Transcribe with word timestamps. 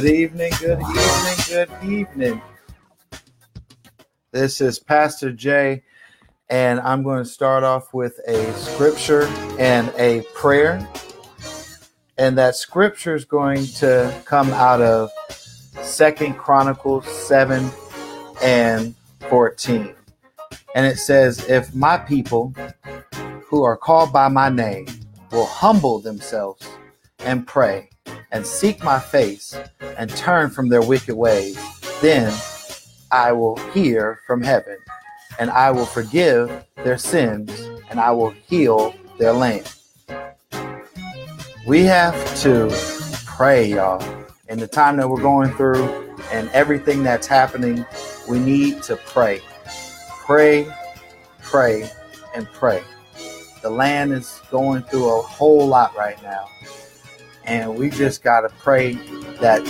Good 0.00 0.14
evening, 0.14 0.50
good 0.58 0.80
evening, 0.80 1.36
good 1.46 1.70
evening. 1.84 2.42
This 4.32 4.62
is 4.62 4.78
Pastor 4.78 5.30
Jay, 5.30 5.82
and 6.48 6.80
I'm 6.80 7.02
going 7.02 7.22
to 7.22 7.28
start 7.28 7.64
off 7.64 7.92
with 7.92 8.18
a 8.26 8.50
scripture 8.54 9.24
and 9.58 9.92
a 9.98 10.22
prayer. 10.32 10.88
And 12.16 12.38
that 12.38 12.56
scripture 12.56 13.14
is 13.14 13.26
going 13.26 13.66
to 13.66 14.18
come 14.24 14.48
out 14.54 14.80
of 14.80 15.10
Second 15.82 16.38
Chronicles 16.38 17.06
7 17.06 17.70
and 18.42 18.94
14. 19.28 19.94
And 20.74 20.86
it 20.86 20.96
says, 20.96 21.46
If 21.46 21.74
my 21.74 21.98
people 21.98 22.54
who 23.44 23.64
are 23.64 23.76
called 23.76 24.14
by 24.14 24.28
my 24.28 24.48
name 24.48 24.86
will 25.30 25.44
humble 25.44 25.98
themselves 26.00 26.66
and 27.18 27.46
pray 27.46 27.89
and 28.32 28.46
seek 28.46 28.82
my 28.82 28.98
face 28.98 29.56
and 29.98 30.10
turn 30.10 30.50
from 30.50 30.68
their 30.68 30.82
wicked 30.82 31.14
ways, 31.14 31.58
then 32.00 32.32
I 33.12 33.32
will 33.32 33.56
hear 33.72 34.20
from 34.26 34.42
heaven 34.42 34.76
and 35.38 35.50
I 35.50 35.70
will 35.70 35.86
forgive 35.86 36.64
their 36.76 36.98
sins 36.98 37.50
and 37.90 37.98
I 37.98 38.10
will 38.12 38.30
heal 38.30 38.94
their 39.18 39.32
land. 39.32 39.72
We 41.66 41.82
have 41.84 42.14
to 42.42 42.68
pray, 43.26 43.66
y'all. 43.74 44.02
In 44.48 44.58
the 44.58 44.66
time 44.66 44.96
that 44.96 45.08
we're 45.08 45.20
going 45.20 45.52
through 45.54 45.84
and 46.32 46.48
everything 46.50 47.02
that's 47.02 47.26
happening, 47.26 47.84
we 48.28 48.38
need 48.38 48.82
to 48.84 48.96
pray. 48.96 49.40
Pray, 50.24 50.72
pray, 51.42 51.88
and 52.34 52.46
pray. 52.52 52.82
The 53.62 53.70
land 53.70 54.12
is 54.12 54.40
going 54.50 54.82
through 54.84 55.10
a 55.10 55.22
whole 55.22 55.66
lot 55.66 55.94
right 55.96 56.20
now. 56.22 56.46
And 57.44 57.76
we 57.76 57.90
just 57.90 58.22
got 58.22 58.42
to 58.42 58.48
pray 58.56 58.94
that 59.40 59.64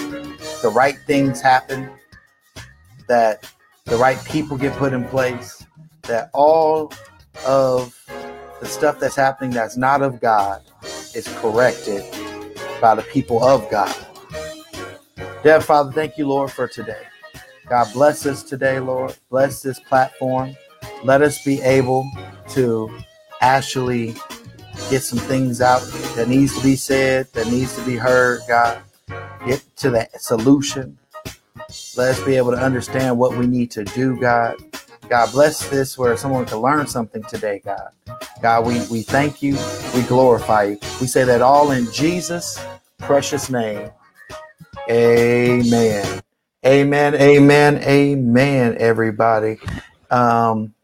the 0.62 0.70
right 0.70 0.98
things 1.06 1.40
happen, 1.40 1.90
that 3.08 3.50
the 3.84 3.96
right 3.96 4.22
people 4.24 4.56
get 4.56 4.74
put 4.76 4.92
in 4.92 5.04
place, 5.04 5.64
that 6.02 6.30
all 6.32 6.92
of 7.46 7.96
the 8.60 8.66
stuff 8.66 9.00
that's 9.00 9.16
happening 9.16 9.50
that's 9.50 9.76
not 9.76 10.02
of 10.02 10.20
God 10.20 10.62
is 11.14 11.26
corrected 11.40 12.04
by 12.80 12.94
the 12.94 13.02
people 13.02 13.42
of 13.42 13.68
God. 13.70 13.94
Dear 15.42 15.60
Father, 15.60 15.92
thank 15.92 16.18
you, 16.18 16.28
Lord, 16.28 16.50
for 16.50 16.68
today. 16.68 17.02
God 17.68 17.92
bless 17.92 18.26
us 18.26 18.42
today, 18.42 18.80
Lord. 18.80 19.16
Bless 19.30 19.62
this 19.62 19.78
platform. 19.80 20.56
Let 21.04 21.22
us 21.22 21.42
be 21.44 21.62
able 21.62 22.10
to 22.50 22.90
actually 23.40 24.14
get 24.88 25.02
some 25.02 25.18
things 25.18 25.60
out 25.60 25.80
that 26.16 26.28
needs 26.28 26.56
to 26.56 26.62
be 26.62 26.76
said, 26.76 27.32
that 27.32 27.48
needs 27.48 27.74
to 27.76 27.84
be 27.84 27.96
heard, 27.96 28.40
God. 28.48 28.82
Get 29.46 29.64
to 29.78 29.90
the 29.90 30.08
solution. 30.18 30.98
Let 31.96 32.10
us 32.18 32.20
be 32.24 32.36
able 32.36 32.52
to 32.52 32.58
understand 32.58 33.18
what 33.18 33.36
we 33.36 33.46
need 33.46 33.70
to 33.72 33.84
do, 33.84 34.18
God. 34.20 34.56
God 35.08 35.32
bless 35.32 35.68
this 35.68 35.98
where 35.98 36.16
someone 36.16 36.46
can 36.46 36.58
learn 36.58 36.86
something 36.86 37.22
today, 37.24 37.60
God. 37.64 37.90
God, 38.42 38.66
we, 38.66 38.80
we 38.90 39.02
thank 39.02 39.42
you. 39.42 39.58
We 39.94 40.02
glorify 40.02 40.64
you. 40.64 40.78
We 41.00 41.06
say 41.06 41.24
that 41.24 41.42
all 41.42 41.72
in 41.72 41.90
Jesus' 41.92 42.58
precious 42.98 43.50
name. 43.50 43.90
Amen. 44.90 46.20
Amen. 46.66 47.14
Amen. 47.14 47.76
Amen, 47.82 48.76
everybody. 48.78 49.58
Um, 50.10 50.74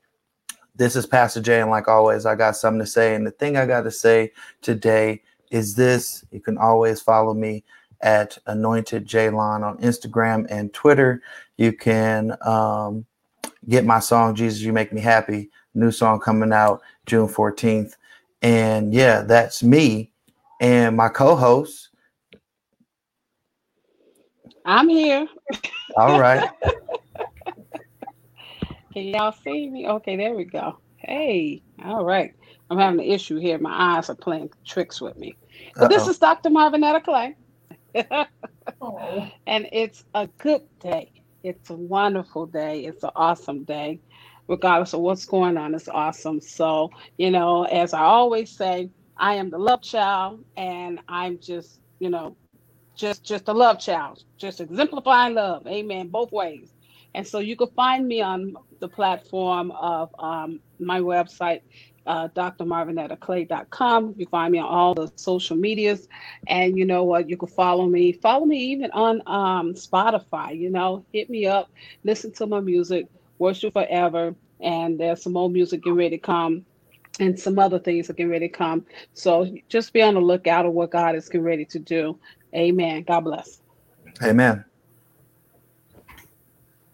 this 0.76 0.96
is 0.96 1.06
Pastor 1.06 1.40
Jay, 1.40 1.60
and 1.60 1.70
like 1.70 1.88
always, 1.88 2.26
I 2.26 2.34
got 2.34 2.56
something 2.56 2.80
to 2.80 2.86
say. 2.86 3.14
And 3.14 3.26
the 3.26 3.30
thing 3.30 3.56
I 3.56 3.66
got 3.66 3.82
to 3.82 3.90
say 3.90 4.32
today 4.62 5.22
is 5.50 5.74
this 5.74 6.24
you 6.30 6.40
can 6.40 6.58
always 6.58 7.00
follow 7.00 7.34
me 7.34 7.64
at 8.00 8.36
Anointed 8.46 9.06
Jaylon 9.06 9.62
on 9.64 9.78
Instagram 9.78 10.46
and 10.50 10.72
Twitter. 10.72 11.22
You 11.56 11.72
can 11.72 12.36
um, 12.42 13.06
get 13.68 13.84
my 13.84 14.00
song 14.00 14.34
Jesus 14.34 14.60
You 14.60 14.72
Make 14.72 14.92
Me 14.92 15.00
Happy, 15.00 15.50
new 15.74 15.90
song 15.90 16.20
coming 16.20 16.52
out 16.52 16.82
June 17.06 17.28
14th. 17.28 17.94
And 18.42 18.92
yeah, 18.92 19.22
that's 19.22 19.62
me 19.62 20.12
and 20.60 20.96
my 20.96 21.08
co-host. 21.08 21.88
I'm 24.64 24.88
here. 24.88 25.26
All 25.96 26.20
right. 26.20 26.48
Can 28.96 29.08
y'all 29.08 29.32
see 29.44 29.68
me? 29.68 29.86
Okay, 29.86 30.16
there 30.16 30.34
we 30.34 30.44
go. 30.46 30.78
Hey, 30.96 31.62
all 31.84 32.02
right. 32.02 32.32
I'm 32.70 32.78
having 32.78 33.00
an 33.00 33.06
issue 33.06 33.36
here. 33.38 33.58
My 33.58 33.98
eyes 33.98 34.08
are 34.08 34.16
playing 34.16 34.48
tricks 34.66 35.02
with 35.02 35.18
me. 35.18 35.36
But 35.78 35.92
Uh-oh. 35.92 35.98
this 35.98 36.08
is 36.08 36.18
Dr. 36.18 36.48
Marvinetta 36.48 37.04
Clay. 37.04 37.36
Oh. 38.80 39.28
and 39.46 39.68
it's 39.70 40.02
a 40.14 40.28
good 40.38 40.62
day. 40.80 41.12
It's 41.42 41.68
a 41.68 41.76
wonderful 41.76 42.46
day. 42.46 42.86
It's 42.86 43.04
an 43.04 43.10
awesome 43.16 43.64
day. 43.64 44.00
Regardless 44.48 44.94
of 44.94 45.00
what's 45.00 45.26
going 45.26 45.58
on, 45.58 45.74
it's 45.74 45.88
awesome. 45.88 46.40
So, 46.40 46.90
you 47.18 47.30
know, 47.30 47.64
as 47.64 47.92
I 47.92 48.00
always 48.00 48.50
say, 48.50 48.90
I 49.18 49.34
am 49.34 49.50
the 49.50 49.58
love 49.58 49.82
child 49.82 50.42
and 50.56 51.00
I'm 51.06 51.38
just, 51.38 51.80
you 51.98 52.08
know, 52.08 52.34
just 52.96 53.24
just 53.24 53.48
a 53.48 53.52
love 53.52 53.78
child, 53.78 54.24
just 54.38 54.62
exemplifying 54.62 55.34
love. 55.34 55.66
Amen. 55.66 56.08
Both 56.08 56.32
ways. 56.32 56.72
And 57.16 57.26
so 57.26 57.38
you 57.38 57.56
can 57.56 57.68
find 57.68 58.06
me 58.06 58.20
on 58.20 58.54
the 58.78 58.88
platform 58.88 59.70
of 59.70 60.14
um, 60.18 60.60
my 60.78 61.00
website, 61.00 61.62
uh, 62.06 62.28
drmarvinettaclay.com. 62.28 64.14
You 64.18 64.26
find 64.26 64.52
me 64.52 64.58
on 64.58 64.66
all 64.66 64.94
the 64.94 65.10
social 65.16 65.56
medias, 65.56 66.08
and 66.46 66.76
you 66.76 66.84
know 66.84 67.04
what? 67.04 67.30
You 67.30 67.38
can 67.38 67.48
follow 67.48 67.86
me. 67.86 68.12
Follow 68.12 68.44
me 68.44 68.58
even 68.58 68.90
on 68.90 69.22
um, 69.26 69.72
Spotify. 69.72 70.58
You 70.58 70.68
know, 70.68 71.06
hit 71.10 71.30
me 71.30 71.46
up, 71.46 71.70
listen 72.04 72.32
to 72.34 72.46
my 72.46 72.60
music, 72.60 73.06
worship 73.38 73.72
forever, 73.72 74.34
and 74.60 75.00
there's 75.00 75.22
some 75.22 75.32
more 75.32 75.48
music 75.48 75.82
getting 75.84 75.96
ready 75.96 76.18
to 76.18 76.22
come. 76.22 76.66
And 77.18 77.40
some 77.40 77.58
other 77.58 77.78
things 77.78 78.10
are 78.10 78.12
getting 78.12 78.30
ready 78.30 78.48
to 78.48 78.54
come. 78.54 78.84
So 79.14 79.50
just 79.70 79.94
be 79.94 80.02
on 80.02 80.14
the 80.14 80.20
lookout 80.20 80.66
of 80.66 80.74
what 80.74 80.90
God 80.90 81.16
is 81.16 81.30
getting 81.30 81.46
ready 81.46 81.64
to 81.64 81.78
do. 81.78 82.20
Amen. 82.54 83.04
God 83.04 83.20
bless. 83.20 83.58
Amen. 84.22 84.66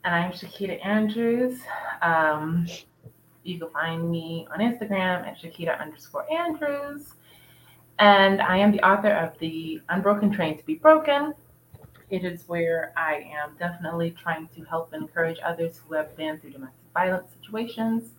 And 0.05 0.13
I'm 0.13 0.33
Shakita 0.33 0.85
Andrews. 0.85 1.61
Um, 2.03 2.67
you 3.45 3.61
can 3.61 3.71
find 3.71 4.11
me 4.11 4.49
on 4.53 4.59
Instagram 4.59 5.25
at 5.25 5.39
Shakita 5.39 5.81
underscore 5.81 6.27
Andrews. 6.33 7.15
And 8.01 8.43
I 8.43 8.57
am 8.57 8.73
the 8.73 8.85
author 8.85 9.11
of 9.11 9.39
the 9.39 9.81
Unbroken 9.91 10.33
Train 10.33 10.59
to 10.59 10.67
Be 10.67 10.75
Broken. 10.75 11.35
It 12.11 12.25
is 12.25 12.49
where 12.49 12.93
I 12.97 13.33
am 13.33 13.55
definitely 13.61 14.11
trying 14.11 14.49
to 14.57 14.65
help 14.65 14.93
encourage 14.93 15.39
others 15.45 15.81
who 15.87 15.95
have 15.95 16.17
been 16.17 16.41
through 16.41 16.51
domestic 16.51 16.81
violence 16.93 17.29
situations 17.41 18.11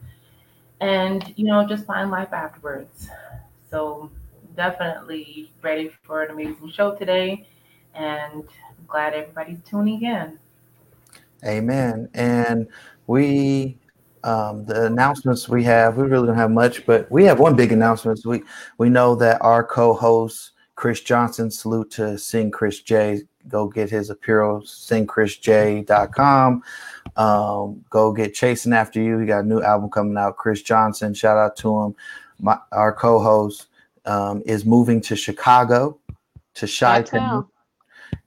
and, 0.79 1.33
you 1.36 1.45
know, 1.45 1.68
just 1.68 1.86
find 1.86 2.09
life 2.09 2.31
afterwards. 2.31 3.09
So, 3.69 4.09
definitely 4.56 5.51
ready 5.62 5.91
for 6.03 6.24
an 6.24 6.31
amazing 6.31 6.71
show 6.71 6.95
today. 6.95 7.45
And 7.94 8.45
glad 8.88 9.13
everybody's 9.13 9.59
tuning 9.65 10.03
in. 10.03 10.39
Amen. 11.45 12.09
And 12.13 12.67
we 13.07 13.77
um, 14.23 14.65
the 14.65 14.85
announcements 14.85 15.49
we 15.49 15.63
have, 15.65 15.97
we 15.97 16.03
really 16.03 16.27
don't 16.27 16.37
have 16.37 16.51
much, 16.51 16.85
but 16.85 17.11
we 17.11 17.25
have 17.25 17.39
one 17.39 17.55
big 17.55 17.71
announcement. 17.71 18.19
We 18.25 18.43
we 18.77 18.89
know 18.89 19.15
that 19.15 19.41
our 19.41 19.63
co-host 19.63 20.51
Chris 20.75 21.01
Johnson, 21.01 21.51
salute 21.51 21.91
to 21.91 22.17
Sing 22.17 22.51
Chris 22.51 22.81
J. 22.81 23.21
Go 23.47 23.67
get 23.67 23.89
his 23.89 24.09
apparel, 24.09 24.61
singchrisj.com. 24.61 26.63
Um, 27.15 27.85
go 27.89 28.13
get 28.13 28.33
Chasing 28.33 28.73
After 28.73 29.01
You. 29.01 29.19
He 29.19 29.27
got 29.27 29.43
a 29.43 29.47
new 29.47 29.61
album 29.61 29.89
coming 29.89 30.17
out. 30.17 30.37
Chris 30.37 30.61
Johnson, 30.61 31.13
shout 31.13 31.37
out 31.37 31.55
to 31.57 31.79
him. 31.79 31.95
My, 32.39 32.57
our 32.71 32.93
co-host 32.93 33.67
um, 34.05 34.41
is 34.45 34.65
moving 34.65 35.01
to 35.01 35.15
Chicago, 35.15 35.99
to 36.55 36.67
chi 36.67 37.03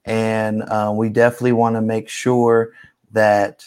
and 0.04 0.62
uh, 0.62 0.92
we 0.94 1.08
definitely 1.08 1.52
want 1.52 1.74
to 1.74 1.80
make 1.80 2.08
sure 2.08 2.70
that 3.16 3.64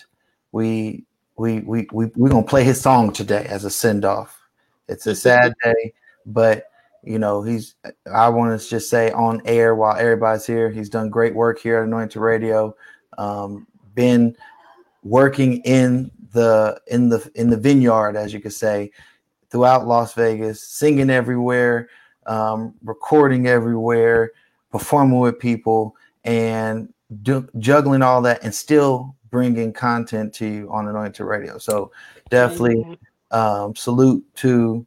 we 0.52 1.04
we 1.38 1.60
we 1.62 1.88
we 1.92 2.06
we're 2.16 2.30
gonna 2.30 2.44
play 2.44 2.64
his 2.64 2.80
song 2.80 3.12
today 3.12 3.46
as 3.50 3.66
a 3.66 3.70
send 3.70 4.06
off. 4.06 4.40
It's 4.88 5.08
a 5.08 5.16
sad 5.16 5.54
day, 5.64 5.94
but 6.26 6.66
you 7.04 7.18
know 7.18 7.42
he's. 7.42 7.76
I 8.12 8.30
want 8.30 8.60
to 8.60 8.70
just 8.70 8.90
say 8.90 9.12
on 9.12 9.42
air 9.46 9.74
while 9.74 9.98
everybody's 9.98 10.46
here, 10.46 10.70
he's 10.70 10.90
done 10.90 11.10
great 11.10 11.34
work 11.34 11.60
here 11.60 11.80
at 11.80 11.86
Anointed 11.86 12.22
Radio. 12.22 12.76
Um, 13.18 13.66
been 13.96 14.38
working 15.04 15.58
in 15.64 16.12
the 16.32 16.80
in 16.88 17.10
the 17.10 17.30
in 17.34 17.50
the 17.50 17.58
vineyard, 17.58 18.16
as 18.16 18.34
you 18.34 18.40
could 18.40 18.54
say, 18.54 18.92
throughout 19.50 19.88
Las 19.88 20.14
Vegas, 20.14 20.62
singing 20.62 21.10
everywhere, 21.10 21.90
um, 22.28 22.76
recording 22.84 23.48
everywhere, 23.48 24.32
performing 24.72 25.20
with 25.20 25.40
people, 25.40 25.96
and 26.24 26.94
do, 27.24 27.48
juggling 27.58 28.02
all 28.02 28.22
that, 28.22 28.44
and 28.44 28.54
still 28.54 29.16
bringing 29.32 29.74
content 29.74 30.34
to 30.36 30.46
you 30.46 30.72
on 30.72 30.88
Anointed 30.88 31.26
Radio. 31.26 31.58
So 31.58 31.92
definitely 32.30 32.98
um, 33.32 33.76
salute 33.76 34.24
to 34.38 34.86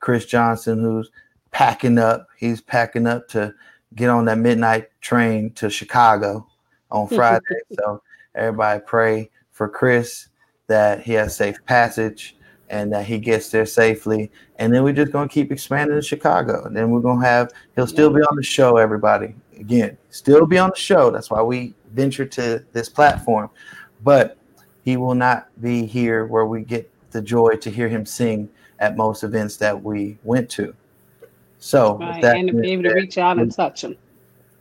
Chris 0.00 0.26
Johnson, 0.26 0.80
who's 0.80 1.10
packing 1.50 1.98
up. 1.98 2.26
He's 2.36 2.60
packing 2.60 3.06
up 3.06 3.28
to 3.28 3.54
get 3.94 4.08
on 4.08 4.24
that 4.26 4.38
midnight 4.38 4.88
train 5.00 5.52
to 5.54 5.70
Chicago 5.70 6.46
on 6.90 7.08
Friday. 7.08 7.44
so 7.72 8.02
everybody 8.34 8.80
pray 8.86 9.30
for 9.50 9.68
Chris 9.68 10.28
that 10.66 11.02
he 11.02 11.12
has 11.12 11.36
safe 11.36 11.62
passage 11.66 12.36
and 12.70 12.90
that 12.92 13.04
he 13.04 13.18
gets 13.18 13.50
there 13.50 13.66
safely. 13.66 14.30
And 14.56 14.72
then 14.72 14.82
we're 14.82 14.94
just 14.94 15.12
gonna 15.12 15.28
keep 15.28 15.52
expanding 15.52 15.96
to 15.96 16.02
Chicago. 16.02 16.64
And 16.64 16.74
then 16.74 16.90
we're 16.90 17.00
gonna 17.00 17.24
have 17.24 17.52
he'll 17.76 17.86
still 17.86 18.10
be 18.10 18.20
on 18.22 18.34
the 18.36 18.42
show, 18.42 18.78
everybody. 18.78 19.34
Again, 19.58 19.98
still 20.08 20.46
be 20.46 20.58
on 20.58 20.70
the 20.70 20.76
show. 20.76 21.10
That's 21.10 21.30
why 21.30 21.42
we 21.42 21.74
venture 21.92 22.24
to 22.24 22.64
this 22.72 22.88
platform. 22.88 23.50
But 24.02 24.36
he 24.84 24.96
will 24.96 25.14
not 25.14 25.48
be 25.60 25.86
here 25.86 26.26
where 26.26 26.46
we 26.46 26.62
get 26.62 26.90
the 27.10 27.22
joy 27.22 27.56
to 27.56 27.70
hear 27.70 27.88
him 27.88 28.04
sing 28.04 28.48
at 28.78 28.96
most 28.96 29.22
events 29.22 29.56
that 29.58 29.82
we 29.82 30.18
went 30.24 30.50
to. 30.50 30.74
So 31.58 31.94
Right, 31.94 32.20
that 32.22 32.36
and 32.36 32.48
to 32.48 32.54
be 32.54 32.72
able 32.72 32.84
to 32.84 32.94
reach 32.94 33.18
out 33.18 33.38
and 33.38 33.54
touch 33.54 33.82
them. 33.82 33.96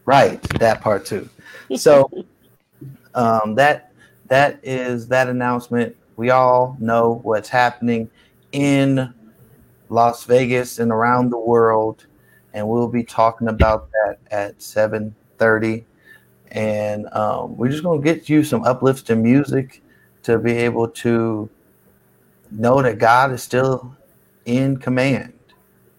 right, 0.05 0.41
that 0.59 0.81
part 0.81 1.05
too. 1.05 1.27
So 1.75 2.11
um, 3.15 3.55
that 3.55 3.91
that 4.27 4.59
is 4.61 5.07
that 5.07 5.29
announcement. 5.29 5.95
We 6.17 6.29
all 6.29 6.75
know 6.79 7.21
what's 7.23 7.49
happening 7.49 8.09
in 8.51 9.13
Las 9.89 10.25
Vegas 10.25 10.79
and 10.79 10.91
around 10.91 11.29
the 11.29 11.39
world, 11.39 12.05
and 12.53 12.67
we'll 12.67 12.89
be 12.89 13.03
talking 13.03 13.47
about 13.47 13.89
that 13.91 14.19
at 14.31 14.61
seven 14.61 15.15
thirty. 15.37 15.85
And 16.51 17.07
um, 17.13 17.55
we're 17.57 17.69
just 17.69 17.83
gonna 17.83 18.01
get 18.01 18.29
you 18.29 18.43
some 18.43 18.63
uplifting 18.63 19.23
music 19.23 19.81
to 20.23 20.37
be 20.37 20.51
able 20.53 20.87
to 20.89 21.49
know 22.51 22.81
that 22.81 22.99
God 22.99 23.31
is 23.31 23.41
still 23.41 23.95
in 24.45 24.77
command. 24.77 25.33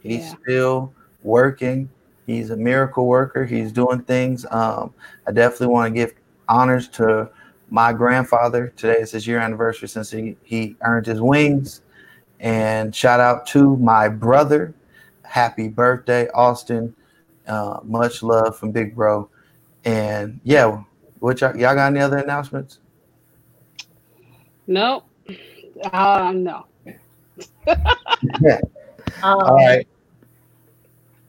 He's 0.00 0.20
Yeah. 0.25 0.34
still 0.43 0.93
working. 1.22 1.88
He's 2.26 2.50
a 2.50 2.56
miracle 2.56 3.06
worker. 3.06 3.44
He's 3.44 3.72
doing 3.72 4.02
things. 4.02 4.46
Um, 4.50 4.93
I 5.26 5.32
definitely 5.32 5.69
want 5.69 5.93
to 5.93 5.99
give 5.99 6.12
honors 6.49 6.88
to 6.88 7.31
my 7.70 7.93
grandfather. 7.93 8.72
Today 8.76 9.00
is 9.00 9.12
his 9.12 9.26
year 9.26 9.38
anniversary 9.38 9.88
since 9.88 10.10
he, 10.10 10.37
he 10.43 10.76
earned 10.82 11.06
his 11.06 11.20
wings. 11.20 11.81
And 12.40 12.94
shout 12.94 13.20
out 13.20 13.46
to 13.49 13.76
my 13.76 14.08
brother. 14.08 14.75
Happy 15.22 15.69
birthday, 15.69 16.28
Austin. 16.31 16.94
Uh, 17.46 17.81
much 17.82 18.22
love 18.22 18.56
from 18.56 18.70
Big 18.72 18.94
Bro. 18.94 19.28
And 19.84 20.40
yeah, 20.44 20.82
what 21.19 21.40
y'all, 21.40 21.56
y'all 21.56 21.75
got 21.75 21.93
any 21.93 22.00
other 22.00 22.19
announcements? 22.19 22.79
Nope. 24.67 25.05
Uh, 25.93 26.32
no. 26.34 26.67
Um, 29.23 29.38
All 29.38 29.55
right. 29.55 29.87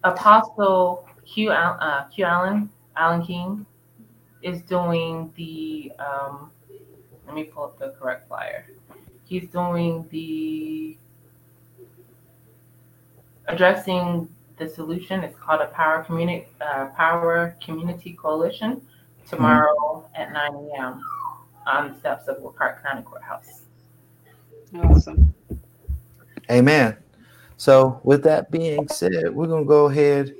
Apostle 0.03 1.07
Q, 1.25 1.51
Al- 1.51 1.77
uh, 1.79 2.05
Q 2.05 2.25
Allen, 2.25 2.69
Allen 2.95 3.23
King, 3.23 3.65
is 4.41 4.61
doing 4.63 5.31
the. 5.35 5.91
Um, 5.99 6.51
let 7.27 7.35
me 7.35 7.43
pull 7.43 7.65
up 7.65 7.77
the 7.77 7.89
correct 7.99 8.27
flyer. 8.27 8.65
He's 9.25 9.47
doing 9.49 10.07
the 10.09 10.97
addressing 13.47 14.27
the 14.57 14.69
solution. 14.69 15.23
It's 15.23 15.37
called 15.37 15.61
a 15.61 15.67
Power 15.67 16.03
Community 16.03 16.47
uh, 16.61 16.87
Power 16.87 17.57
Community 17.63 18.13
Coalition 18.13 18.81
tomorrow 19.29 20.09
at 20.15 20.31
9 20.31 20.53
a.m. 20.53 21.01
on 21.65 21.91
the 21.91 21.99
steps 21.99 22.27
of 22.27 22.37
Wilcott 22.37 22.83
County 22.83 23.03
Courthouse. 23.03 23.61
Awesome. 24.75 25.33
Amen. 26.49 26.97
So, 27.57 28.01
with 28.03 28.23
that 28.23 28.51
being 28.51 28.87
said, 28.87 29.33
we're 29.33 29.47
gonna 29.47 29.65
go 29.65 29.85
ahead 29.85 30.35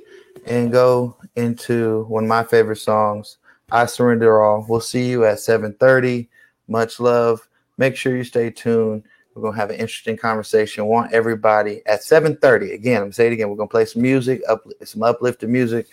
and 0.46 0.70
go 0.70 1.16
into 1.36 2.04
one 2.08 2.24
of 2.24 2.28
my 2.28 2.42
favorite 2.44 2.76
songs, 2.76 3.38
"I 3.70 3.86
Surrender 3.86 4.42
All." 4.42 4.66
We'll 4.68 4.80
see 4.80 5.08
you 5.08 5.24
at 5.24 5.40
7:30. 5.40 6.28
Much 6.68 7.00
love. 7.00 7.48
Make 7.78 7.96
sure 7.96 8.16
you 8.16 8.24
stay 8.24 8.50
tuned. 8.50 9.04
We're 9.34 9.42
gonna 9.42 9.56
have 9.56 9.70
an 9.70 9.76
interesting 9.76 10.16
conversation. 10.16 10.86
Want 10.86 11.12
everybody 11.12 11.82
at 11.86 12.04
7:30. 12.04 12.72
Again, 12.72 13.02
I'm 13.02 13.10
gonna 13.10 13.28
it 13.28 13.32
again. 13.32 13.50
We're 13.50 13.56
gonna 13.56 13.68
play 13.68 13.84
some 13.84 14.02
music, 14.02 14.42
up 14.48 14.64
some 14.84 15.02
uplifting 15.02 15.50
music, 15.50 15.88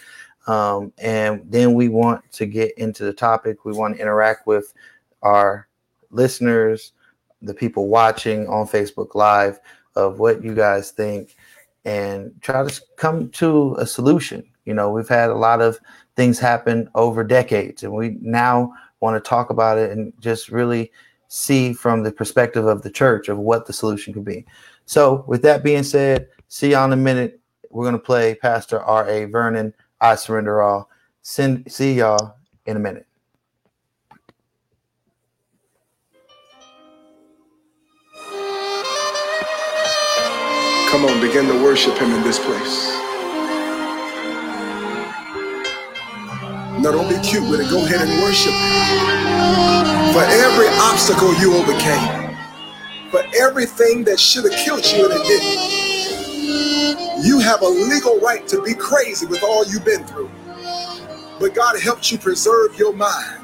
um, 0.48 0.94
and 1.00 1.42
then 1.50 1.74
we 1.74 1.90
want 1.90 2.30
to 2.34 2.46
get 2.46 2.78
into 2.78 3.04
the 3.04 3.14
topic. 3.14 3.66
We 3.66 3.74
want 3.74 3.96
to 3.96 4.02
interact 4.02 4.46
with 4.46 4.74
our 5.24 5.68
listeners, 6.12 6.94
the 7.42 7.54
people 7.54 7.88
watching 7.88 8.48
on 8.48 8.68
Facebook 8.68 9.16
Live 9.16 9.60
of 9.96 10.20
what 10.20 10.44
you 10.44 10.54
guys 10.54 10.92
think 10.92 11.36
and 11.84 12.32
try 12.42 12.64
to 12.64 12.82
come 12.96 13.30
to 13.30 13.76
a 13.80 13.88
solution. 13.88 14.44
You 14.66 14.76
know, 14.76 14.92
we've 14.92 15.10
had 15.10 15.32
a 15.32 15.36
lot 15.36 15.62
of 15.62 15.80
things 16.16 16.38
happen 16.38 16.90
over 16.94 17.24
decades, 17.24 17.82
and 17.84 17.92
we 17.92 18.18
now 18.22 18.74
want 19.00 19.22
to 19.22 19.28
talk 19.28 19.50
about 19.50 19.80
it 19.80 19.92
and 19.92 20.14
just 20.20 20.50
really 20.50 20.92
see 21.34 21.72
from 21.72 22.04
the 22.04 22.12
perspective 22.12 22.66
of 22.66 22.82
the 22.82 22.92
church 22.92 23.30
of 23.30 23.38
what 23.38 23.66
the 23.66 23.72
solution 23.72 24.14
could 24.14 24.26
be. 24.26 24.46
So, 24.86 25.24
with 25.28 25.42
that 25.44 25.64
being 25.64 25.84
said, 25.84 26.28
see 26.50 26.72
y'all 26.72 26.84
in 26.84 26.92
a 26.92 26.98
minute. 26.98 27.40
We're 27.70 27.86
going 27.86 27.94
to 27.96 28.00
play 28.00 28.36
Pastor 28.36 28.82
R.A. 28.82 29.24
Vernon, 29.26 29.74
I 30.02 30.16
Surrender 30.16 30.62
All. 30.62 30.90
Send, 31.22 31.72
see 31.72 31.94
y'all 31.94 32.36
in 32.66 32.76
a 32.76 32.80
minute. 32.82 33.08
Come 40.90 41.06
on, 41.06 41.22
begin 41.22 41.48
to 41.48 41.64
worship 41.64 41.98
him 41.98 42.12
in 42.12 42.24
this 42.24 42.40
place. 42.40 43.01
No, 46.82 46.92
don't 46.92 47.08
be 47.08 47.20
cute 47.28 47.48
with 47.48 47.62
it. 47.62 47.70
Go 47.70 47.86
ahead 47.86 48.02
and 48.02 48.24
worship. 48.24 48.54
For 50.14 50.24
every 50.24 50.68
obstacle 50.80 51.32
you 51.36 51.54
overcame, 51.54 52.36
for 53.12 53.22
everything 53.40 54.04
that 54.06 54.20
should 54.20 54.46
have 54.46 54.60
killed 54.66 54.84
you 54.86 55.06
and 55.06 55.14
it 55.14 55.24
didn't, 55.28 57.24
you 57.24 57.38
have 57.40 57.62
a 57.62 57.68
legal 57.68 58.20
right 58.20 58.48
to 58.48 58.64
be 58.64 58.74
crazy 58.74 59.28
with 59.28 59.44
all 59.44 59.64
you've 59.66 59.86
been 59.86 60.04
through. 60.06 60.32
But 61.40 61.54
God 61.54 61.80
helped 61.80 62.12
you 62.12 62.18
preserve 62.18 62.76
your 62.80 62.94
mind. 62.94 63.42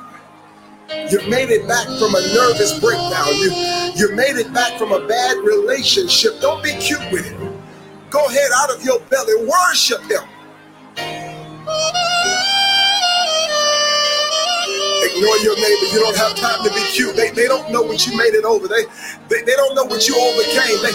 You've 1.12 1.30
made 1.30 1.52
it 1.52 1.68
back 1.68 1.86
from 1.86 2.16
a 2.16 2.22
nervous 2.34 2.80
breakdown. 2.80 3.28
You 3.36 3.52
you 3.96 4.16
made 4.16 4.38
it 4.38 4.52
back 4.52 4.80
from 4.80 4.94
a 4.94 5.08
bad 5.08 5.38
relationship. 5.38 6.42
Don't 6.42 6.64
be 6.64 6.72
cute 6.80 7.12
with 7.12 7.32
it. 7.32 7.38
Go 8.10 8.26
ahead 8.26 8.50
out 8.58 8.76
of 8.76 8.84
your 8.84 9.00
belly, 9.02 9.46
worship 9.46 10.02
him. 10.10 10.28
Ignore 15.18 15.38
your 15.42 15.58
neighbor. 15.58 15.88
You 15.94 16.00
don't 16.06 16.18
have 16.18 16.38
time 16.38 16.64
to 16.64 16.70
be 16.74 16.84
cute. 16.94 17.16
They, 17.18 17.32
they 17.32 17.48
don't 17.48 17.72
know 17.74 17.82
what 17.82 18.06
you 18.06 18.16
made 18.18 18.38
it 18.38 18.46
over. 18.46 18.68
They, 18.70 18.86
they 19.30 19.42
they 19.44 19.58
don't 19.58 19.74
know 19.76 19.86
what 19.86 20.08
you 20.08 20.14
overcame. 20.14 20.78
They, 20.86 20.94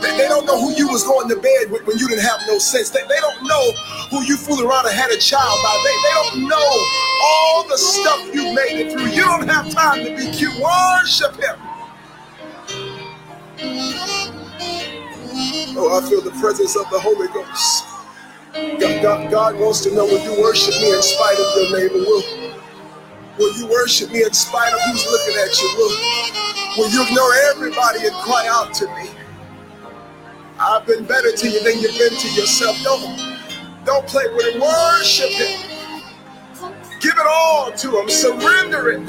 they 0.00 0.16
they 0.16 0.28
don't 0.28 0.46
know 0.46 0.56
who 0.60 0.72
you 0.76 0.88
was 0.88 1.04
going 1.04 1.28
to 1.28 1.36
bed 1.36 1.70
with 1.70 1.86
when 1.86 1.98
you 1.98 2.08
didn't 2.08 2.24
have 2.24 2.40
no 2.48 2.58
sense. 2.58 2.90
They, 2.90 3.02
they 3.04 3.20
don't 3.20 3.44
know 3.44 3.72
who 4.10 4.24
you 4.24 4.36
fooled 4.38 4.62
around 4.62 4.86
and 4.86 4.96
had 4.96 5.10
a 5.12 5.18
child 5.18 5.58
by. 5.62 5.76
They, 5.84 5.96
they 6.02 6.14
don't 6.16 6.48
know 6.48 6.70
all 7.22 7.68
the 7.68 7.78
stuff 7.78 8.34
you 8.34 8.44
made 8.54 8.80
it 8.80 8.92
through. 8.92 9.08
You 9.12 9.24
don't 9.24 9.48
have 9.48 9.70
time 9.70 10.04
to 10.04 10.16
be 10.16 10.30
cute. 10.32 10.56
Worship 10.58 11.36
him. 11.36 11.58
Oh, 15.76 16.00
I 16.02 16.08
feel 16.08 16.22
the 16.22 16.32
presence 16.40 16.76
of 16.76 16.88
the 16.90 17.00
Holy 17.00 17.28
Ghost. 17.28 17.84
God, 18.80 19.02
God, 19.02 19.30
God 19.30 19.60
wants 19.60 19.80
to 19.82 19.94
know 19.94 20.04
will 20.06 20.22
you 20.24 20.42
worship 20.42 20.74
me 20.80 20.92
in 20.94 21.02
spite 21.02 21.38
of 21.38 21.56
your 21.56 21.78
neighbor? 21.78 21.98
Will, 21.98 22.49
will 23.40 23.56
you 23.56 23.66
worship 23.66 24.12
me 24.12 24.22
in 24.22 24.32
spite 24.34 24.72
of 24.72 24.80
who's 24.86 25.06
looking 25.06 25.36
at 25.40 25.62
you? 25.62 25.68
Will, 25.78 25.96
will 26.78 26.90
you 26.92 27.02
ignore 27.08 27.34
everybody 27.50 28.06
and 28.06 28.14
cry 28.16 28.46
out 28.50 28.74
to 28.74 28.86
me? 28.96 29.10
I've 30.60 30.86
been 30.86 31.04
better 31.06 31.32
to 31.32 31.48
you 31.48 31.64
than 31.64 31.80
you've 31.80 31.98
been 31.98 32.16
to 32.18 32.28
yourself. 32.40 32.76
Don't, 32.84 33.84
don't 33.86 34.06
play 34.06 34.24
with 34.34 34.54
it. 34.54 34.60
Worship 34.60 35.30
him. 35.30 35.70
Give 37.00 37.14
it 37.16 37.26
all 37.26 37.72
to 37.72 38.00
him. 38.00 38.10
Surrender 38.10 38.90
it. 38.90 39.00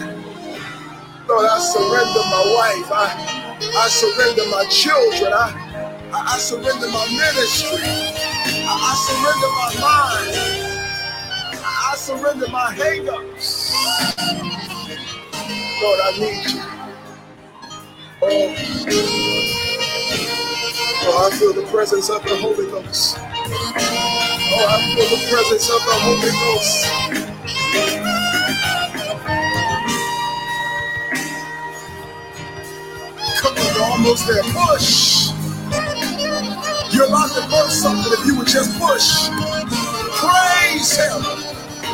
Lord, 1.28 1.48
I 1.50 1.60
surrender 1.60 2.24
my 2.32 2.46
wife. 2.56 2.92
I, 2.94 3.58
I 3.76 3.88
surrender 3.90 4.44
my 4.50 4.66
children. 4.70 5.34
I, 5.34 6.10
I, 6.14 6.36
I 6.36 6.38
surrender 6.40 6.88
my 6.88 7.08
ministry. 7.12 7.84
I, 7.84 8.74
I 8.74 8.96
surrender 9.08 9.82
my 9.82 9.82
mind. 9.82 10.71
I, 11.92 11.96
surrender 11.96 12.48
my 12.48 12.74
hangups. 12.74 13.74
Lord, 15.82 16.00
I 16.02 16.12
need 16.18 16.46
you. 16.50 16.62
Oh. 18.22 18.56
oh, 21.04 21.28
I 21.28 21.38
feel 21.38 21.52
the 21.52 21.68
presence 21.70 22.10
of 22.10 22.24
the 22.24 22.38
Holy 22.38 22.68
Ghost. 22.72 23.18
Oh, 23.20 24.68
I 24.70 24.96
feel 24.96 25.10
the 25.18 25.22
presence 25.30 25.70
of 25.70 25.82
the 25.84 25.96
Holy 26.00 26.32
Ghost. 26.32 26.86
Come 33.42 33.58
on, 33.58 33.76
you're 33.76 33.84
almost 33.84 34.28
there. 34.28 34.44
Push. 34.44 35.32
You're 36.94 37.08
about 37.08 37.32
to 37.36 37.42
burst 37.50 37.82
something 37.82 38.14
if 38.14 38.26
you 38.26 38.38
would 38.38 38.48
just 38.48 38.80
push. 38.80 39.28
Praise 40.16 40.96
Him. 40.96 41.61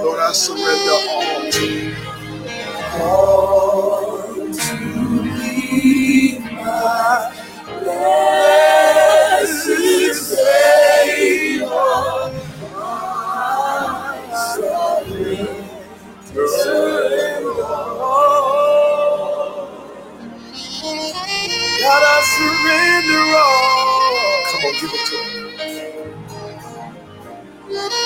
Lord, 0.02 0.20
I 0.20 0.32
surrender 0.32 0.92
all 1.10 1.50
to 1.52 1.66
you. 1.72 1.96
all 3.00 4.05
give 24.80 24.90
it 24.92 25.06
to 25.06 25.16
him. 25.16 25.50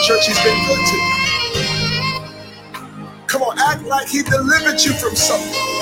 Church. 0.07 0.27
He's 0.29 0.43
been 0.45 0.59
good 0.69 0.87
to. 0.87 1.23
Come 3.29 3.43
on, 3.43 3.59
act 3.59 3.85
like 3.85 4.09
he 4.09 4.23
delivered 4.23 4.81
you 4.85 4.93
from 4.95 5.17
something. 5.17 5.75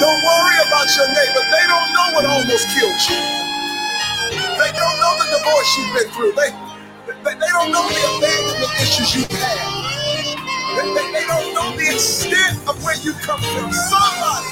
Don't 0.00 0.22
worry 0.24 0.56
about 0.66 0.88
your 0.96 1.08
neighbor. 1.08 1.44
They 1.48 1.64
don't 1.68 1.90
know 1.94 2.06
what 2.14 2.24
almost 2.26 2.66
killed 2.74 3.00
you. 3.10 3.20
They 4.58 4.72
don't 4.72 4.98
know 5.00 5.12
the 5.18 5.26
divorce 5.38 5.70
you've 5.78 5.94
been 5.94 6.10
through. 6.12 6.32
They, 6.34 6.50
they, 7.24 7.34
they 7.38 7.50
don't 7.52 7.72
know 7.72 7.86
the 7.88 8.02
abandonment 8.18 8.74
issues 8.82 9.16
you've 9.16 9.32
had. 9.32 9.84
They, 10.76 10.86
they, 10.94 11.12
they 11.12 11.26
don't 11.26 11.54
know 11.54 11.76
the 11.76 11.86
extent 11.94 12.58
of 12.68 12.82
where 12.84 12.96
you 13.04 13.12
come 13.22 13.40
from. 13.40 13.72
Somebody, 13.72 14.50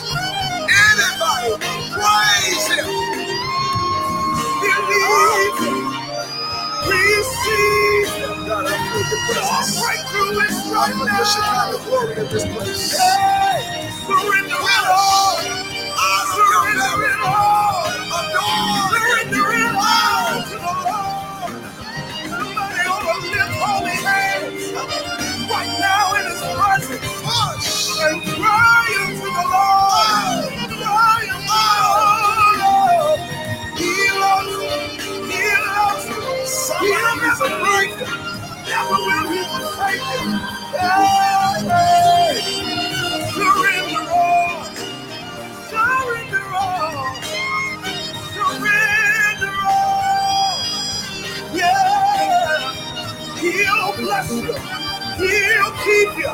anybody, 0.71 1.53
praise 1.93 2.67
him. 2.73 2.87
Believe, 4.63 5.59
receive, 6.89 7.74
God, 8.47 8.67
I 8.67 8.77
feel 8.93 9.05
your 9.11 9.21
presence. 9.27 9.83
breakthrough 9.83 10.41
is 10.41 10.57
I 10.67 10.73
right 10.75 10.95
feel 10.95 11.07
your 11.07 11.27
Chicago 11.27 11.79
glory 11.85 12.13
in 12.21 12.29
this 12.33 12.45
place. 12.47 12.93
Hey, 12.99 13.91
surrender 14.07 14.57
it 14.57 14.87
all. 14.89 15.37
Surrender 16.37 17.05
it 17.07 17.21
all. 17.25 17.85
Surrender 18.91 19.47
it 19.55 19.77
all 19.77 20.43
to 20.45 20.57
the 20.57 20.75
Lord. 20.87 21.63
Somebody 22.29 22.81
ought 22.89 23.23
to 23.23 23.29
lift 23.31 23.55
holy 23.63 23.99
hands 24.07 24.73
right 25.51 25.73
now 25.81 26.15
in 26.17 26.25
His 26.33 26.43
presence 26.57 28.01
and 28.03 28.23
cry 28.23 28.89
unto 29.07 29.29
the 29.29 29.47
Lord. 29.55 30.53
Cry 30.81 31.23
unto 31.35 32.35
the 32.41 32.53
Lord. 32.65 33.21
He 33.79 33.95
loves. 34.21 34.57
He 35.33 35.45
loves. 35.67 36.07
He'll 36.81 37.17
never 37.23 37.51
break 37.65 37.91
you. 38.01 38.34
Never 38.75 38.91
will 39.07 39.45
surrender 43.35 44.07
all. 44.13 44.65
Surrender 45.71 46.47
all. 46.57 47.23
Surrender 48.35 49.55
all. 49.71 50.59
Yeah. 51.55 52.75
He'll 53.41 53.93
bless 53.97 54.31
you. 54.33 54.55
He'll 55.23 55.73
keep 55.85 56.19
you. 56.19 56.34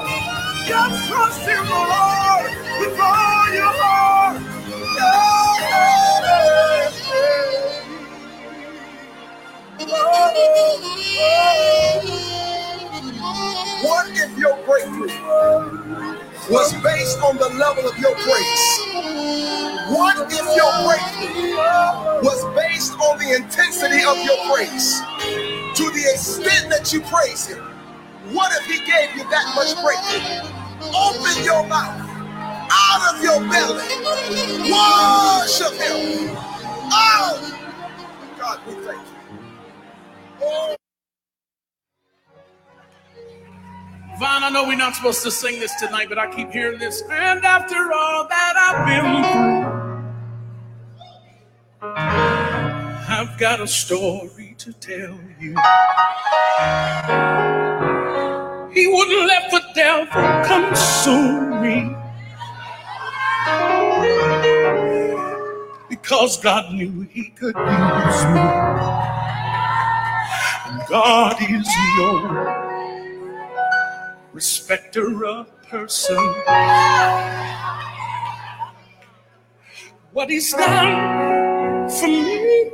Was 16.50 16.74
based 16.82 17.20
on 17.20 17.36
the 17.36 17.48
level 17.50 17.86
of 17.88 17.96
your 17.98 18.14
praise? 18.16 18.80
What 19.94 20.16
if 20.32 20.46
your 20.56 20.72
breakthrough 20.84 21.54
was 22.22 22.44
based 22.56 22.92
on 22.94 23.18
the 23.18 23.36
intensity 23.36 24.02
of 24.04 24.18
your 24.24 24.36
praise? 24.50 25.00
To 25.78 25.84
the 25.90 26.10
extent 26.12 26.70
that 26.70 26.92
you 26.92 27.00
praise 27.02 27.46
Him, 27.46 27.62
what 28.34 28.50
if 28.58 28.66
He 28.66 28.78
gave 28.84 29.14
you 29.16 29.22
that 29.30 29.54
much 29.54 29.74
breakthrough? 29.82 30.50
Open 30.90 31.44
your 31.44 31.66
mouth 31.68 32.08
out 32.72 33.14
of 33.14 33.22
your 33.22 33.40
belly, 33.48 33.86
worship 34.70 35.74
Him. 35.78 36.36
Oh, 36.92 37.70
God, 38.38 38.60
we 38.66 38.74
thank 38.74 38.98
you. 38.98 39.38
Oh. 40.42 40.79
Vaughn, 44.20 44.44
I 44.44 44.50
know 44.50 44.64
we're 44.64 44.76
not 44.76 44.94
supposed 44.94 45.22
to 45.22 45.30
sing 45.30 45.58
this 45.60 45.74
tonight, 45.76 46.10
but 46.10 46.18
I 46.18 46.30
keep 46.30 46.50
hearing 46.50 46.78
this. 46.78 47.02
And 47.10 47.42
after 47.42 47.90
all 47.90 48.28
that 48.28 48.54
I've 48.54 48.84
been 48.86 49.24
through, 49.32 49.64
I've 53.08 53.38
got 53.38 53.60
a 53.62 53.66
story 53.66 54.54
to 54.58 54.74
tell 54.74 55.18
you. 55.40 55.56
He 58.74 58.86
wouldn't 58.88 59.26
let 59.26 59.50
the 59.50 59.62
devil 59.74 60.44
consume 60.44 61.62
me 61.62 61.96
because 65.88 66.36
God 66.36 66.74
knew 66.74 67.00
he 67.10 67.30
could 67.30 67.56
use 67.56 68.24
me. 68.26 68.40
And 70.66 70.86
God 70.90 71.36
is 71.40 71.66
no 71.96 72.69
respecter 74.32 75.24
of 75.26 75.46
person. 75.68 76.16
What 80.12 80.30
he's 80.30 80.52
done 80.52 81.88
for 81.90 82.06
me, 82.08 82.70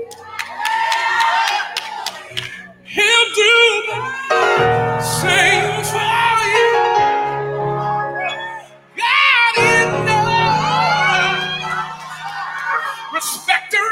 he'll 2.85 3.31
do 3.35 3.83
the 3.89 5.01
same 5.01 5.85
for 5.85 6.45
you. 6.55 6.73
God 8.97 9.57
is 9.59 9.87
no 10.07 10.19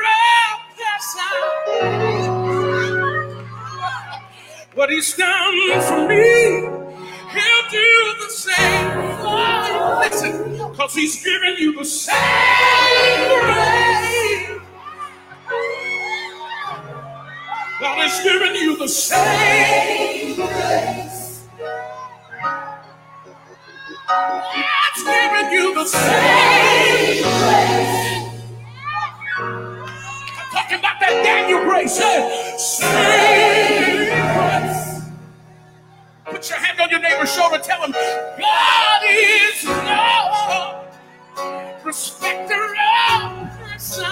all 0.06 0.60
pass 0.78 1.16
out. 1.20 1.44
What 4.74 4.90
he's 4.90 5.14
done 5.16 5.80
for 5.82 6.08
me, 6.08 6.83
he'll 7.34 7.70
do 7.70 8.24
the 8.24 8.30
same 8.30 8.92
for 9.20 9.44
you. 9.68 10.00
Listen, 10.10 10.70
because 10.70 10.94
he's 10.94 11.24
given 11.24 11.56
you 11.58 11.76
the 11.78 11.84
same 11.84 12.16
grace. 13.40 14.60
God 17.80 17.98
has 18.08 18.22
given 18.24 18.54
you 18.56 18.78
the 18.78 18.88
same 18.88 20.36
grace. 20.36 21.48
God's 24.42 25.04
given 25.04 25.52
you 25.52 25.74
the 25.74 25.86
same 25.86 27.22
grace. 27.22 28.24
I'm 30.30 30.50
talking 30.52 30.78
about 30.78 31.00
that 31.00 31.22
Daniel 31.24 31.64
grace. 31.64 31.98
Hey, 31.98 32.54
same. 32.58 33.73
Put 36.44 36.50
your 36.50 36.58
hand 36.58 36.78
on 36.78 36.90
your 36.90 37.00
neighbor's 37.00 37.34
shoulder. 37.34 37.58
Tell 37.58 37.82
him, 37.82 37.92
God 37.92 39.02
is 39.08 39.64
Lord. 39.64 40.84
Respecter 41.82 42.76
of 43.10 43.48
person. 43.58 44.04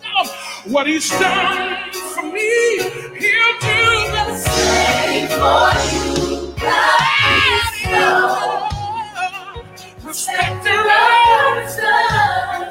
Tell 0.00 0.24
him 0.24 0.72
what 0.72 0.86
he's 0.86 1.10
done 1.10 1.90
for 2.14 2.22
me. 2.22 2.78
He'll 2.78 3.58
do 3.58 4.06
the 4.14 4.36
same 4.36 5.26
for 5.34 5.74
you. 5.90 6.54
God 6.60 7.02
is 7.58 7.74
Lord. 7.90 9.66
Respecter 10.04 10.78
of 10.78 11.58
person. 11.66 12.70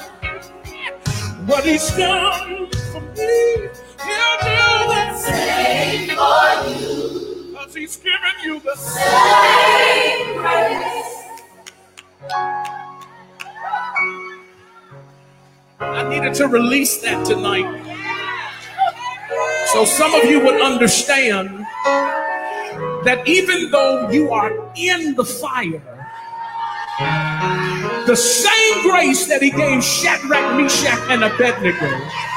What 1.45 1.65
he's 1.65 1.91
done 1.91 2.71
for 2.93 3.01
me, 3.01 3.67
he'll 3.99 4.37
do 4.39 4.63
the 4.95 5.13
same 5.17 6.07
for 6.15 6.69
you. 6.69 7.28
He's 7.79 7.95
given 7.95 8.35
you 8.43 8.59
the 8.59 8.75
same 8.75 10.35
grace. 10.35 11.15
I 15.79 16.09
needed 16.09 16.33
to 16.33 16.49
release 16.49 17.01
that 17.03 17.25
tonight. 17.25 17.63
So 19.67 19.85
some 19.85 20.13
of 20.13 20.25
you 20.25 20.43
would 20.43 20.61
understand 20.61 21.65
that 23.05 23.23
even 23.25 23.71
though 23.71 24.09
you 24.09 24.29
are 24.33 24.51
in 24.75 25.15
the 25.15 25.23
fire, 25.23 25.81
the 28.07 28.15
same 28.17 28.89
grace 28.89 29.25
that 29.27 29.41
he 29.41 29.51
gave 29.51 29.81
Shadrach, 29.81 30.57
Meshach, 30.57 30.99
and 31.09 31.23
Abednego 31.23 32.28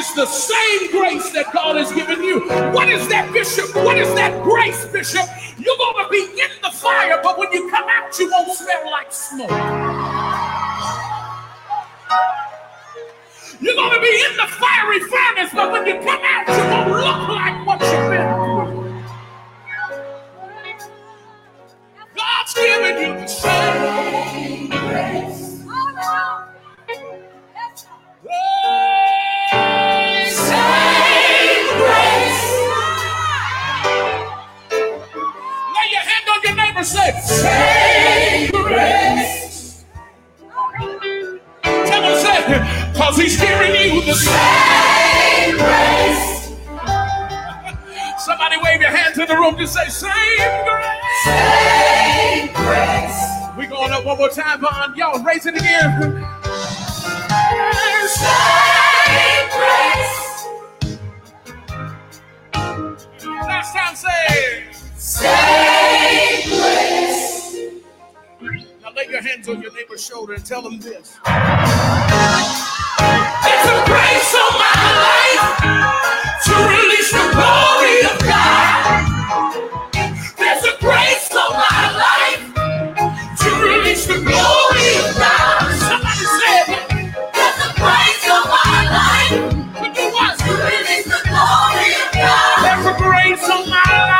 is 0.00 0.14
the 0.14 0.26
same 0.26 0.90
grace 0.90 1.30
that 1.32 1.52
God 1.52 1.76
has 1.76 1.92
given 1.92 2.22
you. 2.22 2.40
What 2.72 2.88
is 2.88 3.06
that, 3.08 3.30
Bishop? 3.32 3.74
What 3.76 3.98
is 3.98 4.08
that 4.14 4.42
grace, 4.42 4.86
Bishop? 4.86 5.26
You're 5.58 5.76
going 5.76 6.04
to 6.04 6.10
be 6.10 6.24
in 6.40 6.50
the 6.62 6.70
fire, 6.70 7.20
but 7.22 7.38
when 7.38 7.52
you 7.52 7.70
come 7.70 7.84
out, 7.86 8.18
you 8.18 8.30
won't 8.30 8.50
smell 8.52 8.90
like 8.90 9.12
smoke. 9.12 9.50
You're 13.60 13.74
going 13.76 13.94
to 13.94 14.00
be 14.00 14.24
in 14.30 14.36
the 14.36 14.48
fiery 14.56 15.00
furnace, 15.00 15.50
but 15.52 15.70
when 15.70 15.86
you 15.86 15.94
come 16.00 16.22
out, 16.24 16.48
you 16.48 16.64
won't 16.72 16.90
look 17.04 17.28
like 17.28 17.66
what 17.66 17.80
you've 17.80 18.10
been 18.10 18.28
through. 18.40 19.02
God's 22.16 22.54
given 22.54 22.96
you 23.02 23.12
the 23.20 23.26
same 23.26 24.70
grace. 24.70 25.40
Same 28.62 28.99
your 36.80 36.84
say, 36.84 37.12
Same 37.20 38.50
grace. 38.50 39.84
Tell 41.62 42.02
him, 42.02 42.16
say, 42.18 42.90
because 42.92 43.16
he's 43.16 43.40
giving 43.40 43.74
you 43.74 44.00
the 44.02 44.14
same 44.14 45.56
grace. 45.56 46.56
Somebody 48.24 48.56
wave 48.62 48.80
your 48.80 48.90
hands 48.90 49.18
in 49.18 49.26
the 49.26 49.34
room, 49.36 49.56
just 49.58 49.74
say, 49.74 49.88
Same 49.88 50.64
grace. 50.64 50.86
Same 51.24 52.48
grace. 52.54 53.20
we 53.58 53.66
going 53.66 53.92
up 53.92 54.04
one 54.06 54.16
more 54.16 54.30
time, 54.30 54.60
Vaughn. 54.60 54.94
Y'all 54.96 55.22
raise 55.22 55.44
it 55.46 55.56
again. 55.56 56.00
Same 58.08 59.48
grace. 59.52 60.46
Last 63.46 63.74
time, 63.74 63.94
say, 63.96 64.64
Same 64.96 65.28
grace. 65.28 65.89
Now 68.82 68.92
lay 68.96 69.06
your 69.10 69.22
hands 69.22 69.48
on 69.48 69.62
your 69.62 69.72
neighbor's 69.74 70.04
shoulder 70.06 70.34
and 70.34 70.44
tell 70.46 70.62
them 70.62 70.80
this. 70.80 71.18
There's 73.44 73.68
a 73.68 73.84
grace 73.86 74.34
on 74.34 74.52
my 74.58 74.84
life 75.06 75.72
to 76.44 76.54
release 76.54 77.12
the 77.12 77.26
glory 77.34 78.00
of 78.12 78.18
God. 78.28 79.12
There's 80.38 80.64
a 80.64 80.78
grace 80.80 81.30
on 81.34 81.52
my 81.54 81.82
life 82.06 82.54
to 83.40 83.50
release 83.62 84.06
the 84.06 84.20
glory 84.22 84.90
of 85.04 85.16
God. 85.16 85.72
Somebody 85.78 86.26
said, 86.40 86.66
There's 87.34 87.60
a 87.66 87.74
grace 87.80 88.26
on 88.30 88.44
my 88.50 88.80
life 88.98 89.52
to 89.82 89.94
do 89.94 90.06
what? 90.14 90.38
To 90.38 90.52
release 90.52 91.06
the 91.06 91.22
glory 91.28 91.90
of 92.02 92.12
God. 92.14 92.62
There's 92.64 92.86
a 92.86 92.98
grace 92.98 93.50
on 93.50 93.70
my 93.70 93.82
life. 94.10 94.19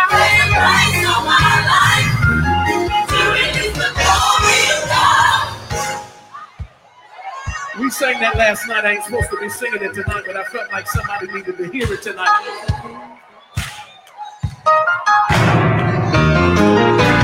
We 7.91 7.95
sang 7.95 8.21
that 8.21 8.37
last 8.39 8.69
night. 8.69 8.85
I 8.85 8.93
ain't 8.93 9.03
supposed 9.03 9.31
to 9.31 9.41
be 9.41 9.51
singing 9.51 9.83
it 9.83 9.93
tonight, 9.93 10.23
but 10.25 10.37
I 10.37 10.45
felt 10.45 10.71
like 10.71 10.87
somebody 10.87 11.27
needed 11.27 11.59
to 11.59 11.67
hear 11.75 11.91
it 11.93 12.03
tonight. 12.07 12.39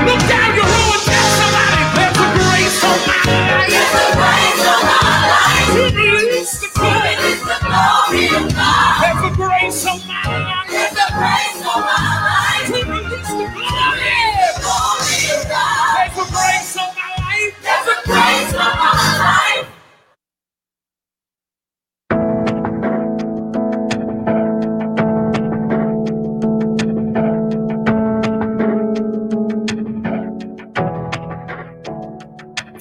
Look 0.03 0.23
down 0.27 0.51
your 0.59 0.67
row 0.67 0.91
and 0.91 1.05
tell 1.07 1.29
somebody 1.39 1.83
there's 1.95 2.19
a 2.19 2.29
grace 2.35 2.83
on 2.83 2.99
my 3.07 3.23
life. 3.31 3.71
There's 3.71 3.95
a 3.95 4.11
grace 4.19 4.67
on 4.67 4.83
my 4.91 5.07
life. 5.31 5.71
To 5.71 5.83
release 5.95 6.55
the 6.59 6.71
glory 6.75 8.27
of 8.35 8.51
God. 8.51 8.99
There's 9.07 9.23
a 9.23 9.33
grace 9.39 9.87
on 9.87 9.99
my 10.03 10.19
life. 10.27 10.67
There's 10.67 10.99
a 10.99 11.09
grace 11.15 11.63
on 11.63 11.79
my 11.79 12.11
life. 12.27 12.67
To 12.75 12.79
release 12.91 13.31
the 13.39 13.47
glory 13.55 14.19
of 15.31 15.47
God. 15.47 15.95
There's 15.95 16.19
a 16.19 16.27
grace 16.27 16.75
on 16.75 16.91
my 16.99 17.11
life. 17.23 17.55
There's 17.63 17.87
a 17.87 17.97
grace 18.03 18.51
on 18.59 18.67
my 18.67 18.91
life. 18.91 18.96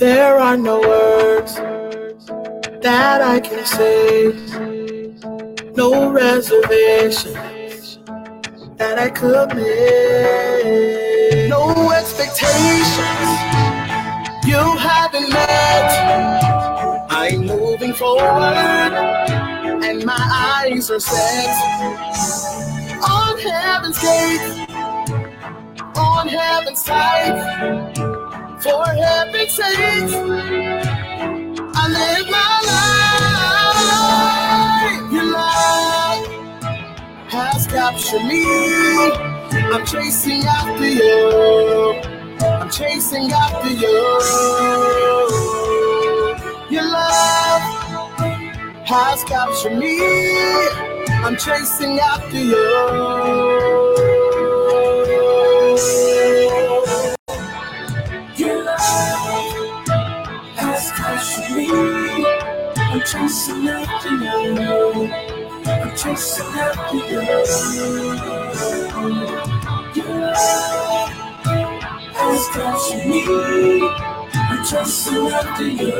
There 0.06 0.38
are 0.38 0.56
no 0.56 0.82
words 0.82 1.56
that 1.56 3.20
I 3.24 3.40
can 3.40 3.66
say, 3.66 4.34
no 5.76 6.12
reservations 6.12 7.98
that 8.78 9.00
I 9.00 9.10
could 9.10 9.56
make, 9.56 11.50
no 11.50 11.90
expectations 11.90 13.30
you 14.46 14.62
haven't 14.78 15.30
met. 15.34 15.90
I'm 17.10 17.48
moving 17.48 17.94
forward, 17.94 18.94
and 19.88 20.06
my 20.06 20.24
eyes 20.70 20.92
are 20.92 21.00
set 21.00 21.50
on 23.02 23.40
heaven's 23.40 24.00
gate, 24.00 24.68
on 25.96 26.28
heaven's 26.28 26.84
side. 26.84 28.05
For 28.66 28.86
heaven's 28.88 29.54
sake, 29.54 30.10
I 31.76 31.88
live 31.98 32.28
my 32.32 32.62
life. 34.98 35.14
Your 35.14 35.28
love 35.32 36.26
has 37.30 37.68
captured 37.68 38.26
me. 38.26 38.44
I'm 39.72 39.86
chasing 39.86 40.44
after 40.46 40.90
you. 40.90 42.02
I'm 42.42 42.72
chasing 42.72 43.32
after 43.32 43.70
you. 43.70 44.20
Your 46.72 46.86
love 46.92 47.64
has 48.84 49.24
captured 49.26 49.78
me. 49.78 50.00
I'm 51.24 51.38
chasing 51.38 52.00
after 52.00 52.40
you. 52.40 52.66
Chasing 63.06 63.68
after 63.70 64.10
you. 64.10 65.14
I'm 65.66 65.96
chasing 65.96 66.46
after 66.48 66.98
you. 66.98 67.22
Your 69.96 70.22
love 70.22 71.10
has 72.16 72.48
captured 72.54 73.06
me. 73.08 73.90
I'm 74.36 74.66
chasing 74.66 75.28
after 75.28 75.68
you. 75.68 75.94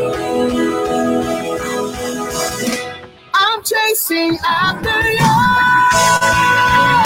I'm 3.34 3.64
chasing 3.64 4.40
after 4.44 5.12
you. 5.12 7.05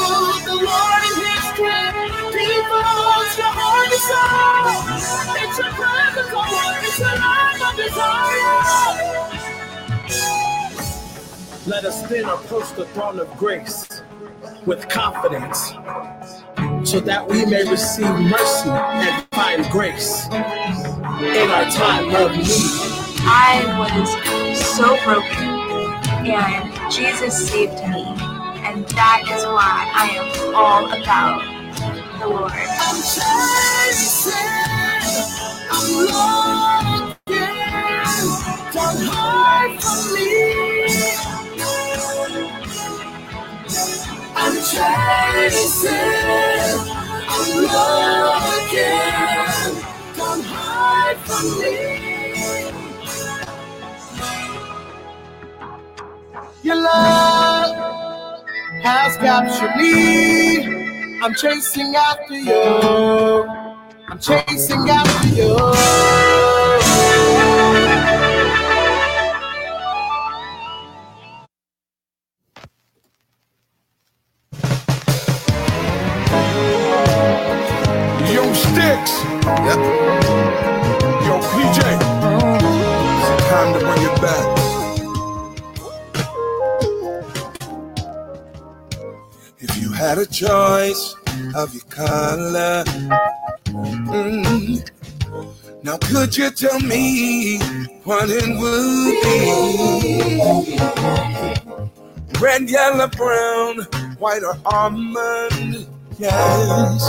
the 0.46 0.56
Lord 0.56 1.04
in 1.10 1.16
His 1.26 1.44
strength. 1.50 2.34
Devote 2.34 3.32
your 3.38 3.54
heart 3.58 3.90
and 3.90 4.04
soul. 4.10 4.66
It's 5.42 5.58
your 5.58 5.72
oh 5.72 6.46
Lord. 6.52 6.84
It's 6.84 7.00
your 7.00 7.16
life 7.18 7.62
of 7.68 7.74
desire. 7.78 8.60
Let 11.66 11.84
us 11.86 11.98
then 12.10 12.26
approach 12.26 12.70
the 12.76 12.86
throne 12.88 13.20
of 13.20 13.36
grace 13.38 14.04
with 14.66 14.88
confidence 14.90 15.74
so 16.84 17.00
that 17.02 17.28
we 17.28 17.46
may 17.46 17.64
receive 17.70 18.10
mercy 18.20 18.70
and 18.70 19.26
find 19.32 19.66
grace 19.72 20.26
in 20.28 21.50
our 21.52 21.70
time 21.72 22.16
of 22.16 22.32
need. 22.38 22.48
I 23.22 23.62
was 23.78 24.10
so 24.78 24.98
broken, 25.04 25.50
and 26.26 26.92
Jesus 26.92 27.50
saved 27.50 27.74
me, 27.90 28.04
and 28.66 28.86
that 28.90 29.22
is 29.30 29.44
why 29.46 29.90
I 29.94 30.10
am 30.18 30.56
all 30.56 30.86
about 30.86 31.42
the 32.20 32.28
Lord. 32.28 32.52
I'm 32.54 33.02
chasing, 33.02 34.34
I'm 35.72 35.86
looking, 36.08 37.16
don't 38.74 39.02
hide 39.06 39.82
from 39.82 40.14
me. 40.14 40.59
Chasing, 44.62 45.92
I'm 47.30 47.62
looking, 47.62 49.84
hide 50.44 51.18
from 51.26 51.46
me. 51.62 51.78
Your 56.64 56.76
love 56.76 58.44
has 58.84 59.16
captured 59.18 59.76
me. 59.78 61.22
I'm 61.22 61.34
chasing 61.36 61.96
after 61.96 62.38
you. 62.38 63.48
I'm 64.10 64.20
chasing 64.20 64.90
after 64.90 65.28
you. 65.30 66.39
Had 90.10 90.18
a 90.18 90.26
choice 90.26 91.14
of 91.54 91.72
your 91.72 91.84
color, 91.84 92.84
mm, 93.68 94.82
now 95.84 95.98
could 95.98 96.36
you 96.36 96.50
tell 96.50 96.80
me 96.80 97.60
what 98.06 98.28
it 98.28 98.50
would 98.58 99.22
be? 99.22 100.80
Red, 102.40 102.68
yellow, 102.72 103.08
brown, 103.08 103.82
white, 104.18 104.42
or 104.42 104.58
almond? 104.66 105.86
Yes. 106.18 107.06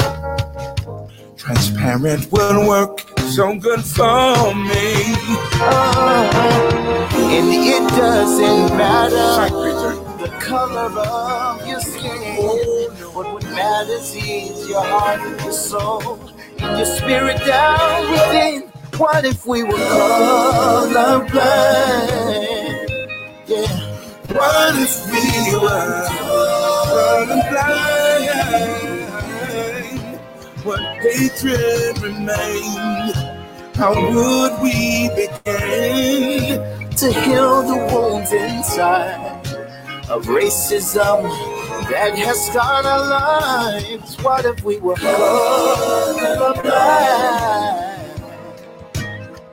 Transparent 1.39 2.31
will 2.31 2.69
work 2.69 3.01
so 3.31 3.59
good 3.59 3.83
for 3.83 4.55
me. 4.55 5.17
And 7.33 7.49
it 7.49 7.89
doesn't 7.97 8.77
matter 8.77 9.89
the 10.21 10.29
color 10.39 10.91
of 11.01 11.67
your. 11.67 11.80
What 13.81 13.89
would 13.89 14.69
your 14.69 14.85
heart 14.85 15.21
and 15.21 15.41
your 15.41 15.53
soul 15.53 16.21
and 16.59 16.77
your 16.77 16.85
spirit 16.85 17.39
down 17.47 18.11
within. 18.11 18.69
What 18.99 19.25
if 19.25 19.47
we 19.47 19.63
were 19.63 19.73
colorblind? 19.73 21.31
Yeah. 23.47 23.67
What 24.37 24.75
if 24.77 25.07
we 25.11 25.57
were 25.57 26.09
running 26.93 27.45
blind? 27.51 28.29
What 30.63 30.83
hatred 31.01 32.03
remained? 32.03 33.17
How 33.77 33.95
would 33.95 34.61
we 34.63 35.09
begin? 35.17 36.81
to 37.01 37.11
heal 37.11 37.63
the 37.63 37.77
wounds 37.95 38.31
inside 38.31 39.41
of 40.11 40.27
racism 40.27 41.23
that 41.89 42.19
has 42.19 42.47
scarred 42.47 42.85
our 42.85 43.09
lives. 43.09 44.17
What 44.23 44.45
if 44.45 44.65
we 44.65 44.79
were 44.79 44.97
colorblind? 44.97 46.65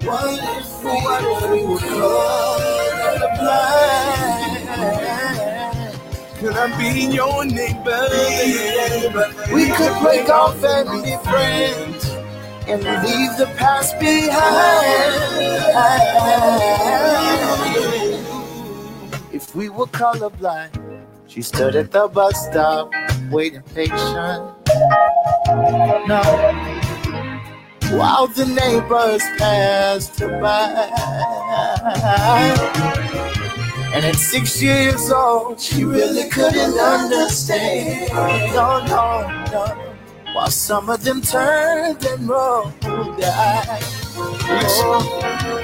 What 0.03 0.39
if 0.57 0.83
what 0.83 1.23
if 1.23 1.49
we 1.51 1.63
were 1.63 1.77
colorblind? 1.77 2.57
Could 6.39 6.55
I 6.57 6.67
be 6.77 7.05
your 7.13 7.45
neighbor? 7.45 8.07
We 9.53 9.69
could 9.69 10.01
break 10.01 10.27
off 10.29 10.63
and 10.63 11.03
be 11.03 11.15
friends 11.23 12.05
and 12.67 12.83
leave 12.83 13.37
the 13.37 13.45
past 13.57 13.99
behind. 13.99 15.27
If 19.37 19.55
we 19.55 19.69
were 19.69 19.85
colorblind, 19.85 21.05
she 21.27 21.43
stood 21.43 21.75
at 21.75 21.91
the 21.91 22.07
bus 22.07 22.47
stop, 22.47 22.91
waiting 23.29 23.61
patient. 23.75 24.41
No, 26.09 26.23
while 27.91 28.25
the 28.25 28.47
neighbors 28.47 29.21
passed 29.37 30.19
her 30.19 30.41
by. 30.41 30.89
And 33.93 34.03
at 34.05 34.15
six 34.15 34.59
years 34.59 35.11
old, 35.11 35.61
she 35.61 35.83
really 35.83 36.27
couldn't 36.31 36.79
understand. 36.79 38.11
No, 38.55 38.83
no, 38.87 39.45
no. 39.51 39.65
While 40.33 40.49
some 40.49 40.89
of 40.89 41.03
them 41.03 41.21
turned 41.21 42.03
and 42.03 42.27
rolled 42.27 42.73
their 43.19 43.31
eyes. 43.31 44.17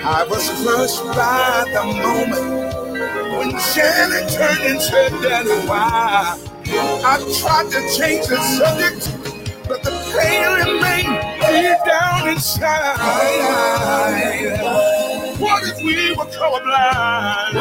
I 0.05 0.27
was 0.29 0.47
crushed 0.61 1.05
by 1.17 1.65
the 1.73 1.83
moment 2.03 2.92
when 3.37 3.51
Janet 3.73 4.29
turned 4.31 4.61
and 4.61 4.81
said, 4.81 5.11
Daddy, 5.21 5.67
why? 5.67 6.39
I 6.65 7.17
tried 7.39 7.71
to 7.71 7.81
change 7.97 8.27
the 8.27 8.37
subject, 8.41 9.11
but 9.67 9.83
the 9.83 9.91
pain 10.15 10.47
remained 10.65 11.19
deep 11.41 11.77
down 11.85 12.29
inside. 12.29 12.97
What 15.39 15.63
if 15.63 15.77
we 15.83 16.11
were 16.15 16.25
colorblind? 16.25 17.53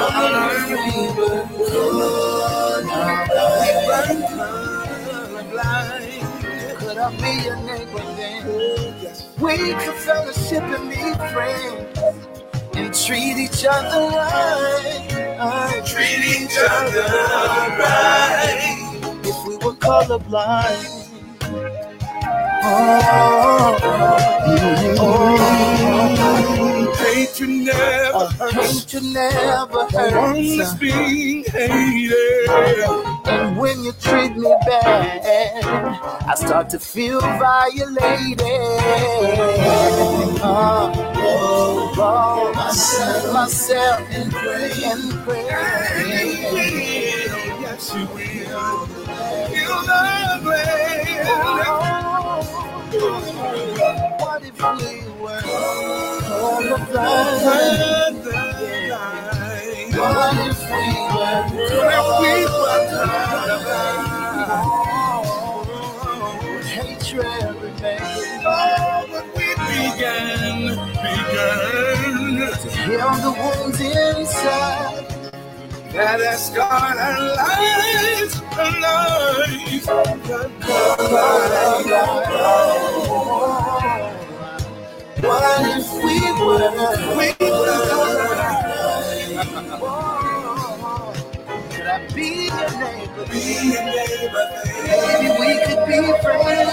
Could 6.79 6.99
I 6.99 7.11
be 7.17 7.45
your 7.45 7.57
neighbor 7.57 8.05
then? 8.17 8.93
We 9.41 9.75
could 9.75 9.97
fellowship 9.97 10.63
and 10.63 10.91
be 10.91 11.15
friends 11.33 12.42
and 12.75 12.95
treat 12.95 13.37
each 13.39 13.65
other 13.69 14.09
right. 14.17 15.83
Treat 15.87 16.25
each 16.25 16.57
other 16.59 17.03
right. 17.79 19.21
If 19.25 19.47
we 19.47 19.57
were 19.57 19.75
colorblind. 19.75 21.01
Oh, 22.65 23.79
oh, 23.83 24.97
oh. 24.99 26.95
Hate 26.99 27.41
you 27.41 27.47
never 27.65 28.11
oh, 28.15 28.27
hurts. 28.39 28.85
hate 28.85 28.93
you 28.95 29.01
never 29.13 29.87
hurts. 29.91 30.75
being 30.75 31.45
hated. 31.45 33.12
And 33.27 33.57
when 33.59 33.83
you 33.85 33.93
treat 33.93 34.37
me 34.37 34.53
bad, 34.67 35.65
I 36.29 36.35
start 36.35 36.71
to 36.71 36.79
feel 36.79 37.21
violated. 37.21 38.41
Uh, 40.43 40.93
oh, 41.17 41.95
oh, 41.99 42.53
myself, 42.55 43.33
myself, 43.33 44.01
and 44.11 44.33
pray, 44.33 44.73
and 44.85 45.13
pray. 45.25 45.47
Yes, 47.61 47.95
you 47.95 48.07
will. 48.07 48.89
You'll 49.55 49.87
not 49.87 50.43
What 54.21 54.45
if 54.45 54.55
we 54.55 54.61
were 54.61 54.61
colorblind? 54.61 54.61
What 54.61 54.61
if 54.61 54.63
we 54.63 55.23
were 55.23 55.41
colorblind? 56.31 58.25
Hatred 58.83 59.91
remains. 59.91 59.97
Oh, 59.97 60.52
Heal 72.87 73.13
the 73.25 73.33
wounds 73.39 73.81
inside. 73.81 75.07
that 75.93 76.21
has 76.21 76.47
scarred 76.47 76.99
our 76.99 77.21
lives, 77.37 78.43
our 78.59 78.81
lives. 78.81 79.87
What 85.21 85.77
if 85.77 85.93
we 86.05 86.17
were? 86.45 87.19
We 87.19 87.29
were 87.41 87.83
Could 91.93 92.01
I 92.01 92.15
be 92.15 92.49
your 92.49 92.71
neighbor? 92.81 93.25
be 93.31 93.41
your 93.69 93.85
neighbor, 93.85 94.45
Maybe 94.89 95.29
we 95.41 95.51
could 95.67 95.83
be 95.87 95.99
friends. 96.23 96.71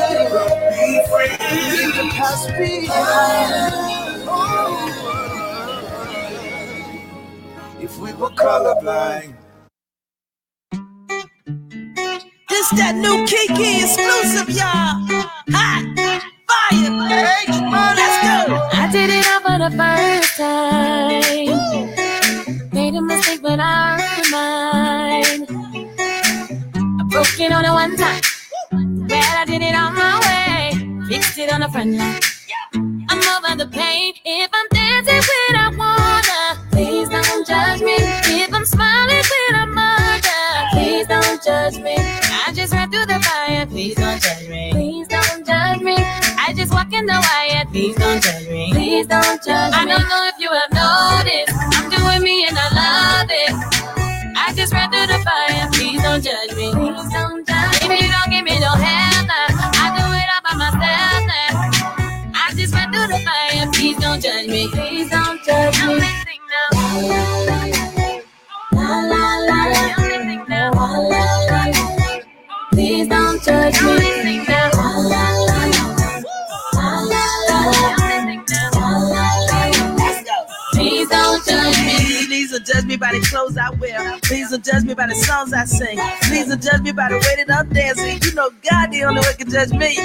be 0.80 0.88
We 0.88 1.06
friends. 1.10 1.94
could 1.94 2.12
pass 2.12 2.42
If 7.82 7.98
we 8.00 8.14
were 8.14 8.30
colorblind. 8.32 9.34
This 12.50 12.70
that 12.80 12.96
new 12.96 13.26
Kiki 13.28 13.84
exclusive, 13.84 14.50
y'all. 14.56 14.96
Hot, 15.52 15.84
fire, 16.48 16.92
let's 18.00 18.18
go. 18.24 18.56
I 18.74 18.76
did 18.92 19.10
it 19.10 19.28
all 19.28 19.42
for 19.44 19.58
the 19.60 19.70
first 19.80 20.38
time. 20.38 21.60
Made 22.74 22.96
a 22.96 23.02
mistake, 23.02 23.42
but 23.42 23.60
I 23.60 24.00
earned 24.00 24.32
mine. 24.32 24.79
It 27.42 27.54
on 27.54 27.64
the 27.64 27.72
one 27.72 27.96
time. 27.96 28.22
Glad 29.08 29.38
I 29.38 29.46
did 29.46 29.62
it 29.62 29.74
on 29.74 29.96
my 29.96 30.20
way. 30.28 31.08
Fixed 31.08 31.38
it 31.38 31.52
on 31.54 31.62
the 31.62 31.70
front 31.70 31.96
line. 31.96 32.20
I'm 33.08 33.22
over 33.32 33.56
the 33.56 33.70
pain. 33.72 34.14
If 34.26 34.50
I'm 34.52 34.68
dancing 34.72 35.24
when 35.30 35.56
I 35.56 35.70
wanna, 35.72 36.70
please 36.70 37.08
don't 37.08 37.48
judge 37.48 37.80
me. 37.82 37.96
If 38.44 38.54
I'm 38.54 38.66
smiling 38.66 39.24
when 39.32 39.56
I 39.56 39.66
murder, 39.66 40.44
please 40.74 41.08
don't 41.08 41.42
judge 41.42 41.78
me. 41.80 41.96
I 42.46 42.52
just 42.54 42.74
ran 42.74 42.92
through 42.92 43.06
the 43.06 43.22
fire. 43.22 43.66
Please 43.68 43.96
don't 43.96 44.22
judge 44.22 44.50
me. 44.50 44.72
Please 44.74 45.08
don't 45.08 45.46
judge 45.48 45.80
me. 45.80 45.96
I 45.96 46.54
just 46.54 46.74
walk 46.74 46.92
in 46.92 47.06
the 47.06 47.14
wire. 47.14 47.64
Please 47.72 47.96
don't 47.96 48.22
judge 48.22 48.50
me. 48.50 48.74
Please 48.74 49.08
don't 49.08 49.42
judge 49.42 49.72
me. 49.72 49.80
I 49.80 49.86
don't 49.86 50.10
know 50.10 50.28
if 50.28 50.36
you 50.44 50.52
have 50.52 50.72
noticed. 50.76 51.56
I'm 51.78 51.90
doing 51.90 52.22
me 52.22 52.48
and 52.48 52.58
I 52.60 52.68
love 52.76 53.30
it. 53.32 53.80
I 54.36 54.54
just 54.54 54.74
ran 54.74 54.92
through 54.92 55.08
the 55.08 55.24
fire. 55.24 55.70
Please 55.72 56.02
don't 56.02 56.22
judge 56.22 56.56
me. 56.58 56.74
Please 56.74 57.09
Please 63.90 64.02
don't 64.02 64.22
judge 64.22 64.48
me. 64.48 64.68
Please 64.70 65.10
don't 65.10 65.44
judge 65.44 65.84
me. 65.88 65.98
La 68.72 69.02
la 69.02 69.38
la 69.50 69.66
la 69.66 69.84
la 70.48 70.70
la 70.78 70.90
la 71.00 71.24
la. 71.50 72.22
Please 72.70 73.08
don't 73.08 73.44
judge 73.44 73.82
me. 73.82 74.46
La 74.46 74.70
la 74.70 74.90
la 75.10 75.26
la 75.34 75.66
la 76.76 76.90
la 77.10 77.24
la 77.50 77.72
Please 80.74 81.10
don't 81.10 81.44
judge 81.44 81.78
me. 81.80 82.26
Please 82.28 82.52
don't 82.52 82.66
judge 82.68 82.86
me 82.86 82.96
by 82.96 83.12
the 83.12 83.22
clothes 83.22 83.58
I 83.58 83.72
wear. 83.72 84.20
Please 84.22 84.52
don't 84.52 84.64
judge 84.64 84.84
me 84.84 84.94
by 84.94 85.08
the 85.08 85.16
songs 85.16 85.52
I 85.52 85.66
sing. 85.66 85.98
Please 86.26 86.48
don't 86.48 86.62
judge 86.62 86.82
me 86.82 86.92
by 86.92 87.10
the 87.10 87.16
way 87.16 87.44
that 87.44 87.52
I'm 87.52 87.68
dancing. 87.70 88.22
You 88.22 88.36
know 88.36 88.52
God 88.70 88.92
the 88.92 89.06
only 89.06 89.22
one 89.22 89.34
can 89.34 89.50
judge 89.50 89.72
me. 89.72 89.98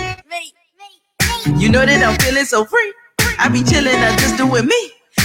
You 1.60 1.68
know 1.68 1.84
that 1.84 2.02
I'm 2.02 2.18
feeling 2.20 2.46
so 2.46 2.64
free. 2.64 2.94
I 3.38 3.48
be 3.48 3.62
chilling, 3.62 3.94
I 3.96 4.16
just 4.16 4.36
do 4.36 4.46
it 4.56 4.64
me. 4.64 4.80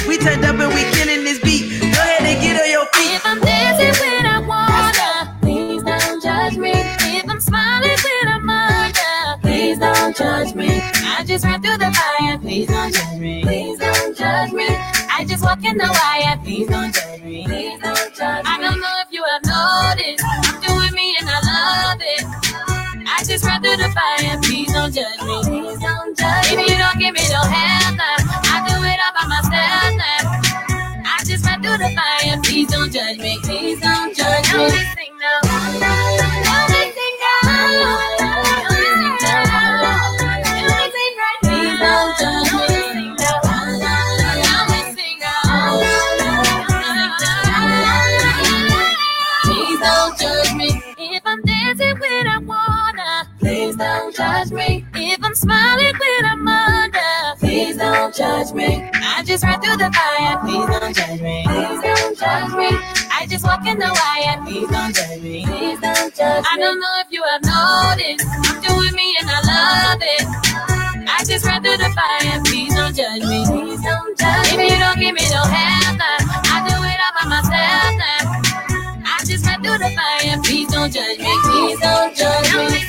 We 0.07 0.17
turned 0.17 0.43
up 0.45 0.57
and 0.59 0.73
we 0.73 0.83
killing 0.95 1.23
this 1.23 1.39
beat. 1.39 1.81
Go 1.81 1.87
ahead 1.87 2.23
and 2.25 2.41
get 2.41 2.59
on 2.61 2.69
your 2.69 2.85
feet. 2.93 3.15
If 3.15 3.25
I'm 3.25 3.39
dancing 3.41 3.95
when 4.01 4.25
I 4.25 4.39
wanna, 4.39 5.37
please 5.41 5.83
don't 5.83 6.21
judge 6.23 6.57
me. 6.57 6.71
If 6.73 7.29
I'm 7.29 7.39
smiling 7.39 7.97
when 8.03 8.27
I 8.27 8.39
murder, 8.39 9.41
please 9.41 9.77
don't 9.79 10.15
judge 10.15 10.55
me. 10.55 10.81
I 11.05 11.23
just 11.25 11.45
ran 11.45 11.61
through 11.61 11.77
the 11.77 11.91
fire, 11.91 12.37
please 12.39 12.67
don't 12.67 12.93
judge 12.93 13.19
me. 13.19 13.43
Please 13.43 13.79
don't 13.79 14.17
judge 14.17 14.51
me. 14.51 14.67
I 15.11 15.25
just 15.27 15.43
walk 15.43 15.63
in 15.63 15.77
the 15.77 15.89
wire, 15.89 16.37
please 16.43 16.67
don't 16.67 16.93
judge 16.93 17.21
me. 17.21 17.45
Please 17.45 17.79
don't 17.81 18.15
judge 18.15 18.43
me. 18.45 18.49
I 18.49 18.57
don't 18.59 18.79
know 18.79 18.95
if 19.05 19.11
you 19.11 19.23
have 19.23 19.43
noticed, 19.45 20.23
I'm 20.25 20.61
doing 20.61 20.93
me 20.95 21.15
and 21.19 21.29
I 21.29 21.39
love 21.45 22.01
it. 22.01 22.25
I 23.07 23.23
just 23.23 23.43
ran 23.45 23.61
through 23.61 23.77
the 23.77 23.89
fire, 23.89 24.37
please 24.41 24.71
don't 24.73 24.93
judge 24.93 25.21
me. 25.21 25.43
Please 25.43 25.79
don't 25.79 26.17
judge 26.17 26.35
me. 26.35 26.38
Give 26.99 27.13
me 27.13 27.21
no 27.29 27.39
help, 27.39 27.95
now, 27.95 28.15
I 28.43 28.67
do 28.67 28.75
it 28.83 28.99
all 28.99 29.13
by 29.15 29.25
myself 29.31 29.95
now. 29.95 31.07
I 31.07 31.23
just 31.23 31.45
ran 31.45 31.63
through 31.63 31.77
the 31.77 31.95
fire, 31.95 32.37
please 32.43 32.67
don't 32.69 32.91
judge 32.91 33.17
me. 33.19 33.48
Judge 58.19 58.51
me. 58.51 58.83
I 58.93 59.23
just 59.23 59.45
ran 59.45 59.61
through 59.61 59.77
the 59.79 59.89
fire, 59.95 60.35
please 60.43 60.67
don't 60.67 60.91
judge 60.93 61.21
me. 61.21 61.43
Please 61.47 61.81
don't 61.87 62.19
judge 62.19 62.51
me. 62.59 62.69
I 63.15 63.25
just 63.29 63.45
walk 63.45 63.65
in 63.65 63.79
the 63.79 63.87
wire, 63.87 64.35
please 64.43 64.67
don't 64.67 64.93
judge 64.93 65.21
me. 65.23 65.45
Please 65.47 65.79
don't 65.79 66.11
judge 66.13 66.43
me. 66.43 66.49
I 66.51 66.57
don't 66.59 66.79
know 66.83 66.93
if 66.99 67.07
you 67.15 67.23
have 67.23 67.43
noticed, 67.47 68.27
I'm 68.43 68.59
doing 68.59 68.93
me 68.93 69.15
and 69.21 69.29
I 69.31 69.39
love 69.47 70.01
it. 70.03 70.25
I 71.07 71.23
just 71.23 71.45
ran 71.45 71.63
through 71.63 71.79
the 71.79 71.91
fire, 71.95 72.43
please 72.43 72.75
don't 72.75 72.91
judge 72.91 73.23
me. 73.23 73.39
Please 73.47 73.81
don't 73.87 74.11
judge 74.19 74.51
me. 74.51 74.67
If 74.67 74.71
you 74.75 74.79
don't 74.83 74.99
give 74.99 75.15
me 75.15 75.23
no 75.31 75.39
help, 75.47 75.95
now, 75.95 76.19
I 76.51 76.57
do 76.67 76.75
it 76.75 76.99
all 76.99 77.13
by 77.15 77.25
myself 77.39 77.93
now. 78.03 79.15
I 79.15 79.23
just 79.23 79.47
ran 79.47 79.63
through 79.63 79.79
the 79.79 79.95
fire, 79.95 80.35
please 80.43 80.67
don't 80.67 80.91
judge 80.91 81.19
me. 81.23 81.31
Please 81.47 81.79
don't 81.79 82.11
judge 82.11 82.51
me. 82.51 82.88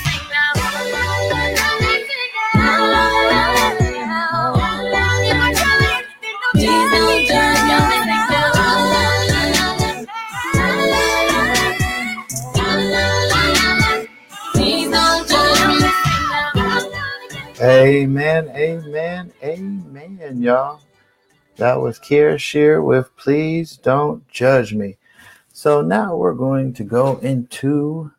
Amen, 17.62 18.48
amen, 18.56 19.32
amen, 19.42 20.40
y'all. 20.40 20.80
That 21.56 21.78
was 21.78 21.98
Kierra 21.98 22.38
Sheard 22.38 22.84
with 22.84 23.14
Please 23.18 23.76
Don't 23.76 24.26
Judge 24.28 24.72
Me. 24.72 24.96
So 25.52 25.82
now 25.82 26.16
we're 26.16 26.32
going 26.32 26.72
to 26.72 26.84
go 26.84 27.18
into 27.18 28.10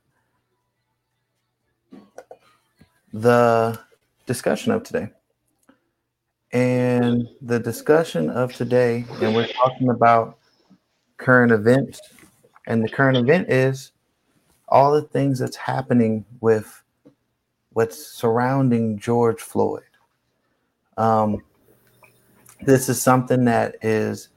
the 3.11 3.79
discussion 4.27 4.73
of 4.73 4.83
today. 4.83 5.09
And 6.51 7.27
the 7.41 7.57
discussion 7.57 8.29
of 8.29 8.53
today, 8.53 9.05
and 9.23 9.33
we're 9.33 9.47
talking 9.47 9.89
about 9.89 10.37
current 11.17 11.51
events. 11.51 11.99
And 12.67 12.83
the 12.83 12.89
current 12.89 13.17
event 13.17 13.51
is 13.51 13.91
all 14.67 14.91
the 14.91 15.01
things 15.01 15.39
that's 15.39 15.55
happening 15.55 16.25
with 16.41 16.80
what's 17.73 18.05
surrounding 18.05 18.97
George 18.99 19.41
Floyd. 19.41 19.83
Um, 20.97 21.43
this 22.61 22.89
is 22.89 23.01
something 23.01 23.45
that 23.45 23.75
is 23.81 24.29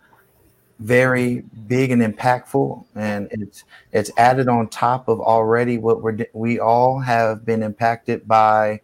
very 0.79 1.44
big 1.66 1.90
and 1.90 2.03
impactful, 2.03 2.85
and 2.94 3.29
it's 3.31 3.64
it's 3.92 4.11
added 4.16 4.49
on 4.49 4.68
top 4.68 5.09
of 5.09 5.20
already 5.20 5.79
what 5.79 6.03
we're 6.03 6.27
we 6.33 6.59
all 6.59 6.99
have 6.99 7.44
been 7.44 7.62
impacted 7.62 8.27
by 8.27 8.81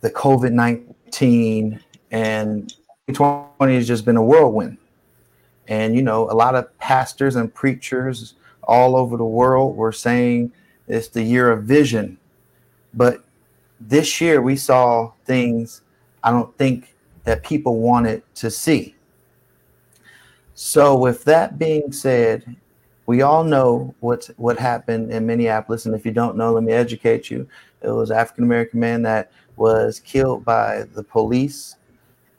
the 0.00 0.10
COVID 0.10 0.52
nineteen, 0.52 1.80
and 2.10 2.68
2020 3.08 3.74
has 3.74 3.86
just 3.86 4.04
been 4.04 4.16
a 4.16 4.22
whirlwind. 4.22 4.78
And 5.68 5.94
you 5.94 6.02
know, 6.02 6.30
a 6.30 6.34
lot 6.34 6.54
of 6.54 6.76
pastors 6.78 7.36
and 7.36 7.52
preachers 7.52 8.34
all 8.62 8.96
over 8.96 9.16
the 9.16 9.24
world 9.24 9.76
were 9.76 9.92
saying 9.92 10.52
it's 10.88 11.08
the 11.08 11.22
year 11.22 11.50
of 11.50 11.64
vision, 11.64 12.18
but 12.94 13.25
this 13.80 14.20
year 14.20 14.42
we 14.42 14.56
saw 14.56 15.12
things 15.24 15.82
I 16.22 16.30
don't 16.30 16.56
think 16.58 16.94
that 17.24 17.42
people 17.42 17.78
wanted 17.78 18.22
to 18.36 18.50
see. 18.50 18.94
So, 20.54 20.96
with 20.96 21.22
that 21.24 21.58
being 21.58 21.92
said, 21.92 22.56
we 23.06 23.22
all 23.22 23.44
know 23.44 23.94
what's 24.00 24.28
what 24.36 24.58
happened 24.58 25.12
in 25.12 25.26
Minneapolis, 25.26 25.86
and 25.86 25.94
if 25.94 26.04
you 26.04 26.12
don't 26.12 26.36
know, 26.36 26.52
let 26.52 26.64
me 26.64 26.72
educate 26.72 27.30
you. 27.30 27.46
It 27.82 27.90
was 27.90 28.10
African 28.10 28.44
American 28.44 28.80
man 28.80 29.02
that 29.02 29.30
was 29.56 30.00
killed 30.00 30.44
by 30.44 30.84
the 30.94 31.02
police, 31.02 31.76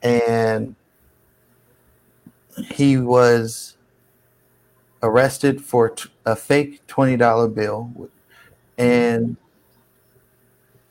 and 0.01 0.75
he 2.71 2.97
was 2.97 3.77
arrested 5.03 5.61
for 5.63 5.95
a 6.25 6.35
fake 6.35 6.85
twenty 6.87 7.15
dollar 7.15 7.47
bill, 7.47 8.09
and 8.77 9.37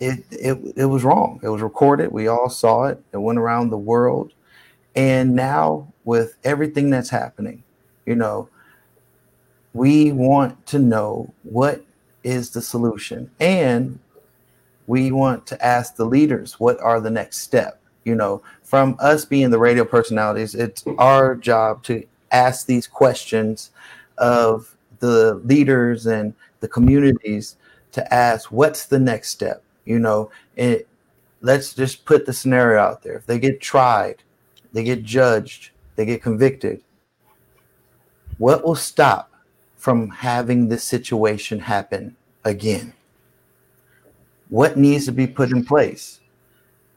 it, 0.00 0.24
it 0.30 0.58
it 0.76 0.84
was 0.86 1.04
wrong. 1.04 1.40
It 1.42 1.48
was 1.48 1.62
recorded. 1.62 2.12
We 2.12 2.28
all 2.28 2.50
saw 2.50 2.84
it. 2.84 3.02
It 3.12 3.18
went 3.18 3.38
around 3.38 3.70
the 3.70 3.78
world, 3.78 4.32
and 4.94 5.34
now 5.34 5.92
with 6.04 6.36
everything 6.44 6.90
that's 6.90 7.10
happening, 7.10 7.62
you 8.04 8.14
know, 8.14 8.48
we 9.72 10.12
want 10.12 10.66
to 10.66 10.78
know 10.78 11.32
what 11.44 11.84
is 12.24 12.50
the 12.50 12.62
solution, 12.62 13.30
and 13.40 13.98
we 14.86 15.10
want 15.10 15.46
to 15.46 15.64
ask 15.64 15.96
the 15.96 16.06
leaders 16.06 16.60
what 16.60 16.78
are 16.80 17.00
the 17.00 17.10
next 17.10 17.38
step. 17.38 17.80
You 18.04 18.14
know, 18.14 18.42
from 18.62 18.96
us 19.00 19.24
being 19.24 19.50
the 19.50 19.58
radio 19.58 19.84
personalities, 19.84 20.54
it's 20.54 20.84
our 20.98 21.34
job 21.34 21.82
to 21.84 22.06
ask 22.30 22.66
these 22.66 22.86
questions 22.86 23.70
of 24.18 24.76
the 25.00 25.34
leaders 25.44 26.06
and 26.06 26.34
the 26.60 26.68
communities 26.68 27.56
to 27.92 28.14
ask 28.14 28.52
what's 28.52 28.86
the 28.86 28.98
next 28.98 29.30
step 29.30 29.62
you 29.86 29.98
know 29.98 30.30
it 30.56 30.86
let's 31.40 31.72
just 31.72 32.04
put 32.04 32.26
the 32.26 32.32
scenario 32.32 32.80
out 32.80 33.02
there. 33.02 33.16
If 33.16 33.26
they 33.26 33.38
get 33.38 33.60
tried 33.60 34.22
they 34.72 34.84
get 34.84 35.02
judged 35.02 35.70
they 35.94 36.04
get 36.04 36.22
convicted 36.22 36.82
what 38.38 38.64
will 38.64 38.74
stop 38.74 39.32
from 39.76 40.10
having 40.10 40.68
this 40.68 40.84
situation 40.84 41.58
happen 41.58 42.14
again? 42.44 42.92
What 44.50 44.76
needs 44.76 45.06
to 45.06 45.12
be 45.12 45.26
put 45.26 45.50
in 45.50 45.64
place? 45.64 46.20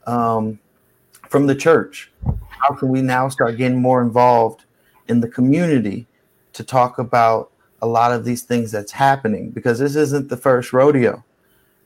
Um, 0.05 0.59
from 1.29 1.47
the 1.47 1.55
church 1.55 2.11
how 2.59 2.75
can 2.75 2.89
we 2.89 3.01
now 3.01 3.29
start 3.29 3.57
getting 3.57 3.81
more 3.81 4.01
involved 4.01 4.65
in 5.07 5.21
the 5.21 5.27
community 5.27 6.07
to 6.53 6.63
talk 6.63 6.99
about 6.99 7.51
a 7.81 7.87
lot 7.87 8.11
of 8.11 8.25
these 8.25 8.43
things 8.43 8.71
that's 8.71 8.91
happening? 8.91 9.49
Because 9.49 9.79
this 9.79 9.95
isn't 9.95 10.29
the 10.29 10.37
first 10.37 10.73
rodeo. 10.73 11.23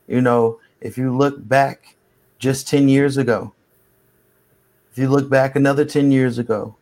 You 0.08 0.22
know, 0.22 0.60
if 0.84 0.98
you 0.98 1.16
look 1.16 1.48
back 1.48 1.96
just 2.38 2.68
10 2.68 2.90
years 2.90 3.18
ago, 3.18 3.54
if 4.92 4.98
you 4.98 5.10
look 5.10 5.30
back 5.30 5.56
another 5.56 5.86
10 5.86 6.12
years 6.12 6.38
ago, 6.38 6.76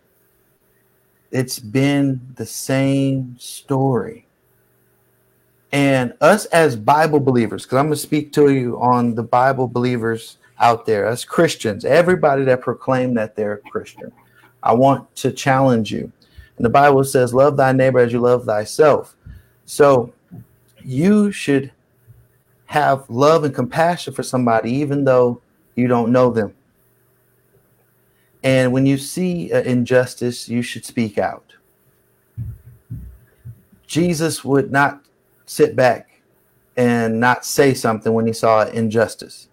it's 1.32 1.60
been 1.60 2.20
the 2.36 2.46
same 2.46 3.38
story. 3.40 4.28
And 5.72 6.14
us 6.20 6.46
as 6.48 6.76
Bible 6.76 7.22
believers, 7.22 7.64
because 7.64 7.78
I'm 7.78 7.86
going 7.86 7.96
to 7.96 8.02
speak 8.02 8.34
to 8.34 8.52
you 8.52 8.82
on 8.82 9.16
the 9.16 9.24
Bible 9.24 9.68
believers 9.68 10.38
out 10.60 10.86
there, 10.86 11.06
as 11.06 11.24
Christians, 11.24 11.86
everybody 11.86 12.44
that 12.44 12.60
proclaim 12.60 13.14
that 13.14 13.38
they're 13.38 13.54
a 13.54 13.70
Christian, 13.70 14.12
I 14.62 14.74
want 14.74 15.16
to 15.18 15.32
challenge 15.32 15.92
you 15.92 16.12
and 16.62 16.66
the 16.68 16.70
Bible 16.70 17.04
says, 17.04 17.34
Love 17.34 17.58
thy 17.58 17.72
neighbor 17.72 17.98
as 17.98 18.14
you 18.14 18.20
love 18.20 18.46
thyself. 18.46 19.16
So 19.66 20.14
you 20.84 21.32
should 21.32 21.72
have 22.72 23.04
love 23.10 23.44
and 23.44 23.54
compassion 23.54 24.14
for 24.14 24.24
somebody, 24.24 24.72
even 24.72 25.04
though 25.04 25.42
you 25.76 25.90
don't 25.90 26.10
know 26.10 26.32
them. 26.32 26.54
And 28.44 28.72
when 28.72 28.86
you 28.86 28.98
see 28.98 29.52
injustice, 29.52 30.48
you 30.48 30.62
should 30.62 30.86
speak 30.86 31.18
out. 31.18 31.56
Jesus 33.88 34.46
would 34.46 34.72
not 34.72 35.04
sit 35.46 35.76
back 35.76 36.22
and 36.78 37.20
not 37.20 37.46
say 37.46 37.74
something 37.74 38.14
when 38.14 38.26
he 38.26 38.32
saw 38.32 38.62
injustice. 38.64 39.50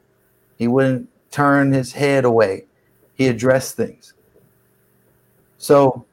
He 0.57 0.69
wouldn't 0.69 1.09
turn 1.33 1.73
his 1.73 1.95
head 1.95 2.25
away. 2.25 2.67
He 3.15 3.27
addressed 3.27 3.75
things. 3.75 4.15
So 5.57 6.07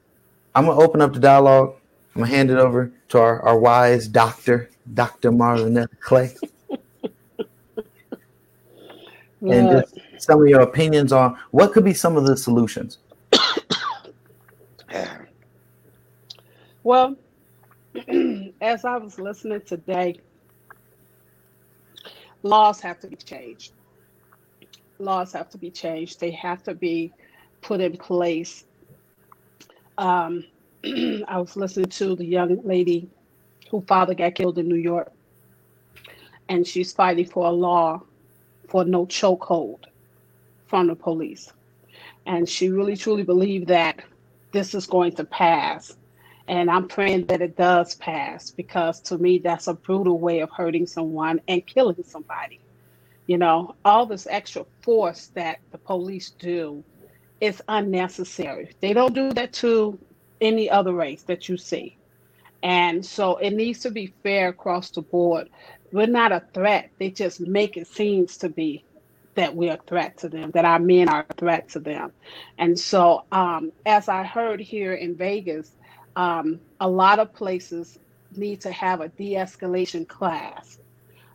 I'm 0.56 0.66
gonna 0.66 0.80
open 0.80 1.00
up 1.00 1.12
the 1.12 1.20
dialogue. 1.20 1.76
I'm 2.16 2.22
gonna 2.22 2.34
hand 2.34 2.50
it 2.50 2.58
over 2.58 2.90
to 3.10 3.18
our, 3.20 3.40
our 3.42 3.56
wise 3.56 4.08
doctor, 4.08 4.70
Dr. 4.92 5.30
Marlon 5.30 5.86
Clay. 6.00 6.34
And 9.52 9.70
just 9.70 9.98
some 10.18 10.42
of 10.42 10.48
your 10.48 10.60
opinions 10.60 11.12
on 11.12 11.38
what 11.50 11.72
could 11.72 11.84
be 11.84 11.94
some 11.94 12.16
of 12.16 12.26
the 12.26 12.36
solutions. 12.36 12.98
Well, 16.82 17.16
as 18.60 18.84
I 18.84 18.96
was 18.96 19.18
listening 19.18 19.60
today, 19.62 20.20
laws 22.42 22.80
have 22.80 23.00
to 23.00 23.08
be 23.08 23.16
changed. 23.16 23.72
Laws 24.98 25.32
have 25.32 25.50
to 25.50 25.58
be 25.58 25.70
changed. 25.70 26.20
They 26.20 26.30
have 26.30 26.62
to 26.62 26.74
be 26.74 27.12
put 27.60 27.80
in 27.80 27.96
place 27.96 28.64
um, 29.98 30.44
I 30.84 31.38
was 31.38 31.56
listening 31.56 31.88
to 31.90 32.16
the 32.16 32.24
young 32.24 32.62
lady 32.64 33.08
whose 33.70 33.84
father 33.86 34.14
got 34.14 34.34
killed 34.34 34.58
in 34.58 34.68
New 34.68 34.76
York, 34.76 35.12
and 36.48 36.66
she's 36.66 36.92
fighting 36.92 37.26
for 37.26 37.46
a 37.46 37.50
law 37.50 38.02
for 38.68 38.84
no 38.84 39.06
chokehold 39.06 39.84
from 40.66 40.88
the 40.88 40.94
police. 40.94 41.52
And 42.26 42.48
she 42.48 42.70
really 42.70 42.96
truly 42.96 43.22
believed 43.22 43.68
that 43.68 44.00
this 44.52 44.74
is 44.74 44.86
going 44.86 45.12
to 45.12 45.24
pass. 45.24 45.96
And 46.48 46.70
I'm 46.70 46.88
praying 46.88 47.26
that 47.26 47.42
it 47.42 47.56
does 47.56 47.94
pass 47.96 48.50
because 48.50 49.00
to 49.02 49.18
me, 49.18 49.38
that's 49.38 49.66
a 49.66 49.74
brutal 49.74 50.18
way 50.18 50.40
of 50.40 50.50
hurting 50.50 50.86
someone 50.86 51.40
and 51.48 51.66
killing 51.66 52.02
somebody. 52.04 52.60
You 53.26 53.38
know, 53.38 53.74
all 53.84 54.06
this 54.06 54.26
extra 54.30 54.64
force 54.82 55.26
that 55.34 55.58
the 55.72 55.78
police 55.78 56.30
do 56.38 56.84
is 57.40 57.62
unnecessary. 57.68 58.70
They 58.80 58.92
don't 58.92 59.14
do 59.14 59.32
that 59.32 59.52
to 59.54 59.98
any 60.40 60.70
other 60.70 60.92
race 60.92 61.22
that 61.24 61.48
you 61.48 61.56
see. 61.56 61.96
And 62.62 63.04
so 63.04 63.36
it 63.36 63.50
needs 63.50 63.80
to 63.80 63.90
be 63.90 64.12
fair 64.22 64.48
across 64.48 64.90
the 64.90 65.02
board. 65.02 65.48
We're 65.92 66.06
not 66.06 66.32
a 66.32 66.42
threat. 66.52 66.90
They 66.98 67.10
just 67.10 67.40
make 67.40 67.76
it 67.76 67.86
seems 67.86 68.36
to 68.38 68.48
be 68.48 68.84
that 69.34 69.54
we're 69.54 69.74
a 69.74 69.80
threat 69.86 70.16
to 70.18 70.28
them, 70.28 70.50
that 70.52 70.64
our 70.64 70.78
men 70.78 71.08
are 71.08 71.26
a 71.28 71.34
threat 71.34 71.68
to 71.70 71.78
them. 71.78 72.12
And 72.58 72.78
so, 72.78 73.24
um, 73.32 73.70
as 73.84 74.08
I 74.08 74.24
heard 74.24 74.60
here 74.60 74.94
in 74.94 75.14
Vegas, 75.14 75.72
um, 76.16 76.58
a 76.80 76.88
lot 76.88 77.18
of 77.18 77.34
places 77.34 77.98
need 78.34 78.62
to 78.62 78.72
have 78.72 79.00
a 79.00 79.08
de 79.08 79.34
escalation 79.34 80.08
class 80.08 80.78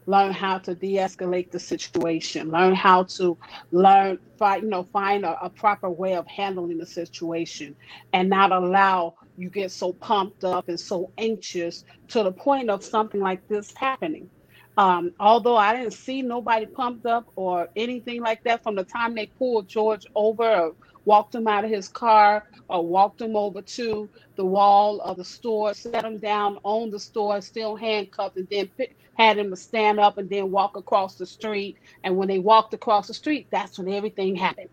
learn 0.08 0.34
how 0.34 0.58
to 0.58 0.74
de-escalate 0.74 1.52
the 1.52 1.60
situation 1.60 2.50
learn 2.50 2.74
how 2.74 3.04
to 3.04 3.38
learn 3.72 4.18
find 4.38 4.64
you 4.64 4.70
know 4.70 4.84
find 4.84 5.24
a, 5.24 5.46
a, 5.46 5.50
proper 5.50 5.90
way 5.90 6.16
of 6.16 6.26
handling 6.28 6.78
the 6.78 6.86
situation 6.86 7.76
and 8.14 8.30
not 8.30 8.52
allow 8.52 9.14
you 9.38 9.50
get 9.50 9.72
so 9.72 9.94
pumped 9.94 10.44
up 10.44 10.68
and 10.70 10.80
so 10.80 11.12
anxious 11.18 11.86
to 12.08 12.24
the 12.24 12.32
point 12.32 12.70
of 12.70 12.84
something 12.84 13.22
like 13.22 13.48
this 13.48 13.74
happening 13.76 14.30
Um, 14.78 15.12
although 15.20 15.58
I 15.58 15.76
didn't 15.76 15.94
see 15.94 16.22
nobody 16.22 16.66
pumped 16.66 17.06
up 17.06 17.26
or 17.36 17.68
anything 17.76 18.22
like 18.22 18.44
that 18.46 18.64
from 18.64 18.76
the 18.76 18.84
time 18.86 19.16
they 19.16 19.28
pulled 19.38 19.68
George 19.68 20.06
over 20.16 20.44
or 20.50 20.76
walked 21.06 21.36
him 21.36 21.48
out 21.48 21.66
of 21.66 21.72
his 21.72 21.90
car 21.90 22.46
or 22.70 22.86
walked 22.88 23.22
him 23.22 23.36
over 23.36 23.62
to 23.62 24.10
the 24.38 24.46
wall 24.46 25.02
of 25.02 25.18
the 25.18 25.26
store, 25.26 25.74
set 25.74 26.06
him 26.06 26.20
down 26.20 26.58
on 26.64 26.90
the 26.90 27.00
store, 27.00 27.42
still 27.42 27.76
handcuffed, 27.76 28.38
and 28.38 28.48
then 28.50 28.70
pi- 28.78 28.88
had 29.16 29.38
him 29.38 29.54
stand 29.56 30.00
up 30.00 30.18
and 30.18 30.30
then 30.30 30.52
walk 30.52 30.78
across 30.78 31.16
the 31.18 31.26
street. 31.26 31.78
And 32.04 32.16
when 32.18 32.28
they 32.30 32.40
walked 32.40 32.74
across 32.74 33.08
the 33.08 33.14
street, 33.14 33.48
that's 33.52 33.78
when 33.78 33.90
everything 33.90 34.36
happened. 34.36 34.70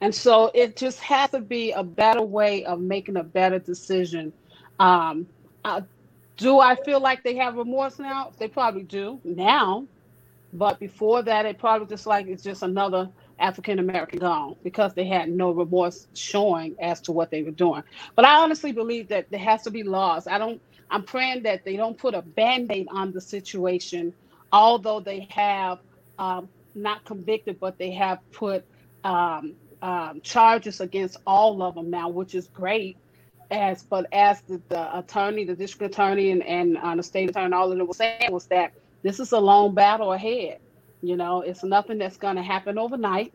And 0.00 0.14
so 0.14 0.50
it 0.54 0.76
just 0.76 1.00
has 1.00 1.30
to 1.30 1.40
be 1.40 1.72
a 1.72 1.84
better 1.84 2.22
way 2.22 2.64
of 2.64 2.80
making 2.80 3.16
a 3.16 3.24
better 3.24 3.58
decision. 3.58 4.32
Um, 4.80 5.28
uh, 5.64 5.82
do 6.40 6.58
I 6.58 6.74
feel 6.74 7.00
like 7.00 7.22
they 7.22 7.36
have 7.36 7.56
remorse 7.56 7.98
now? 7.98 8.32
They 8.38 8.48
probably 8.48 8.82
do 8.82 9.20
now, 9.24 9.86
but 10.54 10.80
before 10.80 11.22
that, 11.22 11.44
it 11.44 11.58
probably 11.58 11.86
just 11.86 12.06
like 12.06 12.26
it's 12.26 12.42
just 12.42 12.62
another 12.62 13.10
African 13.38 13.78
American 13.78 14.20
gone 14.20 14.56
because 14.64 14.94
they 14.94 15.04
had 15.06 15.30
no 15.30 15.50
remorse 15.50 16.08
showing 16.14 16.74
as 16.80 17.00
to 17.02 17.12
what 17.12 17.30
they 17.30 17.42
were 17.42 17.50
doing. 17.50 17.82
But 18.16 18.24
I 18.24 18.36
honestly 18.36 18.72
believe 18.72 19.08
that 19.08 19.30
there 19.30 19.38
has 19.40 19.62
to 19.62 19.70
be 19.70 19.82
laws. 19.82 20.26
I 20.26 20.38
don't. 20.38 20.60
I'm 20.90 21.04
praying 21.04 21.44
that 21.44 21.64
they 21.64 21.76
don't 21.76 21.96
put 21.96 22.14
a 22.14 22.22
band-aid 22.22 22.88
on 22.90 23.12
the 23.12 23.20
situation, 23.20 24.12
although 24.50 24.98
they 24.98 25.28
have 25.30 25.78
um, 26.18 26.48
not 26.74 27.04
convicted, 27.04 27.60
but 27.60 27.78
they 27.78 27.92
have 27.92 28.18
put 28.32 28.64
um, 29.04 29.54
um, 29.82 30.20
charges 30.22 30.80
against 30.80 31.18
all 31.26 31.62
of 31.62 31.74
them 31.74 31.90
now, 31.90 32.08
which 32.08 32.34
is 32.34 32.48
great. 32.48 32.96
As 33.50 33.82
but 33.82 34.06
as 34.12 34.40
the, 34.42 34.60
the 34.68 34.98
attorney, 34.98 35.44
the 35.44 35.56
district 35.56 35.94
attorney, 35.94 36.30
and, 36.30 36.42
and 36.44 36.76
uh, 36.78 36.94
the 36.94 37.02
state 37.02 37.30
attorney, 37.30 37.52
all 37.52 37.70
of 37.70 37.76
them 37.76 37.86
were 37.86 37.94
saying 37.94 38.30
was 38.30 38.46
that 38.46 38.72
this 39.02 39.18
is 39.18 39.32
a 39.32 39.38
long 39.38 39.74
battle 39.74 40.12
ahead. 40.12 40.60
You 41.02 41.16
know, 41.16 41.40
it's 41.40 41.64
nothing 41.64 41.98
that's 41.98 42.16
going 42.16 42.36
to 42.36 42.42
happen 42.42 42.78
overnight. 42.78 43.32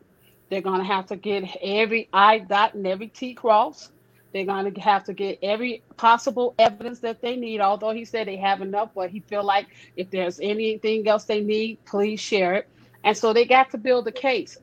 They're 0.49 0.61
going 0.61 0.79
to 0.79 0.85
have 0.85 1.07
to 1.07 1.15
get 1.15 1.43
every 1.61 2.07
I 2.13 2.39
dot 2.39 2.75
and 2.75 2.85
every 2.85 3.07
T 3.07 3.33
cross. 3.33 3.91
They're 4.31 4.45
going 4.45 4.73
to 4.73 4.81
have 4.81 5.05
to 5.05 5.13
get 5.13 5.39
every 5.41 5.81
possible 5.97 6.53
evidence 6.59 6.99
that 6.99 7.21
they 7.21 7.35
need. 7.35 7.61
Although 7.61 7.91
he 7.91 8.05
said 8.05 8.27
they 8.27 8.37
have 8.37 8.61
enough, 8.61 8.89
but 8.93 9.09
he 9.09 9.21
feel 9.21 9.43
like 9.43 9.67
if 9.95 10.09
there's 10.11 10.39
anything 10.41 11.07
else 11.07 11.23
they 11.23 11.41
need, 11.41 11.83
please 11.85 12.19
share 12.19 12.53
it. 12.53 12.69
And 13.03 13.17
so 13.17 13.33
they 13.33 13.45
got 13.45 13.71
to 13.71 13.77
build 13.77 14.07
a 14.07 14.11
case. 14.11 14.57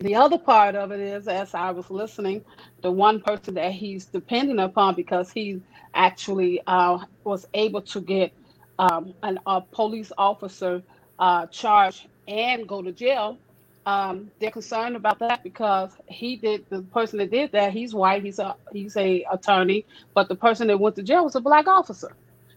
The 0.00 0.14
other 0.14 0.38
part 0.38 0.76
of 0.76 0.92
it 0.92 1.00
is, 1.00 1.26
as 1.28 1.54
I 1.54 1.72
was 1.72 1.90
listening, 1.90 2.44
the 2.82 2.92
one 2.92 3.20
person 3.20 3.54
that 3.54 3.72
he's 3.72 4.06
depending 4.06 4.60
upon 4.60 4.94
because 4.94 5.32
he 5.32 5.60
actually 5.94 6.60
uh, 6.68 7.00
was 7.24 7.46
able 7.54 7.82
to 7.82 8.00
get 8.00 8.32
um, 8.78 9.14
an, 9.24 9.40
a 9.46 9.62
police 9.62 10.12
officer 10.18 10.82
uh, 11.18 11.46
charged 11.48 12.08
and 12.28 12.68
go 12.68 12.82
to 12.82 12.92
jail. 12.92 13.40
Um, 13.86 14.30
they're 14.40 14.52
concerned 14.52 14.96
about 14.96 15.18
that 15.20 15.42
because 15.42 15.92
he 16.08 16.36
did 16.36 16.66
the 16.70 16.82
person 16.82 17.18
that 17.18 17.30
did 17.30 17.52
that. 17.52 17.72
He's 17.72 17.94
white. 17.94 18.22
He's 18.22 18.38
a 18.38 18.56
he's 18.72 18.96
a 18.98 19.24
attorney, 19.32 19.86
but 20.14 20.28
the 20.28 20.36
person 20.36 20.68
that 20.68 20.78
went 20.78 20.96
to 20.96 21.02
jail 21.02 21.24
was 21.24 21.36
a 21.36 21.40
black 21.40 21.66
officer. 21.66 22.16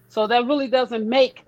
So 0.10 0.28
that 0.28 0.46
really 0.46 0.68
doesn't 0.68 1.08
make 1.10 1.46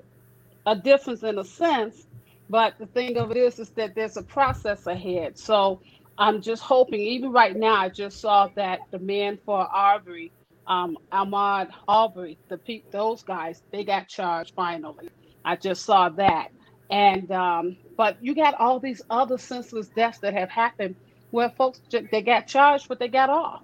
a 0.66 0.76
difference 0.76 1.24
in 1.24 1.38
a 1.40 1.44
sense. 1.46 2.08
But 2.50 2.76
the 2.80 2.88
thing 2.88 3.18
of 3.18 3.32
it 3.32 3.38
is, 3.38 3.60
is 3.60 3.72
that 3.78 3.94
there's 3.96 4.18
a 4.18 4.24
process 4.24 4.86
ahead. 4.88 5.38
So 5.38 5.82
I'm 6.18 6.42
just 6.42 6.64
hoping. 6.64 7.02
Even 7.02 7.32
right 7.32 7.56
now, 7.56 7.76
I 7.76 7.90
just 7.90 8.22
saw 8.22 8.50
that 8.56 8.82
the 8.92 9.00
man 9.00 9.40
for 9.46 9.60
Arbery, 9.74 10.34
um, 10.68 10.98
Ahmaud 11.14 11.70
Arbery, 11.88 12.40
the 12.50 12.60
pe- 12.60 12.84
those 12.92 13.24
guys, 13.24 13.62
they 13.72 13.84
got 13.84 14.08
charged 14.10 14.54
finally. 14.56 15.12
I 15.46 15.56
just 15.56 15.86
saw 15.86 16.10
that. 16.10 16.50
And 16.92 17.32
um, 17.32 17.78
but 17.98 18.18
you 18.22 18.36
got 18.36 18.56
all 18.60 18.80
these 18.80 19.02
other 19.10 19.38
senseless 19.40 19.90
deaths 19.90 20.20
that 20.22 20.36
have 20.36 20.52
happened 20.52 20.98
where 21.32 21.52
folks 21.58 21.82
ju- 21.92 22.08
they 22.12 22.22
got 22.22 22.48
charged, 22.48 22.88
but 22.90 23.00
they 23.00 23.08
got 23.10 23.30
off. 23.32 23.62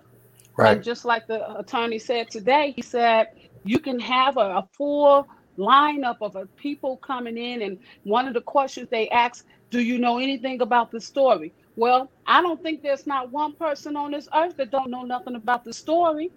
And 0.63 0.83
Right. 0.83 0.83
just 0.83 1.05
like 1.05 1.27
the 1.27 1.57
attorney 1.59 1.99
said 1.99 2.29
today, 2.31 2.73
he 2.75 2.83
said 2.83 3.27
you 3.63 3.79
can 3.79 3.99
have 3.99 4.37
a, 4.37 4.41
a 4.41 4.69
full 4.77 5.27
lineup 5.59 6.17
of 6.21 6.35
uh, 6.37 6.45
people 6.57 6.97
coming 6.97 7.37
in, 7.37 7.63
and 7.63 7.79
one 8.03 8.27
of 8.27 8.35
the 8.35 8.41
questions 8.41 8.89
they 8.91 9.09
ask, 9.09 9.45
"Do 9.71 9.81
you 9.81 9.99
know 9.99 10.19
anything 10.19 10.61
about 10.61 10.91
the 10.91 11.01
story?" 11.01 11.53
Well, 11.77 12.11
I 12.27 12.41
don't 12.41 12.61
think 12.63 12.81
there's 12.83 13.07
not 13.07 13.31
one 13.31 13.53
person 13.55 13.97
on 13.97 14.11
this 14.11 14.29
earth 14.35 14.55
that 14.57 14.71
don't 14.71 14.91
know 14.91 15.03
nothing 15.03 15.35
about 15.35 15.65
the 15.65 15.73
story. 15.73 16.31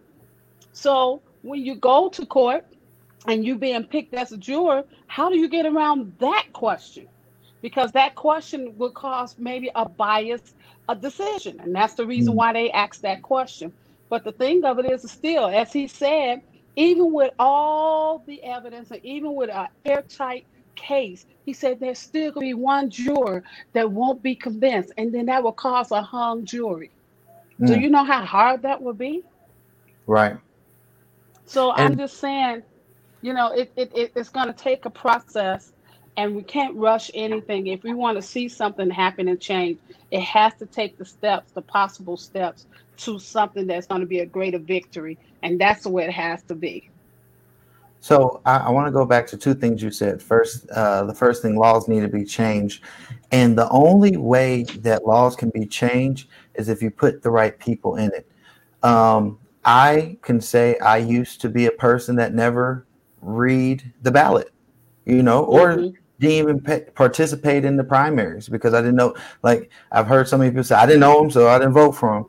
So 0.73 1.23
when 1.43 1.65
you 1.65 1.77
go 1.77 2.11
to 2.11 2.27
court 2.27 2.65
and 3.27 3.45
you 3.45 3.57
being 3.59 3.85
picked 3.87 4.15
as 4.15 4.33
a 4.33 4.39
juror, 4.39 4.85
how 5.09 5.31
do 5.31 5.39
you 5.39 5.49
get 5.49 5.67
around 5.67 6.15
that 6.21 6.47
question? 6.55 7.09
Because 7.63 7.93
that 7.93 8.17
question 8.17 8.75
would 8.79 8.95
cause 8.95 9.37
maybe 9.39 9.71
a 9.75 9.87
biased 9.89 10.55
a 10.89 10.97
decision, 10.97 11.61
and 11.61 11.75
that's 11.75 11.95
the 11.95 12.07
reason 12.07 12.35
Mm. 12.35 12.37
why 12.37 12.53
they 12.53 12.71
asked 12.73 13.03
that 13.03 13.23
question. 13.23 13.73
But 14.11 14.25
the 14.25 14.33
thing 14.33 14.65
of 14.65 14.79
it 14.79 14.91
is, 14.91 15.11
still, 15.11 15.49
as 15.49 15.73
he 15.73 15.89
said, 15.89 16.41
even 16.77 17.13
with 17.13 17.33
all 17.39 18.25
the 18.27 18.43
evidence 18.45 18.91
and 18.91 19.01
even 19.05 19.35
with 19.35 19.51
an 19.51 19.69
airtight 19.85 20.47
case, 20.77 21.27
he 21.45 21.53
said 21.53 21.81
there's 21.81 22.01
still 22.01 22.33
gonna 22.33 22.47
be 22.47 22.55
one 22.55 22.91
juror 22.91 23.45
that 23.75 23.91
won't 23.93 24.23
be 24.23 24.37
convinced, 24.37 24.93
and 24.99 25.15
then 25.15 25.27
that 25.27 25.43
will 25.43 25.53
cause 25.53 25.91
a 25.93 26.03
hung 26.03 26.45
jury. 26.47 26.93
Do 27.63 27.75
Mm. 27.75 27.79
you 27.79 27.91
know 27.91 28.05
how 28.05 28.25
hard 28.25 28.63
that 28.63 28.83
would 28.83 28.99
be? 28.99 29.23
Right. 30.07 30.37
So 31.47 31.73
I'm 31.73 31.97
just 31.99 32.19
saying, 32.21 32.63
you 33.23 33.35
know, 33.35 33.53
it, 33.53 33.73
it, 33.77 33.93
it 33.95 34.13
it's 34.17 34.31
going 34.31 34.49
to 34.49 34.55
take 34.55 34.87
a 34.87 34.91
process, 34.91 35.73
and 36.17 36.37
we 36.37 36.45
can't 36.45 36.77
rush 36.77 37.11
anything. 37.15 37.69
If 37.69 37.83
we 37.85 37.95
want 37.95 38.19
to 38.19 38.23
see 38.23 38.49
something 38.49 38.91
happen 38.91 39.29
and 39.29 39.41
change, 39.41 39.81
it 40.11 40.23
has 40.23 40.55
to 40.61 40.67
take 40.67 40.97
the 40.99 41.05
steps, 41.07 41.53
the 41.55 41.63
possible 41.63 42.17
steps, 42.17 42.67
to 43.05 43.19
something 43.19 43.67
that's 43.67 43.87
going 43.87 44.01
to 44.01 44.07
be 44.07 44.21
a 44.21 44.27
greater 44.27 44.59
victory, 44.59 45.19
and 45.43 45.61
that's 45.61 45.83
the 45.83 45.91
way 45.91 46.05
it 46.05 46.13
has 46.13 46.43
to 46.45 46.55
be. 46.55 46.89
So 48.01 48.41
I, 48.45 48.59
I 48.59 48.71
want 48.71 48.89
to 48.89 48.93
go 48.93 49.05
back 49.05 49.29
to 49.29 49.37
two 49.37 49.55
things 49.55 49.81
you 49.83 49.91
said. 49.91 50.21
First, 50.21 50.69
uh, 50.71 51.05
the 51.05 51.15
first 51.15 51.41
thing, 51.41 51.57
laws 51.57 51.87
need 51.87 52.01
to 52.01 52.09
be 52.09 52.25
changed, 52.25 52.83
and 53.31 53.57
the 53.57 53.69
only 53.71 54.17
way 54.17 54.65
that 54.81 55.07
laws 55.07 55.37
can 55.37 55.51
be 55.51 55.67
changed 55.67 56.29
is 56.55 56.69
if 56.69 56.83
you 56.83 56.91
put 56.91 57.23
the 57.23 57.31
right 57.31 57.59
people 57.59 57.97
in 57.97 58.11
it. 58.13 58.27
Um, 58.83 59.39
I 59.65 60.19
can 60.23 60.41
say 60.41 60.77
I 60.79 60.97
used 60.97 61.41
to 61.43 61.49
be 61.49 61.67
a 61.67 61.71
person 61.71 62.17
that 62.17 62.35
never 62.35 62.87
read 63.21 63.93
the 64.03 64.11
ballot, 64.11 64.51
you 65.05 65.23
know, 65.23 65.45
or 65.45 65.77
Mhm. 65.77 65.95
didn't 66.19 66.37
even 66.37 66.61
pa- 66.61 66.91
participate 66.97 67.65
in 67.65 67.77
the 67.77 67.85
primaries 67.85 68.49
because 68.49 68.75
I 68.75 68.81
didn't 68.81 68.97
know. 68.97 69.15
Like 69.45 69.71
I've 69.93 70.09
heard 70.09 70.27
so 70.27 70.37
many 70.37 70.51
people 70.51 70.65
say 70.65 70.75
I 70.75 70.87
didn't 70.87 71.01
know 71.01 71.23
him, 71.23 71.31
so 71.31 71.49
I 71.49 71.59
didn't 71.59 71.75
vote 71.75 71.93
for 71.93 72.17
him. 72.17 72.25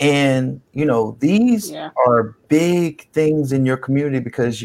And 0.00 0.60
you 0.72 0.84
know, 0.84 1.16
these 1.20 1.70
Yeah. 1.70 1.90
are 2.06 2.36
big 2.48 3.10
things 3.12 3.52
in 3.52 3.66
your 3.66 3.76
community 3.76 4.20
because 4.20 4.64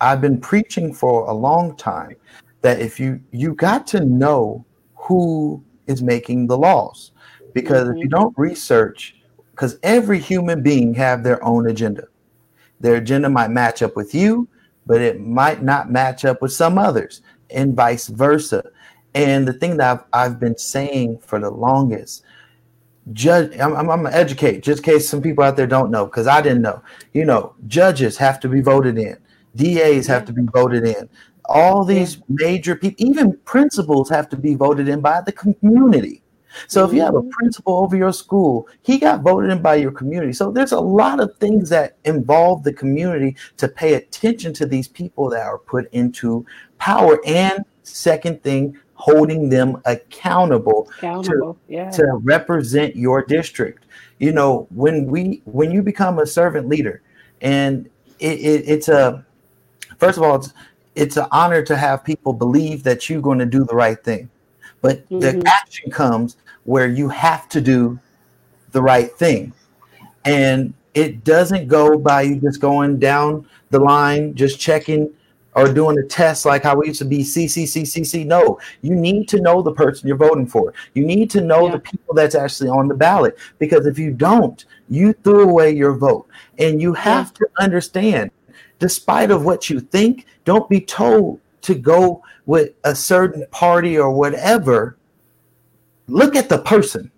I've 0.00 0.20
been 0.20 0.40
preaching 0.40 0.92
for 0.92 1.26
a 1.26 1.32
long 1.32 1.76
time 1.76 2.16
that 2.62 2.80
if 2.80 2.98
you 2.98 3.20
you 3.30 3.54
got 3.54 3.86
to 3.88 4.04
know 4.04 4.64
who 4.94 5.62
is 5.86 6.02
making 6.02 6.46
the 6.46 6.56
laws 6.56 7.12
because 7.54 7.88
if 7.88 7.96
you 7.96 8.08
Mhm. 8.08 8.10
don't 8.10 8.34
research 8.38 9.16
because 9.50 9.78
every 9.82 10.18
human 10.18 10.62
being 10.62 10.94
have 10.94 11.22
their 11.22 11.42
own 11.44 11.68
agenda 11.68 12.04
their 12.80 12.96
agenda 12.96 13.28
might 13.28 13.50
match 13.50 13.82
up 13.82 13.96
with 13.96 14.14
you 14.14 14.48
but 14.86 15.00
it 15.00 15.20
might 15.20 15.62
not 15.62 15.90
match 15.90 16.24
up 16.24 16.40
with 16.40 16.52
some 16.52 16.78
others 16.78 17.20
and 17.50 17.74
vice 17.74 18.06
versa 18.08 18.62
and 19.14 19.46
the 19.46 19.52
thing 19.52 19.76
that 19.76 19.90
i've, 19.90 20.04
I've 20.12 20.40
been 20.40 20.56
saying 20.56 21.18
for 21.18 21.38
the 21.38 21.50
longest 21.50 22.22
judge 23.12 23.58
I'm, 23.58 23.74
I'm, 23.74 23.90
I'm 23.90 24.02
gonna 24.04 24.14
educate 24.14 24.62
just 24.62 24.86
in 24.86 24.92
case 24.92 25.08
some 25.08 25.20
people 25.20 25.42
out 25.42 25.56
there 25.56 25.66
don't 25.66 25.90
know 25.90 26.06
because 26.06 26.26
i 26.26 26.40
didn't 26.40 26.62
know. 26.62 26.82
You 27.12 27.24
know 27.24 27.54
judges 27.66 28.16
have 28.18 28.38
to 28.40 28.48
be 28.48 28.60
voted 28.60 28.98
in. 28.98 29.16
DAs 29.56 30.06
have 30.06 30.24
to 30.26 30.32
be 30.32 30.42
voted 30.52 30.84
in. 30.84 31.08
All 31.46 31.84
these 31.84 32.18
major 32.28 32.76
people 32.76 33.04
even 33.04 33.36
principals 33.44 34.08
have 34.08 34.28
to 34.30 34.36
be 34.36 34.54
voted 34.54 34.88
in 34.88 35.00
by 35.00 35.20
the 35.20 35.32
community. 35.32 36.22
So 36.68 36.84
if 36.84 36.92
you 36.92 37.00
have 37.00 37.14
a 37.14 37.22
Mhm. 37.22 37.30
principal 37.30 37.76
over 37.78 37.96
your 37.96 38.12
school 38.12 38.68
he 38.82 38.98
got 38.98 39.22
voted 39.22 39.50
in 39.50 39.62
by 39.62 39.76
your 39.76 39.90
community. 39.90 40.32
So 40.32 40.50
there's 40.50 40.72
a 40.72 40.80
lot 40.80 41.18
of 41.18 41.36
things 41.38 41.68
that 41.70 41.96
involve 42.04 42.62
the 42.62 42.72
community 42.72 43.36
to 43.56 43.68
pay 43.68 43.94
attention 43.94 44.52
to 44.54 44.66
these 44.66 44.86
people 44.86 45.28
that 45.30 45.44
are 45.44 45.58
put 45.58 45.88
into 45.92 46.46
power. 46.78 47.18
And 47.26 47.64
second 47.82 48.42
thing 48.42 48.76
holding 49.02 49.48
them 49.48 49.76
accountable 49.84 50.88
to 51.00 51.56
Yeah. 51.68 51.90
to 51.90 52.04
represent 52.22 52.94
your 52.94 53.24
district. 53.24 53.84
You 54.20 54.30
know, 54.32 54.68
when 54.70 55.06
we 55.06 55.42
when 55.44 55.72
you 55.72 55.82
become 55.82 56.20
a 56.20 56.26
servant 56.26 56.68
leader, 56.68 57.02
and 57.40 57.88
it, 58.20 58.38
it, 58.38 58.64
it's 58.68 58.88
a 58.88 59.24
first 59.98 60.18
of 60.18 60.22
all, 60.22 60.36
it's 60.36 60.54
it's 60.94 61.16
an 61.16 61.26
honor 61.32 61.62
to 61.62 61.76
have 61.76 62.04
people 62.04 62.32
believe 62.32 62.84
that 62.84 63.10
you're 63.10 63.20
going 63.20 63.40
to 63.40 63.46
do 63.58 63.64
the 63.64 63.74
right 63.74 64.00
thing, 64.04 64.30
but 64.82 65.08
the 65.08 65.32
Mhm. 65.32 65.42
action 65.46 65.90
comes 65.90 66.36
where 66.62 66.86
you 66.86 67.08
have 67.08 67.48
to 67.48 67.60
do 67.60 67.98
the 68.70 68.82
right 68.82 69.10
thing, 69.18 69.52
and 70.24 70.74
it 70.94 71.24
doesn't 71.24 71.66
go 71.66 71.98
by 71.98 72.22
you 72.22 72.36
just 72.36 72.60
going 72.60 72.98
down 73.00 73.44
the 73.70 73.80
line, 73.80 74.34
just 74.34 74.60
checking 74.60 75.10
or 75.54 75.72
doing 75.72 75.98
a 75.98 76.02
test 76.02 76.46
like 76.46 76.62
how 76.62 76.76
we 76.76 76.86
used 76.88 76.98
to 77.00 77.04
be 77.04 77.18
CCCCC. 77.18 78.24
No, 78.26 78.58
you 78.80 78.94
need 78.94 79.28
to 79.28 79.40
know 79.40 79.62
the 79.62 79.72
person 79.72 80.08
you're 80.08 80.16
voting 80.16 80.46
for. 80.46 80.72
You 80.94 81.04
need 81.04 81.30
to 81.30 81.40
know 81.40 81.66
Yeah. 81.66 81.72
the 81.72 81.78
people 81.80 82.14
that's 82.14 82.34
actually 82.34 82.70
on 82.70 82.88
the 82.88 82.94
ballot 82.94 83.36
because 83.58 83.86
if 83.86 83.98
you 83.98 84.12
don't, 84.12 84.64
you 84.88 85.12
threw 85.12 85.48
away 85.48 85.72
your 85.72 85.94
vote. 85.94 86.26
And 86.58 86.80
you 86.80 86.94
have 86.94 87.34
to 87.34 87.46
understand, 87.58 88.30
despite 88.78 89.30
of 89.30 89.44
what 89.44 89.68
you 89.68 89.80
think, 89.80 90.26
don't 90.44 90.68
be 90.68 90.80
told 90.80 91.40
to 91.62 91.74
go 91.74 92.22
with 92.46 92.70
a 92.84 92.94
certain 92.94 93.44
party 93.50 93.98
or 93.98 94.10
whatever. 94.10 94.96
Look 96.08 96.34
at 96.34 96.48
the 96.48 96.58
person 96.58 97.10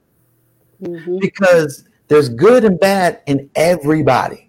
Mhm. 0.82 1.20
because 1.20 1.84
there's 2.08 2.28
good 2.28 2.64
and 2.64 2.78
bad 2.78 3.20
in 3.26 3.48
everybody 3.54 4.43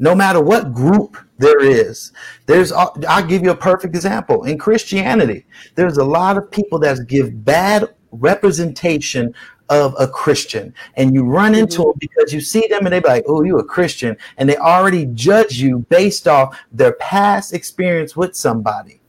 no 0.00 0.14
matter 0.14 0.40
what 0.40 0.72
group 0.72 1.16
there 1.38 1.60
is 1.60 2.12
there's 2.46 2.72
i'll 2.72 3.26
give 3.26 3.44
you 3.44 3.50
a 3.50 3.56
perfect 3.56 3.94
example. 3.94 4.44
In 4.44 4.58
christianity 4.58 5.46
there's 5.76 5.98
a 5.98 6.04
lot 6.04 6.36
of 6.36 6.50
people 6.50 6.78
that 6.80 7.06
give 7.06 7.44
bad 7.44 7.94
representation 8.10 9.32
of 9.68 9.94
a 10.00 10.08
christian. 10.08 10.74
And 10.96 11.14
you 11.14 11.24
run 11.24 11.54
into 11.54 11.78
mm-hmm. 11.78 11.90
them 11.90 11.98
because 12.00 12.32
you 12.32 12.40
see 12.40 12.66
them 12.66 12.86
and 12.86 12.92
they're 12.92 13.00
like 13.02 13.24
oh 13.28 13.44
you 13.44 13.58
a 13.58 13.64
christian. 13.64 14.16
And 14.38 14.48
they 14.48 14.56
already 14.56 15.06
judge 15.06 15.58
you 15.58 15.80
based 15.90 16.26
off 16.26 16.58
their 16.72 16.94
past 16.94 17.54
experience 17.54 18.16
with 18.16 18.34
somebody. 18.34 19.00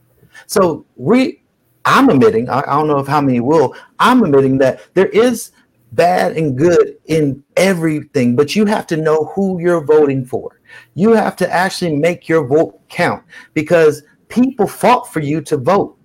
So 0.46 0.86
we 0.96 1.40
i'm 1.84 2.10
admitting 2.10 2.48
i, 2.48 2.60
I 2.60 2.78
don't 2.78 2.86
know 2.86 3.00
if 3.00 3.08
how 3.08 3.20
many 3.20 3.40
will 3.40 3.74
i'm 3.98 4.22
admitting 4.22 4.56
that 4.58 4.94
there 4.94 5.08
is 5.08 5.50
bad 5.92 6.36
and 6.36 6.56
good 6.56 6.96
in 7.06 7.42
everything, 7.56 8.34
but 8.34 8.56
you 8.56 8.64
have 8.66 8.86
to 8.88 8.96
know 8.96 9.30
who 9.34 9.60
you're 9.60 9.84
voting 9.84 10.24
for. 10.24 10.60
You 10.94 11.12
have 11.12 11.36
to 11.36 11.52
actually 11.52 11.96
make 11.96 12.28
your 12.28 12.46
vote 12.46 12.80
count 12.88 13.24
because 13.54 14.02
people 14.28 14.66
fought 14.66 15.12
for 15.12 15.20
you 15.20 15.40
to 15.42 15.56
vote. 15.56 15.96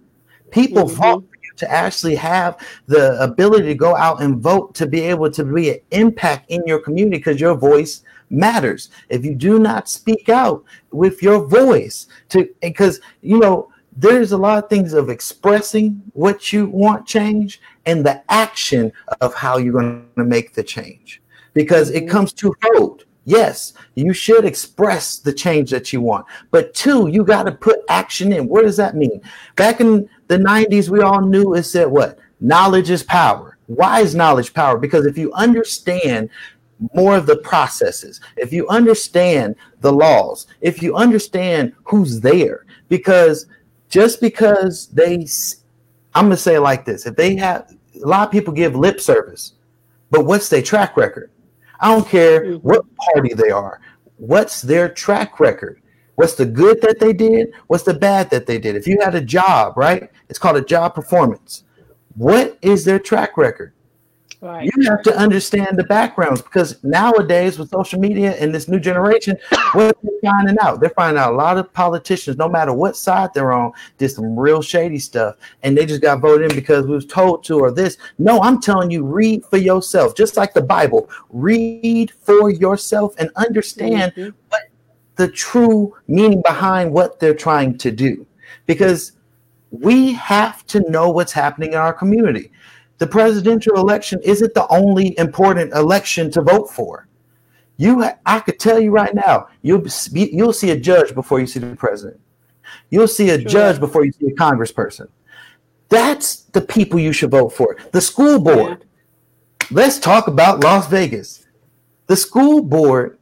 People 0.51 0.85
mm-hmm. 0.85 0.97
fought 0.97 1.21
for 1.21 1.37
you 1.43 1.51
to 1.57 1.71
actually 1.71 2.15
have 2.15 2.57
the 2.87 3.21
ability 3.21 3.67
to 3.67 3.75
go 3.75 3.95
out 3.95 4.21
and 4.21 4.41
vote 4.41 4.75
to 4.75 4.85
be 4.85 5.01
able 5.01 5.31
to 5.31 5.43
be 5.43 5.71
an 5.71 5.79
impact 5.91 6.49
in 6.49 6.61
your 6.65 6.79
community 6.79 7.17
because 7.17 7.39
your 7.39 7.55
voice 7.55 8.03
matters. 8.29 8.89
If 9.09 9.23
you 9.23 9.35
do 9.35 9.59
not 9.59 9.89
speak 9.89 10.29
out 10.29 10.63
with 10.91 11.23
your 11.23 11.45
voice 11.47 12.07
to 12.29 12.49
because 12.61 12.99
you 13.21 13.39
know 13.39 13.69
there's 13.95 14.31
a 14.31 14.37
lot 14.37 14.63
of 14.63 14.69
things 14.69 14.93
of 14.93 15.09
expressing 15.09 16.01
what 16.13 16.53
you 16.53 16.67
want 16.67 17.07
change 17.07 17.59
and 17.85 18.05
the 18.05 18.21
action 18.31 18.91
of 19.21 19.33
how 19.33 19.57
you're 19.57 19.73
going 19.73 20.07
to 20.15 20.23
make 20.23 20.53
the 20.53 20.63
change 20.63 21.21
because 21.53 21.89
it 21.89 22.03
mm-hmm. 22.03 22.11
comes 22.11 22.33
to 22.33 22.53
twofold 22.61 23.05
yes 23.27 23.73
you 23.93 24.13
should 24.13 24.45
express 24.45 25.19
the 25.19 25.33
change 25.33 25.69
that 25.69 25.93
you 25.93 26.01
want. 26.01 26.25
But 26.49 26.73
two 26.73 27.07
you 27.07 27.23
got 27.23 27.43
to 27.43 27.51
put 27.51 27.81
action 27.89 28.33
in. 28.33 28.47
What 28.47 28.63
does 28.63 28.77
that 28.77 28.95
mean? 28.95 29.21
Back 29.55 29.81
in 29.81 30.09
the 30.27 30.37
90s 30.37 30.89
we 30.89 31.01
all 31.01 31.21
knew 31.21 31.53
it 31.53 31.63
said 31.63 31.87
what? 31.87 32.17
Knowledge 32.39 32.89
is 32.89 33.03
power. 33.03 33.57
Why 33.67 33.99
is 33.99 34.15
knowledge 34.15 34.53
power? 34.53 34.77
Because 34.77 35.05
if 35.05 35.17
you 35.17 35.31
understand 35.33 36.29
more 36.93 37.17
of 37.17 37.25
the 37.25 37.37
processes 37.37 38.21
if 38.35 38.53
you 38.53 38.67
understand 38.67 39.55
the 39.81 39.91
laws 39.91 40.45
if 40.61 40.83
you 40.83 40.95
understand 40.95 41.73
who's 41.83 42.21
there 42.21 42.65
because 42.87 43.47
just 43.89 44.21
because 44.21 44.87
they 44.87 45.25
I'm 46.13 46.25
going 46.25 46.31
to 46.31 46.37
say 46.37 46.55
it 46.55 46.61
like 46.61 46.83
this. 46.83 47.05
If 47.05 47.15
they 47.15 47.35
have 47.35 47.75
a 47.95 48.07
lot 48.07 48.27
of 48.27 48.31
people 48.31 48.53
give 48.53 48.75
lip 48.75 48.99
service 49.01 49.53
but 50.11 50.25
what's 50.25 50.49
their 50.49 50.61
track 50.61 50.95
record 50.97 51.31
i 51.79 51.93
don't 51.93 52.07
care 52.07 52.53
hmm. 52.53 52.55
what 52.57 52.85
party 52.97 53.33
they 53.33 53.49
are. 53.49 53.81
What's 54.17 54.61
their 54.61 54.89
track 54.89 55.39
record? 55.39 55.81
What's 56.15 56.33
the 56.33 56.45
good 56.45 56.81
that 56.81 56.99
they 56.99 57.13
did? 57.13 57.53
What's 57.67 57.83
the 57.83 57.93
bad 57.93 58.31
that 58.31 58.47
they 58.47 58.57
did? 58.57 58.75
If 58.75 58.87
you 58.87 58.97
had 59.01 59.13
a 59.13 59.21
job 59.21 59.77
right? 59.77 60.09
It's 60.29 60.39
called 60.39 60.57
a 60.57 60.61
job 60.61 60.95
performance. 60.95 61.63
What 62.15 62.57
is 62.63 62.83
their 62.83 62.99
track 62.99 63.37
record 63.37 63.73
Right. 64.39 64.69
you 64.71 64.87
have 64.87 65.01
to 65.01 65.17
understand 65.17 65.79
the 65.79 65.83
backgrounds 65.83 66.43
because 66.43 66.83
nowadays 66.83 67.57
with 67.57 67.71
social 67.71 67.99
media 67.99 68.33
and 68.33 68.53
this 68.53 68.67
new 68.67 68.79
generation, 68.79 69.35
what 69.73 69.97
they're 70.03 70.31
finding 70.31 70.57
out, 70.61 70.79
they're 70.79 70.91
finding 70.91 71.19
out 71.19 71.33
a 71.33 71.35
lot 71.35 71.57
of 71.57 71.73
politicians, 71.73 72.37
no 72.37 72.47
matter 72.47 72.71
what 72.71 72.95
side 72.95 73.31
they're 73.33 73.51
on, 73.51 73.71
did 73.97 74.09
some 74.09 74.37
real 74.37 74.61
shady 74.61 74.99
stuff, 74.99 75.37
and 75.63 75.75
they 75.75 75.87
just 75.87 76.03
got 76.03 76.19
voted 76.19 76.51
in 76.51 76.55
because 76.55 76.85
we 76.85 76.93
was 76.93 77.07
told 77.07 77.43
to 77.45 77.59
or 77.59 77.71
this. 77.71 77.97
No, 78.19 78.39
I'm 78.41 78.61
telling 78.61 78.91
you, 78.91 79.03
read 79.03 79.43
for 79.43 79.57
yourself, 79.57 80.15
just 80.15 80.37
like 80.37 80.53
the 80.53 80.61
Bible. 80.61 81.09
Read 81.29 82.11
for 82.11 82.51
yourself 82.51 83.15
and 83.17 83.31
understand 83.37 84.13
mm-hmm. 84.13 84.37
what 84.49 84.61
the 85.15 85.29
true 85.29 85.95
meaning 86.07 86.43
behind 86.45 86.91
what 86.91 87.19
they're 87.19 87.33
trying 87.33 87.75
to 87.79 87.89
do, 87.89 88.27
because 88.67 89.13
we 89.71 90.13
have 90.13 90.63
to 90.67 90.87
know 90.91 91.09
what's 91.09 91.31
happening 91.31 91.73
in 91.73 91.79
our 91.79 91.91
community 91.91 92.51
the 92.97 93.07
presidential 93.07 93.75
election 93.75 94.19
isn't 94.23 94.53
the 94.53 94.67
only 94.69 95.17
important 95.17 95.73
election 95.73 96.31
to 96.31 96.41
vote 96.41 96.69
for. 96.71 97.07
You, 97.77 98.01
ha- 98.01 98.17
I 98.25 98.39
could 98.39 98.59
tell 98.59 98.79
you 98.79 98.91
right 98.91 99.13
now, 99.13 99.47
you'll 99.61 99.81
be, 99.81 100.29
you'll 100.33 100.53
see 100.53 100.71
a 100.71 100.79
judge 100.79 101.13
before 101.13 101.39
you 101.39 101.45
see 101.45 101.59
the 101.59 101.75
president. 101.75 102.19
You'll 102.89 103.07
see 103.07 103.29
a 103.29 103.37
judge 103.37 103.79
before 103.79 104.03
you 104.03 104.11
see 104.11 104.27
a 104.27 104.35
congressperson. 104.35 105.09
That's 105.89 106.41
the 106.43 106.61
people 106.61 106.99
you 106.99 107.13
should 107.13 107.31
vote 107.31 107.49
for. 107.49 107.77
The 107.91 108.01
school 108.01 108.39
board. 108.39 108.85
Let's 109.69 109.99
talk 109.99 110.27
about 110.27 110.63
Las 110.63 110.87
Vegas. 110.87 111.45
The 112.07 112.15
school 112.15 112.61
board 112.63 113.19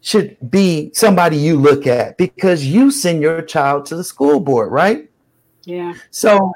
should 0.00 0.36
be 0.50 0.90
somebody 0.94 1.36
you 1.36 1.58
look 1.58 1.86
at 1.86 2.16
because 2.16 2.64
you 2.64 2.90
send 2.90 3.20
your 3.20 3.42
child 3.42 3.86
to 3.86 3.96
the 3.96 4.04
school 4.04 4.40
board, 4.40 4.70
right? 4.72 5.10
Yeah. 5.64 5.94
So, 6.10 6.52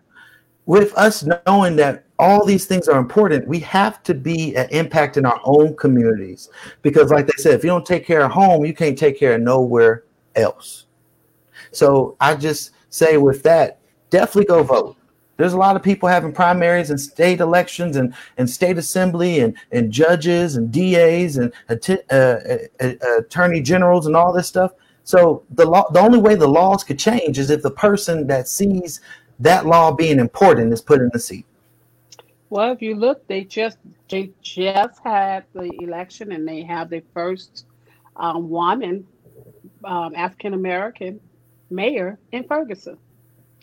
with 0.66 0.96
us 0.96 1.24
knowing 1.46 1.76
that 1.76 2.04
all 2.18 2.44
these 2.44 2.66
things 2.66 2.88
are 2.88 2.98
important, 2.98 3.48
we 3.48 3.58
have 3.60 4.02
to 4.04 4.14
be 4.14 4.54
an 4.54 4.68
impact 4.70 5.16
in 5.16 5.26
our 5.26 5.40
own 5.44 5.74
communities. 5.76 6.50
Because, 6.82 7.10
like 7.10 7.26
they 7.26 7.32
said, 7.36 7.54
if 7.54 7.64
you 7.64 7.70
don't 7.70 7.86
take 7.86 8.06
care 8.06 8.22
of 8.22 8.30
home, 8.30 8.64
you 8.64 8.74
can't 8.74 8.96
take 8.96 9.18
care 9.18 9.34
of 9.34 9.40
nowhere 9.40 10.04
else. 10.36 10.86
So, 11.72 12.16
I 12.20 12.36
just 12.36 12.72
say 12.90 13.16
with 13.16 13.42
that, 13.42 13.80
definitely 14.10 14.44
go 14.44 14.62
vote. 14.62 14.96
There's 15.36 15.54
a 15.54 15.58
lot 15.58 15.74
of 15.74 15.82
people 15.82 16.08
having 16.08 16.32
primaries 16.32 16.90
and 16.90 17.00
state 17.00 17.40
elections 17.40 17.96
and, 17.96 18.14
and 18.36 18.48
state 18.48 18.78
assembly 18.78 19.40
and, 19.40 19.56
and 19.72 19.90
judges 19.90 20.56
and 20.56 20.70
DAs 20.70 21.38
and 21.38 21.52
uh, 21.68 21.76
uh, 22.10 22.58
uh, 22.80 23.18
attorney 23.18 23.60
generals 23.62 24.06
and 24.06 24.14
all 24.14 24.32
this 24.32 24.46
stuff. 24.46 24.72
So 25.04 25.42
the 25.50 25.66
law, 25.66 25.90
the 25.90 25.98
only 25.98 26.20
way 26.20 26.36
the 26.36 26.46
laws 26.46 26.84
could 26.84 26.98
change 26.98 27.38
is 27.38 27.50
if 27.50 27.62
the 27.62 27.70
person 27.70 28.26
that 28.28 28.46
sees 28.46 29.00
that 29.40 29.66
law 29.66 29.92
being 29.92 30.18
important 30.18 30.72
is 30.72 30.80
put 30.80 31.00
in 31.00 31.10
the 31.12 31.18
seat. 31.18 31.46
Well, 32.50 32.72
if 32.72 32.82
you 32.82 32.94
look, 32.94 33.26
they 33.28 33.44
just 33.44 33.78
they 34.10 34.30
just 34.42 35.00
had 35.02 35.44
the 35.54 35.70
election, 35.80 36.32
and 36.32 36.46
they 36.46 36.62
have 36.62 36.90
the 36.90 37.02
first 37.14 37.64
um, 38.16 38.50
woman, 38.50 39.06
um, 39.84 40.14
African 40.14 40.52
American 40.52 41.18
mayor 41.70 42.18
in 42.32 42.44
Ferguson. 42.44 42.98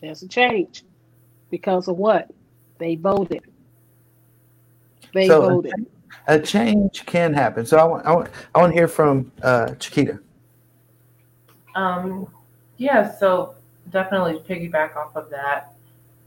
There's 0.02 0.24
a 0.24 0.28
change 0.28 0.84
because 1.52 1.88
of 1.88 1.98
what 1.98 2.30
they 2.80 2.96
voted. 2.96 3.44
They 5.14 5.28
so 5.28 5.42
voted. 5.42 5.86
a 6.28 6.40
change 6.40 7.06
can 7.06 7.34
happen. 7.34 7.66
So 7.66 7.78
I 7.78 7.84
want 7.84 8.06
I 8.06 8.12
want, 8.14 8.30
I 8.56 8.60
want 8.60 8.72
to 8.72 8.76
hear 8.76 8.88
from 8.88 9.32
uh, 9.44 9.76
Chiquita. 9.76 10.20
Um, 11.76 12.28
yeah, 12.78 13.16
so 13.18 13.56
definitely 13.92 14.40
piggyback 14.48 14.96
off 14.96 15.16
of 15.16 15.30
that. 15.30 15.74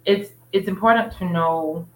It's 0.05 0.31
it's 0.53 0.69
important 0.69 1.13
to 1.19 1.25
know 1.25 1.87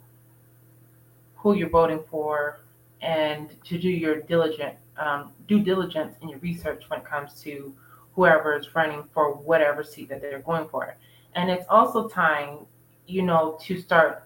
who 1.35 1.55
you're 1.55 1.69
voting 1.69 2.03
for 2.11 2.61
and 3.03 3.51
to 3.65 3.79
do 3.79 3.89
your 3.89 4.21
diligent 4.23 4.75
um, 4.99 5.33
due 5.47 5.61
diligence 5.61 6.17
in 6.23 6.29
your 6.29 6.39
research 6.39 6.85
when 6.89 7.01
it 7.01 7.07
comes 7.07 7.41
to 7.43 7.75
whoever 8.15 8.57
is 8.59 8.75
running 8.75 9.05
for 9.13 9.35
whatever 9.35 9.85
seat 9.85 10.09
that 10.09 10.21
they're 10.23 10.41
going 10.41 10.69
for. 10.69 10.97
And 11.35 11.51
it's 11.51 11.67
also 11.69 12.09
time, 12.09 12.67
you 13.07 13.23
know, 13.23 13.59
to 13.63 13.81
start 13.81 14.25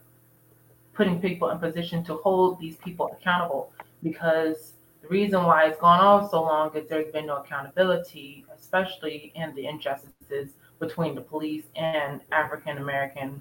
putting 0.94 1.20
people 1.20 1.50
in 1.50 1.58
position 1.58 2.04
to 2.04 2.14
hold 2.16 2.60
these 2.60 2.76
people 2.76 3.10
accountable 3.12 3.72
because 4.02 4.74
the 5.02 5.08
reason 5.08 5.42
why 5.44 5.64
it's 5.64 5.80
gone 5.80 6.00
on 6.00 6.30
so 6.30 6.42
long 6.42 6.74
is 6.76 6.88
there's 6.88 7.12
been 7.12 7.26
no 7.26 7.38
accountability, 7.38 8.44
especially 8.56 9.32
in 9.34 9.54
the 9.54 9.66
injustices 9.66 10.50
between 10.80 11.14
the 11.14 11.20
police 11.20 11.64
and 11.76 12.20
African 12.32 12.78
American 12.78 13.40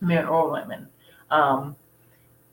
men 0.00 0.26
or 0.26 0.50
women. 0.50 0.86
Um, 1.30 1.74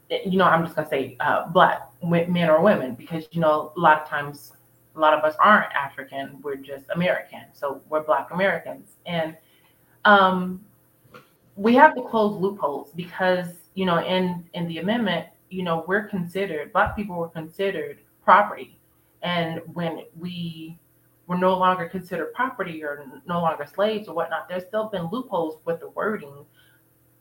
you 0.10 0.38
know, 0.38 0.46
I'm 0.46 0.64
just 0.64 0.76
gonna 0.76 0.90
say 0.90 1.16
uh, 1.20 1.48
black 1.50 1.90
men 2.04 2.50
or 2.50 2.62
women 2.62 2.96
because 2.96 3.28
you 3.32 3.42
know 3.42 3.72
a 3.78 3.80
lot 3.80 4.02
of 4.02 4.08
times 4.08 4.54
a 4.96 5.00
lot 5.00 5.14
of 5.14 5.24
us 5.24 5.36
aren't 5.40 5.72
African, 5.74 6.40
we're 6.42 6.56
just 6.56 6.86
American, 6.94 7.44
so 7.54 7.82
we're 7.90 8.04
Black 8.04 8.32
Americans, 8.32 8.96
and 9.06 9.38
um, 10.04 10.60
we 11.56 11.76
have 11.76 11.96
to 11.96 12.02
close 12.02 12.36
loopholes 12.42 12.92
because 12.96 13.48
you 13.76 13.86
know 13.86 14.04
in 14.04 14.44
in 14.54 14.68
the 14.68 14.80
amendment 14.80 15.28
you 15.50 15.64
know 15.64 15.86
we're 15.88 16.04
considered 16.04 16.74
black 16.74 16.96
people 16.96 17.16
were 17.16 17.30
considered 17.30 18.00
property. 18.24 18.78
And 19.24 19.62
when 19.74 20.06
we 20.20 20.80
were 21.32 21.38
no 21.38 21.58
longer 21.58 21.88
considered 21.88 22.34
property 22.34 22.84
or 22.84 23.06
no 23.26 23.42
longer 23.42 23.66
slaves 23.66 24.10
or 24.10 24.14
whatnot. 24.14 24.50
There's 24.50 24.66
still 24.66 24.90
been 24.90 25.08
loopholes 25.14 25.62
with 25.64 25.80
the 25.80 25.88
wording 25.92 26.46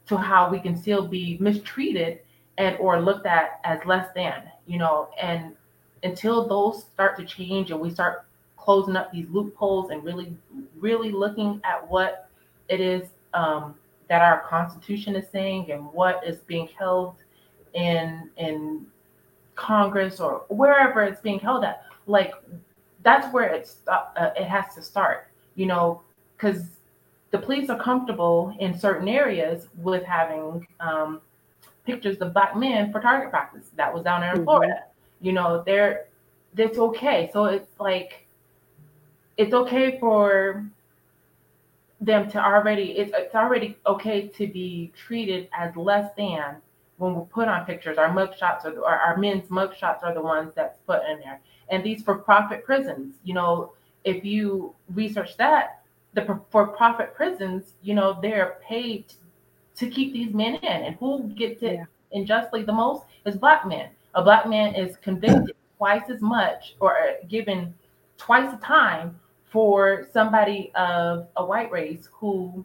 to 0.09 0.17
how 0.17 0.51
we 0.51 0.59
can 0.59 0.77
still 0.77 1.07
be 1.07 1.39
mistreated 1.39 2.19
and 2.59 2.77
or 2.79 3.01
looked 3.01 3.25
at 3.25 3.61
as 3.63 3.79
less 3.87 4.09
than, 4.17 4.43
you 4.67 4.81
know, 4.81 5.11
and 5.23 5.55
until 6.03 6.49
those 6.49 6.83
start 6.83 7.17
to 7.19 7.25
change 7.25 7.71
and 7.71 7.79
we 7.79 7.89
start 7.89 8.27
closing 8.57 8.97
up 8.97 9.13
these 9.13 9.29
loopholes 9.31 9.91
and 9.91 10.03
really, 10.03 10.37
really 10.77 11.13
looking 11.13 11.61
at 11.63 11.89
what 11.89 12.29
it 12.69 12.81
is 12.81 13.11
um, 13.33 13.77
that 14.09 14.23
our 14.23 14.41
Constitution 14.41 15.15
is 15.15 15.29
saying 15.31 15.71
and 15.71 15.85
what 15.93 16.27
is 16.27 16.39
being 16.49 16.69
held 16.77 17.15
in 17.75 18.29
in 18.39 18.85
Congress 19.55 20.19
or 20.19 20.47
wherever 20.49 21.05
it's 21.05 21.21
being 21.21 21.39
held 21.39 21.63
at, 21.63 21.85
like 22.07 22.33
that's 23.03 23.32
where 23.32 23.48
it's 23.48 23.76
uh, 23.88 24.30
it 24.36 24.44
has 24.44 24.74
to 24.74 24.82
start, 24.82 25.28
you 25.55 25.66
know, 25.66 26.03
because 26.36 26.62
the 27.30 27.38
police 27.38 27.70
are 27.70 27.78
comfortable 27.78 28.55
in 28.59 28.78
certain 28.78 29.09
areas 29.09 29.68
with 29.78 30.05
having 30.05 30.66
um, 30.80 31.20
pictures 31.86 32.18
of 32.18 32.32
black 32.32 32.57
men 32.57 32.92
for 32.92 33.01
target 33.01 33.30
practice. 33.30 33.70
That 33.76 33.92
was 33.92 34.05
down 34.05 34.20
there 34.20 34.34
in 34.34 34.40
Mhm. 34.40 34.44
Florida. 34.44 34.84
You 35.20 35.32
know, 35.32 35.62
they're 35.64 36.07
that's 36.55 36.78
okay. 36.78 37.30
So 37.32 37.44
it's 37.44 37.78
like 37.78 38.26
it's 39.36 39.55
okay 39.55 39.98
for 39.98 40.64
them 42.01 42.30
to 42.30 42.38
already 42.42 42.92
it's 42.92 43.12
it's 43.14 43.34
already 43.34 43.76
okay 43.86 44.26
to 44.28 44.46
be 44.46 44.92
treated 44.96 45.48
as 45.57 45.76
less 45.76 46.12
than 46.16 46.57
when 46.96 47.14
we 47.14 47.24
put 47.26 47.48
on 47.48 47.64
pictures. 47.64 47.98
Our 47.98 48.12
mug 48.12 48.36
shots 48.36 48.64
are 48.64 48.72
the, 48.72 48.84
our, 48.84 48.98
our 48.98 49.16
men's 49.16 49.48
mug 49.51 49.74
shots 49.76 50.03
are 50.03 50.12
the 50.12 50.20
ones 50.20 50.53
that's 50.55 50.78
put 50.86 51.03
in 51.11 51.18
there. 51.20 51.40
And 51.71 51.85
these 51.85 52.03
for 52.03 52.16
profit 52.16 52.64
prisons, 52.64 53.14
you 53.25 53.35
know, 53.35 53.73
if 54.05 54.25
you 54.25 54.75
research 54.95 55.37
that, 55.37 55.83
the 56.14 56.41
for 56.51 56.66
profit 56.66 57.14
prisons, 57.14 57.75
you 57.83 57.95
know, 57.95 58.18
they're 58.21 58.57
paid 58.66 59.05
to 59.77 59.89
keep 59.89 60.12
these 60.12 60.35
men 60.35 60.57
in. 60.57 60.85
And 60.85 60.97
who 60.97 61.29
gets 61.29 61.62
it 61.62 61.81
unjustly 62.12 62.62
the 62.62 62.73
most 62.73 63.05
is 63.25 63.37
black 63.37 63.66
men. 63.66 63.89
A 64.14 64.23
black 64.23 64.49
man 64.49 64.75
is 64.75 64.97
convicted 64.97 65.55
twice 65.79 66.11
as 66.11 66.21
much 66.21 66.75
or 66.81 66.97
given 67.29 67.73
twice 68.18 68.51
the 68.51 68.59
time 68.59 69.18
for 69.51 70.07
somebody 70.12 70.73
of 70.75 71.27
a 71.37 71.45
white 71.45 71.71
race 71.71 72.09
who 72.12 72.64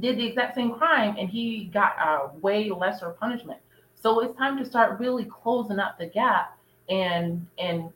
did 0.00 0.18
the 0.18 0.26
exact 0.26 0.54
same 0.54 0.74
crime 0.74 1.16
and 1.18 1.28
he 1.28 1.64
got 1.64 1.96
a 1.98 2.36
way 2.38 2.70
lesser 2.70 3.10
punishment. 3.10 3.58
So 3.94 4.20
it's 4.20 4.36
time 4.36 4.58
to 4.58 4.64
start 4.64 5.00
really 5.00 5.24
closing 5.24 5.78
up 5.78 5.98
the 5.98 6.06
gap 6.06 6.58
and 6.88 7.46
and 7.58 7.90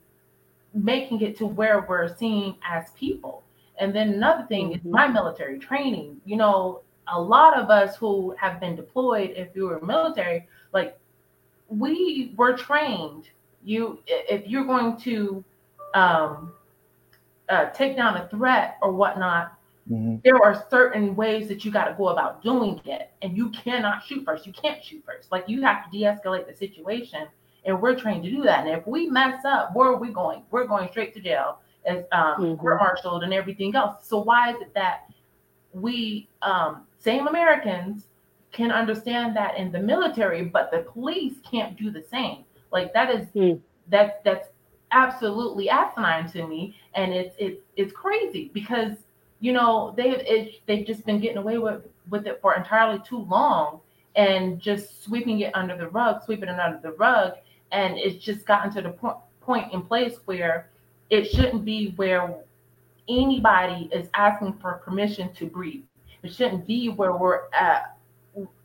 making 0.75 1.21
it 1.21 1.37
to 1.39 1.47
where 1.47 1.85
we're 1.89 2.15
seen 2.17 2.57
as 2.69 2.91
people. 2.99 3.43
And 3.79 3.95
then 3.95 4.11
another 4.15 4.47
thing 4.47 4.73
is 4.73 4.85
my 4.85 5.09
military 5.09 5.59
training. 5.59 6.21
You 6.25 6.37
know, 6.37 6.83
a 7.13 7.21
lot 7.21 7.59
of 7.59 7.71
us 7.71 7.97
who 7.97 8.35
have 8.39 8.61
been 8.61 8.77
deployed, 8.77 9.31
if 9.37 9.49
you 9.55 9.67
were 9.67 9.81
military, 9.81 10.47
like 10.73 10.99
we 11.69 12.35
were 12.37 12.57
trained. 12.57 13.29
You, 13.65 14.01
if 14.07 14.47
you're 14.47 14.65
going 14.65 14.97
to 14.99 15.45
um, 15.95 16.53
uh, 17.49 17.67
take 17.71 17.97
down 17.97 18.17
a 18.17 18.29
threat 18.29 18.79
or 18.83 18.93
whatnot, 18.93 19.55
there 20.23 20.37
are 20.41 20.67
certain 20.71 21.17
ways 21.17 21.49
that 21.49 21.65
you 21.65 21.73
got 21.73 21.87
to 21.87 21.95
go 21.95 22.11
about 22.11 22.45
doing 22.45 22.81
it, 22.85 23.11
and 23.23 23.37
you 23.37 23.49
cannot 23.51 24.05
shoot 24.05 24.25
first. 24.25 24.47
You 24.47 24.53
can't 24.53 24.85
shoot 24.85 25.03
first. 25.05 25.33
Like 25.33 25.49
you 25.49 25.63
have 25.63 25.85
to 25.85 25.91
de-escalate 25.91 26.47
the 26.47 26.55
situation, 26.55 27.27
and 27.65 27.81
we're 27.81 27.95
trained 27.95 28.25
to 28.25 28.31
do 28.31 28.43
that. 28.43 28.67
And 28.67 28.77
if 28.77 28.87
we 28.87 29.09
mess 29.09 29.45
up, 29.45 29.75
where 29.75 29.89
are 29.89 29.97
we 29.97 30.09
going? 30.09 30.43
We're 30.51 30.67
going 30.67 30.89
straight 30.91 31.15
to 31.15 31.21
jail, 31.21 31.59
as 31.85 32.05
um, 32.13 32.59
we're 32.63 32.77
marshaled 32.77 33.23
and 33.23 33.33
everything 33.33 33.75
else. 33.75 34.07
So 34.07 34.21
why 34.21 34.51
is 34.51 34.61
it 34.61 34.75
that 34.75 35.11
we, 35.73 36.29
um, 36.43 36.87
same 36.99 37.27
Americans, 37.27 38.07
can 38.53 38.73
understand 38.73 39.37
that 39.37 39.57
in 39.57 39.71
the 39.71 39.79
military, 39.79 40.45
but 40.45 40.71
the 40.71 40.81
police 40.81 41.35
can't 41.49 41.77
do 41.77 41.91
the 41.91 42.03
same? 42.03 42.45
Like 42.73 42.93
that 42.93 43.11
is 43.11 43.27
that's 43.89 44.15
that's 44.25 44.49
absolutely 44.93 45.69
asinine 45.69 46.31
to 46.31 46.47
me, 46.47 46.77
and 46.95 47.13
it's 47.13 47.35
it's 47.39 47.61
it's 47.77 47.93
crazy 47.93 48.51
because 48.53 48.93
you 49.41 49.53
know 49.53 49.95
they've 49.97 50.19
it, 50.21 50.61
they've 50.67 50.87
just 50.87 51.05
been 51.05 51.21
getting 51.21 51.39
away 51.39 51.59
with 51.59 51.83
with 52.11 52.27
it 52.27 52.41
for 52.41 52.55
entirely 52.55 53.01
too 53.07 53.19
long 53.19 53.81
and 54.17 54.61
just 54.61 55.05
sweeping 55.05 55.41
it 55.41 55.55
under 55.55 55.77
the 55.77 55.89
rug, 55.89 56.23
sweeping 56.25 56.49
it 56.49 56.59
under 56.59 56.81
the 56.83 56.93
rug, 56.93 57.35
and 57.73 57.99
it's 57.99 58.23
just 58.23 58.47
gotten 58.47 58.73
to 58.75 58.83
the 58.83 58.91
point 58.91 59.17
point 59.41 59.73
in 59.73 59.83
place 59.83 60.17
where 60.27 60.71
it 61.09 61.25
shouldn't 61.25 61.65
be 61.65 61.93
where 61.97 62.35
anybody 63.09 63.89
is 63.93 64.09
asking 64.15 64.53
for 64.61 64.75
permission 64.75 65.33
to 65.33 65.47
breathe. 65.47 65.83
It 66.23 66.33
shouldn't 66.33 66.67
be 66.67 66.89
where 66.89 67.17
we're 67.17 67.43
at 67.53 67.97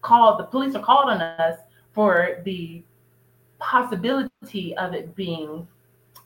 called 0.01 0.39
the 0.39 0.43
police 0.43 0.75
are 0.75 0.83
called 0.83 1.09
on 1.09 1.21
us 1.21 1.59
for 1.93 2.41
the 2.45 2.83
possibility 3.57 4.75
of 4.77 4.93
it 4.93 5.15
being 5.15 5.67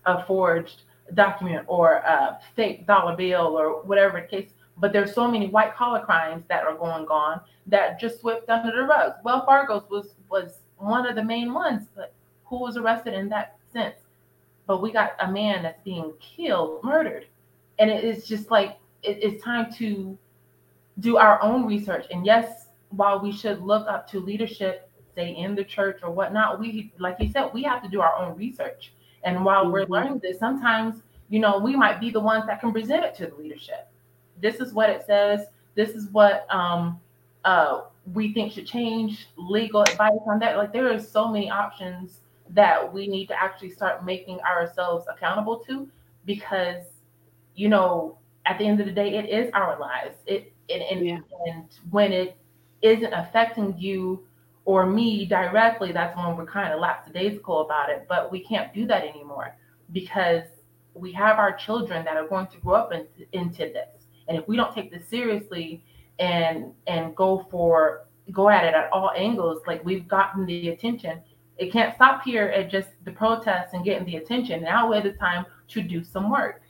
a 0.05 0.25
forged 0.25 0.81
document 1.13 1.63
or 1.67 1.93
a 1.95 2.39
fake 2.55 2.85
dollar 2.85 3.15
bill 3.15 3.57
or 3.57 3.81
whatever 3.83 4.19
the 4.19 4.27
case. 4.27 4.51
But 4.77 4.93
there's 4.93 5.13
so 5.13 5.29
many 5.29 5.47
white 5.47 5.75
collar 5.75 6.03
crimes 6.03 6.43
that 6.49 6.63
are 6.63 6.75
going 6.75 7.05
on 7.07 7.41
that 7.67 7.99
just 7.99 8.19
swept 8.19 8.49
under 8.49 8.75
the 8.75 8.83
rug. 8.83 9.13
Wells 9.23 9.43
Fargo's 9.45 9.83
was 9.89 10.15
was 10.29 10.59
one 10.77 11.05
of 11.05 11.15
the 11.15 11.23
main 11.23 11.53
ones, 11.53 11.87
but 11.95 12.13
who 12.49 12.59
was 12.59 12.77
arrested 12.77 13.13
in 13.13 13.29
that 13.29 13.57
sense? 13.71 13.95
But 14.67 14.81
we 14.81 14.91
got 14.91 15.13
a 15.19 15.31
man 15.31 15.63
that's 15.63 15.81
being 15.83 16.13
killed, 16.19 16.83
murdered, 16.83 17.25
and 17.79 17.89
it 17.89 18.03
is 18.03 18.27
just 18.27 18.51
like 18.51 18.77
it, 19.03 19.19
it's 19.21 19.43
time 19.43 19.71
to 19.73 20.17
do 20.99 21.17
our 21.17 21.41
own 21.41 21.65
research. 21.65 22.05
And 22.11 22.25
yes, 22.25 22.67
while 22.89 23.19
we 23.19 23.31
should 23.31 23.61
look 23.61 23.87
up 23.87 24.09
to 24.11 24.19
leadership, 24.19 24.89
say 25.15 25.35
in 25.35 25.55
the 25.55 25.63
church 25.63 26.01
or 26.03 26.11
whatnot, 26.11 26.59
we 26.59 26.91
like 26.99 27.17
you 27.19 27.31
said, 27.31 27.51
we 27.53 27.63
have 27.63 27.81
to 27.83 27.89
do 27.89 28.01
our 28.01 28.15
own 28.15 28.37
research. 28.37 28.93
And 29.23 29.43
while 29.43 29.71
we're 29.71 29.85
Mhm. 29.85 29.89
learning 29.89 30.19
this, 30.19 30.39
sometimes 30.39 31.01
you 31.29 31.39
know 31.39 31.57
we 31.59 31.75
might 31.75 31.99
be 31.99 32.09
the 32.09 32.19
ones 32.19 32.45
that 32.47 32.59
can 32.59 32.71
present 32.71 33.03
it 33.03 33.15
to 33.15 33.27
the 33.27 33.35
leadership. 33.35 33.87
This 34.41 34.59
is 34.59 34.73
what 34.73 34.89
it 34.89 35.05
says. 35.05 35.47
This 35.75 35.91
is 35.91 36.09
what 36.11 36.45
um, 36.53 36.99
uh, 37.45 37.81
we 38.13 38.33
think 38.33 38.53
should 38.53 38.67
change. 38.67 39.27
Legal 39.37 39.81
advice 39.81 40.19
on 40.25 40.39
that. 40.39 40.57
Like 40.57 40.73
there 40.73 40.91
are 40.91 40.99
so 40.99 41.27
many 41.27 41.49
options 41.49 42.19
that 42.49 42.91
we 42.91 43.07
need 43.07 43.27
to 43.27 43.41
actually 43.41 43.71
start 43.71 44.05
making 44.05 44.39
ourselves 44.41 45.05
accountable 45.09 45.57
to, 45.67 45.87
because 46.25 46.83
you 47.55 47.69
know 47.69 48.17
at 48.45 48.57
the 48.57 48.65
end 48.65 48.79
of 48.79 48.87
the 48.87 48.91
day, 48.91 49.15
it 49.15 49.29
is 49.29 49.51
our 49.53 49.79
lives. 49.79 50.15
It 50.25 50.51
and 50.69 50.81
and, 50.81 51.23
and 51.47 51.65
when 51.91 52.11
it 52.11 52.37
isn't 52.81 53.13
affecting 53.13 53.77
you 53.77 54.25
or 54.65 54.85
me 54.85 55.25
directly, 55.25 55.91
that's 55.91 56.15
when 56.17 56.35
we're 56.35 56.45
kind 56.45 56.73
of 56.73 56.79
lackadaisical 56.79 57.61
about 57.61 57.89
it. 57.89 58.05
But 58.09 58.31
we 58.31 58.39
can't 58.43 58.73
do 58.73 58.85
that 58.87 59.03
anymore 59.03 59.55
because 59.91 60.43
we 60.93 61.11
have 61.13 61.37
our 61.37 61.53
children 61.53 62.03
that 62.05 62.17
are 62.17 62.27
going 62.27 62.47
to 62.47 62.57
grow 62.57 62.75
up 62.75 62.91
in, 62.91 63.05
into 63.33 63.59
this. 63.59 64.05
And 64.27 64.37
if 64.37 64.47
we 64.47 64.55
don't 64.55 64.73
take 64.73 64.91
this 64.91 65.07
seriously 65.07 65.83
and 66.19 66.73
and 66.87 67.15
go 67.15 67.47
for 67.51 68.07
go 68.31 68.49
at 68.49 68.63
it 68.63 68.73
at 68.73 68.91
all 68.91 69.11
angles, 69.15 69.61
like 69.67 69.83
we've 69.83 70.07
gotten 70.07 70.45
the 70.45 70.69
attention, 70.69 71.21
it 71.59 71.73
can't 71.73 71.93
stop 71.93 72.23
here 72.23 72.45
at 72.45 72.71
just 72.71 72.89
the 73.03 73.11
protests 73.11 73.73
and 73.73 73.83
getting 73.83 74.05
the 74.05 74.15
attention. 74.15 74.63
Now 74.63 74.93
is 74.93 75.03
the 75.03 75.11
time 75.11 75.45
to 75.67 75.81
do 75.81 76.03
some 76.03 76.31
work, 76.31 76.61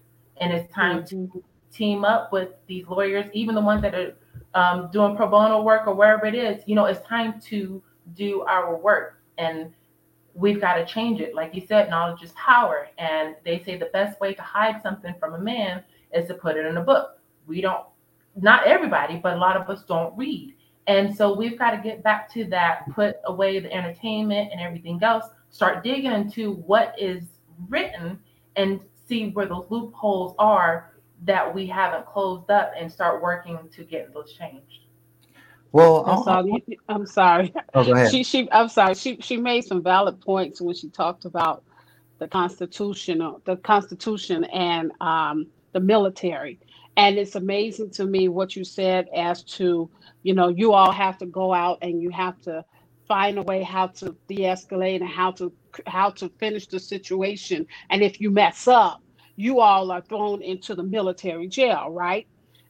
and 0.41 0.51
it's 0.51 0.73
time 0.73 1.05
to 1.07 1.43
team 1.71 2.03
up 2.03 2.33
with 2.33 2.49
these 2.65 2.87
lawyers, 2.87 3.29
even 3.33 3.53
the 3.53 3.61
ones 3.61 3.83
that 3.83 3.93
are 3.93 4.15
um, 4.55 4.89
doing 4.91 5.15
pro 5.15 5.27
bono 5.27 5.61
work 5.61 5.85
or 5.85 5.93
wherever 5.93 6.25
it 6.25 6.33
is. 6.33 6.63
You 6.65 6.73
know, 6.73 6.85
it's 6.85 7.05
time 7.07 7.39
to 7.41 7.83
do 8.15 8.41
our 8.41 8.75
work, 8.75 9.21
and 9.37 9.71
we've 10.33 10.59
got 10.59 10.75
to 10.75 10.85
change 10.85 11.21
it. 11.21 11.35
Like 11.35 11.53
you 11.53 11.61
said, 11.67 11.91
knowledge 11.91 12.23
is 12.23 12.31
power, 12.31 12.87
and 12.97 13.35
they 13.45 13.61
say 13.63 13.77
the 13.77 13.91
best 13.93 14.19
way 14.19 14.33
to 14.33 14.41
hide 14.41 14.81
something 14.81 15.13
from 15.19 15.35
a 15.35 15.39
man 15.39 15.83
is 16.13 16.27
to 16.29 16.33
put 16.33 16.57
it 16.57 16.65
in 16.65 16.77
a 16.77 16.83
book. 16.83 17.19
We 17.45 17.61
don't, 17.61 17.85
not 18.35 18.65
everybody, 18.65 19.17
but 19.17 19.35
a 19.35 19.39
lot 19.39 19.55
of 19.55 19.69
us 19.69 19.83
don't 19.83 20.17
read. 20.17 20.55
And 20.89 21.15
so 21.15 21.35
we've 21.35 21.57
got 21.57 21.69
to 21.71 21.77
get 21.77 22.01
back 22.01 22.33
to 22.33 22.45
that, 22.45 22.89
put 22.89 23.17
away 23.25 23.59
the 23.59 23.71
entertainment 23.71 24.49
and 24.51 24.59
everything 24.59 24.99
else, 25.03 25.25
start 25.51 25.83
digging 25.83 26.11
into 26.11 26.53
what 26.65 26.95
is 26.97 27.25
written 27.69 28.19
and 28.55 28.81
see 29.07 29.29
where 29.29 29.45
those 29.45 29.67
loopholes 29.69 30.33
are 30.39 30.95
that 31.25 31.53
we 31.53 31.67
haven't 31.67 32.07
closed 32.07 32.49
up 32.49 32.71
and 32.75 32.91
start 32.91 33.21
working 33.21 33.59
to 33.71 33.83
get 33.83 34.11
those 34.15 34.33
changed. 34.33 34.85
Well, 35.73 36.03
That's 36.03 36.25
all 36.25 36.47
you- 36.47 36.77
I'm 36.87 37.05
sorry. 37.05 37.53
Oh, 37.75 37.85
go 37.85 37.91
ahead. 37.91 38.09
She 38.09 38.23
she 38.23 38.51
I'm 38.51 38.69
sorry. 38.69 38.95
She 38.95 39.17
she 39.21 39.37
made 39.37 39.65
some 39.65 39.83
valid 39.83 40.19
points 40.19 40.59
when 40.59 40.73
she 40.73 40.89
talked 40.89 41.25
about 41.25 41.63
the 42.17 42.27
constitutional 42.27 43.41
the 43.45 43.57
constitution 43.57 44.43
and 44.45 44.91
um 45.01 45.45
the 45.73 45.79
military. 45.79 46.59
And 46.97 47.17
it's 47.17 47.35
amazing 47.35 47.91
to 47.91 48.05
me 48.05 48.27
what 48.27 48.55
you 48.55 48.63
said 48.63 49.07
as 49.15 49.43
to, 49.43 49.89
you 50.23 50.33
know, 50.33 50.49
you 50.49 50.73
all 50.73 50.91
have 50.91 51.17
to 51.19 51.25
go 51.25 51.53
out 51.53 51.79
and 51.81 52.01
you 52.01 52.09
have 52.09 52.39
to 52.41 52.65
find 53.07 53.37
a 53.39 53.41
way 53.43 53.63
how 53.63 53.87
to 53.87 54.15
de-escalate 54.27 55.01
and 55.01 55.09
how 55.09 55.31
to 55.31 55.51
how 55.87 56.09
to 56.09 56.29
finish 56.39 56.67
the 56.67 56.79
situation. 56.79 57.65
And 57.89 58.01
if 58.01 58.19
you 58.19 58.31
mess 58.31 58.67
up, 58.67 59.01
you 59.35 59.61
all 59.61 59.91
are 59.91 60.01
thrown 60.01 60.41
into 60.41 60.75
the 60.75 60.83
military 60.83 61.47
jail, 61.47 61.89
right? 61.89 62.27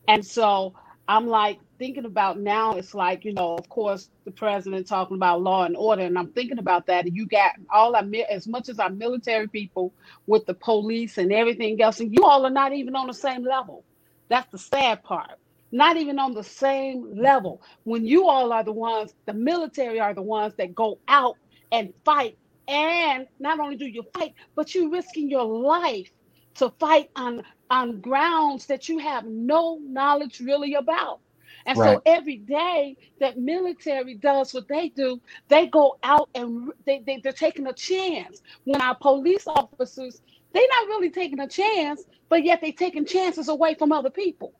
And 0.08 0.26
so 0.26 0.76
I'm 1.08 1.28
like 1.28 1.60
thinking 1.80 2.06
about 2.06 2.40
now, 2.40 2.74
it's 2.74 2.94
like, 2.94 3.26
you 3.26 3.34
know, 3.34 3.56
of 3.56 3.68
course, 3.70 4.10
the 4.26 4.32
president 4.32 4.88
talking 4.88 5.16
about 5.18 5.42
law 5.42 5.66
and 5.66 5.76
order, 5.76 6.04
and 6.04 6.20
I'm 6.20 6.32
thinking 6.34 6.60
about 6.60 6.86
that. 6.88 7.06
And 7.06 7.16
you 7.16 7.26
got 7.26 7.54
all 7.72 7.96
our, 7.96 8.04
as 8.30 8.48
much 8.48 8.70
as 8.70 8.78
our 8.80 8.92
military 8.92 9.48
people 9.48 9.94
with 10.28 10.46
the 10.46 10.54
police 10.54 11.18
and 11.18 11.34
everything 11.34 11.82
else, 11.82 12.00
and 12.00 12.14
you 12.14 12.26
all 12.26 12.46
are 12.46 12.52
not 12.52 12.74
even 12.74 12.96
on 12.96 13.08
the 13.08 13.14
same 13.14 13.44
level. 13.44 13.84
That's 14.30 14.50
the 14.52 14.58
sad 14.60 15.04
part. 15.04 15.32
Not 15.72 15.98
even 15.98 16.20
on 16.20 16.34
the 16.34 16.44
same 16.44 17.14
level. 17.16 17.62
When 17.84 18.06
you 18.06 18.28
all 18.28 18.52
are 18.54 18.64
the 18.64 18.74
ones, 18.74 19.14
the 19.26 19.34
military 19.34 20.00
are 20.00 20.14
the 20.14 20.22
ones 20.24 20.54
that 20.58 20.76
go 20.76 21.00
out 21.08 21.36
and 21.72 21.94
fight. 22.06 22.38
And 22.68 23.28
not 23.40 23.60
only 23.60 23.76
do 23.78 23.86
you 23.88 24.04
fight, 24.18 24.34
but 24.56 24.74
you're 24.74 24.90
risking 24.92 25.30
your 25.30 25.46
life 25.46 26.12
to 26.56 26.72
fight 26.80 27.10
on 27.16 27.44
on 27.70 28.02
grounds 28.02 28.68
that 28.68 28.88
you 28.90 29.00
have 29.00 29.26
no 29.26 29.80
knowledge 29.84 30.40
really 30.40 30.74
about. 30.76 31.20
And 31.66 31.78
Right. 31.78 32.00
so 32.00 32.02
every 32.06 32.38
day 32.38 32.96
that 33.20 33.38
military 33.38 34.16
does 34.16 34.54
what 34.54 34.68
they 34.68 34.90
do, 34.90 35.20
they 35.50 35.68
go 35.68 35.98
out 36.04 36.30
and 36.36 36.70
they, 36.86 37.02
they, 37.06 37.20
they're 37.24 37.34
taking 37.34 37.68
a 37.68 37.74
chance. 37.74 38.42
When 38.66 38.82
our 38.82 38.98
police 39.02 39.48
officers, 39.48 40.22
they're 40.54 40.64
not 40.70 40.88
really 40.88 41.10
taking 41.10 41.40
a 41.40 41.48
chance, 41.48 42.04
but 42.30 42.44
yet 42.44 42.62
they're 42.62 42.72
taking 42.72 43.06
chances 43.06 43.50
away 43.50 43.76
from 43.76 43.92
other 43.92 44.10
people. 44.10 44.54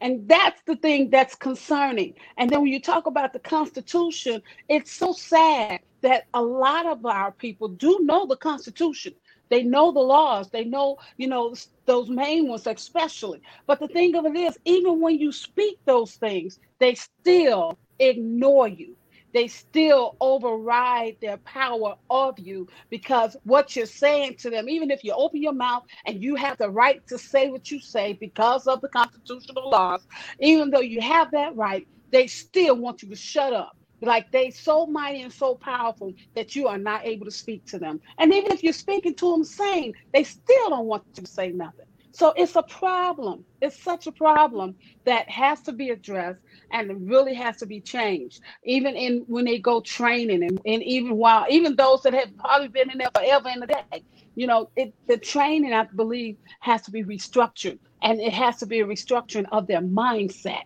And 0.00 0.26
that's 0.26 0.62
the 0.66 0.76
thing 0.76 1.10
that's 1.10 1.34
concerning. 1.34 2.14
And 2.38 2.48
then 2.48 2.62
when 2.62 2.72
you 2.72 2.80
talk 2.80 3.06
about 3.06 3.32
the 3.32 3.38
Constitution, 3.38 4.42
it's 4.68 4.92
so 4.92 5.12
sad 5.12 5.80
that 6.00 6.24
a 6.32 6.40
lot 6.40 6.86
of 6.86 7.04
our 7.04 7.32
people 7.32 7.68
do 7.68 7.98
know 8.02 8.26
the 8.26 8.36
Constitution. 8.36 9.14
They 9.50 9.62
know 9.62 9.92
the 9.92 10.00
laws. 10.00 10.48
They 10.48 10.64
know, 10.64 10.96
you 11.18 11.26
know, 11.26 11.54
those 11.84 12.08
main 12.08 12.48
ones 12.48 12.66
especially. 12.66 13.42
But 13.66 13.80
the 13.80 13.88
thing 13.88 14.14
of 14.14 14.24
it 14.24 14.36
is, 14.36 14.58
even 14.64 15.00
when 15.00 15.18
you 15.18 15.32
speak 15.32 15.78
those 15.84 16.14
things, 16.14 16.58
they 16.78 16.94
still 16.94 17.76
ignore 17.98 18.68
you. 18.68 18.96
They 19.34 19.48
still 19.48 20.16
override 20.20 21.16
their 21.22 21.38
power 21.38 21.94
of 22.10 22.38
you 22.38 22.68
because 22.90 23.36
what 23.44 23.76
you're 23.76 23.86
saying 23.86 24.36
to 24.40 24.50
them, 24.50 24.68
even 24.68 24.90
if 24.90 25.04
you 25.04 25.12
open 25.14 25.42
your 25.42 25.54
mouth 25.54 25.84
and 26.06 26.22
you 26.22 26.36
have 26.36 26.58
the 26.58 26.70
right 26.70 27.00
to 27.08 27.18
say 27.18 27.50
what 27.50 27.70
you 27.70 27.80
say 27.80 28.18
because 28.20 28.66
of 28.66 28.80
the 28.82 28.88
constitutional 28.88 29.70
laws, 29.70 30.02
even 30.40 30.70
though 30.70 30.80
you 30.80 31.00
have 31.00 31.30
that 31.32 31.56
right, 31.56 31.86
they 32.12 32.26
still 32.26 32.76
want 32.76 33.02
you 33.02 33.10
to 33.10 33.16
shut 33.16 33.52
up. 33.52 33.72
Like 34.02 34.26
they 34.32 34.50
so 34.50 34.86
mighty 34.86 35.22
and 35.22 35.32
so 35.32 35.56
powerful 35.56 36.12
that 36.36 36.56
you 36.56 36.68
are 36.68 36.78
not 36.78 37.06
able 37.06 37.26
to 37.26 37.32
speak 37.32 37.64
to 37.68 37.78
them. 37.80 38.00
And 38.18 38.32
even 38.34 38.52
if 38.52 38.62
you're 38.62 38.72
speaking 38.74 39.16
to 39.16 39.32
them 39.32 39.44
sane, 39.44 39.94
they 40.14 40.24
still 40.24 40.70
don't 40.70 40.86
want 40.86 41.04
you 41.16 41.24
to 41.24 41.30
say 41.30 41.50
nothing. 41.50 41.86
So 42.12 42.32
it's 42.36 42.56
a 42.56 42.62
problem. 42.64 43.46
It's 43.60 43.82
such 43.82 44.06
a 44.06 44.12
problem 44.12 44.76
that 45.06 45.30
has 45.30 45.62
to 45.62 45.72
be 45.72 45.90
addressed 45.90 46.40
and 46.72 47.08
really 47.10 47.34
has 47.34 47.58
to 47.58 47.66
be 47.66 47.80
changed. 47.82 48.40
Even 48.64 48.96
in 48.96 49.24
when 49.28 49.44
they 49.46 49.58
go 49.58 49.80
training 49.82 50.42
and, 50.42 50.60
and 50.66 50.82
even 50.82 51.16
while 51.16 51.46
even 51.50 51.76
those 51.76 52.02
that 52.02 52.14
have 52.14 52.36
probably 52.38 52.68
been 52.68 52.90
in 52.90 52.98
there 52.98 53.10
forever 53.14 53.50
in 53.50 53.60
the 53.60 53.66
day, 53.68 54.04
you 54.36 54.46
know, 54.46 54.70
it 54.76 54.94
the 55.08 55.18
training 55.18 55.72
I 55.74 55.86
believe 55.96 56.36
has 56.60 56.82
to 56.82 56.90
be 56.92 57.04
restructured 57.04 57.78
and 58.02 58.20
it 58.20 58.32
has 58.32 58.58
to 58.58 58.66
be 58.66 58.80
a 58.80 58.86
restructuring 58.86 59.46
of 59.52 59.66
their 59.68 59.82
mindset 59.82 60.62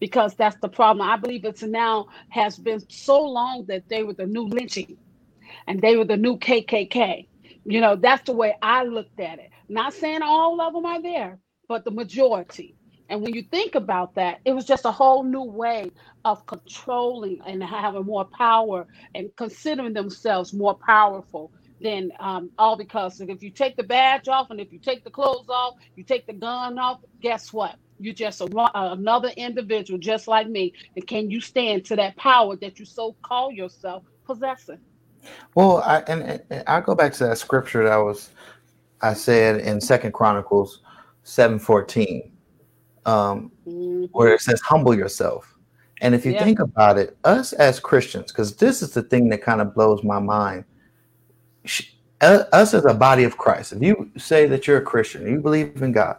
because 0.00 0.34
that's 0.36 0.56
the 0.62 0.68
problem. 0.68 1.08
I 1.08 1.16
believe 1.16 1.44
it's 1.44 1.62
now 1.62 2.06
has 2.30 2.58
been 2.58 2.80
so 2.90 3.20
long 3.22 3.66
that 3.68 3.84
they 3.90 4.02
were 4.04 4.14
the 4.14 4.26
new 4.26 4.46
lynching 4.48 4.98
and 5.68 5.82
they 5.82 5.96
were 5.96 6.06
the 6.06 6.18
new 6.18 6.38
KKK. 6.38 7.28
You 7.66 7.80
know, 7.82 7.96
that's 7.96 8.24
the 8.24 8.34
way 8.34 8.54
I 8.62 8.84
looked 8.84 9.20
at 9.20 9.40
it. 9.40 9.50
Not 9.68 9.94
saying 9.94 10.22
all 10.22 10.60
of 10.60 10.72
them 10.72 10.86
are 10.86 11.02
there, 11.02 11.38
but 11.68 11.84
the 11.84 11.90
majority. 11.90 12.76
And 13.08 13.22
when 13.22 13.34
you 13.34 13.42
think 13.42 13.74
about 13.74 14.14
that, 14.16 14.40
it 14.44 14.52
was 14.52 14.64
just 14.64 14.84
a 14.84 14.90
whole 14.90 15.22
new 15.22 15.42
way 15.42 15.90
of 16.24 16.44
controlling 16.46 17.40
and 17.46 17.62
having 17.62 18.04
more 18.04 18.24
power 18.24 18.86
and 19.14 19.30
considering 19.36 19.92
themselves 19.92 20.52
more 20.52 20.74
powerful 20.74 21.52
than 21.80 22.10
um, 22.20 22.50
all 22.58 22.76
because 22.76 23.20
if 23.20 23.42
you 23.42 23.50
take 23.50 23.76
the 23.76 23.82
badge 23.82 24.28
off 24.28 24.50
and 24.50 24.60
if 24.60 24.72
you 24.72 24.78
take 24.78 25.04
the 25.04 25.10
clothes 25.10 25.46
off, 25.48 25.74
you 25.94 26.02
take 26.02 26.26
the 26.26 26.32
gun 26.32 26.78
off, 26.78 27.00
guess 27.20 27.52
what? 27.52 27.76
You're 27.98 28.14
just 28.14 28.40
a, 28.40 28.48
another 28.74 29.30
individual 29.36 29.98
just 29.98 30.26
like 30.26 30.48
me. 30.48 30.72
And 30.96 31.06
can 31.06 31.30
you 31.30 31.40
stand 31.40 31.84
to 31.86 31.96
that 31.96 32.16
power 32.16 32.56
that 32.56 32.78
you 32.78 32.84
so 32.84 33.14
call 33.22 33.52
yourself 33.52 34.04
possessing? 34.24 34.78
Well, 35.54 35.78
I 35.78 35.98
and, 36.06 36.42
and 36.50 36.64
I 36.66 36.80
go 36.80 36.94
back 36.94 37.12
to 37.14 37.26
that 37.26 37.38
scripture 37.38 37.84
that 37.84 37.92
I 37.92 37.98
was 37.98 38.30
I 39.02 39.14
said 39.14 39.60
in 39.60 39.80
Second 39.80 40.12
Chronicles 40.12 40.80
seven 41.22 41.58
fourteen, 41.58 42.32
um, 43.04 43.50
where 44.12 44.34
it 44.34 44.40
says, 44.40 44.60
"Humble 44.60 44.94
yourself." 44.94 45.52
And 46.00 46.14
if 46.14 46.26
you 46.26 46.32
Yeah. 46.32 46.44
think 46.44 46.60
about 46.60 46.98
it, 46.98 47.16
us 47.24 47.52
as 47.54 47.80
Christians, 47.80 48.30
because 48.30 48.56
this 48.56 48.82
is 48.82 48.90
the 48.92 49.02
thing 49.02 49.28
that 49.30 49.42
kind 49.42 49.60
of 49.60 49.74
blows 49.74 50.02
my 50.04 50.18
mind, 50.18 50.64
sh- 51.64 51.92
uh, 52.20 52.44
us 52.52 52.74
as 52.74 52.84
a 52.84 52.94
body 52.94 53.24
of 53.24 53.38
Christ. 53.38 53.72
If 53.72 53.82
you 53.82 54.10
say 54.16 54.46
that 54.46 54.66
you're 54.66 54.78
a 54.78 54.82
Christian, 54.82 55.26
you 55.26 55.40
believe 55.40 55.82
in 55.82 55.92
God, 55.92 56.16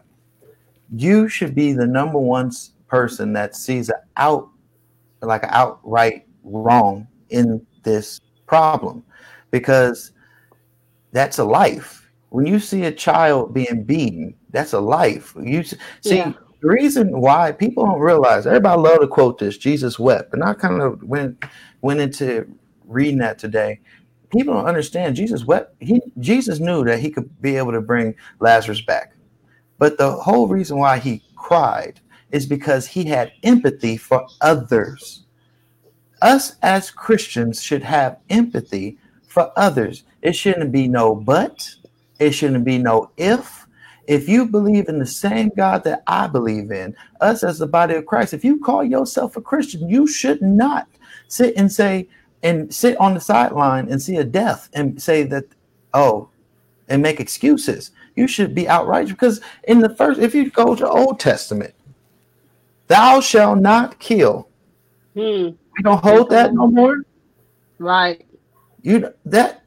you 0.96 1.28
should 1.28 1.54
be 1.54 1.74
the 1.74 1.86
number 1.86 2.18
one 2.20 2.52
person 2.88 3.34
that 3.34 3.56
sees 3.56 3.90
an 3.90 3.96
out 4.18 4.50
like 5.22 5.44
an 5.44 5.50
outright 5.52 6.26
wrong 6.44 7.08
in 7.30 7.66
this 7.84 8.20
problem 8.46 9.04
because 9.52 10.12
that's 11.12 11.40
a 11.40 11.44
life 11.44 12.07
when 12.30 12.46
you 12.46 12.60
see 12.60 12.84
a 12.84 12.92
child 12.92 13.54
being 13.54 13.84
beaten 13.84 14.34
that's 14.52 14.74
a 14.74 14.80
life 14.80 15.34
you 15.42 15.64
see 15.64 15.78
Yeah. 16.04 16.34
the 16.62 16.68
reason 16.70 17.20
why 17.20 17.52
people 17.52 17.86
don't 17.86 18.00
realize 18.00 18.46
everybody 18.48 18.82
love 18.82 19.00
to 19.00 19.08
quote 19.08 19.38
this 19.40 19.58
jesus 19.58 19.98
wept 20.00 20.34
and 20.34 20.44
i 20.44 20.54
kind 20.54 20.82
of 20.82 21.02
went 21.04 21.44
went 21.82 22.00
into 22.00 22.48
reading 22.86 23.18
that 23.20 23.40
today 23.40 23.80
people 24.30 24.54
don't 24.54 24.66
understand 24.66 25.16
jesus 25.16 25.46
wept 25.46 25.76
he 25.82 26.02
jesus 26.20 26.60
knew 26.60 26.84
that 26.84 27.00
he 27.00 27.10
could 27.10 27.42
be 27.42 27.56
able 27.56 27.72
to 27.72 27.82
bring 27.82 28.14
lazarus 28.40 28.82
back 28.82 29.14
but 29.78 29.98
the 29.98 30.12
whole 30.12 30.48
reason 30.48 30.78
why 30.78 30.98
he 30.98 31.22
cried 31.36 32.00
is 32.32 32.46
because 32.46 32.88
he 32.88 33.06
had 33.06 33.32
empathy 33.44 33.96
for 33.96 34.28
others. 34.42 35.24
Us 36.22 36.56
as 36.62 36.90
Christians 36.90 37.62
should 37.62 37.84
have 37.84 38.18
empathy 38.30 38.98
for 39.28 39.52
others. 39.56 40.04
It 40.24 40.34
shouldn't 40.34 40.72
be 40.72 40.88
no 40.88 41.16
but, 41.16 41.70
it 42.20 42.32
shouldn't 42.32 42.66
be 42.66 42.78
no 42.78 43.12
if. 43.18 43.66
If 44.08 44.30
you 44.30 44.46
believe 44.46 44.88
in 44.88 45.00
the 45.00 45.06
same 45.06 45.52
God 45.56 45.84
that 45.84 46.02
I 46.08 46.28
believe 46.28 46.72
in, 46.72 46.96
us 47.20 47.44
as 47.44 47.60
the 47.60 47.68
body 47.68 47.96
of 47.96 48.06
Christ, 48.06 48.34
if 48.34 48.44
you 48.44 48.60
call 48.60 48.84
yourself 48.84 49.36
a 49.36 49.42
Christian, 49.42 49.90
you 49.90 50.08
should 50.08 50.42
not 50.42 50.88
sit 51.28 51.56
and 51.58 51.70
say, 51.72 52.08
and 52.42 52.74
sit 52.74 52.98
on 52.98 53.14
the 53.14 53.20
sideline 53.20 53.92
and 53.92 54.02
see 54.02 54.16
a 54.18 54.24
death 54.24 54.70
and 54.74 55.02
say 55.02 55.24
that, 55.24 55.46
oh, 55.94 56.30
and 56.88 57.02
make 57.02 57.20
excuses. 57.20 57.92
You 58.16 58.28
should 58.28 58.56
be 58.56 58.68
outraged 58.68 59.12
because 59.12 59.42
in 59.68 59.80
the 59.80 59.94
first, 59.94 60.20
if 60.20 60.34
you 60.34 60.50
go 60.50 60.74
to 60.74 60.90
Old 60.90 61.20
Testament, 61.20 61.74
thou 62.88 63.20
shall 63.20 63.56
not 63.56 64.00
kill. 64.00 64.48
Hmm. 65.14 65.50
We 65.76 65.84
don't 65.84 66.04
hold 66.04 66.30
that 66.30 66.54
no 66.54 66.68
more. 66.68 66.98
Right. 67.78 68.26
You 68.82 69.14
that 69.26 69.64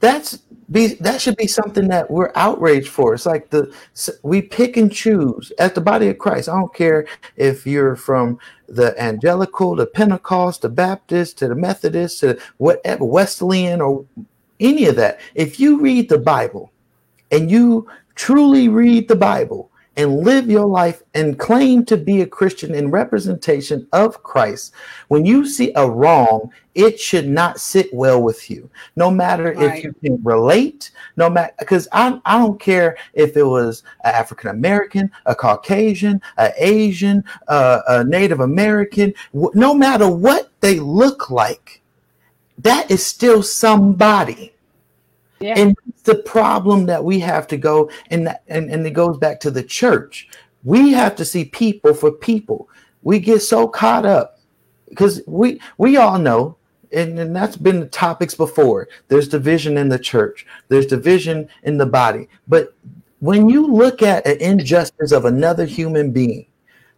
that's 0.00 0.38
be 0.70 0.94
that 0.94 1.20
should 1.20 1.36
be 1.36 1.46
something 1.46 1.88
that 1.88 2.10
we're 2.10 2.32
outraged 2.34 2.88
for. 2.88 3.14
It's 3.14 3.26
like 3.26 3.50
the 3.50 3.74
we 4.22 4.42
pick 4.42 4.76
and 4.76 4.92
choose 4.92 5.52
as 5.58 5.72
the 5.72 5.80
body 5.80 6.08
of 6.08 6.18
Christ. 6.18 6.48
I 6.48 6.58
don't 6.58 6.74
care 6.74 7.06
if 7.36 7.66
you're 7.66 7.96
from 7.96 8.38
the 8.68 9.00
Angelical, 9.00 9.76
the 9.76 9.86
Pentecost, 9.86 10.62
the 10.62 10.68
Baptist, 10.68 11.38
to 11.38 11.48
the 11.48 11.54
Methodist, 11.54 12.20
to 12.20 12.38
whatever 12.58 13.04
Wesleyan 13.04 13.80
or 13.80 14.04
any 14.60 14.86
of 14.86 14.96
that. 14.96 15.20
If 15.34 15.60
you 15.60 15.80
read 15.80 16.08
the 16.08 16.18
Bible 16.18 16.72
and 17.30 17.50
you 17.50 17.88
truly 18.14 18.68
read 18.68 19.08
the 19.08 19.16
Bible 19.16 19.70
and 19.96 20.20
live 20.20 20.50
your 20.50 20.66
life 20.66 21.02
and 21.14 21.38
claim 21.38 21.84
to 21.84 21.96
be 21.96 22.20
a 22.20 22.26
Christian 22.26 22.74
in 22.74 22.90
representation 22.90 23.86
of 23.92 24.22
Christ, 24.22 24.72
when 25.08 25.24
you 25.24 25.46
see 25.46 25.72
a 25.76 25.88
wrong, 25.88 26.50
it 26.74 26.98
should 26.98 27.28
not 27.28 27.60
sit 27.60 27.92
well 27.94 28.20
with 28.20 28.50
you. 28.50 28.68
No 28.96 29.10
matter 29.10 29.52
if 29.52 29.84
you 29.84 29.94
can 30.02 30.22
relate, 30.24 30.90
no 31.16 31.30
matter 31.30 31.52
because 31.58 31.86
I, 31.92 32.20
I 32.24 32.38
don't 32.38 32.58
care 32.58 32.96
if 33.12 33.36
it 33.36 33.44
was 33.44 33.84
an 34.02 34.14
African 34.14 34.50
American, 34.50 35.10
a 35.26 35.34
Caucasian, 35.34 36.20
a 36.38 36.52
Asian, 36.56 37.22
uh, 37.46 37.80
a 37.86 38.04
Native 38.04 38.40
American, 38.40 39.14
no 39.32 39.74
matter 39.74 40.08
what 40.08 40.50
they 40.60 40.80
look 40.80 41.30
like, 41.30 41.80
that 42.58 42.90
is 42.90 43.04
still 43.04 43.42
somebody. 43.42 44.53
Yeah. 45.40 45.54
And 45.58 45.76
the 46.04 46.16
problem 46.16 46.86
that 46.86 47.02
we 47.04 47.18
have 47.20 47.46
to 47.48 47.56
go 47.56 47.90
and 48.10 48.34
and, 48.48 48.70
and 48.70 48.86
it 48.86 48.92
goes 48.92 49.18
back 49.18 49.40
to 49.40 49.50
the 49.50 49.62
church. 49.62 50.28
We 50.62 50.92
have 50.92 51.14
to 51.16 51.24
see 51.24 51.44
people 51.44 51.92
for 51.92 52.10
people. 52.10 52.68
We 53.02 53.18
get 53.18 53.40
so 53.40 53.68
caught 53.68 54.06
up 54.06 54.40
because 54.88 55.20
we 55.26 55.60
we 55.76 55.96
all 55.96 56.18
know, 56.18 56.56
and, 56.92 57.18
and 57.18 57.34
that's 57.34 57.56
been 57.56 57.80
the 57.80 57.86
topics 57.86 58.34
before. 58.34 58.88
There's 59.08 59.28
division 59.28 59.76
in 59.76 59.88
the 59.88 59.98
church, 59.98 60.46
there's 60.68 60.86
division 60.86 61.48
in 61.64 61.78
the 61.78 61.86
body. 61.86 62.28
But 62.48 62.74
when 63.20 63.48
you 63.48 63.66
look 63.66 64.02
at 64.02 64.26
an 64.26 64.38
injustice 64.38 65.12
of 65.12 65.24
another 65.24 65.64
human 65.64 66.12
being, 66.12 66.46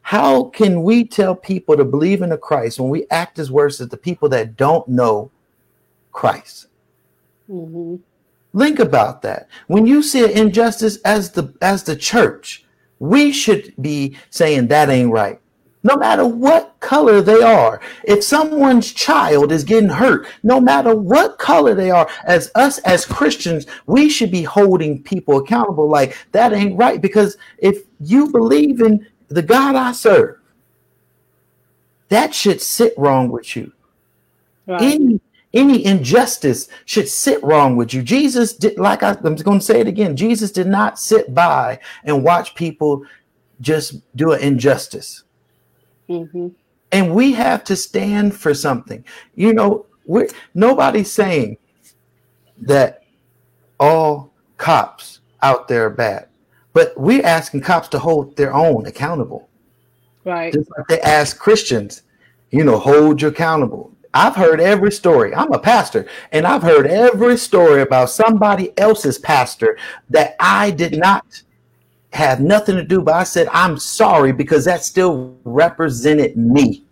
how 0.03 0.45
can 0.45 0.83
we 0.83 1.05
tell 1.05 1.35
people 1.35 1.77
to 1.77 1.85
believe 1.85 2.23
in 2.23 2.33
a 2.33 2.39
Christ 2.39 2.79
when 2.79 2.91
we 2.91 3.07
act 3.11 3.39
as 3.39 3.51
worse 3.51 3.81
as 3.81 3.89
the 3.89 3.97
people 3.97 4.29
that 4.29 4.57
don't 4.57 4.87
know 4.87 5.31
Christ? 6.13 6.69
Mhm. 7.51 8.01
Think 8.57 8.79
about 8.79 9.23
that. 9.23 9.49
When 9.67 9.87
you 9.87 10.03
see 10.03 10.25
an 10.25 10.31
injustice 10.31 10.99
as 11.05 11.33
the 11.33 11.53
as 11.61 11.83
the 11.83 11.97
church, 11.97 12.65
we 12.99 13.33
should 13.33 13.75
be 13.81 14.17
saying 14.31 14.69
that 14.69 14.89
ain't 14.89 15.13
right. 15.13 15.41
No 15.83 15.97
matter 15.97 16.27
what 16.27 16.75
color 16.81 17.21
they 17.21 17.43
are. 17.43 17.81
If 18.05 18.25
someone's 18.25 18.93
child 18.93 19.53
is 19.53 19.63
getting 19.63 19.89
hurt, 19.91 20.27
no 20.43 20.61
matter 20.61 20.97
what 20.97 21.39
color 21.39 21.75
they 21.75 21.91
are, 21.91 22.09
as 22.25 22.51
us 22.57 22.79
as 22.79 23.05
Christians, 23.05 23.67
we 23.87 24.09
should 24.09 24.31
be 24.33 24.43
holding 24.43 25.03
people 25.03 25.39
accountable 25.39 25.89
like 25.89 26.17
that 26.33 26.53
ain't 26.53 26.77
right 26.77 27.01
because 27.01 27.37
if 27.59 27.83
you 28.01 28.33
believe 28.33 28.81
in 28.81 29.07
the 29.29 29.43
God 29.43 29.77
I 29.77 29.93
serve, 29.93 30.39
that 32.09 32.35
should 32.35 32.61
sit 32.61 32.95
wrong 32.97 33.29
with 33.29 33.55
you 33.55 33.73
Right. 34.67 34.83
any 34.83 35.21
any 35.57 35.85
injustice 35.87 36.69
should 36.85 37.09
sit 37.09 37.43
wrong 37.43 37.77
with 37.77 37.95
you. 37.95 38.03
Jesus 38.03 38.53
did 38.53 38.79
like 38.79 39.03
I, 39.03 39.17
I'm 39.25 39.35
going 39.37 39.59
to 39.59 39.65
say 39.65 39.81
it 39.81 39.89
again. 39.89 40.15
Jesus 40.15 40.53
did 40.53 40.67
not 40.67 40.99
sit 40.99 41.35
by 41.35 41.81
and 42.05 42.23
watch 42.23 42.55
people 42.55 43.05
just 43.61 44.01
do 44.17 44.33
an 44.33 44.41
injustice. 44.41 45.25
Mhm. 46.09 46.53
And 46.93 47.15
we 47.15 47.33
have 47.33 47.65
to 47.65 47.75
stand 47.75 48.37
for 48.37 48.55
something. 48.55 49.05
You 49.35 49.55
know, 49.55 49.87
we're 50.05 50.29
nobody's 50.55 51.11
saying 51.11 51.57
that 52.59 53.03
all 53.81 54.31
cops 54.59 55.21
out 55.43 55.69
there 55.69 55.87
are 55.87 55.91
bad, 55.91 56.29
but 56.75 56.93
we're 56.97 57.25
asking 57.25 57.63
cops 57.63 57.89
to 57.89 57.99
hold 57.99 58.37
their 58.37 58.55
own 58.55 58.87
accountable. 58.87 59.49
Right. 60.25 60.53
Just 60.53 60.71
like 60.77 60.87
they 60.89 61.01
ask 61.01 61.39
Christians, 61.39 62.03
you 62.51 62.63
know, 62.63 62.79
hold 62.79 63.23
you 63.23 63.29
accountable. 63.29 63.96
I've 64.17 64.35
heard 64.35 64.61
every 64.61 64.93
story. 64.93 65.35
I'm 65.35 65.53
a 65.53 65.59
pastor, 65.59 66.07
and 66.33 66.47
I've 66.47 66.63
heard 66.63 66.87
every 66.87 67.37
story 67.37 67.83
about 67.83 68.09
somebody 68.09 68.77
else's 68.79 69.19
pastor 69.19 69.77
that 70.09 70.37
I 70.41 70.71
did 70.71 70.97
not 70.97 71.43
have 72.15 72.41
nothing 72.41 72.77
to 72.77 72.83
do, 72.83 73.03
but 73.03 73.13
I 73.13 73.25
said, 73.25 73.47
I'm 73.53 73.79
sorry 73.79 74.33
because 74.33 74.65
that 74.65 74.83
still 74.83 75.37
represented 75.45 76.35
me. 76.35 76.83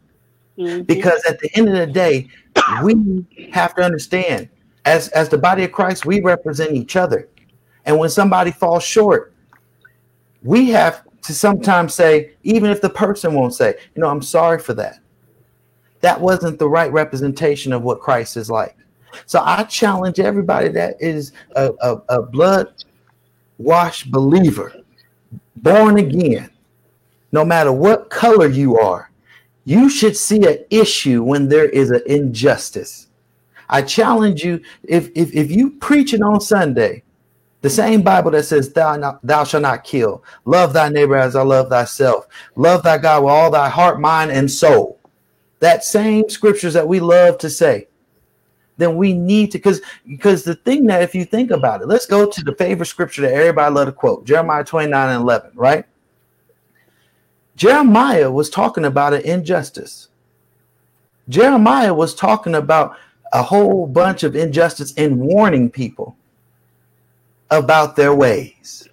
Mhm. 0.58 0.86
Because 0.86 1.24
at 1.24 1.38
the 1.38 1.48
end 1.56 1.68
of 1.68 1.74
the 1.74 1.86
day, 1.86 2.28
we 2.82 3.26
have 3.52 3.74
to 3.76 3.82
understand 3.82 4.50
as, 4.84 5.08
as 5.08 5.30
the 5.30 5.38
body 5.38 5.64
of 5.64 5.72
Christ, 5.72 6.04
we 6.04 6.20
represent 6.20 6.72
each 6.72 6.94
other. 6.94 7.28
And 7.86 7.98
when 7.98 8.10
somebody 8.10 8.50
falls 8.50 8.84
short, 8.84 9.32
we 10.42 10.68
have 10.70 11.04
to 11.22 11.32
sometimes 11.32 11.94
say, 11.94 12.32
even 12.42 12.70
if 12.70 12.82
the 12.82 12.90
person 12.90 13.32
won't 13.32 13.54
say, 13.54 13.76
you 13.94 14.02
know, 14.02 14.10
I'm 14.10 14.20
sorry 14.20 14.58
for 14.58 14.74
that. 14.74 14.98
That 16.04 16.20
wasn't 16.20 16.58
the 16.58 16.68
right 16.68 16.92
representation 16.92 17.72
of 17.72 17.80
what 17.82 18.02
Christ 18.02 18.36
is 18.36 18.50
like. 18.50 18.76
So 19.24 19.40
I 19.42 19.62
challenge 19.62 20.20
everybody 20.20 20.68
that 20.68 20.96
is 21.00 21.32
a, 21.56 21.72
a, 21.80 22.02
a 22.10 22.22
blood 22.22 22.74
washed 23.56 24.10
believer, 24.10 24.74
born 25.56 25.98
again, 25.98 26.50
no 27.32 27.42
matter 27.42 27.72
what 27.72 28.10
color 28.10 28.48
you 28.48 28.78
are, 28.78 29.10
you 29.64 29.88
should 29.88 30.14
see 30.14 30.46
an 30.46 30.58
issue 30.68 31.22
when 31.22 31.48
there 31.48 31.70
is 31.70 31.90
an 31.90 32.02
injustice. 32.04 33.06
I 33.70 33.80
challenge 33.80 34.44
you 34.44 34.60
if 34.82 35.08
if, 35.14 35.32
if 35.32 35.50
you 35.50 35.70
preaching 35.70 36.22
on 36.22 36.38
Sunday, 36.38 37.02
the 37.62 37.70
same 37.70 38.02
Bible 38.02 38.32
that 38.32 38.44
says 38.44 38.70
thou 38.70 38.94
not, 38.96 39.26
thou 39.26 39.44
shalt 39.44 39.62
not 39.62 39.84
kill, 39.84 40.22
love 40.44 40.74
thy 40.74 40.90
neighbor 40.90 41.16
as 41.16 41.34
I 41.34 41.40
love 41.40 41.70
thyself, 41.70 42.28
love 42.56 42.82
thy 42.82 42.98
God 42.98 43.24
with 43.24 43.32
all 43.32 43.50
thy 43.50 43.70
heart, 43.70 44.02
mind, 44.02 44.32
and 44.32 44.50
soul. 44.50 45.00
That 45.64 45.82
same 45.82 46.28
scriptures 46.28 46.74
that 46.74 46.86
we 46.86 47.00
love 47.00 47.38
to 47.38 47.48
say, 47.48 47.88
then 48.76 48.96
we 48.96 49.14
need 49.14 49.50
to 49.52 49.58
because 49.58 49.80
because 50.06 50.44
the 50.44 50.56
thing 50.56 50.84
that 50.88 51.00
if 51.00 51.14
you 51.14 51.24
think 51.24 51.50
about 51.50 51.80
it, 51.80 51.88
let's 51.88 52.04
go 52.04 52.30
to 52.30 52.44
the 52.44 52.54
favorite 52.56 52.84
scripture 52.84 53.22
that 53.22 53.32
everybody 53.32 53.74
love 53.74 53.86
to 53.86 53.92
quote, 53.92 54.26
Jeremiah 54.26 54.62
29 54.62 55.08
and 55.08 55.22
11, 55.22 55.52
right? 55.54 55.86
Jeremiah 57.56 58.30
was 58.30 58.50
talking 58.50 58.84
about 58.84 59.14
an 59.14 59.22
injustice. 59.22 60.08
Jeremiah 61.30 61.94
was 61.94 62.14
talking 62.14 62.56
about 62.56 62.98
a 63.32 63.42
whole 63.42 63.86
bunch 63.86 64.22
of 64.22 64.36
injustice 64.36 64.92
and 64.98 65.18
warning 65.18 65.70
people 65.70 66.14
about 67.50 67.96
their 67.96 68.14
ways. 68.14 68.86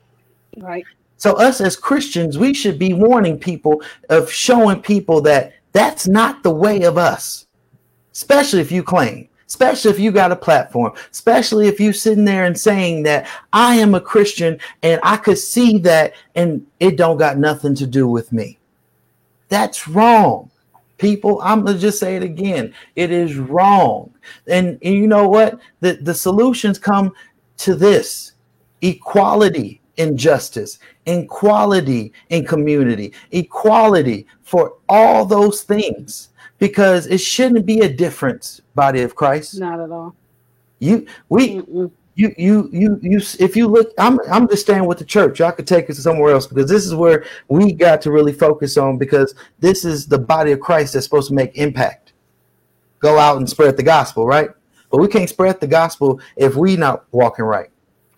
Right. 0.56 0.86
So, 1.18 1.34
us 1.34 1.60
as 1.60 1.76
Christians, 1.76 2.38
we 2.38 2.54
should 2.54 2.80
be 2.80 2.94
warning 2.94 3.38
people 3.38 3.84
of 4.08 4.32
showing 4.32 4.82
people 4.82 5.20
that 5.24 5.52
that's 5.72 6.08
not 6.08 6.44
the 6.44 6.52
way 6.52 6.84
of 6.84 6.98
us, 6.98 7.48
especially 8.14 8.62
if 8.62 8.72
you 8.72 8.84
claim, 8.84 9.28
especially 9.48 9.92
if 9.92 10.00
you 10.00 10.12
got 10.12 10.32
a 10.32 10.36
platform, 10.36 10.94
especially 11.12 11.68
if 11.68 11.80
you 11.80 11.94
sitting 11.94 12.26
there 12.26 12.46
and 12.46 12.60
saying 12.60 13.04
that 13.04 13.28
I 13.54 13.76
am 13.76 13.96
a 13.96 14.02
Christian 14.02 14.60
and 14.84 15.00
I 15.04 15.18
could 15.18 15.38
see 15.38 15.78
that 15.80 16.14
and 16.36 16.66
it 16.80 16.98
don't 16.98 17.18
got 17.18 17.38
nothing 17.38 17.76
to 17.76 17.88
do 17.88 18.08
with 18.08 18.32
me. 18.32 18.58
That's 19.50 19.88
wrong. 19.88 20.50
People, 20.98 21.42
I'm 21.42 21.66
gonna 21.66 21.80
just 21.80 22.00
say 22.00 22.16
it 22.16 22.24
again. 22.24 22.74
It 22.96 23.12
is 23.12 23.36
wrong. 23.36 24.14
And, 24.48 24.78
and 24.84 24.94
you 24.94 25.08
know 25.08 25.28
what? 25.28 25.60
The, 25.80 25.94
the 25.94 26.14
solutions 26.14 26.78
come 26.78 27.14
to 27.58 27.76
this 27.76 28.34
equality 28.82 29.81
in 29.98 30.18
justice, 30.18 30.80
equality 31.06 32.14
in 32.30 32.46
community, 32.46 33.14
equality 33.32 34.26
for 34.42 34.74
all 34.90 35.26
those 35.26 35.64
things. 35.64 36.30
Because 36.60 37.08
it 37.08 37.20
shouldn't 37.20 37.66
be 37.66 37.80
a 37.80 37.90
difference, 37.92 38.62
body 38.76 39.02
of 39.02 39.16
Christ. 39.16 39.60
Not 39.60 39.80
at 39.80 39.90
all. 39.92 40.16
You 40.80 41.08
we 41.30 41.58
Mm-mm. 41.58 41.92
you 42.16 42.34
you 42.38 42.70
you 42.72 43.00
you 43.02 43.18
if 43.40 43.56
you 43.56 43.68
look 43.68 43.92
i'm 43.98 44.20
i'm 44.32 44.48
just 44.48 44.64
staying 44.64 44.86
with 44.86 44.98
the 44.98 45.06
church 45.06 45.40
y'all 45.40 45.52
could 45.52 45.66
take 45.68 45.90
us 45.90 45.98
somewhere 46.00 46.34
else 46.34 46.46
because 46.48 46.70
this 46.70 46.86
is 46.86 46.94
where 46.94 47.24
we 47.48 47.72
got 47.72 48.02
to 48.02 48.12
really 48.12 48.34
focus 48.34 48.78
on 48.78 48.98
because 48.98 49.34
this 49.60 49.86
is 49.86 50.08
the 50.08 50.18
body 50.18 50.52
of 50.52 50.60
christ 50.60 50.94
that's 50.94 51.06
supposed 51.06 51.30
to 51.30 51.34
make 51.34 51.56
impact 51.58 52.14
go 53.00 53.18
out 53.18 53.38
and 53.38 53.50
spread 53.50 53.78
the 53.78 53.84
gospel 53.84 54.26
right 54.26 54.50
but 54.92 55.00
we 55.00 55.08
can't 55.08 55.30
spread 55.30 55.60
the 55.62 55.68
gospel 55.68 56.20
if 56.36 56.56
we 56.56 56.76
not 56.76 57.06
walking 57.12 57.46
right 57.46 57.70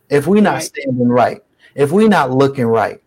if 0.09 0.26
we 0.26 0.41
not 0.41 0.55
Right. 0.55 0.63
standing 0.63 1.07
right 1.09 1.43
if 1.76 1.91
we're 1.91 2.07
not 2.09 2.32
looking 2.32 2.65
right 2.65 3.01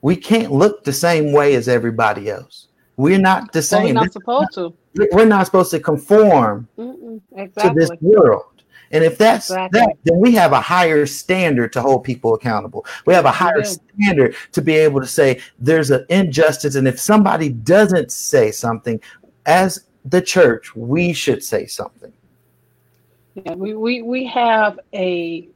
we 0.00 0.14
can't 0.14 0.52
look 0.52 0.84
the 0.84 0.92
same 0.92 1.32
way 1.32 1.54
as 1.54 1.68
everybody 1.68 2.30
else 2.30 2.68
we're 2.98 3.18
not 3.18 3.52
the 3.52 3.66
Well, 3.70 3.84
we're 3.84 3.92
not 3.92 4.12
supposed 4.12 4.52
to. 4.54 4.74
we're 5.12 5.24
not 5.24 5.46
supposed 5.46 5.70
to 5.70 5.78
conform 5.78 6.66
Mm-mm. 6.76 7.20
to 7.36 7.72
this 7.74 7.90
world. 8.00 8.44
And 8.90 9.04
if 9.04 9.16
that's 9.16 9.50
Exactly. 9.50 9.80
that, 9.80 9.96
then 10.02 10.18
we 10.18 10.32
have 10.32 10.50
a 10.52 10.60
higher 10.60 11.06
standard 11.06 11.72
to 11.74 11.80
hold 11.80 12.02
people 12.02 12.34
accountable. 12.34 12.84
We 13.06 13.14
have 13.14 13.24
a 13.24 13.30
higher 13.30 13.62
do. 13.62 13.68
standard 13.68 14.34
to 14.50 14.62
be 14.62 14.74
able 14.74 15.00
to 15.00 15.06
say 15.06 15.40
there's 15.60 15.92
an 15.92 16.06
injustice. 16.08 16.74
And 16.74 16.88
if 16.88 16.98
somebody 16.98 17.50
doesn't 17.50 18.10
say 18.10 18.50
something, 18.50 19.00
as 19.46 19.84
the 20.04 20.20
church, 20.20 20.74
we 20.74 21.12
should 21.12 21.44
say 21.44 21.66
something. 21.66 22.12
Yeah, 23.34 23.54
we, 23.54 23.74
we, 23.74 24.02
we 24.02 24.26
have 24.26 24.80
a 24.92 25.48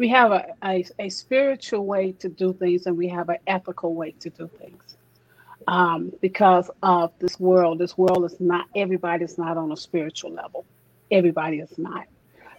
we 0.00 0.08
have 0.08 0.32
a, 0.32 0.46
a, 0.64 0.84
a 0.98 1.08
spiritual 1.10 1.84
way 1.84 2.12
to 2.12 2.30
do 2.30 2.54
things 2.54 2.86
and 2.86 2.96
we 2.96 3.06
have 3.08 3.28
an 3.28 3.36
ethical 3.46 3.94
way 3.94 4.12
to 4.12 4.30
do 4.30 4.48
things. 4.58 4.96
Um, 5.68 6.10
because 6.22 6.70
of 6.82 7.12
this 7.18 7.38
world, 7.38 7.78
this 7.78 7.98
world 7.98 8.24
is 8.24 8.40
not 8.40 8.66
everybody's 8.74 9.36
not 9.36 9.58
on 9.58 9.70
a 9.70 9.76
spiritual 9.76 10.32
level. 10.32 10.64
Everybody 11.10 11.58
is 11.58 11.76
not. 11.76 12.06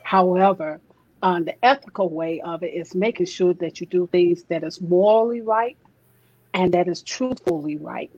However, 0.04 0.80
um, 1.24 1.46
the 1.46 1.66
ethical 1.66 2.10
way 2.10 2.42
of 2.42 2.62
it 2.62 2.76
is 2.76 2.94
making 2.94 3.26
sure 3.26 3.56
that 3.56 3.82
you 3.82 3.88
do 3.88 4.08
things 4.12 4.44
that 4.44 4.64
is 4.64 4.80
morally 4.80 5.42
right 5.42 5.78
and 6.54 6.72
that 6.76 6.88
is 6.88 7.02
truthfully 7.02 7.78
right. 7.78 8.12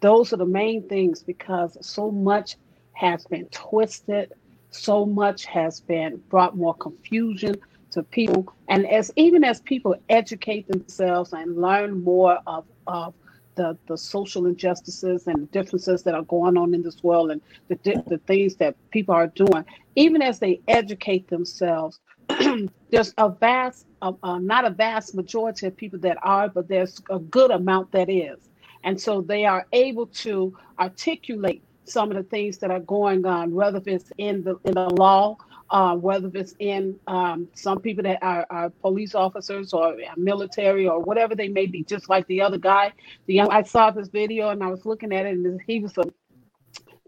Those 0.00 0.32
are 0.32 0.36
the 0.36 0.46
main 0.46 0.88
things 0.88 1.24
because 1.24 1.76
so 1.84 2.12
much 2.12 2.56
has 2.92 3.24
been 3.26 3.46
twisted, 3.46 4.32
so 4.70 5.04
much 5.04 5.46
has 5.46 5.80
been 5.80 6.22
brought 6.28 6.56
more 6.56 6.74
confusion 6.74 7.56
to 7.92 8.02
people. 8.02 8.52
And 8.68 8.86
as 8.86 9.10
even 9.16 9.44
as 9.44 9.60
people 9.60 9.94
educate 10.08 10.68
themselves 10.68 11.32
and 11.32 11.60
learn 11.60 12.02
more 12.02 12.38
of, 12.46 12.64
of 12.86 13.14
the, 13.54 13.76
the 13.88 13.98
social 13.98 14.46
injustices 14.46 15.26
and 15.26 15.50
differences 15.50 16.02
that 16.04 16.14
are 16.14 16.22
going 16.22 16.56
on 16.56 16.74
in 16.74 16.82
this 16.82 17.02
world 17.02 17.30
and 17.30 17.40
the, 17.68 17.76
the 18.06 18.18
things 18.26 18.56
that 18.56 18.76
people 18.90 19.14
are 19.14 19.26
doing, 19.26 19.64
even 19.96 20.22
as 20.22 20.38
they 20.38 20.60
educate 20.68 21.28
themselves, 21.28 22.00
there's 22.90 23.14
a 23.18 23.28
vast, 23.28 23.86
uh, 24.02 24.12
uh, 24.22 24.38
not 24.38 24.64
a 24.64 24.70
vast 24.70 25.14
majority 25.14 25.66
of 25.66 25.76
people 25.76 25.98
that 25.98 26.18
are, 26.22 26.48
but 26.48 26.68
there's 26.68 27.00
a 27.10 27.18
good 27.18 27.50
amount 27.50 27.90
that 27.92 28.08
is. 28.08 28.38
And 28.84 29.00
so 29.00 29.20
they 29.20 29.44
are 29.44 29.66
able 29.72 30.06
to 30.06 30.56
articulate 30.78 31.62
some 31.84 32.10
of 32.10 32.16
the 32.16 32.22
things 32.22 32.58
that 32.58 32.70
are 32.70 32.80
going 32.80 33.24
on, 33.26 33.52
whether 33.52 33.80
it's 33.86 34.12
in 34.18 34.44
the 34.44 34.56
in 34.64 34.74
the 34.74 34.88
law 34.90 35.36
uh, 35.70 35.94
whether 35.96 36.30
it's 36.34 36.54
in 36.58 36.98
um, 37.06 37.48
some 37.54 37.80
people 37.80 38.02
that 38.04 38.18
are, 38.22 38.46
are 38.50 38.70
police 38.70 39.14
officers 39.14 39.72
or 39.72 39.96
military 40.16 40.88
or 40.88 41.00
whatever 41.00 41.34
they 41.34 41.48
may 41.48 41.66
be, 41.66 41.82
just 41.84 42.08
like 42.08 42.26
the 42.26 42.40
other 42.40 42.58
guy. 42.58 42.92
The 43.26 43.34
young, 43.34 43.50
I 43.50 43.62
saw 43.62 43.90
this 43.90 44.08
video 44.08 44.50
and 44.50 44.62
I 44.62 44.68
was 44.68 44.86
looking 44.86 45.12
at 45.12 45.26
it, 45.26 45.34
and 45.34 45.60
he 45.66 45.80
was 45.80 45.96
a 45.98 46.04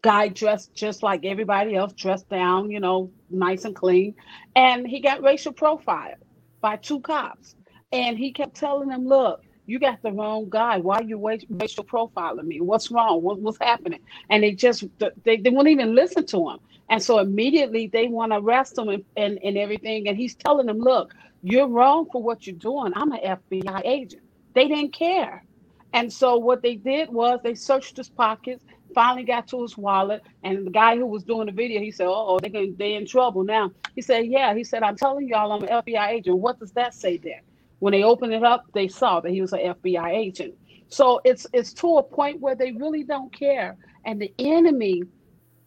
guy 0.02 0.28
dressed 0.28 0.74
just 0.74 1.02
like 1.02 1.24
everybody 1.24 1.74
else, 1.74 1.92
dressed 1.92 2.28
down, 2.28 2.70
you 2.70 2.80
know, 2.80 3.11
nice 3.30 3.64
and 3.64 3.74
clean, 3.74 4.14
and 4.56 4.86
he 4.86 5.00
got 5.00 5.22
racial 5.22 5.52
profiled 5.52 6.16
by 6.61 6.76
two 6.76 7.00
cops, 7.00 7.54
and 7.92 8.18
he 8.18 8.32
kept 8.32 8.54
telling 8.56 8.88
them, 8.88 9.06
"Look." 9.06 9.42
You 9.66 9.78
got 9.78 10.02
the 10.02 10.11
wrong 10.11 10.48
guy. 10.48 10.78
Why 10.78 10.96
are 10.96 11.04
you 11.04 11.16
racial 11.48 11.84
profiling 11.84 12.42
me? 12.44 12.61
What's 12.61 12.90
wrong? 12.90 13.22
What, 13.22 13.38
what's 13.38 13.58
happening? 13.61 14.00
And 14.28 14.42
they 14.42 14.50
just 14.50 14.82
they, 15.22 15.36
they 15.36 15.50
won't 15.50 15.68
even 15.68 15.94
listen 15.94 16.26
to 16.26 16.50
him. 16.50 16.58
And 16.91 17.03
so 17.03 17.20
immediately 17.20 17.86
they 17.86 18.09
want 18.09 18.32
to 18.32 18.38
arrest 18.38 18.76
him 18.76 18.88
and, 18.88 19.05
and, 19.16 19.38
and 19.45 19.57
everything. 19.57 20.09
And 20.09 20.16
he's 20.16 20.34
telling 20.34 20.66
them, 20.66 20.78
look, 20.78 21.14
you're 21.43 21.68
wrong 21.68 22.07
for 22.12 22.22
what 22.22 22.47
you're 22.47 22.57
doing. 22.57 22.93
I'm 22.97 23.12
an 23.12 23.20
FBI 23.20 23.82
agent. 23.84 24.22
They 24.55 24.68
didn't 24.68 24.93
care. 24.93 25.45
And 25.93 26.12
so 26.12 26.36
what 26.36 26.62
they 26.62 26.74
did 26.74 27.11
was 27.11 27.41
they 27.43 27.55
searched 27.55 27.97
his 27.97 28.09
pockets, 28.09 28.64
finally 28.95 29.24
got 29.24 29.49
to 29.49 29.62
his 29.62 29.76
wallet, 29.76 30.22
and 30.45 30.66
the 30.66 30.70
guy 30.70 30.97
who 30.97 31.07
was 31.07 31.24
doing 31.24 31.47
the 31.47 31.53
video, 31.53 31.80
he 31.80 31.91
said, 31.91 32.07
"Oh, 32.09 32.38
they 32.41 32.70
they 32.76 32.95
in 32.95 33.07
trouble 33.07 33.43
now." 33.43 33.72
He 33.95 34.03
said, 34.03 34.26
"Yeah." 34.26 34.55
He 34.55 34.62
said, 34.62 34.82
"I'm 34.84 34.97
telling 34.97 35.28
y'all, 35.28 35.53
I'm 35.53 35.62
an 35.62 35.68
FBI 35.68 36.09
agent. 36.11 36.38
What 36.38 36.61
does 36.61 36.72
that 36.72 36.95
say 36.95 37.16
there?" 37.16 37.43
When 37.80 37.93
they 37.93 38.05
opened 38.05 38.34
it 38.34 38.45
up, 38.45 38.66
they 38.72 38.86
saw 38.86 39.20
that 39.20 39.32
he 39.32 39.41
was 39.41 39.53
an 39.53 39.61
FBI 39.61 40.11
agent. 40.11 40.55
So 40.88 41.20
it's 41.24 41.47
it's 41.53 41.72
to 41.74 41.99
a 41.99 42.03
point 42.03 42.41
where 42.41 42.55
they 42.55 42.72
really 42.72 43.03
don't 43.03 43.32
care, 43.32 43.76
and 44.05 44.20
the 44.20 44.32
enemy 44.38 45.03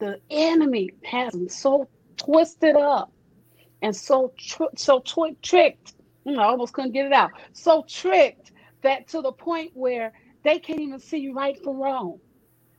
the 0.03 0.19
enemy 0.29 0.89
has 1.05 1.31
them 1.31 1.47
so 1.47 1.87
twisted 2.17 2.75
up 2.75 3.13
and 3.81 3.95
so 3.95 4.33
tr- 4.37 4.75
so 4.75 4.99
tw- 4.99 5.41
tricked. 5.41 5.93
I 6.27 6.35
almost 6.43 6.73
couldn't 6.73 6.91
get 6.91 7.05
it 7.05 7.13
out. 7.13 7.31
So 7.53 7.85
tricked 7.87 8.51
that 8.81 9.07
to 9.09 9.21
the 9.21 9.31
point 9.31 9.71
where 9.75 10.11
they 10.43 10.59
can't 10.59 10.81
even 10.81 10.99
see 10.99 11.29
right 11.29 11.57
from 11.63 11.77
wrong. 11.79 12.19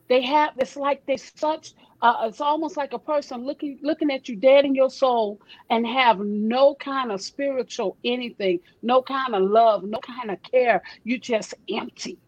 They 0.08 0.20
have 0.22 0.52
it's 0.58 0.76
like 0.76 1.06
they 1.06 1.16
such. 1.16 1.72
Uh, 2.02 2.26
it's 2.28 2.42
almost 2.42 2.76
like 2.76 2.92
a 2.92 2.98
person 2.98 3.46
looking 3.46 3.78
looking 3.82 4.10
at 4.10 4.28
you 4.28 4.36
dead 4.36 4.66
in 4.66 4.74
your 4.74 4.90
soul 4.90 5.40
and 5.70 5.86
have 5.86 6.18
no 6.20 6.74
kind 6.74 7.10
of 7.10 7.22
spiritual 7.22 7.96
anything, 8.04 8.60
no 8.82 9.00
kind 9.00 9.34
of 9.34 9.42
love, 9.44 9.82
no 9.82 9.98
kind 10.00 10.30
of 10.30 10.42
care. 10.42 10.82
You're 11.04 11.18
just 11.18 11.54
empty. 11.70 12.18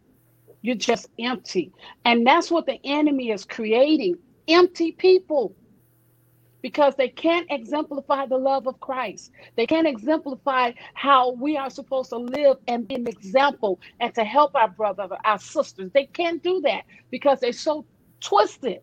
You're 0.62 0.76
just 0.76 1.08
empty, 1.20 1.72
and 2.06 2.26
that's 2.26 2.50
what 2.50 2.66
the 2.66 2.80
enemy 2.84 3.30
is 3.30 3.44
creating 3.44 4.16
empty 4.48 4.92
people 4.92 5.54
because 6.62 6.96
they 6.96 7.08
can't 7.08 7.46
exemplify 7.50 8.26
the 8.26 8.36
love 8.36 8.66
of 8.66 8.80
Christ. 8.80 9.30
They 9.56 9.66
can't 9.66 9.86
exemplify 9.86 10.72
how 10.94 11.32
we 11.32 11.56
are 11.56 11.70
supposed 11.70 12.10
to 12.10 12.16
live 12.16 12.56
and 12.66 12.88
be 12.88 12.96
an 12.96 13.06
example 13.06 13.80
and 14.00 14.12
to 14.16 14.24
help 14.24 14.54
our 14.56 14.68
brother, 14.68 15.06
our 15.24 15.38
sisters. 15.38 15.90
They 15.92 16.06
can't 16.06 16.42
do 16.42 16.60
that 16.62 16.82
because 17.10 17.38
they're 17.38 17.52
so 17.52 17.84
twisted 18.20 18.80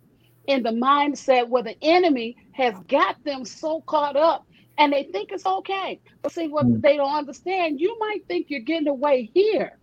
in 0.48 0.64
the 0.64 0.70
mindset 0.70 1.50
where 1.50 1.64
the 1.64 1.76
enemy 1.82 2.38
has 2.54 2.74
got 2.88 3.22
them 3.24 3.44
so 3.44 3.82
caught 3.82 4.16
up 4.16 4.46
and 4.78 4.94
they 4.94 5.04
think 5.04 5.32
it's 5.32 5.46
okay. 5.46 6.00
But 6.22 6.32
see, 6.32 6.48
what 6.48 6.66
mm. 6.66 6.82
they 6.82 6.98
don't 6.98 7.16
understand, 7.16 7.80
you 7.80 7.98
might 8.00 8.26
think 8.28 8.48
you're 8.50 8.62
getting 8.62 8.88
away 8.88 9.30
here, 9.34 9.78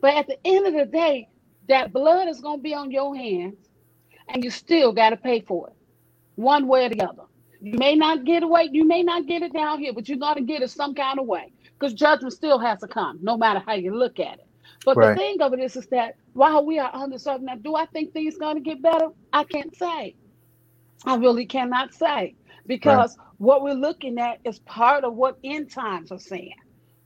but 0.00 0.14
at 0.14 0.26
the 0.26 0.38
end 0.44 0.66
of 0.66 0.74
the 0.74 0.84
day, 0.84 1.28
that 1.68 1.92
blood 1.92 2.28
is 2.28 2.40
going 2.40 2.58
to 2.58 2.62
be 2.62 2.74
on 2.74 2.90
your 2.90 3.16
hands 3.16 3.56
and 4.28 4.44
you 4.44 4.50
still 4.50 4.92
got 4.92 5.10
to 5.10 5.16
pay 5.16 5.40
for 5.40 5.68
it 5.68 5.74
one 6.36 6.66
way 6.66 6.86
or 6.86 6.88
the 6.88 7.02
other. 7.02 7.22
You 7.60 7.78
may 7.78 7.94
not 7.94 8.24
get 8.24 8.42
away, 8.42 8.68
you 8.72 8.86
may 8.86 9.02
not 9.02 9.26
get 9.26 9.42
it 9.42 9.52
down 9.52 9.78
here, 9.78 9.92
but 9.92 10.08
you're 10.08 10.18
going 10.18 10.36
to 10.36 10.42
get 10.42 10.62
it 10.62 10.70
some 10.70 10.94
kind 10.94 11.18
of 11.20 11.26
way 11.26 11.52
because 11.78 11.94
judgment 11.94 12.32
still 12.32 12.58
has 12.58 12.80
to 12.80 12.88
come, 12.88 13.18
no 13.22 13.36
matter 13.36 13.62
how 13.64 13.74
you 13.74 13.94
look 13.94 14.18
at 14.18 14.38
it. 14.38 14.46
But 14.84 14.96
right. 14.96 15.10
the 15.10 15.14
thing 15.16 15.40
of 15.40 15.52
it 15.52 15.60
is, 15.60 15.76
is 15.76 15.86
that 15.88 16.16
while 16.32 16.64
we 16.64 16.78
are 16.78 16.90
under 16.92 17.18
certain, 17.18 17.46
now, 17.46 17.54
do 17.56 17.76
I 17.76 17.86
think 17.86 18.12
things 18.12 18.36
going 18.36 18.56
to 18.56 18.60
get 18.60 18.82
better? 18.82 19.08
I 19.32 19.44
can't 19.44 19.74
say. 19.76 20.16
I 21.04 21.16
really 21.16 21.46
cannot 21.46 21.94
say 21.94 22.34
because 22.66 23.16
right. 23.16 23.26
what 23.38 23.62
we're 23.62 23.74
looking 23.74 24.18
at 24.18 24.38
is 24.44 24.58
part 24.60 25.04
of 25.04 25.14
what 25.14 25.38
end 25.44 25.70
times 25.70 26.10
are 26.10 26.18
saying. 26.18 26.54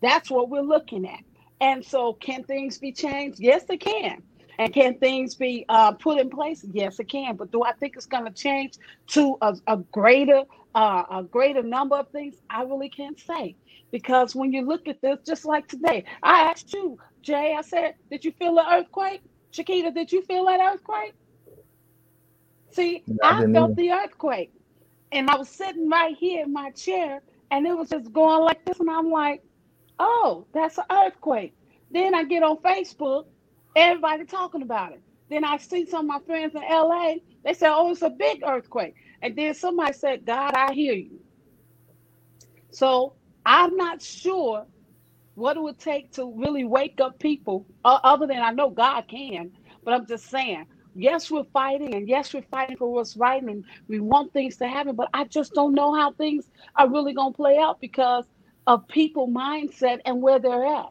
That's 0.01 0.31
what 0.31 0.49
we're 0.51 0.61
looking 0.61 1.07
at. 1.07 1.21
And 1.61 1.85
so, 1.85 2.12
can 2.14 2.45
things 2.45 2.79
be 2.79 2.93
changed? 2.93 3.41
Yes, 3.41 3.64
they 3.64 3.79
can. 3.79 4.23
And 4.59 4.73
can 4.73 4.99
things 4.99 5.35
be 5.35 5.65
uh, 5.69 5.93
put 5.93 6.19
in 6.19 6.31
place? 6.31 6.65
Yes, 6.73 6.99
it 6.99 7.09
can. 7.09 7.37
But 7.37 7.53
do 7.53 7.63
I 7.63 7.73
think 7.73 7.97
it's 7.97 8.07
going 8.07 8.25
to 8.25 8.33
change 8.33 8.75
to 9.09 9.37
a, 9.43 9.55
a 9.67 9.77
greater 9.93 10.43
uh, 10.75 11.05
a 11.11 11.23
greater 11.23 11.63
number 11.63 11.97
of 11.97 12.09
things? 12.11 12.37
I 12.51 12.63
really 12.63 12.89
can't 12.89 13.19
say 13.19 13.57
because 13.91 14.35
when 14.35 14.53
you 14.53 14.63
look 14.63 14.89
at 14.89 15.01
this, 15.01 15.19
just 15.27 15.45
like 15.45 15.69
today, 15.69 16.05
I 16.23 16.43
asked 16.43 16.73
you, 16.73 16.99
Jay. 17.23 17.55
I 17.57 17.63
said, 17.63 17.95
"Did 18.11 18.25
you 18.25 18.33
feel 18.33 18.55
the 18.55 18.65
earthquake?" 18.69 19.23
Chiquita, 19.53 19.91
did 19.91 20.13
you 20.13 20.23
feel 20.23 20.45
that 20.47 20.61
earthquake? 20.61 21.15
See, 22.71 23.03
no, 23.07 23.17
I, 23.23 23.43
I 23.43 23.53
felt 23.53 23.77
the 23.77 23.91
earthquake, 23.93 24.53
and 25.13 25.31
I 25.31 25.37
was 25.37 25.49
sitting 25.49 25.89
right 25.89 26.17
here 26.17 26.45
in 26.45 26.53
my 26.53 26.71
chair, 26.71 27.23
and 27.51 27.67
it 27.67 27.77
was 27.77 27.89
just 27.91 28.13
going 28.13 28.43
like 28.43 28.65
this, 28.65 28.81
and 28.81 28.91
I'm 28.91 29.11
like, 29.11 29.43
"Oh, 29.99 30.47
that's 30.53 30.79
an 30.79 30.85
earthquake." 30.91 31.55
Then 31.91 32.15
I 32.15 32.25
get 32.25 32.43
on 32.43 32.59
Facebook 32.59 33.27
Everybody 33.77 34.27
talking 34.27 34.62
about 34.62 34.95
it. 34.95 35.03
Then 35.31 35.45
I 35.45 35.59
see 35.59 35.87
some 35.87 36.03
of 36.03 36.07
my 36.09 36.20
friends 36.27 36.55
in 36.57 36.62
LA, 36.62 37.16
they 37.45 37.55
said, 37.55 37.70
Oh, 37.72 37.93
it's 37.93 38.03
a 38.03 38.11
big 38.11 38.43
earthquake. 38.47 38.97
And 39.22 39.37
then 39.37 39.55
somebody 39.55 39.95
said, 39.95 40.27
God, 40.27 40.55
I 40.57 40.74
hear 40.74 40.95
you. 40.95 41.20
So 42.72 43.14
I'm 43.47 43.77
not 43.77 44.03
sure 44.03 44.66
what 45.35 45.57
it 45.57 45.62
would 45.62 45.79
take 45.79 46.12
to 46.12 46.33
really 46.37 46.64
wake 46.64 47.01
up 47.01 47.18
people, 47.20 47.66
other 48.05 48.27
than 48.27 48.41
I 48.43 48.53
know 48.53 48.70
God 48.70 49.05
can, 49.09 49.53
but 49.85 49.95
I'm 49.95 50.07
just 50.07 50.31
saying, 50.31 50.66
yes, 50.95 51.31
we're 51.31 51.45
fighting, 51.53 51.95
and 51.95 52.09
yes, 52.09 52.35
we're 52.35 52.43
fighting 52.51 52.79
for 52.79 52.93
what's 52.93 53.16
right, 53.16 53.43
and 53.43 53.64
we 53.89 54.01
want 54.01 54.33
things 54.33 54.59
to 54.59 54.68
happen, 54.68 54.97
but 54.97 55.11
I 55.14 55.24
just 55.24 55.55
don't 55.55 55.74
know 55.74 55.95
how 55.95 56.12
things 56.12 56.47
are 56.77 56.91
really 56.91 57.14
going 57.14 57.33
to 57.33 57.37
play 57.37 57.59
out 57.59 57.81
because 57.81 58.27
of 58.66 58.89
people 58.89 59.29
mindset 59.29 60.01
and 60.07 60.22
where 60.22 60.39
they're 60.41 60.66
at. 60.66 60.87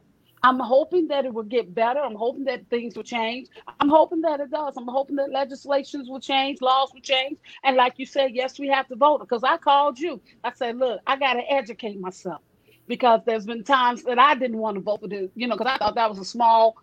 I'm 0.45 0.59
hoping 0.59 1.07
that 1.07 1.25
it 1.25 1.33
will 1.33 1.41
get 1.41 1.73
better. 1.73 1.99
I'm 1.99 2.13
hoping 2.13 2.43
that 2.43 2.69
things 2.69 2.95
will 2.95 3.01
change. 3.03 3.47
I'm 3.79 3.89
hoping 3.89 4.21
that 4.21 4.39
it 4.39 4.51
does. 4.51 4.77
I'm 4.77 4.87
hoping 4.87 5.15
that 5.15 5.31
legislations 5.31 6.07
will 6.07 6.19
change, 6.19 6.61
laws 6.61 6.91
will 6.93 7.01
change. 7.01 7.39
And 7.63 7.75
like 7.75 7.95
you 7.97 8.05
said, 8.05 8.35
yes, 8.35 8.59
we 8.59 8.67
have 8.67 8.87
to 8.89 8.95
vote. 8.95 9.21
Because 9.21 9.43
I 9.43 9.57
called 9.57 9.97
you. 9.97 10.21
I 10.43 10.53
said, 10.53 10.77
look, 10.77 11.01
I 11.07 11.17
got 11.17 11.33
to 11.33 11.51
educate 11.51 11.99
myself. 11.99 12.43
Because 12.87 13.21
there's 13.25 13.47
been 13.47 13.63
times 13.63 14.03
that 14.03 14.19
I 14.19 14.35
didn't 14.35 14.59
want 14.59 14.75
to 14.75 14.81
vote 14.81 15.01
for 15.01 15.07
this, 15.07 15.31
you 15.33 15.47
know, 15.47 15.57
because 15.57 15.73
I 15.73 15.79
thought 15.79 15.95
that 15.95 16.09
was 16.11 16.19
a 16.19 16.25
small, 16.25 16.75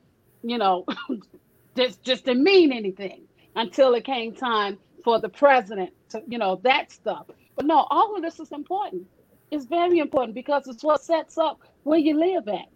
you 0.42 0.58
know, 0.58 0.84
just 1.76 2.02
just 2.02 2.24
didn't 2.24 2.42
mean 2.42 2.72
anything 2.72 3.28
until 3.54 3.94
it 3.94 4.04
came 4.04 4.34
time 4.34 4.76
for 5.04 5.20
the 5.20 5.28
president 5.28 5.90
to, 6.08 6.20
you 6.26 6.38
know, 6.38 6.60
that 6.64 6.90
stuff. 6.90 7.26
But 7.54 7.66
no, 7.66 7.86
all 7.90 8.16
of 8.16 8.22
this 8.22 8.40
is 8.40 8.50
important. 8.50 9.06
It's 9.52 9.66
very 9.66 10.00
important 10.00 10.34
because 10.34 10.66
it's 10.66 10.82
what 10.82 11.00
sets 11.04 11.38
up 11.38 11.60
where 11.84 12.00
you 12.00 12.18
live 12.18 12.48
at. 12.48 12.66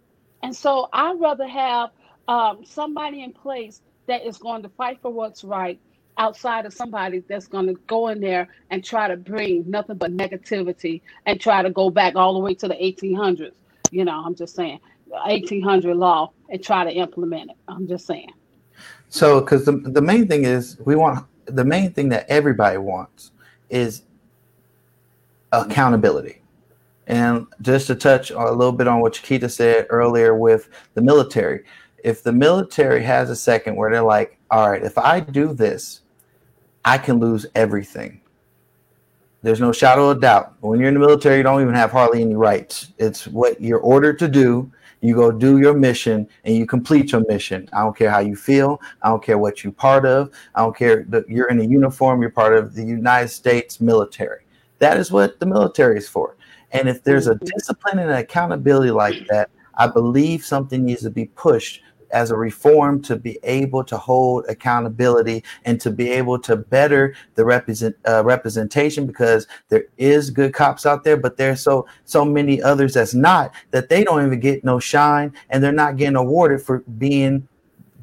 And 0.43 0.55
so 0.55 0.89
I'd 0.93 1.19
rather 1.19 1.47
have 1.47 1.89
um, 2.27 2.63
somebody 2.65 3.23
in 3.23 3.33
place 3.33 3.81
that 4.07 4.25
is 4.25 4.37
going 4.37 4.63
to 4.63 4.69
fight 4.69 4.99
for 5.01 5.11
what's 5.11 5.43
right 5.43 5.79
outside 6.17 6.65
of 6.65 6.73
somebody 6.73 7.23
that's 7.27 7.47
going 7.47 7.67
to 7.67 7.75
go 7.87 8.07
in 8.07 8.19
there 8.19 8.47
and 8.71 8.83
try 8.83 9.07
to 9.07 9.15
bring 9.15 9.69
nothing 9.69 9.97
but 9.97 10.15
negativity 10.15 11.01
and 11.25 11.39
try 11.39 11.61
to 11.61 11.69
go 11.69 11.89
back 11.89 12.15
all 12.15 12.33
the 12.33 12.39
way 12.39 12.53
to 12.55 12.67
the 12.67 12.73
1800s. 12.73 13.53
You 13.91 14.05
know, 14.05 14.23
I'm 14.25 14.35
just 14.35 14.55
saying, 14.55 14.79
1800 15.07 15.95
law 15.95 16.31
and 16.49 16.63
try 16.63 16.83
to 16.83 16.91
implement 16.91 17.51
it. 17.51 17.57
I'm 17.67 17.87
just 17.87 18.05
saying. 18.05 18.31
So, 19.09 19.39
because 19.39 19.65
the, 19.65 19.71
the 19.71 20.01
main 20.01 20.27
thing 20.27 20.43
is, 20.43 20.77
we 20.85 20.95
want 20.95 21.25
the 21.45 21.63
main 21.63 21.93
thing 21.93 22.09
that 22.09 22.25
everybody 22.29 22.77
wants 22.77 23.31
is 23.69 24.03
accountability. 25.51 26.41
And 27.07 27.47
just 27.61 27.87
to 27.87 27.95
touch 27.95 28.31
a 28.31 28.51
little 28.51 28.73
bit 28.73 28.87
on 28.87 28.99
what 28.99 29.13
Chiquita 29.13 29.49
said 29.49 29.87
earlier 29.89 30.35
with 30.35 30.69
the 30.93 31.01
military, 31.01 31.63
if 32.03 32.21
the 32.21 32.33
military 32.33 33.01
has 33.03 33.29
a 33.29 33.35
second 33.35 33.75
where 33.75 33.89
they're 33.89 34.01
like, 34.01 34.37
all 34.51 34.69
right, 34.69 34.83
if 34.83 34.97
I 34.97 35.21
do 35.21 35.53
this, 35.53 36.01
I 36.85 36.97
can 36.97 37.19
lose 37.19 37.45
everything. 37.55 38.21
There's 39.41 39.61
no 39.61 39.71
shadow 39.71 40.09
of 40.09 40.19
doubt. 40.19 40.55
When 40.59 40.79
you're 40.79 40.89
in 40.89 40.93
the 40.95 40.99
military, 40.99 41.37
you 41.37 41.43
don't 41.43 41.61
even 41.61 41.73
have 41.73 41.91
hardly 41.91 42.21
any 42.21 42.35
rights. 42.35 42.93
It's 42.97 43.27
what 43.27 43.61
you're 43.61 43.79
ordered 43.79 44.19
to 44.19 44.27
do. 44.27 44.71
You 45.01 45.15
go 45.15 45.31
do 45.31 45.59
your 45.59 45.73
mission 45.73 46.27
and 46.43 46.55
you 46.55 46.65
complete 46.65 47.11
your 47.11 47.23
mission. 47.27 47.69
I 47.71 47.81
don't 47.81 47.95
care 47.95 48.09
how 48.09 48.19
you 48.19 48.35
feel. 48.35 48.81
I 49.03 49.09
don't 49.09 49.23
care 49.23 49.37
what 49.37 49.63
you're 49.63 49.73
part 49.73 50.05
of. 50.05 50.31
I 50.55 50.61
don't 50.61 50.75
care 50.75 51.05
that 51.09 51.29
you're 51.29 51.49
in 51.49 51.59
a 51.59 51.63
uniform. 51.63 52.21
You're 52.21 52.31
part 52.31 52.57
of 52.57 52.73
the 52.73 52.83
United 52.83 53.29
States 53.29 53.79
military. 53.79 54.45
That 54.79 54.97
is 54.97 55.11
what 55.11 55.39
the 55.39 55.45
military 55.45 55.97
is 55.97 56.09
for. 56.09 56.35
And 56.71 56.89
if 56.89 57.03
there's 57.03 57.27
a 57.27 57.35
mm-hmm. 57.35 57.45
discipline 57.45 57.99
and 57.99 58.11
accountability 58.11 58.91
like 58.91 59.27
that, 59.29 59.49
I 59.75 59.87
believe 59.87 60.43
something 60.43 60.83
needs 60.83 61.01
to 61.03 61.09
be 61.09 61.25
pushed 61.25 61.81
as 62.11 62.31
a 62.31 62.37
reform 62.37 63.01
to 63.01 63.15
be 63.15 63.39
able 63.43 63.83
to 63.83 63.97
hold 63.97 64.45
accountability 64.47 65.43
and 65.65 65.79
to 65.81 65.91
be 65.91 66.09
able 66.09 66.39
to 66.39 66.55
better 66.55 67.13
the 67.35 67.45
represent 67.45 67.95
uh, 68.07 68.23
representation 68.23 69.05
because 69.05 69.47
there 69.69 69.85
is 69.97 70.29
good 70.29 70.53
cops 70.53 70.85
out 70.85 71.03
there 71.03 71.17
but 71.17 71.37
there's 71.37 71.61
so 71.61 71.85
so 72.05 72.23
many 72.23 72.61
others 72.61 72.93
that's 72.93 73.13
not 73.13 73.51
that 73.71 73.89
they 73.89 74.03
don't 74.03 74.25
even 74.25 74.39
get 74.39 74.63
no 74.63 74.79
shine 74.79 75.33
and 75.49 75.63
they're 75.63 75.71
not 75.71 75.97
getting 75.97 76.15
awarded 76.15 76.61
for 76.61 76.79
being 76.97 77.47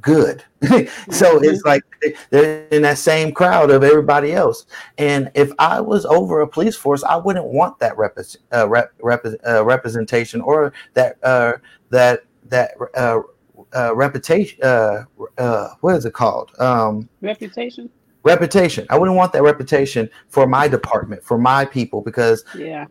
good 0.04 0.44
so 1.10 1.40
it's 1.42 1.64
like 1.64 1.82
they're 2.30 2.66
in 2.68 2.82
that 2.82 2.98
same 2.98 3.32
crowd 3.32 3.70
of 3.70 3.82
everybody 3.82 4.32
else 4.32 4.66
and 4.98 5.30
if 5.34 5.50
i 5.58 5.80
was 5.80 6.04
over 6.04 6.40
a 6.40 6.46
police 6.48 6.76
force 6.76 7.02
i 7.04 7.16
wouldn't 7.16 7.46
want 7.46 7.78
that 7.78 7.96
rep- 7.98 8.18
uh, 8.52 8.68
rep- 8.68 9.24
uh, 9.46 9.64
representation 9.64 10.40
or 10.40 10.72
that 10.92 11.16
uh, 11.24 11.52
that 11.90 12.24
that 12.48 12.72
uh, 12.96 13.20
uh, 13.74 13.94
reputation. 13.94 14.58
Uh, 14.62 15.04
uh, 15.38 15.68
what 15.80 15.96
is 15.96 16.04
it 16.04 16.12
called? 16.12 16.50
Um, 16.58 17.08
Reputation. 17.20 17.90
reputation. 18.22 18.86
I 18.90 18.98
wouldn't 18.98 19.16
want 19.16 19.32
that 19.32 19.42
reputation 19.42 20.08
for 20.28 20.46
my 20.46 20.68
department, 20.68 21.22
for 21.22 21.38
my 21.38 21.64
people, 21.64 22.00
because 22.00 22.44
Yeah. 22.56 22.86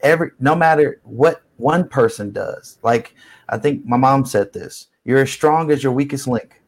every 0.00 0.30
no 0.40 0.54
matter 0.54 1.00
what 1.04 1.42
one 1.56 1.88
person 1.88 2.32
does, 2.32 2.78
like 2.82 3.14
I 3.48 3.58
think 3.58 3.84
my 3.84 3.96
mom 3.96 4.24
said 4.24 4.52
this, 4.52 4.88
you're 5.04 5.20
as 5.20 5.30
strong 5.30 5.70
as 5.70 5.82
your 5.82 5.92
weakest 5.92 6.26
link. 6.26 6.60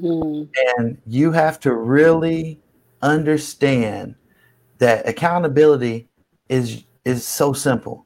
Mm. 0.00 0.48
And 0.76 0.98
you 1.06 1.32
have 1.32 1.60
to 1.60 1.74
really 1.74 2.60
understand 3.02 4.16
that 4.78 5.08
accountability 5.08 6.08
is 6.48 6.84
is 7.04 7.26
so 7.26 7.52
simple, 7.52 8.04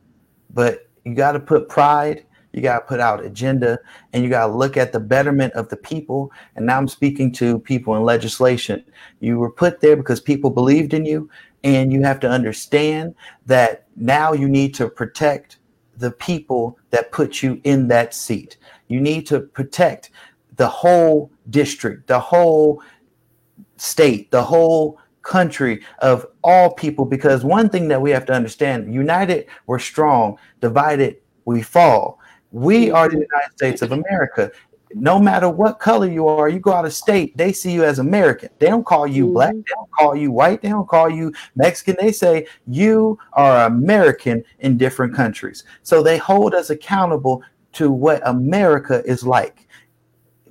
but 0.52 0.88
you 1.04 1.14
got 1.14 1.32
to 1.32 1.40
put 1.40 1.68
pride, 1.68 2.24
you 2.52 2.60
got 2.60 2.80
to 2.80 2.84
put 2.86 3.00
out 3.00 3.24
agenda, 3.24 3.78
and 4.12 4.22
you 4.22 4.28
got 4.28 4.48
to 4.48 4.52
look 4.52 4.76
at 4.76 4.92
the 4.92 5.00
betterment 5.00 5.52
of 5.54 5.68
the 5.68 5.76
people. 5.76 6.30
And 6.56 6.66
now 6.66 6.78
I'm 6.78 6.88
speaking 6.88 7.32
to 7.34 7.60
people 7.60 7.96
in 7.96 8.02
legislation. 8.02 8.84
You 9.20 9.38
were 9.38 9.52
put 9.52 9.80
there 9.80 9.96
because 9.96 10.20
people 10.20 10.50
believed 10.50 10.92
in 10.92 11.06
you, 11.06 11.30
and 11.64 11.92
you 11.92 12.02
have 12.02 12.20
to 12.20 12.28
understand 12.28 13.14
that 13.46 13.86
now 13.96 14.32
you 14.32 14.48
need 14.48 14.74
to 14.74 14.88
protect 14.88 15.58
the 15.96 16.10
people 16.10 16.78
that 16.90 17.12
put 17.12 17.42
you 17.42 17.60
in 17.64 17.88
that 17.88 18.14
seat. 18.14 18.56
You 18.88 19.00
need 19.00 19.26
to 19.28 19.40
protect 19.40 20.10
the 20.56 20.68
whole 20.68 21.30
district, 21.50 22.08
the 22.08 22.20
whole 22.20 22.82
state, 23.76 24.30
the 24.30 24.42
whole 24.42 24.98
country 25.22 25.82
of 26.00 26.26
all 26.42 26.74
people. 26.74 27.04
Because 27.04 27.44
one 27.44 27.68
thing 27.68 27.88
that 27.88 28.00
we 28.00 28.10
have 28.10 28.26
to 28.26 28.32
understand 28.32 28.92
united, 28.92 29.46
we're 29.66 29.78
strong, 29.78 30.38
divided, 30.60 31.18
we 31.44 31.62
fall. 31.62 32.18
We 32.50 32.90
are 32.90 33.08
the 33.08 33.16
United 33.16 33.52
States 33.56 33.82
of 33.82 33.92
America. 33.92 34.50
No 34.94 35.20
matter 35.20 35.50
what 35.50 35.80
color 35.80 36.06
you 36.06 36.28
are, 36.28 36.48
you 36.48 36.60
go 36.60 36.72
out 36.72 36.86
of 36.86 36.94
state, 36.94 37.36
they 37.36 37.52
see 37.52 37.72
you 37.72 37.84
as 37.84 37.98
American. 37.98 38.48
They 38.58 38.68
don't 38.68 38.86
call 38.86 39.06
you 39.06 39.26
black, 39.26 39.50
mm-hmm. 39.50 39.58
they 39.58 39.74
don't 39.74 39.90
call 39.92 40.16
you 40.16 40.32
white, 40.32 40.62
they 40.62 40.70
don't 40.70 40.88
call 40.88 41.10
you 41.10 41.32
Mexican. 41.56 41.96
They 42.00 42.10
say 42.10 42.46
you 42.66 43.18
are 43.34 43.66
American 43.66 44.42
in 44.60 44.78
different 44.78 45.14
countries. 45.14 45.64
So 45.82 46.02
they 46.02 46.16
hold 46.16 46.54
us 46.54 46.70
accountable 46.70 47.42
to 47.78 47.92
what 47.92 48.20
America 48.26 49.04
is 49.04 49.22
like. 49.24 49.68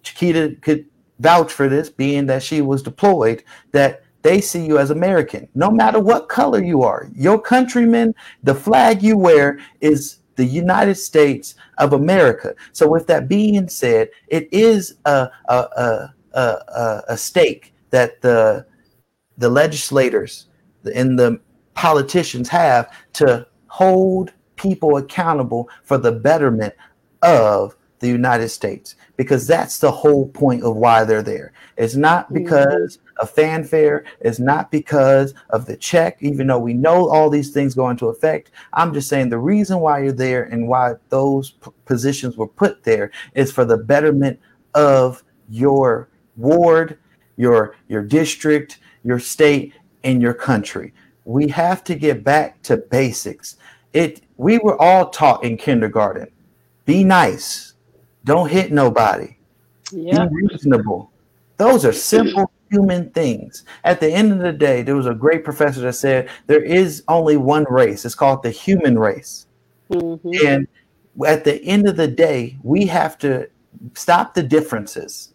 Chiquita 0.01 0.55
could 0.61 0.85
vouch 1.19 1.51
for 1.51 1.67
this, 1.67 1.89
being 1.89 2.25
that 2.27 2.41
she 2.41 2.61
was 2.61 2.81
deployed, 2.81 3.43
that 3.73 4.03
they 4.21 4.39
see 4.39 4.65
you 4.65 4.77
as 4.79 4.91
American, 4.91 5.49
no 5.53 5.69
matter 5.69 5.99
what 5.99 6.29
color 6.29 6.63
you 6.63 6.83
are. 6.83 7.09
Your 7.13 7.39
countrymen, 7.39 8.15
the 8.43 8.55
flag 8.55 9.03
you 9.03 9.17
wear 9.17 9.59
is 9.81 10.19
the 10.37 10.45
United 10.45 10.95
States 10.95 11.55
of 11.79 11.91
America. 11.91 12.55
So, 12.71 12.87
with 12.87 13.07
that 13.07 13.27
being 13.27 13.67
said, 13.67 14.09
it 14.29 14.47
is 14.53 14.95
a 15.03 15.29
a 15.49 15.53
a, 15.53 16.09
a, 16.33 17.03
a, 17.09 17.17
stake 17.17 17.73
that 17.89 18.21
the 18.21 18.65
the 19.37 19.49
legislators 19.49 20.47
and 20.95 21.19
the 21.19 21.41
politicians 21.73 22.47
have 22.47 22.89
to 23.13 23.45
hold 23.67 24.31
people 24.55 24.97
accountable 24.97 25.69
for 25.83 25.97
the 25.97 26.11
betterment 26.11 26.73
of 27.21 27.75
the 27.99 28.07
United 28.07 28.49
States 28.49 28.95
because 29.15 29.47
that's 29.47 29.79
the 29.79 29.91
whole 29.91 30.27
point 30.29 30.63
of 30.63 30.75
why 30.75 31.03
they're 31.03 31.23
there. 31.23 31.51
It's 31.77 31.95
not 31.95 32.25
mm-hmm. 32.25 32.43
because 32.43 32.99
of 33.17 33.29
fanfare, 33.31 34.05
it's 34.19 34.39
not 34.39 34.69
because 34.69 35.33
of 35.49 35.65
the 35.65 35.75
check, 35.75 36.17
even 36.21 36.47
though 36.47 36.59
we 36.59 36.73
know 36.73 37.09
all 37.09 37.29
these 37.29 37.51
things 37.51 37.73
go 37.73 37.89
into 37.89 38.07
effect. 38.07 38.51
I'm 38.73 38.93
just 38.93 39.09
saying 39.09 39.29
the 39.29 39.39
reason 39.39 39.79
why 39.79 40.03
you're 40.03 40.11
there 40.11 40.43
and 40.43 40.67
why 40.67 40.93
those 41.09 41.51
p- 41.51 41.71
positions 41.85 42.37
were 42.37 42.47
put 42.47 42.83
there 42.83 43.11
is 43.33 43.51
for 43.51 43.65
the 43.65 43.77
betterment 43.77 44.39
of 44.75 45.23
your 45.49 46.09
ward, 46.35 46.99
your 47.37 47.75
your 47.87 48.03
district, 48.03 48.79
your 49.03 49.19
state, 49.19 49.73
and 50.03 50.21
your 50.21 50.33
country. 50.33 50.93
We 51.25 51.47
have 51.49 51.83
to 51.85 51.95
get 51.95 52.23
back 52.23 52.61
to 52.63 52.77
basics. 52.77 53.57
It 53.93 54.21
we 54.37 54.59
were 54.59 54.79
all 54.79 55.09
taught 55.09 55.43
in 55.43 55.57
kindergarten. 55.57 56.27
Be 56.87 57.03
nice. 57.03 57.73
Don't 58.23 58.49
hit 58.49 58.71
nobody. 58.71 59.37
Yeah. 59.91 60.25
Be 60.25 60.47
reasonable. 60.47 61.11
Those 61.57 61.85
are 61.85 61.91
simple 61.91 62.49
human 62.71 63.09
things. 63.11 63.65
At 63.83 63.99
the 63.99 64.09
end 64.09 64.31
of 64.31 64.39
the 64.39 64.53
day, 64.53 64.81
there 64.81 64.95
was 64.95 65.05
a 65.05 65.13
great 65.13 65.43
professor 65.43 65.81
that 65.81 65.93
said 65.93 66.29
there 66.47 66.63
is 66.63 67.03
only 67.07 67.37
one 67.37 67.65
race. 67.69 68.05
It's 68.05 68.15
called 68.15 68.41
the 68.41 68.51
human 68.51 68.97
race. 68.97 69.47
Mhm. 69.91 70.47
And 70.47 70.67
at 71.25 71.43
the 71.43 71.61
end 71.63 71.87
of 71.87 71.97
the 71.97 72.07
day, 72.07 72.57
we 72.63 72.85
have 72.85 73.17
to 73.19 73.47
stop 73.93 74.33
the 74.33 74.43
differences 74.43 75.33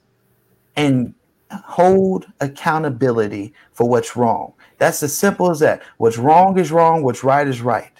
and 0.77 1.15
hold 1.51 2.27
accountability 2.41 3.53
for 3.73 3.87
what's 3.89 4.17
wrong. 4.17 4.55
That's 4.79 5.03
as 5.03 5.15
simple 5.15 5.51
as 5.51 5.61
that. 5.61 5.83
What's 5.99 6.19
wrong 6.19 6.59
is 6.59 6.73
wrong, 6.73 7.03
what's 7.03 7.23
right 7.23 7.47
is 7.47 7.61
right. 7.61 7.92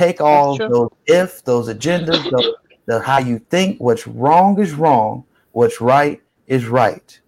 Take 0.00 0.22
all 0.22 0.56
those 0.56 0.88
if, 1.06 1.44
those 1.44 1.68
agendas, 1.68 2.30
those, 2.30 2.54
the 2.86 3.00
how 3.00 3.18
you 3.18 3.38
think, 3.38 3.78
what's 3.78 4.06
wrong 4.06 4.58
is 4.58 4.72
wrong, 4.72 5.24
what's 5.52 5.78
right 5.78 6.22
is 6.46 6.64
right. 6.64 7.20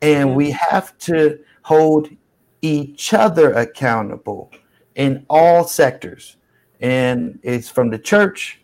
And 0.00 0.34
we 0.34 0.52
mm. 0.52 0.54
have 0.54 0.96
to 1.00 1.38
hold 1.60 2.08
each 2.62 3.12
other 3.12 3.52
accountable 3.52 4.50
in 4.94 5.26
all 5.28 5.64
sectors. 5.64 6.36
And 6.80 7.38
it's 7.42 7.68
from 7.68 7.90
the 7.90 7.98
church 7.98 8.61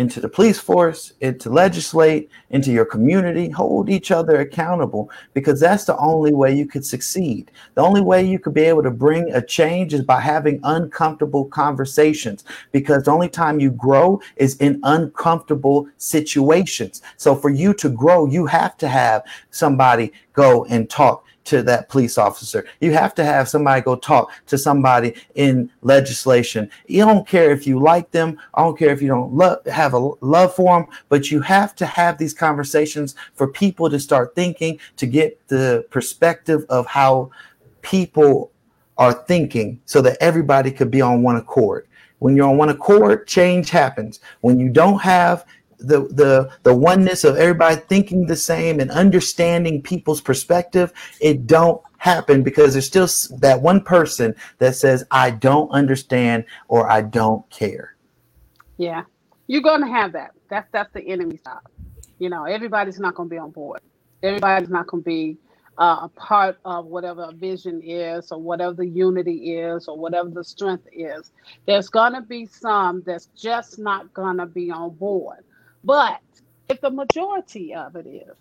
into 0.00 0.18
the 0.18 0.28
police 0.28 0.58
force, 0.58 1.12
into 1.20 1.50
legislate, 1.50 2.30
into 2.48 2.72
your 2.72 2.86
community. 2.86 3.50
Hold 3.50 3.90
each 3.90 4.10
other 4.10 4.40
accountable 4.40 5.10
because 5.34 5.60
that's 5.60 5.84
the 5.84 5.96
only 5.98 6.32
way 6.32 6.54
you 6.54 6.66
could 6.66 6.86
succeed. 6.86 7.50
The 7.74 7.82
only 7.82 8.00
way 8.00 8.24
you 8.24 8.38
could 8.38 8.54
be 8.54 8.62
able 8.62 8.82
to 8.82 8.90
bring 8.90 9.30
a 9.30 9.44
change 9.44 9.92
is 9.92 10.00
by 10.00 10.18
having 10.18 10.58
uncomfortable 10.62 11.44
conversations 11.44 12.44
because 12.72 13.04
the 13.04 13.10
only 13.10 13.28
time 13.28 13.60
you 13.60 13.72
grow 13.72 14.22
is 14.36 14.56
in 14.56 14.80
uncomfortable 14.84 15.86
situations. 15.98 17.02
So 17.18 17.34
for 17.34 17.50
you 17.50 17.74
to 17.74 17.90
grow, 17.90 18.24
you 18.24 18.46
have 18.46 18.78
to 18.78 18.88
have 18.88 19.22
somebody 19.50 20.12
go 20.32 20.64
and 20.64 20.88
talk 20.88 21.26
to 21.44 21.62
that 21.62 21.88
police 21.88 22.18
officer. 22.18 22.66
You 22.80 22.92
have 22.92 23.14
to 23.16 23.24
have 23.24 23.48
somebody 23.48 23.80
go 23.80 23.96
talk 23.96 24.30
to 24.46 24.58
somebody 24.58 25.14
in 25.34 25.70
legislation. 25.82 26.70
You 26.86 27.04
don't 27.04 27.26
care 27.26 27.50
if 27.50 27.66
you 27.66 27.80
like 27.80 28.10
them. 28.10 28.38
I 28.54 28.62
don't 28.62 28.78
care 28.78 28.90
if 28.90 29.02
you 29.02 29.08
don't 29.08 29.32
love 29.34 29.64
have 29.66 29.94
a 29.94 29.98
love 30.20 30.54
for 30.54 30.78
them, 30.78 30.88
but 31.08 31.30
you 31.30 31.40
have 31.40 31.74
to 31.76 31.86
have 31.86 32.18
these 32.18 32.34
conversations 32.34 33.14
for 33.34 33.48
people 33.48 33.90
to 33.90 33.98
start 33.98 34.34
thinking 34.34 34.78
to 34.96 35.06
get 35.06 35.46
the 35.48 35.86
perspective 35.90 36.64
of 36.68 36.86
how 36.86 37.30
people 37.82 38.50
are 38.98 39.12
thinking 39.12 39.80
so 39.86 40.02
that 40.02 40.18
everybody 40.20 40.70
could 40.70 40.90
be 40.90 41.00
on 41.00 41.22
one 41.22 41.36
accord. 41.36 41.86
When 42.18 42.36
you're 42.36 42.48
on 42.48 42.58
one 42.58 42.68
accord, 42.68 43.26
change 43.26 43.70
happens. 43.70 44.20
When 44.42 44.60
you 44.60 44.68
don't 44.68 45.00
have 45.00 45.46
the 45.80 46.02
the 46.08 46.50
the 46.62 46.74
oneness 46.74 47.24
of 47.24 47.36
everybody 47.36 47.76
thinking 47.76 48.26
the 48.26 48.36
same 48.36 48.80
and 48.80 48.90
understanding 48.90 49.82
people's 49.82 50.20
perspective, 50.20 50.92
it 51.20 51.46
don't 51.46 51.82
happen 51.98 52.42
because 52.42 52.72
there's 52.72 52.86
still 52.86 53.08
that 53.38 53.60
one 53.60 53.82
person 53.82 54.34
that 54.58 54.74
says 54.74 55.04
I 55.10 55.30
don't 55.30 55.70
understand 55.70 56.44
or 56.68 56.90
I 56.90 57.02
don't 57.02 57.48
care. 57.50 57.94
Yeah, 58.78 59.04
you're 59.46 59.62
gonna 59.62 59.88
have 59.88 60.12
that. 60.12 60.32
That's 60.48 60.68
that's 60.72 60.92
the 60.92 61.02
enemy 61.02 61.38
side. 61.44 61.58
You 62.18 62.30
know, 62.30 62.44
everybody's 62.44 62.98
not 62.98 63.14
gonna 63.14 63.28
be 63.28 63.38
on 63.38 63.50
board. 63.50 63.80
Everybody's 64.22 64.70
not 64.70 64.86
gonna 64.86 65.02
be 65.02 65.38
uh, 65.78 66.00
a 66.02 66.08
part 66.08 66.58
of 66.64 66.86
whatever 66.86 67.24
a 67.24 67.32
vision 67.32 67.80
is, 67.82 68.32
or 68.32 68.38
whatever 68.40 68.74
the 68.74 68.86
unity 68.86 69.56
is, 69.56 69.88
or 69.88 69.98
whatever 69.98 70.28
the 70.30 70.44
strength 70.44 70.86
is. 70.92 71.32
There's 71.66 71.88
gonna 71.88 72.22
be 72.22 72.46
some 72.46 73.02
that's 73.04 73.26
just 73.36 73.78
not 73.78 74.12
gonna 74.14 74.46
be 74.46 74.70
on 74.70 74.94
board. 74.94 75.44
But 75.84 76.20
if 76.68 76.80
the 76.80 76.90
majority 76.90 77.74
of 77.74 77.96
it 77.96 78.06
is 78.06 78.36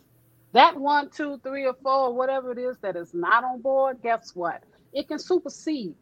that 0.53 0.78
one, 0.80 1.10
two, 1.11 1.40
three, 1.44 1.66
or 1.66 1.76
four, 1.84 2.14
whatever 2.14 2.52
it 2.52 2.60
is 2.60 2.78
that 2.84 2.98
is 2.98 3.14
not 3.14 3.44
on 3.44 3.61
board, 3.61 3.98
guess 4.03 4.32
what? 4.36 4.64
It 4.94 5.07
can 5.07 5.20
supersede 5.20 5.95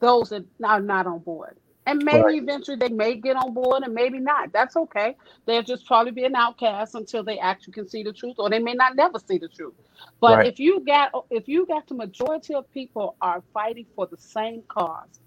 those 0.00 0.30
that 0.30 0.44
are 0.64 0.80
not 0.82 1.06
on 1.08 1.20
board. 1.20 1.58
And 1.86 2.04
maybe 2.04 2.32
Right. 2.32 2.38
eventually 2.38 2.76
they 2.78 2.90
may 2.90 3.16
get 3.16 3.36
on 3.36 3.54
board 3.54 3.84
and 3.84 3.94
maybe 3.94 4.20
not. 4.20 4.52
That's 4.52 4.76
okay. 4.76 5.16
They'll 5.46 5.62
just 5.62 5.86
probably 5.86 6.12
be 6.12 6.24
an 6.24 6.36
outcast 6.36 6.94
until 6.96 7.24
they 7.24 7.38
actually 7.38 7.74
can 7.74 7.88
see 7.88 8.02
the 8.04 8.12
truth, 8.12 8.36
or 8.38 8.50
they 8.50 8.60
may 8.60 8.74
not 8.74 8.96
never 8.96 9.18
see 9.20 9.38
the 9.38 9.48
truth. 9.48 9.74
But 10.20 10.40
Right. 10.40 10.44
if 10.44 10.60
you 10.60 10.84
got 10.86 11.12
if 11.30 11.48
you 11.48 11.66
got 11.66 11.88
the 11.88 11.94
majority 11.96 12.54
of 12.54 12.70
people 12.72 13.16
are 13.22 13.42
fighting 13.54 13.86
for 13.96 14.06
the 14.06 14.18
same 14.18 14.64
cause 14.68 15.20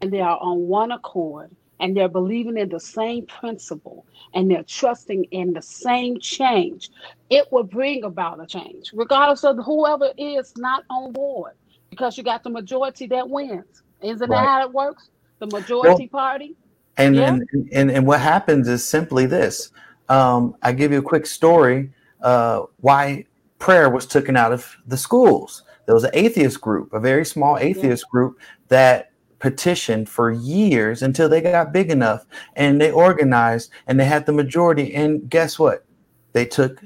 and 0.00 0.12
they 0.12 0.20
are 0.20 0.38
on 0.40 0.68
one 0.68 0.92
accord 0.92 1.50
and 1.80 1.96
they're 1.96 2.08
believing 2.08 2.56
in 2.56 2.68
the 2.68 2.80
same 2.80 3.26
principle 3.26 4.06
and 4.34 4.50
they're 4.50 4.64
trusting 4.64 5.24
in 5.30 5.52
the 5.52 5.62
same 5.62 6.18
change, 6.20 6.90
it 7.30 7.46
will 7.50 7.64
bring 7.64 8.04
about 8.04 8.42
a 8.42 8.46
change, 8.46 8.90
regardless 8.94 9.44
of 9.44 9.58
whoever 9.64 10.10
is 10.18 10.52
not 10.56 10.84
on 10.90 11.12
board, 11.12 11.52
because 11.90 12.16
you 12.16 12.24
got 12.24 12.42
the 12.42 12.50
majority 12.50 13.06
that 13.06 13.28
wins. 13.28 13.82
Isn't 14.02 14.28
Right. 14.28 14.40
that 14.40 14.46
how 14.46 14.62
it 14.62 14.72
works? 14.72 15.10
The 15.38 15.46
majority 15.46 16.08
party. 16.08 16.56
And, 16.98 17.16
Yeah. 17.16 17.28
and 17.28 17.68
and 17.72 17.90
and 17.90 18.06
what 18.06 18.20
happens 18.20 18.68
is 18.68 18.84
simply 18.84 19.26
this. 19.26 19.70
Um, 20.08 20.54
I 20.62 20.72
give 20.72 20.92
you 20.92 20.98
a 20.98 21.02
quick 21.02 21.26
story. 21.26 21.92
Uh, 22.22 22.62
why 22.80 23.26
prayer 23.58 23.90
was 23.90 24.06
taken 24.06 24.36
out 24.36 24.52
of 24.52 24.76
the 24.86 24.96
schools. 24.96 25.62
There 25.84 25.94
was 25.94 26.04
an 26.04 26.10
atheist 26.14 26.60
group, 26.60 26.92
a 26.92 27.00
very 27.00 27.24
small 27.24 27.58
atheist 27.58 28.08
group 28.10 28.38
that 28.68 29.10
petitioned 29.38 30.08
for 30.08 30.32
years 30.32 31.02
until 31.02 31.28
they 31.28 31.40
got 31.40 31.72
big 31.72 31.90
enough 31.90 32.24
and 32.54 32.80
they 32.80 32.90
organized 32.90 33.70
and 33.86 33.98
they 33.98 34.04
had 34.04 34.26
the 34.26 34.32
majority. 34.32 34.94
And 34.94 35.28
guess 35.28 35.58
what? 35.58 35.84
They 36.32 36.46
took 36.46 36.82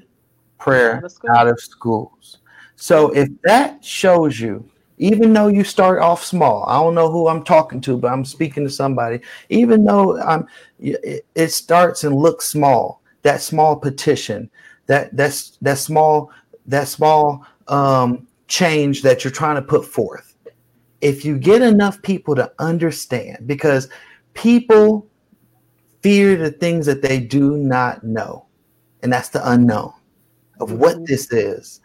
prayer 0.58 0.96
Out 0.96 1.04
of 1.04 1.36
out 1.36 1.48
of 1.48 1.60
schools. 1.60 2.38
So 2.76 3.10
if 3.10 3.28
that 3.42 3.84
shows 3.84 4.40
you, 4.40 4.68
even 4.98 5.32
though 5.32 5.48
you 5.48 5.64
start 5.64 6.00
off 6.00 6.24
small, 6.24 6.64
I 6.68 6.74
don't 6.74 6.94
know 6.94 7.10
who 7.10 7.28
I'm 7.28 7.42
talking 7.42 7.80
to, 7.82 7.96
but 7.96 8.12
I'm 8.12 8.24
speaking 8.24 8.64
to 8.64 8.70
somebody. 8.70 9.20
Even 9.48 9.84
though 9.84 10.20
I'm, 10.20 10.46
it, 10.78 11.26
it 11.34 11.48
starts 11.48 12.04
and 12.04 12.14
looks 12.14 12.46
small. 12.46 13.02
That 13.22 13.42
small 13.42 13.76
petition, 13.76 14.50
that 14.86 15.14
that's 15.14 15.58
that 15.62 15.78
small 15.78 16.30
that 16.66 16.88
small 16.88 17.44
um, 17.68 18.26
change 18.48 19.02
that 19.02 19.24
you're 19.24 19.30
trying 19.30 19.56
to 19.56 19.62
put 19.62 19.84
forth. 19.84 20.29
If 21.00 21.24
you 21.24 21.38
get 21.38 21.62
enough 21.62 22.00
people 22.02 22.34
to 22.36 22.52
understand, 22.58 23.46
because 23.46 23.88
people 24.34 25.06
fear 26.02 26.36
the 26.36 26.50
things 26.50 26.86
that 26.86 27.02
they 27.02 27.20
do 27.20 27.56
not 27.56 28.04
know, 28.04 28.46
and 29.02 29.12
that's 29.12 29.30
the 29.30 29.50
unknown 29.50 29.92
of 30.60 30.72
what 30.72 30.96
mm-hmm. 30.96 31.04
this 31.04 31.32
is. 31.32 31.80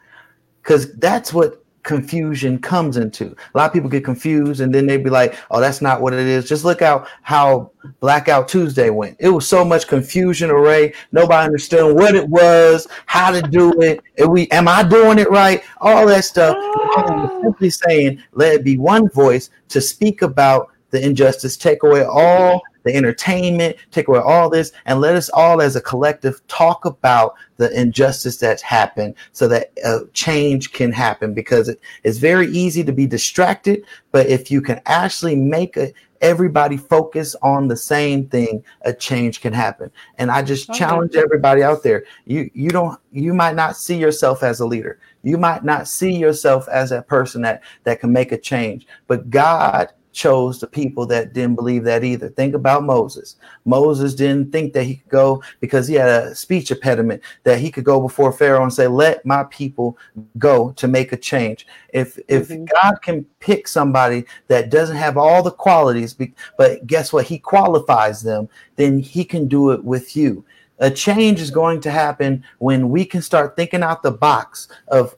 Because 0.62 0.94
that's 0.96 1.34
what 1.34 1.65
confusion 1.86 2.58
comes 2.60 2.98
into. 2.98 3.28
A 3.28 3.58
lot 3.58 3.68
of 3.68 3.74
people 3.74 3.90
get 3.90 4.04
confused 4.04 4.60
and 4.60 4.74
then 4.74 4.88
they'd 4.88 5.04
be 5.04 5.10
like, 5.10 5.36
"Oh, 5.50 5.62
that's 5.62 5.82
not 5.82 6.02
what 6.02 6.14
it 6.14 6.28
is." 6.28 6.50
Just 6.50 6.66
look 6.66 6.82
out 6.82 7.08
how 7.22 7.72
Blackout 8.02 8.50
Tuesday 8.50 8.90
went. 8.90 9.16
It 9.20 9.30
was 9.30 9.48
so 9.48 9.64
much 9.64 9.88
confusion 9.88 10.50
array. 10.50 10.94
Nobody 11.14 11.46
understood 11.46 11.96
what 11.96 12.16
it 12.16 12.28
was, 12.28 12.88
how 13.06 13.32
to 13.32 13.42
do 13.42 13.72
it. 13.82 14.02
We 14.28 14.50
am 14.52 14.68
I 14.68 14.84
doing 14.84 15.20
it 15.20 15.30
right? 15.30 15.64
All 15.80 16.06
that 16.08 16.26
stuff. 16.26 16.58
Ah. 16.60 17.32
I'm 17.32 17.42
simply 17.44 17.70
saying, 17.70 18.22
let 18.34 18.56
it 18.56 18.64
be 18.66 18.78
one 18.78 19.08
voice 19.10 19.52
to 19.70 19.80
speak 19.80 20.24
about 20.24 20.72
the 20.90 21.06
injustice, 21.06 21.56
take 21.56 21.84
away 21.84 22.04
all 22.04 22.62
the 22.86 22.96
entertainment, 22.96 23.76
take 23.92 24.08
away 24.08 24.20
all 24.20 24.50
this, 24.50 24.72
and 24.86 25.02
let 25.02 25.16
us 25.16 25.30
all 25.30 25.62
as 25.62 25.76
a 25.76 25.82
collective 25.82 26.46
talk 26.48 26.86
about 26.86 27.34
the 27.58 27.70
injustice 27.80 28.38
that's 28.38 28.62
happened 28.62 29.16
so 29.34 29.48
that 29.48 29.72
uh, 29.84 30.00
change 30.14 30.72
can 30.72 30.92
happen 30.92 31.34
because 31.34 31.68
it, 31.68 31.82
it's 32.04 32.18
very 32.20 32.48
easy 32.48 32.84
to 32.84 32.94
be 32.94 33.08
distracted. 33.08 33.84
But 34.12 34.28
if 34.28 34.50
you 34.52 34.62
can 34.62 34.82
actually 34.86 35.36
make 35.36 35.76
a, 35.78 35.92
everybody 36.22 36.78
focus 36.78 37.36
on 37.42 37.68
the 37.68 37.76
same 37.78 38.28
thing, 38.28 38.64
a 38.82 38.94
change 38.94 39.42
can 39.42 39.54
happen. 39.54 39.92
And 40.18 40.32
I 40.32 40.42
just 40.42 40.70
Okay. 40.70 40.80
challenge 40.80 41.16
everybody 41.16 41.64
out 41.64 41.84
there. 41.84 42.06
You 42.26 42.50
you 42.54 42.70
don't 42.70 43.00
you 43.12 43.34
might 43.34 43.56
not 43.56 43.78
see 43.78 43.98
yourself 43.98 44.44
as 44.44 44.60
a 44.60 44.66
leader. 44.66 45.00
You 45.24 45.38
might 45.38 45.64
not 45.64 45.88
see 45.88 46.16
yourself 46.16 46.68
as 46.70 46.92
a 46.92 47.02
person 47.02 47.42
that 47.44 47.64
that 47.84 48.00
can 48.00 48.12
make 48.12 48.32
a 48.32 48.38
change. 48.38 48.88
But 49.08 49.30
God 49.30 49.90
chose 50.16 50.60
the 50.60 50.68
people 50.68 51.06
that 51.06 51.34
didn't 51.34 51.56
believe 51.56 51.84
that 51.84 52.04
either. 52.04 52.30
Think 52.30 52.56
about 52.56 52.84
Moses. 52.84 53.36
Moses 53.66 54.16
didn't 54.16 54.52
think 54.52 54.74
that 54.74 54.86
he 54.86 54.96
could 54.96 55.10
go 55.10 55.44
because 55.60 55.88
he 55.88 55.96
had 55.96 56.08
a 56.08 56.34
speech 56.34 56.72
impediment 56.72 57.22
that 57.44 57.60
he 57.60 57.70
could 57.70 57.84
go 57.84 58.00
before 58.00 58.32
Pharaoh 58.32 58.64
and 58.64 58.74
say, 58.74 58.88
"Let 58.88 59.26
my 59.26 59.44
people 59.46 59.98
go 60.38 60.72
to 60.72 60.88
make 60.88 61.12
a 61.12 61.18
change." 61.18 61.68
If 61.90 62.18
if 62.28 62.48
mm-hmm. 62.48 62.66
God 62.82 63.02
can 63.02 63.26
pick 63.40 63.68
somebody 63.68 64.26
that 64.48 64.70
doesn't 64.70 64.96
have 64.96 65.18
all 65.18 65.44
the 65.44 65.52
qualities, 65.52 66.16
but 66.58 66.88
guess 66.88 67.12
what? 67.12 67.26
He 67.26 67.38
qualifies 67.38 68.24
them, 68.24 68.48
then 68.78 69.00
he 69.00 69.26
can 69.26 69.48
do 69.48 69.72
it 69.72 69.84
with 69.84 70.16
you. 70.16 70.46
A 70.80 70.90
change 70.90 71.40
is 71.40 71.52
going 71.52 71.82
to 71.82 71.92
happen 71.92 72.44
when 72.60 72.90
we 72.90 73.06
can 73.06 73.22
start 73.22 73.56
thinking 73.56 73.84
out 73.84 74.02
the 74.02 74.12
box 74.12 74.68
of 74.88 75.16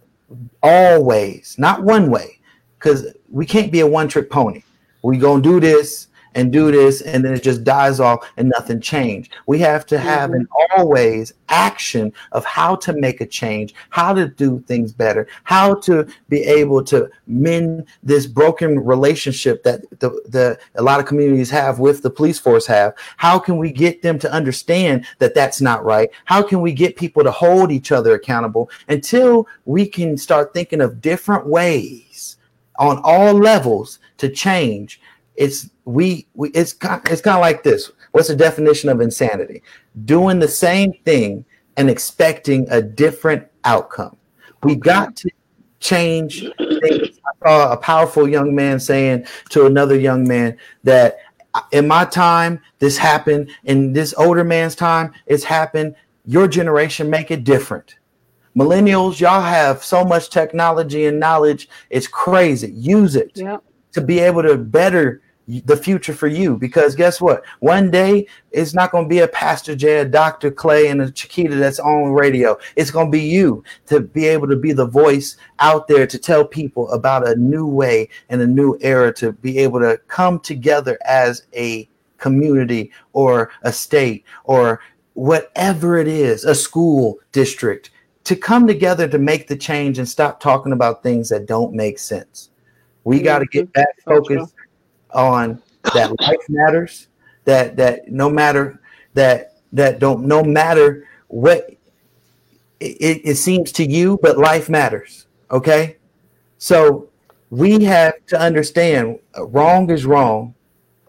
all 0.61 1.03
ways, 1.03 1.55
not 1.57 1.83
one 1.83 2.09
way, 2.09 2.39
because 2.77 3.07
we 3.29 3.45
can't 3.45 3.71
be 3.71 3.79
a 3.79 3.87
one 3.87 4.07
trick 4.07 4.29
pony. 4.29 4.61
We 5.07 5.17
gonna 5.17 5.41
do 5.41 5.61
this 5.61 6.09
and 6.35 6.51
do 6.51 6.69
this, 6.69 6.99
and 6.99 7.23
then 7.23 7.34
it 7.34 7.41
just 7.41 7.63
dies 7.63 8.01
off 8.01 8.29
and 8.35 8.49
nothing 8.49 8.81
changed. 8.81 9.31
We 9.45 9.57
have 9.59 9.85
to 9.85 9.97
have 9.97 10.31
an 10.34 10.45
mm-hmm. 10.45 10.81
always 10.81 11.34
action 11.47 12.11
of 12.34 12.43
how 12.43 12.75
to 12.75 12.91
make 12.91 13.21
a 13.21 13.25
change, 13.25 13.73
how 13.89 14.13
to 14.13 14.27
do 14.27 14.59
things 14.67 14.91
better, 14.91 15.29
how 15.45 15.75
to 15.75 16.05
be 16.27 16.41
able 16.43 16.84
to 16.84 17.09
mend 17.25 17.85
this 18.03 18.27
broken 18.27 18.84
relationship 18.84 19.63
that 19.63 19.89
the, 20.01 20.09
the 20.27 20.59
a 20.75 20.84
lot 20.84 20.99
of 20.99 21.05
communities 21.05 21.49
have 21.51 21.79
with 21.79 22.01
the 22.01 22.09
police 22.09 22.38
force 22.38 22.67
have. 22.67 22.93
How 23.15 23.39
can 23.39 23.57
we 23.57 23.71
get 23.71 24.01
them 24.01 24.19
to 24.19 24.29
understand 24.29 25.05
that 25.19 25.34
that's 25.34 25.61
not 25.61 25.85
right? 25.85 26.09
How 26.25 26.43
can 26.43 26.59
we 26.59 26.73
get 26.73 26.97
people 26.97 27.23
to 27.23 27.31
hold 27.31 27.71
each 27.71 27.93
other 27.93 28.13
accountable 28.13 28.69
until 28.89 29.47
we 29.63 29.88
can 29.88 30.17
start 30.17 30.53
thinking 30.53 30.81
of 30.81 30.99
different 30.99 31.47
ways 31.47 32.35
on 32.79 33.01
all 33.03 33.34
levels 33.34 33.99
to 34.18 34.30
change? 34.30 35.02
It's 35.35 35.69
we, 35.85 36.27
we 36.34 36.49
it's 36.49 36.73
kind 36.73 37.02
it's 37.10 37.22
kind 37.22 37.35
of 37.38 37.41
like 37.41 37.64
this. 37.64 37.91
What's 38.11 38.27
the 38.27 38.35
definition 38.35 38.89
of 38.89 39.02
insanity? 39.02 39.61
Doing 40.06 40.39
the 40.39 40.48
same 40.48 40.94
thing 41.06 41.45
and 41.77 41.89
expecting 41.89 42.68
a 42.69 42.81
different 42.81 43.48
outcome. 43.64 44.18
We 44.64 44.76
got 44.76 45.15
to 45.18 45.30
change 45.80 46.41
things. 46.57 47.19
I 47.26 47.48
saw 47.48 47.72
a 47.72 47.77
powerful 47.77 48.27
young 48.27 48.56
man 48.56 48.80
saying 48.80 49.27
to 49.52 49.68
another 49.68 49.98
young 49.98 50.27
man 50.27 50.57
that 50.84 51.19
in 51.72 51.88
my 51.88 52.06
time 52.06 52.60
this 52.80 52.98
happened, 52.98 53.52
in 53.64 53.94
this 53.94 54.14
older 54.18 54.44
man's 54.44 54.76
time 54.76 55.14
it's 55.27 55.44
happened. 55.44 55.95
Your 56.26 56.48
generation 56.48 57.10
make 57.10 57.31
it 57.31 57.44
different. 57.44 57.98
Millennials, 58.56 59.19
y'all 59.19 59.41
have 59.41 59.84
so 59.84 60.03
much 60.03 60.31
technology 60.31 61.06
and 61.06 61.19
knowledge. 61.19 61.69
It's 61.91 62.07
crazy. 62.07 62.72
Use 62.72 63.15
it 63.15 63.31
Yep. 63.35 63.64
To 63.93 64.01
be 64.01 64.19
able 64.19 64.43
to 64.43 64.57
better 64.57 65.22
the 65.47 65.77
future 65.77 66.14
for 66.14 66.27
you. 66.27 66.57
Because 66.57 66.95
guess 66.95 67.22
what? 67.22 67.43
One 67.59 67.89
day 67.89 68.27
it's 68.51 68.73
not 68.73 68.91
going 68.91 69.05
to 69.05 69.09
be 69.09 69.19
a 69.19 69.27
pastor 69.27 69.76
jay 69.76 69.99
a 69.99 70.05
dr 70.05 70.51
clay 70.51 70.88
and 70.88 71.01
a 71.01 71.11
chiquita 71.11 71.55
that's 71.55 71.80
on 71.80 72.11
radio. 72.11 72.57
It's 72.76 72.91
going 72.91 73.07
to 73.07 73.11
be 73.11 73.23
you 73.23 73.64
to 73.88 74.01
be 74.01 74.26
able 74.26 74.47
to 74.49 74.57
be 74.57 74.73
the 74.73 74.85
voice 74.85 75.38
out 75.59 75.88
there 75.88 76.05
to 76.05 76.18
tell 76.18 76.45
people 76.45 76.91
about 76.91 77.27
a 77.27 77.35
new 77.35 77.65
way 77.65 78.09
and 78.30 78.41
a 78.41 78.47
new 78.47 78.77
era 78.81 79.14
to 79.15 79.31
be 79.31 79.57
able 79.59 79.80
to 79.80 79.99
come 80.07 80.39
together 80.39 80.97
as 81.05 81.43
a 81.55 81.89
community 82.18 82.91
or 83.14 83.51
a 83.61 83.72
state 83.72 84.26
or 84.43 84.81
whatever 85.14 85.97
it 85.97 86.07
is 86.07 86.43
a 86.43 86.53
school 86.53 87.19
district 87.31 87.91
to 88.23 88.35
come 88.35 88.68
together 88.68 89.07
to 89.07 89.18
make 89.18 89.47
the 89.47 89.55
change 89.55 89.97
and 89.97 90.09
stop 90.09 90.39
talking 90.39 90.73
about 90.73 91.01
things 91.01 91.30
that 91.30 91.45
don't 91.45 91.73
make 91.73 91.97
sense 91.97 92.49
we 93.07 93.21
got 93.21 93.39
to 93.39 93.45
get 93.45 93.71
back 93.71 94.01
focused 94.03 94.53
on 95.11 95.61
that 95.93 96.11
life 96.19 96.45
matters 96.49 97.07
that 97.45 97.77
that 97.77 98.09
no 98.09 98.29
matter 98.29 98.81
that 99.13 99.61
that 99.71 99.99
don't 99.99 100.25
no 100.25 100.43
matter 100.43 101.07
what 101.29 101.69
it, 102.81 103.21
it 103.23 103.35
seems 103.35 103.71
to 103.71 103.85
you 103.85 104.19
but 104.21 104.38
life 104.38 104.67
matters 104.67 105.27
okay? 105.51 105.95
So 106.57 107.07
we 107.49 107.81
have 107.85 108.13
to 108.27 108.38
understand 108.38 109.19
wrong 109.38 109.89
is 109.89 110.05
wrong 110.05 110.53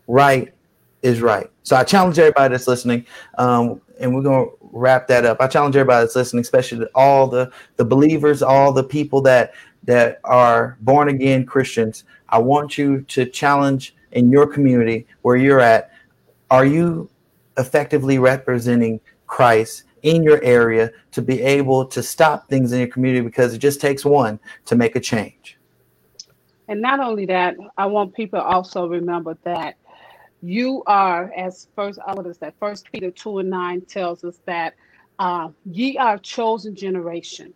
right 0.06 0.54
is 1.02 1.20
right. 1.20 1.50
So 1.64 1.74
i 1.74 1.82
challenge 1.82 2.16
everybody 2.20 2.52
that's 2.52 2.68
listening 2.68 3.06
um, 3.38 3.80
and 3.98 4.14
we're 4.14 4.22
going 4.22 4.46
to 4.46 4.52
wrap 4.70 5.08
that 5.08 5.24
up. 5.24 5.40
I 5.40 5.48
challenge 5.48 5.74
everybody 5.74 6.04
that's 6.04 6.14
listening 6.14 6.42
especially 6.42 6.86
all 6.94 7.26
the 7.26 7.50
the 7.76 7.84
believers 7.84 8.40
all 8.40 8.72
the 8.72 8.84
people 8.84 9.20
that 9.22 9.54
that 9.84 10.20
are 10.24 10.76
born 10.82 11.08
again 11.08 11.44
christians 11.46 12.04
i 12.30 12.38
want 12.38 12.78
you 12.78 13.02
to 13.02 13.26
challenge 13.26 13.94
in 14.12 14.30
your 14.30 14.46
community 14.46 15.06
where 15.22 15.36
you're 15.36 15.60
at 15.60 15.90
are 16.50 16.66
you 16.66 17.08
effectively 17.58 18.18
representing 18.18 19.00
christ 19.26 19.84
in 20.02 20.22
your 20.22 20.42
area 20.44 20.90
to 21.12 21.22
be 21.22 21.42
able 21.42 21.84
to 21.84 22.02
stop 22.02 22.48
things 22.48 22.72
in 22.72 22.78
your 22.80 22.88
community 22.88 23.24
because 23.24 23.54
it 23.54 23.58
just 23.58 23.80
takes 23.80 24.04
one 24.04 24.38
to 24.64 24.76
make 24.76 24.96
a 24.96 25.00
change 25.00 25.58
And 26.68 26.80
not 26.82 27.00
only 27.00 27.26
that, 27.26 27.56
I 27.78 27.86
want 27.86 28.14
people 28.14 28.40
also 28.40 28.88
remember 28.88 29.36
that 29.44 29.76
You 30.42 30.82
are, 30.86 31.32
as 31.36 31.68
first, 31.74 31.98
uh, 32.06 32.14
what 32.14 32.26
is 32.26 32.38
that? 32.38 32.54
First 32.60 32.90
Peter 32.92 33.10
2 33.10 33.40
and 33.40 33.50
9 33.50 33.82
tells 33.82 34.24
us 34.24 34.40
that 34.46 34.74
uh, 35.18 35.48
ye 35.64 35.98
are 35.98 36.18
chosen 36.18 36.76
generation. 36.76 37.54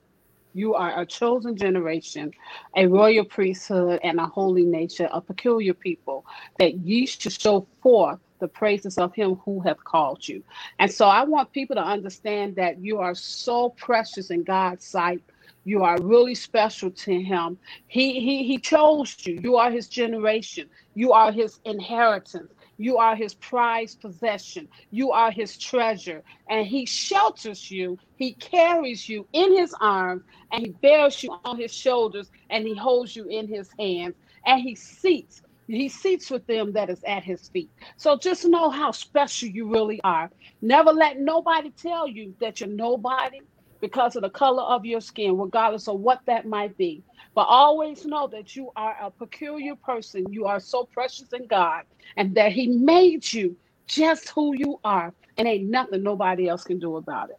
You 0.55 0.75
are 0.75 1.01
a 1.01 1.07
chosen 1.07 1.57
generation, 1.57 2.33
a 2.77 2.87
royal 2.87 3.25
priesthood, 3.25 4.01
and 4.05 4.21
a 4.21 4.27
holy 4.27 4.65
nation, 4.65 5.09
a 5.13 5.21
peculiar 5.21 5.75
people, 5.75 6.27
that 6.59 6.75
ye 6.81 7.07
should 7.07 7.33
show 7.33 7.67
forth 7.83 8.21
the 8.41 8.49
praises 8.49 8.99
of 8.99 9.15
him 9.15 9.37
who 9.45 9.61
hath 9.61 9.83
called 9.85 10.27
you. 10.27 10.43
And 10.79 10.91
so 10.91 11.07
I 11.07 11.25
want 11.25 11.53
people 11.53 11.77
to 11.77 11.83
understand 11.85 12.57
that 12.57 12.81
you 12.81 12.99
are 12.99 13.15
so 13.15 13.71
precious 13.71 14.31
in 14.31 14.45
God's 14.45 14.85
sight. 14.87 15.23
You 15.65 15.85
are 15.85 16.01
really 16.01 16.35
special 16.35 16.91
to 16.91 17.23
him. 17.23 17.59
He 17.87 18.21
he 18.21 18.45
he 18.45 18.59
chose 18.59 19.17
you. 19.27 19.41
You 19.43 19.57
are 19.57 19.71
his 19.71 19.89
generation. 19.89 20.69
You 20.95 21.13
are 21.13 21.33
his 21.33 21.61
inheritance. 21.65 22.53
You 22.83 22.99
are 22.99 23.15
his 23.15 23.35
prized 23.35 24.01
possession. 24.01 24.69
You 24.91 25.13
are 25.13 25.31
his 25.31 25.57
treasure. 25.57 26.25
And 26.51 26.67
he 26.67 26.85
shelters 26.87 27.71
you. 27.71 27.99
He 28.17 28.35
carries 28.35 29.09
you 29.09 29.29
in 29.33 29.57
his 29.57 29.75
arms 29.81 30.25
and 30.53 30.67
he 30.67 30.73
bears 30.83 31.23
you 31.23 31.37
on 31.45 31.59
his 31.59 31.73
shoulders 31.73 32.29
and 32.51 32.67
he 32.67 32.75
holds 32.77 33.15
you 33.15 33.27
in 33.29 33.49
his 33.49 33.69
hands 33.79 34.17
and 34.47 34.61
he 34.61 34.75
seats. 34.75 35.43
He 35.69 35.89
seats 35.89 36.31
with 36.31 36.47
them 36.49 36.73
that 36.73 36.91
is 36.91 37.03
at 37.07 37.25
his 37.25 37.49
feet. 37.49 37.71
So 37.97 38.19
just 38.19 38.45
know 38.45 38.71
how 38.71 38.91
special 38.91 39.49
you 39.49 39.73
really 39.73 40.01
are. 40.03 40.31
Never 40.61 40.93
let 40.93 41.21
nobody 41.21 41.71
tell 41.71 42.09
you 42.09 42.35
that 42.41 42.61
you're 42.61 42.69
nobody 42.69 43.41
because 43.81 44.17
of 44.17 44.23
the 44.23 44.31
color 44.31 44.63
of 44.63 44.85
your 44.85 45.01
skin, 45.01 45.39
regardless 45.39 45.89
of 45.89 46.01
what 46.01 46.21
that 46.27 46.47
might 46.47 46.77
be. 46.77 47.05
But 47.35 47.43
always 47.43 48.05
know 48.05 48.27
that 48.29 48.55
you 48.55 48.71
are 48.77 48.97
a 49.01 49.11
peculiar 49.11 49.75
person. 49.75 50.31
You 50.31 50.47
are 50.47 50.61
so 50.61 50.85
precious 50.85 51.33
in 51.33 51.47
God 51.47 51.85
and 52.17 52.35
that 52.35 52.53
He 52.53 52.69
made 52.69 53.33
you 53.33 53.57
just 53.87 54.29
who 54.31 54.55
you 54.55 54.79
are. 54.85 55.13
And 55.39 55.49
ain't 55.49 55.71
nothing 55.71 56.03
nobody 56.03 56.49
else 56.49 56.63
can 56.63 56.79
do 56.79 56.97
about 56.97 57.31
it. 57.31 57.39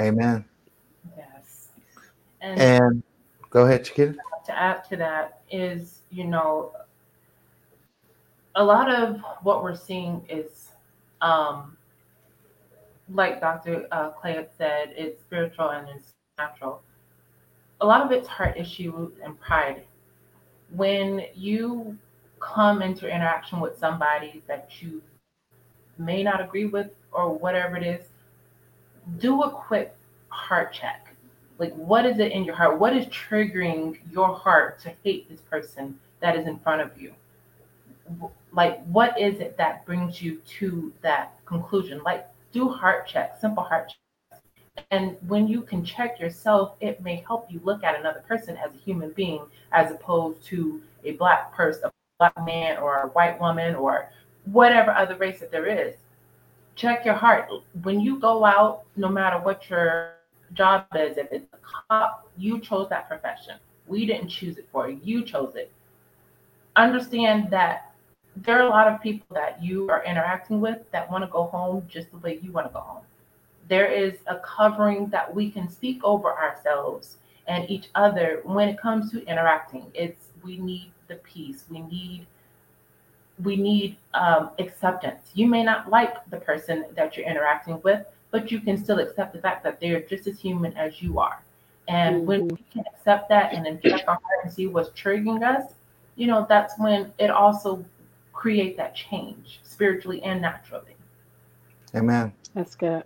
Amen. 0.00 0.44
Yes. 1.16 1.68
And, 2.40 2.58
And 2.58 3.02
go 3.50 3.66
ahead, 3.66 3.84
Chiquita. 3.84 4.16
to 4.46 4.58
add 4.58 4.84
to 4.88 4.96
that 4.96 5.42
is, 5.50 6.00
you 6.10 6.24
know, 6.24 6.72
a 8.54 8.64
lot 8.64 8.90
of 8.90 9.20
what 9.42 9.62
we're 9.62 9.76
seeing 9.76 10.24
is, 10.30 10.70
um, 11.20 11.76
like 13.12 13.40
Dr. 13.40 13.86
Uh, 13.92 14.10
Clay 14.10 14.46
said, 14.56 14.94
it's 14.96 15.20
spiritual 15.20 15.70
and 15.70 15.88
it's 15.94 16.12
natural. 16.38 16.82
A 17.80 17.86
lot 17.86 18.02
of 18.02 18.12
it's 18.12 18.28
heart 18.28 18.56
issue 18.56 19.10
and 19.24 19.38
pride. 19.40 19.84
When 20.74 21.24
you 21.34 21.96
come 22.38 22.82
into 22.82 23.08
interaction 23.08 23.60
with 23.60 23.78
somebody 23.78 24.42
that 24.46 24.82
you 24.82 25.02
may 25.98 26.22
not 26.22 26.40
agree 26.40 26.66
with 26.66 26.90
or 27.12 27.32
whatever 27.32 27.76
it 27.76 27.82
is, 27.82 28.06
do 29.18 29.42
a 29.42 29.50
quick 29.50 29.94
heart 30.28 30.72
check. 30.72 31.14
Like, 31.58 31.74
what 31.74 32.06
is 32.06 32.18
it 32.18 32.32
in 32.32 32.44
your 32.44 32.54
heart? 32.54 32.78
What 32.78 32.96
is 32.96 33.06
triggering 33.06 33.98
your 34.10 34.34
heart 34.34 34.80
to 34.80 34.92
hate 35.04 35.28
this 35.28 35.40
person 35.40 35.98
that 36.20 36.36
is 36.36 36.46
in 36.46 36.58
front 36.58 36.80
of 36.80 37.00
you? 37.00 37.14
Like, 38.52 38.84
what 38.86 39.18
is 39.20 39.40
it 39.40 39.56
that 39.58 39.84
brings 39.84 40.22
you 40.22 40.40
to 40.58 40.92
that 41.02 41.34
conclusion? 41.44 42.02
Like, 42.02 42.26
do 42.52 42.68
heart 42.68 43.06
checks, 43.06 43.40
simple 43.40 43.62
heart. 43.62 43.94
And 44.90 45.16
when 45.26 45.48
you 45.48 45.62
can 45.62 45.84
check 45.84 46.18
yourself, 46.18 46.76
it 46.80 47.00
may 47.02 47.24
help 47.26 47.50
you 47.50 47.60
look 47.64 47.84
at 47.84 47.98
another 47.98 48.22
person 48.26 48.56
as 48.56 48.74
a 48.74 48.78
human 48.78 49.10
being 49.10 49.42
as 49.72 49.90
opposed 49.90 50.42
to 50.44 50.82
a 51.04 51.12
black 51.12 51.52
person, 51.54 51.84
a 51.84 51.92
black 52.18 52.44
man, 52.44 52.78
or 52.78 53.02
a 53.02 53.08
white 53.08 53.40
woman, 53.40 53.74
or 53.74 54.10
whatever 54.44 54.90
other 54.92 55.16
race 55.16 55.40
that 55.40 55.50
there 55.50 55.66
is 55.66 55.94
check 56.80 57.04
your 57.04 57.14
heart. 57.14 57.50
When 57.82 58.00
you 58.00 58.18
go 58.18 58.44
out, 58.44 58.84
no 58.96 59.08
matter 59.08 59.38
what 59.38 59.68
your 59.68 60.14
job 60.54 60.86
is, 60.96 61.18
if 61.18 61.30
it's 61.30 61.46
a 61.52 61.58
cop, 61.58 62.26
you 62.38 62.58
chose 62.58 62.88
that 62.88 63.06
profession. 63.06 63.56
We 63.86 64.06
didn't 64.06 64.28
choose 64.28 64.56
it 64.56 64.66
for 64.72 64.88
you. 64.88 64.98
You 65.02 65.22
chose 65.22 65.56
it. 65.56 65.70
Understand 66.76 67.50
that 67.50 67.92
there 68.36 68.58
are 68.58 68.66
a 68.66 68.70
lot 68.70 68.88
of 68.88 69.02
people 69.02 69.26
that 69.34 69.62
you 69.62 69.90
are 69.90 70.02
interacting 70.04 70.60
with 70.60 70.78
that 70.92 71.10
want 71.10 71.22
to 71.22 71.30
go 71.30 71.44
home 71.44 71.86
just 71.88 72.10
the 72.12 72.18
way 72.18 72.38
you 72.42 72.50
want 72.52 72.66
to 72.66 72.72
go 72.72 72.80
home. 72.80 73.02
There 73.70 73.86
is 73.86 74.14
a 74.26 74.36
covering 74.40 75.06
that 75.10 75.32
we 75.32 75.48
can 75.48 75.70
speak 75.70 76.02
over 76.02 76.32
ourselves 76.32 77.18
and 77.46 77.70
each 77.70 77.88
other 77.94 78.40
when 78.42 78.68
it 78.68 78.80
comes 78.80 79.12
to 79.12 79.24
interacting. 79.26 79.86
It's 79.94 80.26
we 80.42 80.58
need 80.58 80.90
the 81.06 81.14
peace. 81.16 81.66
We 81.70 81.78
need 81.82 82.26
we 83.44 83.54
need 83.54 83.96
um, 84.12 84.50
acceptance. 84.58 85.30
You 85.34 85.46
may 85.46 85.62
not 85.62 85.88
like 85.88 86.28
the 86.30 86.38
person 86.38 86.84
that 86.96 87.16
you're 87.16 87.26
interacting 87.26 87.80
with, 87.82 88.04
but 88.32 88.50
you 88.50 88.60
can 88.60 88.76
still 88.76 88.98
accept 88.98 89.32
the 89.32 89.40
fact 89.40 89.62
that 89.62 89.78
they're 89.78 90.00
just 90.00 90.26
as 90.26 90.40
human 90.40 90.76
as 90.76 91.00
you 91.00 91.20
are. 91.20 91.40
And 91.86 92.26
when 92.26 92.48
we 92.48 92.64
can 92.72 92.82
accept 92.92 93.28
that 93.28 93.54
and 93.54 93.64
then 93.64 93.78
check 93.82 94.02
our 94.08 94.14
heart 94.14 94.40
and 94.42 94.52
see 94.52 94.66
what's 94.66 94.90
triggering 95.00 95.44
us, 95.44 95.74
you 96.16 96.26
know, 96.26 96.44
that's 96.48 96.74
when 96.76 97.12
it 97.18 97.30
also 97.30 97.84
create 98.32 98.76
that 98.78 98.96
change 98.96 99.60
spiritually 99.62 100.20
and 100.24 100.42
naturally. 100.42 100.96
Amen. 101.94 102.32
That's 102.54 102.74
good. 102.74 103.04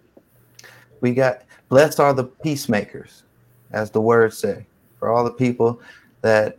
We 1.04 1.12
got 1.12 1.42
blessed 1.68 2.00
are 2.00 2.14
the 2.14 2.24
peacemakers, 2.24 3.24
as 3.72 3.90
the 3.90 4.00
words 4.00 4.38
say. 4.38 4.64
For 4.98 5.12
all 5.12 5.22
the 5.22 5.32
people 5.32 5.82
that 6.22 6.56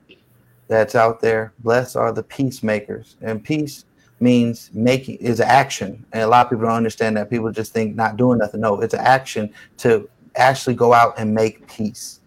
that's 0.67 0.93
out 0.93 1.19
there, 1.19 1.51
blessed 1.63 1.95
are 1.95 2.11
the 2.11 2.21
peacemakers. 2.21 3.15
And 3.23 3.43
peace 3.43 3.85
means 4.19 4.69
making 4.71 5.15
is 5.15 5.39
action. 5.39 6.05
And 6.13 6.21
a 6.21 6.27
lot 6.27 6.45
of 6.45 6.51
people 6.51 6.67
don't 6.67 6.75
understand 6.75 7.17
that. 7.17 7.31
People 7.31 7.51
just 7.51 7.73
think 7.73 7.95
not 7.95 8.17
doing 8.17 8.37
nothing. 8.37 8.61
No, 8.61 8.79
it's 8.81 8.93
an 8.93 8.99
action 8.99 9.51
to 9.77 10.07
actually 10.35 10.75
go 10.75 10.93
out 10.93 11.15
and 11.17 11.33
make 11.33 11.67
peace. 11.67 12.19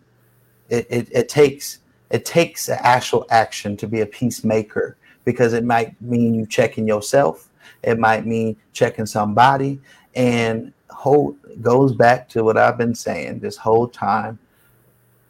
It 0.70 0.88
it, 0.90 1.08
it 1.12 1.28
takes 1.28 1.78
it 2.10 2.24
takes 2.24 2.68
an 2.68 2.78
actual 2.80 3.26
action 3.30 3.76
to 3.76 3.86
be 3.86 4.00
a 4.00 4.06
peacemaker 4.06 4.96
because 5.24 5.52
it 5.52 5.62
might 5.62 5.94
mean 6.02 6.34
you 6.34 6.46
checking 6.46 6.88
yourself. 6.88 7.48
It 7.84 8.00
might 8.00 8.26
mean 8.26 8.56
checking 8.72 9.06
somebody 9.06 9.80
and 10.16 10.72
whole 10.90 11.36
goes 11.60 11.94
back 11.94 12.28
to 12.30 12.44
what 12.44 12.56
I've 12.56 12.78
been 12.78 12.94
saying 12.94 13.40
this 13.40 13.56
whole 13.56 13.88
time. 13.88 14.38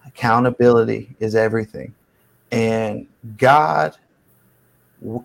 Accountability 0.07 1.15
is 1.21 1.35
everything. 1.35 1.95
And 2.51 3.07
God 3.37 3.97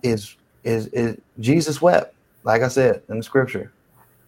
is 0.02 0.36
is 0.62 0.88
is 0.88 1.18
Jesus 1.40 1.80
wept, 1.80 2.14
like 2.44 2.62
I 2.62 2.68
said 2.68 3.02
in 3.08 3.18
the 3.18 3.22
scripture. 3.22 3.72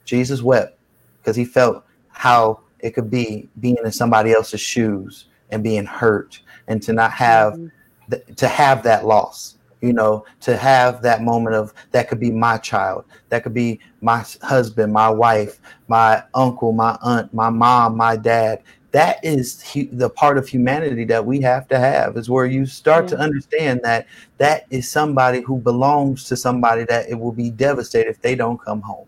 Jesus 0.05 0.43
wept 0.43 0.79
because 1.19 1.37
he 1.37 1.45
felt 1.45 1.85
how 2.09 2.61
it 2.81 2.91
could 2.91 3.11
be 3.11 3.49
being 3.61 3.77
in 3.85 3.93
somebody 3.93 4.33
else's 4.33 4.61
shoes 4.61 5.27
and 5.51 5.63
being 5.63 5.85
hurt 5.85 6.41
and 6.69 6.83
to 6.83 6.93
not 6.93 7.13
have 7.13 7.55
mm-hmm. 7.55 7.69
th- 8.11 8.37
to 8.37 8.49
have 8.49 8.83
that 8.85 9.05
loss 9.05 9.56
you 9.81 9.93
know 9.93 10.25
to 10.41 10.57
have 10.57 11.03
that 11.03 11.23
moment 11.23 11.55
of 11.55 11.73
that 11.91 12.09
could 12.09 12.21
be 12.21 12.31
my 12.31 12.57
child 12.59 13.05
that 13.29 13.43
could 13.43 13.55
be 13.55 13.79
my 14.01 14.25
husband 14.43 14.93
my 14.93 15.09
wife 15.09 15.61
my 15.89 16.23
uncle 16.35 16.73
my 16.73 16.97
aunt 17.03 17.33
my 17.35 17.51
mom 17.51 17.97
my 17.97 18.17
dad. 18.17 18.63
That 18.93 19.23
is 19.23 19.63
hu- 19.63 19.89
the 19.93 20.09
part 20.09 20.39
of 20.39 20.49
humanity 20.49 21.05
that 21.07 21.25
we 21.25 21.41
have 21.43 21.69
to 21.69 21.79
have 21.79 22.17
is 22.17 22.31
where 22.31 22.47
you 22.47 22.65
start 22.65 23.09
to 23.09 23.17
mm. 23.17 23.21
understand 23.21 23.81
that 23.83 24.07
that 24.39 24.65
is 24.71 24.89
somebody 24.89 25.43
who 25.43 25.59
belongs 25.59 26.25
to 26.25 26.37
somebody 26.37 26.85
that 26.85 27.11
it 27.11 27.15
will 27.15 27.33
be 27.33 27.51
devastated 27.51 28.09
if 28.09 28.23
they 28.23 28.35
don't 28.35 28.63
come 28.63 28.81
home. 28.81 29.07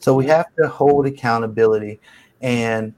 So 0.00 0.14
we 0.14 0.26
have 0.26 0.46
to 0.60 0.68
hold 0.68 1.06
accountability 1.06 1.98
and 2.42 2.92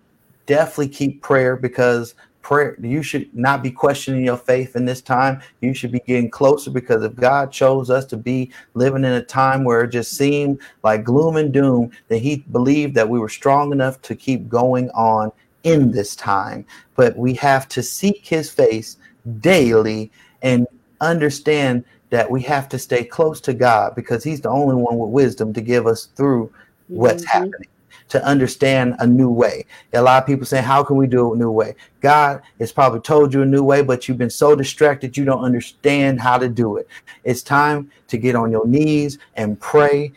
definitely 0.46 0.88
keep 0.88 1.22
prayer 1.22 1.56
because 1.56 2.14
prayer. 2.42 2.76
You 2.80 3.02
should 3.02 3.34
not 3.34 3.62
be 3.62 3.70
questioning 3.70 4.24
your 4.24 4.36
faith 4.36 4.76
in 4.76 4.84
this 4.84 5.00
time. 5.00 5.40
You 5.60 5.74
should 5.74 5.92
be 5.92 6.00
getting 6.00 6.30
closer 6.30 6.70
because 6.70 7.04
if 7.04 7.14
god 7.14 7.52
chose 7.52 7.90
us 7.90 8.04
to 8.06 8.16
be 8.16 8.52
living 8.74 9.04
in 9.04 9.12
a 9.12 9.22
time 9.22 9.64
where 9.64 9.82
it 9.82 9.88
just 9.88 10.12
seemed 10.12 10.60
like 10.82 11.04
gloom 11.04 11.36
and 11.36 11.52
doom 11.52 11.90
then 12.08 12.20
he 12.20 12.44
believed 12.52 12.94
that 12.94 13.08
we 13.08 13.18
were 13.18 13.28
strong 13.28 13.72
enough 13.72 14.00
to 14.02 14.14
keep 14.14 14.48
going 14.48 14.90
on 14.90 15.32
in 15.64 15.90
this 15.90 16.16
time. 16.16 16.64
But 16.94 17.16
we 17.16 17.34
have 17.34 17.68
to 17.68 17.82
seek 17.82 18.26
his 18.26 18.50
face 18.50 18.96
daily 19.40 20.10
and 20.42 20.66
understand 21.00 21.84
that 22.10 22.30
we 22.30 22.40
have 22.42 22.68
to 22.70 22.78
stay 22.78 23.04
close 23.04 23.40
to 23.42 23.52
god 23.52 23.94
because 23.94 24.24
he's 24.24 24.40
the 24.40 24.48
only 24.48 24.74
one 24.74 24.98
with 24.98 25.10
wisdom 25.10 25.52
to 25.52 25.60
give 25.60 25.86
us 25.86 26.06
through 26.16 26.50
what's 26.88 27.22
mm-hmm. 27.24 27.44
happening 27.44 27.68
to 28.08 28.24
understand 28.24 28.96
a 28.98 29.06
new 29.06 29.30
way. 29.30 29.64
A 29.92 30.02
lot 30.02 30.22
of 30.22 30.26
people 30.26 30.46
saying, 30.46 30.64
How 30.64 30.82
can 30.82 30.96
we 30.96 31.06
do 31.06 31.30
it 31.30 31.36
a 31.36 31.38
new 31.38 31.50
way? 31.50 31.74
God 32.00 32.42
has 32.58 32.72
probably 32.72 33.00
told 33.00 33.34
you 33.34 33.42
a 33.42 33.46
new 33.46 33.62
way, 33.62 33.82
but 33.82 34.08
you've 34.08 34.18
been 34.18 34.30
so 34.30 34.54
distracted 34.54 35.16
you 35.16 35.24
don't 35.24 35.44
understand 35.44 36.20
how 36.20 36.38
to 36.38 36.48
do 36.48 36.76
it. 36.76 36.88
It's 37.24 37.42
time 37.42 37.90
to 38.08 38.18
get 38.18 38.34
on 38.34 38.50
your 38.50 38.66
knees 38.66 39.18
and 39.34 39.60
pray 39.60 40.12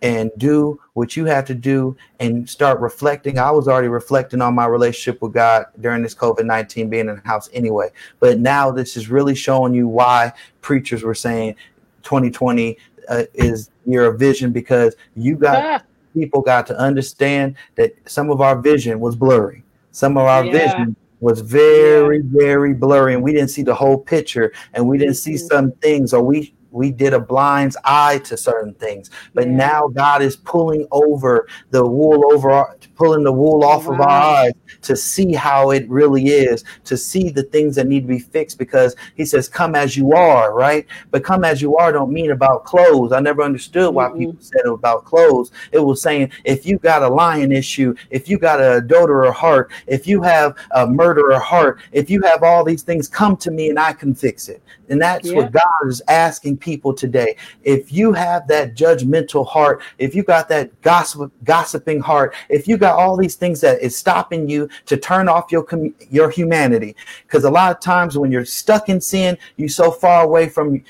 and 0.00 0.30
do 0.38 0.80
what 0.94 1.16
you 1.16 1.26
have 1.26 1.44
to 1.44 1.54
do 1.54 1.96
and 2.20 2.48
start 2.48 2.80
reflecting. 2.80 3.38
I 3.38 3.50
was 3.50 3.68
already 3.68 3.88
reflecting 3.88 4.40
on 4.40 4.54
my 4.54 4.66
relationship 4.66 5.20
with 5.20 5.34
God 5.34 5.66
during 5.80 6.02
this 6.02 6.14
COVID 6.14 6.44
19 6.44 6.88
being 6.88 7.08
in 7.08 7.16
the 7.16 7.22
house 7.28 7.48
anyway. 7.52 7.90
But 8.20 8.38
now 8.38 8.70
this 8.70 8.96
is 8.96 9.10
really 9.10 9.34
showing 9.34 9.74
you 9.74 9.86
why 9.86 10.32
preachers 10.62 11.02
were 11.02 11.14
saying 11.14 11.56
2020 12.02 12.78
uh, 13.08 13.24
is 13.34 13.70
your 13.86 14.12
vision 14.12 14.52
because 14.52 14.94
you 15.16 15.36
got 15.36 15.64
Ah, 15.64 15.82
people 16.14 16.40
got 16.40 16.66
to 16.68 16.78
understand 16.78 17.56
that 17.76 17.94
some 18.06 18.30
of 18.30 18.40
our 18.40 18.60
vision 18.60 19.00
was 19.00 19.16
blurry. 19.16 19.62
Some 19.92 20.16
of 20.16 20.24
our 20.24 20.44
Yeah. 20.44 20.52
vision 20.52 20.96
was 21.20 21.40
very, 21.40 22.20
very 22.20 22.72
blurry, 22.74 23.14
and 23.14 23.22
we 23.22 23.32
didn't 23.32 23.48
see 23.50 23.62
the 23.62 23.74
whole 23.74 23.98
picture, 23.98 24.52
and 24.74 24.86
we 24.88 24.98
didn't 24.98 25.14
see 25.14 25.34
Mhm. 25.34 25.48
some 25.48 25.72
things, 25.82 26.14
or 26.14 26.22
we 26.22 26.54
we 26.70 26.90
did 26.90 27.14
a 27.14 27.20
blind's 27.20 27.76
eye 27.84 28.18
to 28.18 28.36
certain 28.36 28.74
things. 28.74 29.10
But 29.34 29.46
Yeah. 29.46 29.54
now 29.54 29.88
God 29.88 30.22
is 30.22 30.36
pulling 30.36 30.86
over 30.90 31.46
the 31.70 31.84
wool 31.86 32.32
over 32.32 32.50
our, 32.50 32.76
pulling 32.96 33.24
the 33.24 33.32
wool 33.32 33.64
off 33.64 33.88
of 33.88 34.00
our 34.00 34.08
eyes 34.08 34.52
to 34.82 34.96
see 34.96 35.32
how 35.32 35.70
it 35.70 35.88
really 35.88 36.28
is, 36.28 36.64
to 36.84 36.96
see 36.96 37.30
the 37.30 37.44
things 37.44 37.76
that 37.76 37.86
need 37.86 38.00
to 38.00 38.06
be 38.06 38.18
fixed. 38.18 38.58
Because 38.58 38.96
He 39.14 39.24
says, 39.24 39.48
"Come 39.48 39.74
as 39.74 39.96
you 39.96 40.12
are," 40.12 40.52
right? 40.54 40.86
But 41.10 41.24
come 41.24 41.44
as 41.44 41.62
you 41.62 41.76
are 41.76 41.92
don't 41.92 42.12
mean 42.12 42.32
about 42.32 42.64
clothes. 42.64 43.12
I 43.12 43.20
never 43.20 43.42
understood 43.42 43.94
why 43.94 44.08
Mm-mm. 44.08 44.18
people 44.18 44.36
said 44.40 44.62
it 44.64 44.72
about 44.72 45.04
clothes. 45.04 45.50
It 45.72 45.78
was 45.78 46.02
saying 46.02 46.30
if 46.44 46.66
you 46.66 46.78
got 46.78 47.02
a 47.02 47.08
lying 47.08 47.52
issue, 47.52 47.94
if 48.10 48.28
you 48.28 48.38
got 48.38 48.60
a 48.60 48.76
adulterer 48.76 49.32
heart, 49.32 49.70
if 49.86 50.06
you 50.06 50.22
have 50.22 50.54
a 50.72 50.86
murderer 50.86 51.38
heart, 51.38 51.80
if 51.92 52.10
you 52.10 52.20
have 52.22 52.42
all 52.42 52.64
these 52.64 52.82
things, 52.82 53.08
come 53.08 53.36
to 53.38 53.50
me 53.50 53.70
and 53.70 53.78
I 53.78 53.92
can 53.92 54.14
fix 54.14 54.48
it. 54.48 54.62
And 54.88 55.00
that's 55.00 55.28
Yeah. 55.28 55.36
what 55.36 55.52
God 55.52 55.88
is 55.88 56.02
asking 56.08 56.58
people 56.58 56.92
today. 56.92 57.36
If 57.62 57.92
you 57.92 58.12
have 58.12 58.46
that 58.48 58.74
judgmental 58.74 59.46
heart, 59.46 59.82
if 59.98 60.14
you 60.14 60.22
got 60.22 60.48
that 60.48 60.80
gossip, 60.82 61.30
gossiping 61.44 62.00
heart, 62.00 62.34
if 62.48 62.66
you 62.66 62.76
got 62.76 62.98
all 62.98 63.16
these 63.16 63.34
things 63.34 63.60
that 63.60 63.80
is 63.82 63.96
stopping 63.96 64.48
you 64.48 64.68
to 64.86 64.96
turn 64.96 65.28
off 65.28 65.52
your 65.52 65.66
your 66.10 66.30
humanity, 66.30 66.96
because 67.26 67.44
a 67.44 67.50
lot 67.50 67.70
of 67.70 67.80
times 67.80 68.16
when 68.16 68.32
you're 68.32 68.44
stuck 68.44 68.88
in 68.88 69.00
sin, 69.00 69.36
you're 69.56 69.68
so 69.68 69.90
far 69.90 70.24
away 70.24 70.48
from 70.48 70.82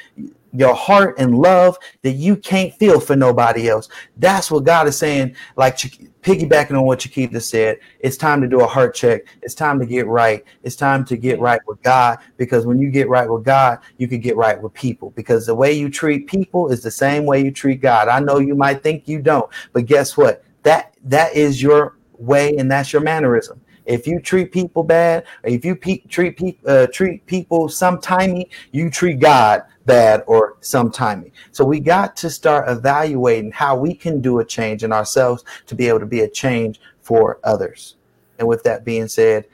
your 0.52 0.74
heart 0.74 1.14
and 1.18 1.38
love 1.38 1.76
that 2.02 2.12
you 2.12 2.36
can't 2.36 2.72
feel 2.74 3.00
for 3.00 3.16
nobody 3.16 3.68
else. 3.68 3.88
That's 4.16 4.50
what 4.50 4.64
God 4.64 4.88
is 4.88 4.96
saying. 4.96 5.36
Like 5.56 5.76
piggybacking 5.76 6.72
on 6.72 6.84
what 6.84 7.00
Chiquita 7.00 7.40
said, 7.40 7.78
it's 8.00 8.16
time 8.16 8.40
to 8.40 8.48
do 8.48 8.60
a 8.60 8.66
heart 8.66 8.94
check. 8.94 9.22
It's 9.42 9.54
time 9.54 9.78
to 9.80 9.86
get 9.86 10.06
right. 10.06 10.44
It's 10.62 10.76
time 10.76 11.04
to 11.06 11.16
get 11.16 11.40
right 11.40 11.60
with 11.66 11.82
God 11.82 12.18
because 12.36 12.66
when 12.66 12.78
you 12.78 12.90
get 12.90 13.08
right 13.08 13.28
with 13.30 13.44
God, 13.44 13.78
you 13.98 14.08
can 14.08 14.20
get 14.20 14.36
right 14.36 14.60
with 14.60 14.72
people. 14.74 15.10
Because 15.10 15.46
the 15.46 15.54
way 15.54 15.72
you 15.72 15.90
treat 15.90 16.26
people 16.26 16.68
is 16.70 16.82
the 16.82 16.90
same 16.90 17.26
way 17.26 17.42
you 17.44 17.50
treat 17.50 17.80
God. 17.80 18.08
I 18.08 18.20
know 18.20 18.38
you 18.38 18.54
might 18.54 18.82
think 18.82 19.06
you 19.06 19.20
don't, 19.20 19.50
but 19.72 19.86
guess 19.86 20.16
what? 20.16 20.44
That 20.62 20.94
that 21.04 21.34
is 21.34 21.62
your 21.62 21.96
way 22.18 22.56
and 22.56 22.70
that's 22.70 22.92
your 22.92 23.02
mannerism. 23.02 23.60
If 23.86 24.06
you 24.06 24.20
treat 24.20 24.52
people 24.52 24.82
bad, 24.82 25.24
if 25.44 25.64
you 25.64 25.74
pe- 25.74 26.02
treat 26.08 26.36
people 26.36 26.70
uh, 26.70 26.86
treat 26.92 27.24
people 27.24 27.68
sometimey, 27.68 28.50
you 28.70 28.90
treat 28.90 29.18
God 29.18 29.62
bad 29.88 30.22
or 30.26 30.56
some 30.60 30.92
timing. 30.92 31.32
So 31.50 31.64
we 31.64 31.80
got 31.80 32.14
to 32.18 32.30
start 32.30 32.68
evaluating 32.68 33.50
how 33.50 33.76
we 33.76 33.94
can 33.94 34.20
do 34.20 34.38
a 34.38 34.44
change 34.44 34.84
in 34.84 34.92
ourselves 34.92 35.44
to 35.66 35.74
be 35.74 35.88
able 35.88 36.00
to 36.00 36.06
be 36.06 36.20
a 36.20 36.28
change 36.28 36.78
for 37.00 37.40
others. 37.42 37.96
And 38.38 38.46
with 38.46 38.62
that 38.64 38.84
being 38.84 39.08
said, 39.08 39.46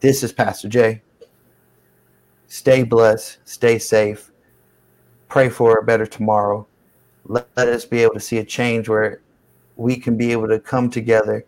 this 0.00 0.22
is 0.22 0.32
Pastor 0.32 0.68
Jay. 0.68 1.02
Stay 2.46 2.82
blessed, 2.82 3.38
stay 3.44 3.78
safe, 3.78 4.30
pray 5.28 5.48
for 5.48 5.78
a 5.78 5.82
better 5.82 6.06
tomorrow. 6.06 6.66
Let, 7.24 7.48
let 7.56 7.68
us 7.68 7.86
be 7.86 8.02
able 8.02 8.14
to 8.14 8.20
see 8.20 8.38
a 8.38 8.44
change 8.44 8.88
where 8.88 9.22
we 9.76 9.96
can 9.96 10.16
be 10.18 10.30
able 10.30 10.48
to 10.48 10.60
come 10.60 10.90
together 10.90 11.46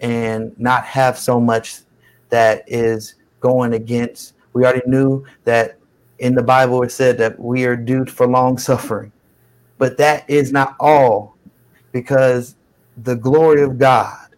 and 0.00 0.56
not 0.58 0.84
have 0.84 1.18
so 1.18 1.40
much 1.40 1.80
that 2.28 2.62
is 2.68 3.16
going 3.40 3.74
against. 3.74 4.34
We 4.52 4.62
already 4.62 4.88
knew 4.88 5.24
that 5.42 5.78
in 6.18 6.34
the 6.34 6.42
Bible 6.42 6.82
it 6.82 6.92
said 6.92 7.18
that 7.18 7.38
we 7.38 7.64
are 7.64 7.76
due 7.76 8.06
for 8.06 8.26
long 8.26 8.58
suffering, 8.58 9.12
but 9.78 9.96
that 9.98 10.28
is 10.28 10.52
not 10.52 10.76
all 10.78 11.36
because 11.92 12.56
the 13.02 13.16
glory 13.16 13.62
of 13.62 13.78
God 13.78 14.28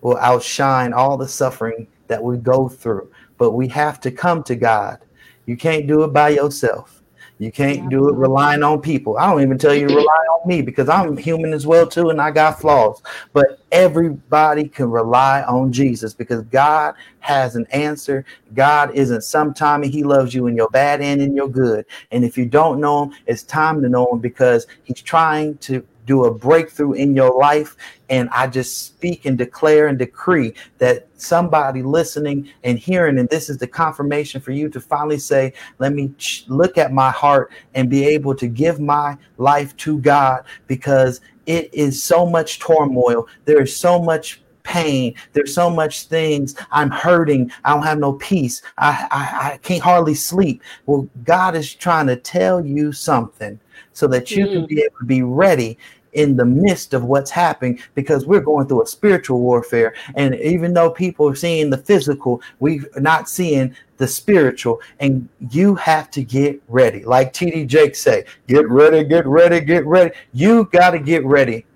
will 0.00 0.16
outshine 0.18 0.92
all 0.92 1.16
the 1.16 1.28
suffering 1.28 1.86
that 2.08 2.22
we 2.22 2.36
go 2.36 2.68
through. 2.68 3.10
But 3.38 3.52
we 3.52 3.68
have 3.68 4.00
to 4.00 4.10
come 4.10 4.42
to 4.44 4.54
God. 4.56 4.98
You 5.46 5.56
can't 5.56 5.86
do 5.86 6.04
it 6.04 6.12
by 6.12 6.30
yourself. 6.30 6.99
You 7.40 7.50
can't 7.50 7.88
do 7.88 8.08
it 8.08 8.14
relying 8.14 8.62
on 8.62 8.80
people. 8.80 9.18
I 9.18 9.28
don't 9.28 9.42
even 9.42 9.58
tell 9.58 9.74
you 9.74 9.88
to 9.88 9.94
rely 9.94 10.02
on 10.04 10.48
me 10.48 10.62
because 10.62 10.88
I'm 10.88 11.16
human 11.16 11.52
as 11.52 11.66
well 11.66 11.88
too, 11.88 12.10
and 12.10 12.20
I 12.20 12.30
got 12.30 12.60
flaws. 12.60 13.02
But 13.32 13.60
everybody 13.72 14.68
can 14.68 14.90
rely 14.90 15.42
on 15.42 15.72
Jesus 15.72 16.14
because 16.14 16.42
God 16.44 16.94
has 17.18 17.56
an 17.56 17.66
answer. 17.72 18.24
God 18.54 18.94
isn't 18.94 19.22
some 19.22 19.40
sometime 19.50 19.82
He 19.82 20.04
loves 20.04 20.34
you 20.34 20.46
in 20.46 20.54
your 20.54 20.68
bad 20.68 21.00
and 21.00 21.20
in 21.20 21.34
your 21.34 21.48
good. 21.48 21.86
And 22.10 22.24
if 22.24 22.36
you 22.36 22.44
don't 22.44 22.78
know 22.78 23.04
Him, 23.04 23.14
it's 23.26 23.42
time 23.42 23.82
to 23.82 23.88
know 23.88 24.06
Him 24.12 24.18
because 24.18 24.66
He's 24.84 25.00
trying 25.00 25.56
to 25.58 25.84
do 26.10 26.24
a 26.24 26.34
breakthrough 26.34 26.94
in 26.94 27.14
your 27.14 27.32
life. 27.38 27.76
And 28.08 28.28
I 28.30 28.48
just 28.48 28.84
speak 28.86 29.26
and 29.26 29.38
declare 29.38 29.86
and 29.86 29.96
decree 29.96 30.54
that 30.78 31.06
somebody 31.16 31.82
listening 31.84 32.48
and 32.64 32.76
hearing, 32.78 33.20
and 33.20 33.28
this 33.28 33.48
is 33.48 33.58
the 33.58 33.68
confirmation 33.68 34.40
for 34.40 34.50
you 34.50 34.68
to 34.70 34.80
finally 34.80 35.20
say, 35.20 35.52
Let 35.78 35.92
me 35.94 36.12
ch- 36.18 36.44
look 36.48 36.78
at 36.78 36.92
my 36.92 37.12
heart 37.12 37.52
and 37.74 37.88
be 37.88 38.04
able 38.04 38.34
to 38.34 38.48
give 38.48 38.80
my 38.80 39.16
life 39.38 39.76
to 39.78 40.00
God 40.00 40.44
because 40.66 41.20
it 41.46 41.72
is 41.72 42.02
so 42.02 42.26
much 42.26 42.58
turmoil. 42.58 43.28
There 43.44 43.62
is 43.62 43.74
so 43.76 44.02
much 44.02 44.42
pain. 44.64 45.14
There's 45.32 45.54
so 45.54 45.70
much 45.70 46.06
things. 46.06 46.56
I'm 46.72 46.90
hurting. 46.90 47.52
I 47.64 47.72
don't 47.72 47.84
have 47.84 47.98
no 48.00 48.14
peace. 48.14 48.62
I, 48.78 49.06
I, 49.12 49.52
I 49.52 49.56
can't 49.58 49.82
hardly 49.82 50.14
sleep. 50.14 50.62
Well, 50.86 51.08
God 51.24 51.54
is 51.54 51.72
trying 51.72 52.08
to 52.08 52.16
tell 52.16 52.64
you 52.66 52.90
something 52.92 53.58
so 53.92 54.06
that 54.06 54.30
you 54.30 54.46
can 54.46 54.62
Mm. 54.62 54.68
be 54.68 54.80
able 54.80 54.98
to 54.98 55.04
be 55.04 55.22
ready 55.22 55.78
in 56.12 56.36
the 56.36 56.44
midst 56.44 56.94
of 56.94 57.04
what's 57.04 57.30
happening 57.30 57.78
because 57.94 58.26
we're 58.26 58.40
going 58.40 58.66
through 58.66 58.82
a 58.82 58.86
spiritual 58.86 59.40
warfare. 59.40 59.94
And 60.14 60.34
even 60.36 60.74
though 60.74 60.90
people 60.90 61.28
are 61.28 61.34
seeing 61.34 61.70
the 61.70 61.78
physical 61.78 62.42
we're 62.58 62.84
not 62.96 63.28
seeing 63.28 63.74
the 63.98 64.08
spiritual. 64.08 64.80
And 64.98 65.28
you 65.50 65.74
have 65.76 66.10
to 66.12 66.22
get 66.22 66.60
ready. 66.68 67.04
Like 67.04 67.32
td 67.32 67.66
jake 67.66 67.94
say 67.94 68.24
get 68.48 68.68
ready 68.68 69.04
get 69.04 69.26
ready 69.26 69.60
get 69.60 69.86
ready. 69.86 70.14
You 70.32 70.64
got 70.72 70.90
to 70.90 70.98
get 70.98 71.24
ready 71.24 71.66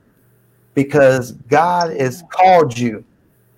because 0.74 1.32
god 1.32 1.96
has 1.98 2.24
called 2.30 2.76
you. 2.76 3.04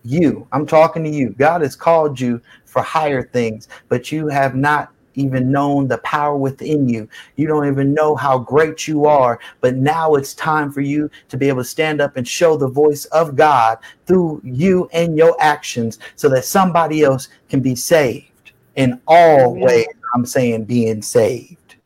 You 0.04 0.46
i'm 0.52 0.66
talking 0.66 1.04
to 1.04 1.10
you. 1.10 1.30
God 1.30 1.62
has 1.62 1.76
called 1.76 2.20
you 2.20 2.40
for 2.64 2.82
higher 2.82 3.22
things 3.22 3.68
but 3.88 4.12
you 4.12 4.28
have 4.28 4.54
not 4.54 4.92
even 5.16 5.50
known 5.50 5.88
the 5.88 5.98
power 5.98 6.36
within 6.36 6.88
you 6.88 7.08
you 7.36 7.46
don't 7.46 7.66
even 7.66 7.92
know 7.92 8.14
how 8.14 8.38
great 8.38 8.86
you 8.86 9.06
are 9.06 9.40
but 9.60 9.76
now 9.76 10.14
it's 10.14 10.34
time 10.34 10.70
for 10.70 10.80
you 10.80 11.10
to 11.28 11.36
be 11.36 11.48
able 11.48 11.62
to 11.62 11.68
stand 11.68 12.00
up 12.00 12.16
and 12.16 12.26
show 12.26 12.56
the 12.56 12.68
voice 12.68 13.04
of 13.06 13.34
god 13.36 13.78
through 14.06 14.40
you 14.44 14.88
and 14.92 15.16
your 15.16 15.36
actions 15.40 15.98
so 16.14 16.28
that 16.28 16.44
somebody 16.44 17.02
else 17.02 17.28
can 17.48 17.60
be 17.60 17.74
saved 17.74 18.52
in 18.76 19.00
all 19.06 19.52
Amen. 19.52 19.60
ways 19.60 19.86
i'm 20.14 20.26
saying 20.26 20.64
being 20.64 21.02
saved 21.02 21.76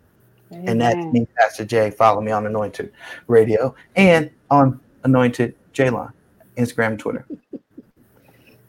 and 0.50 0.80
that's 0.80 1.06
me 1.12 1.26
pastor 1.38 1.64
jay 1.64 1.90
follow 1.90 2.20
me 2.20 2.32
on 2.32 2.46
anointed 2.46 2.92
radio 3.28 3.74
and 3.96 4.30
on 4.50 4.80
anointed 5.04 5.54
j-line 5.72 6.12
instagram 6.56 6.98
twitter 6.98 7.26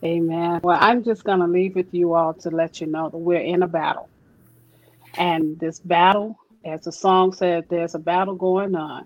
Amen. 0.04 0.62
Well, 0.64 0.78
I'm 0.80 1.04
just 1.04 1.24
going 1.24 1.40
to 1.40 1.48
leave 1.48 1.76
with 1.76 1.94
you 1.94 2.14
all 2.14 2.34
to 2.36 2.50
let 2.50 2.82
you 2.82 2.88
know 2.88 3.10
that 3.10 3.18
we're 3.18 3.42
in 3.42 3.62
a 3.62 3.68
battle. 3.68 4.10
And 5.18 5.60
this 5.60 5.80
battle, 5.80 6.38
as 6.66 6.82
the 6.84 6.92
song 6.92 7.34
said, 7.34 7.66
there's 7.70 7.96
a 7.96 8.00
battle 8.00 8.36
going 8.36 8.76
on. 8.76 9.06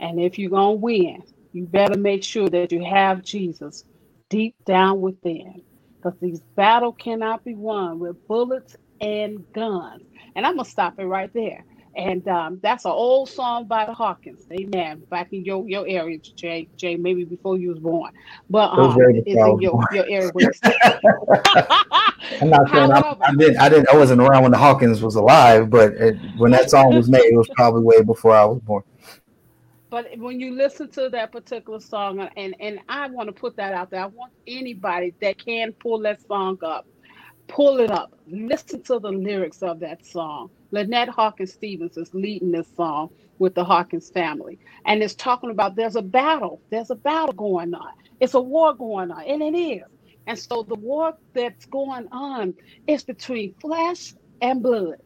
And 0.00 0.20
if 0.20 0.38
you're 0.38 0.50
going 0.50 0.76
to 0.76 0.80
win, 0.80 1.22
you 1.52 1.66
better 1.66 1.98
make 1.98 2.24
sure 2.24 2.48
that 2.48 2.72
you 2.72 2.84
have 2.84 3.22
Jesus 3.22 3.84
deep 4.30 4.56
down 4.66 5.00
within. 5.00 5.62
Because 6.02 6.18
these 6.20 6.40
battle 6.56 6.92
cannot 6.92 7.44
be 7.44 7.54
won 7.54 7.98
with 7.98 8.16
bullets 8.28 8.76
and 9.00 9.44
guns. 9.54 10.02
And 10.36 10.46
I'm 10.46 10.56
going 10.56 10.64
to 10.64 10.70
stop 10.70 10.94
it 10.98 11.04
right 11.06 11.30
there. 11.34 11.64
And 11.94 12.26
um, 12.26 12.58
that's 12.62 12.86
an 12.86 12.92
old 12.92 13.28
song 13.28 13.66
by 13.66 13.84
the 13.84 13.92
Hawkins. 13.92 14.46
Amen. 14.50 15.02
Back 15.10 15.32
in 15.32 15.44
your, 15.44 15.68
your 15.68 15.86
area, 15.86 16.18
Jay, 16.18 16.68
Jay, 16.76 16.96
maybe 16.96 17.24
before 17.24 17.58
you 17.58 17.68
was 17.68 17.78
born. 17.78 18.12
But 18.48 18.70
um, 18.70 18.96
it's 18.98 19.26
in 19.26 19.60
your, 19.60 19.78
your 19.92 20.06
area. 20.08 20.30
I'm 22.40 22.48
not 22.48 22.70
saying 22.70 22.92
I, 22.92 23.16
I 23.20 23.34
didn't. 23.36 23.56
I 23.58 23.68
didn't. 23.68 23.88
I 23.90 23.96
wasn't 23.96 24.22
around 24.22 24.42
when 24.42 24.52
the 24.52 24.58
Hawkins 24.58 25.02
was 25.02 25.16
alive, 25.16 25.68
but 25.68 25.92
it, 25.94 26.16
when 26.36 26.50
that 26.52 26.70
song 26.70 26.94
was 26.94 27.08
made, 27.08 27.24
it 27.24 27.36
was 27.36 27.48
probably 27.56 27.82
way 27.82 28.02
before 28.02 28.34
I 28.34 28.44
was 28.44 28.60
born. 28.60 28.82
But 29.90 30.16
when 30.16 30.40
you 30.40 30.54
listen 30.54 30.88
to 30.92 31.10
that 31.10 31.32
particular 31.32 31.78
song, 31.78 32.20
uh, 32.20 32.30
and 32.36 32.54
and 32.60 32.80
I 32.88 33.08
want 33.08 33.28
to 33.28 33.32
put 33.32 33.56
that 33.56 33.74
out 33.74 33.90
there, 33.90 34.00
I 34.00 34.06
want 34.06 34.32
anybody 34.46 35.12
that 35.20 35.44
can 35.44 35.72
pull 35.72 35.98
that 36.00 36.26
song 36.26 36.58
up, 36.62 36.86
pull 37.48 37.80
it 37.80 37.90
up, 37.90 38.18
listen 38.26 38.82
to 38.84 38.98
the 38.98 39.10
lyrics 39.10 39.62
of 39.62 39.80
that 39.80 40.06
song. 40.06 40.48
Lynette 40.72 41.10
Hawkins 41.10 41.54
Stephens 41.54 41.98
is 41.98 42.10
leading 42.14 42.52
this 42.52 42.68
song 42.76 43.10
with 43.38 43.54
the 43.56 43.64
Hawkins 43.64 44.10
family, 44.10 44.60
and 44.86 45.02
it's 45.02 45.16
talking 45.16 45.50
about 45.52 45.76
there's 45.76 45.96
a 45.96 46.02
battle, 46.02 46.62
there's 46.72 46.90
a 46.90 46.96
battle 46.96 47.34
going 47.34 47.74
on, 47.74 47.92
it's 48.20 48.34
a 48.34 48.42
war 48.42 48.74
going 48.74 49.12
on, 49.12 49.24
and 49.26 49.42
it 49.42 49.58
is. 49.58 49.84
And 50.28 50.38
so 50.38 50.64
the 50.68 50.76
war 50.76 51.14
that's 51.34 51.66
going 51.66 52.08
on 52.12 52.54
is 52.86 53.04
between 53.04 53.54
flesh 53.60 54.14
and 54.42 54.62
blood. 54.62 54.96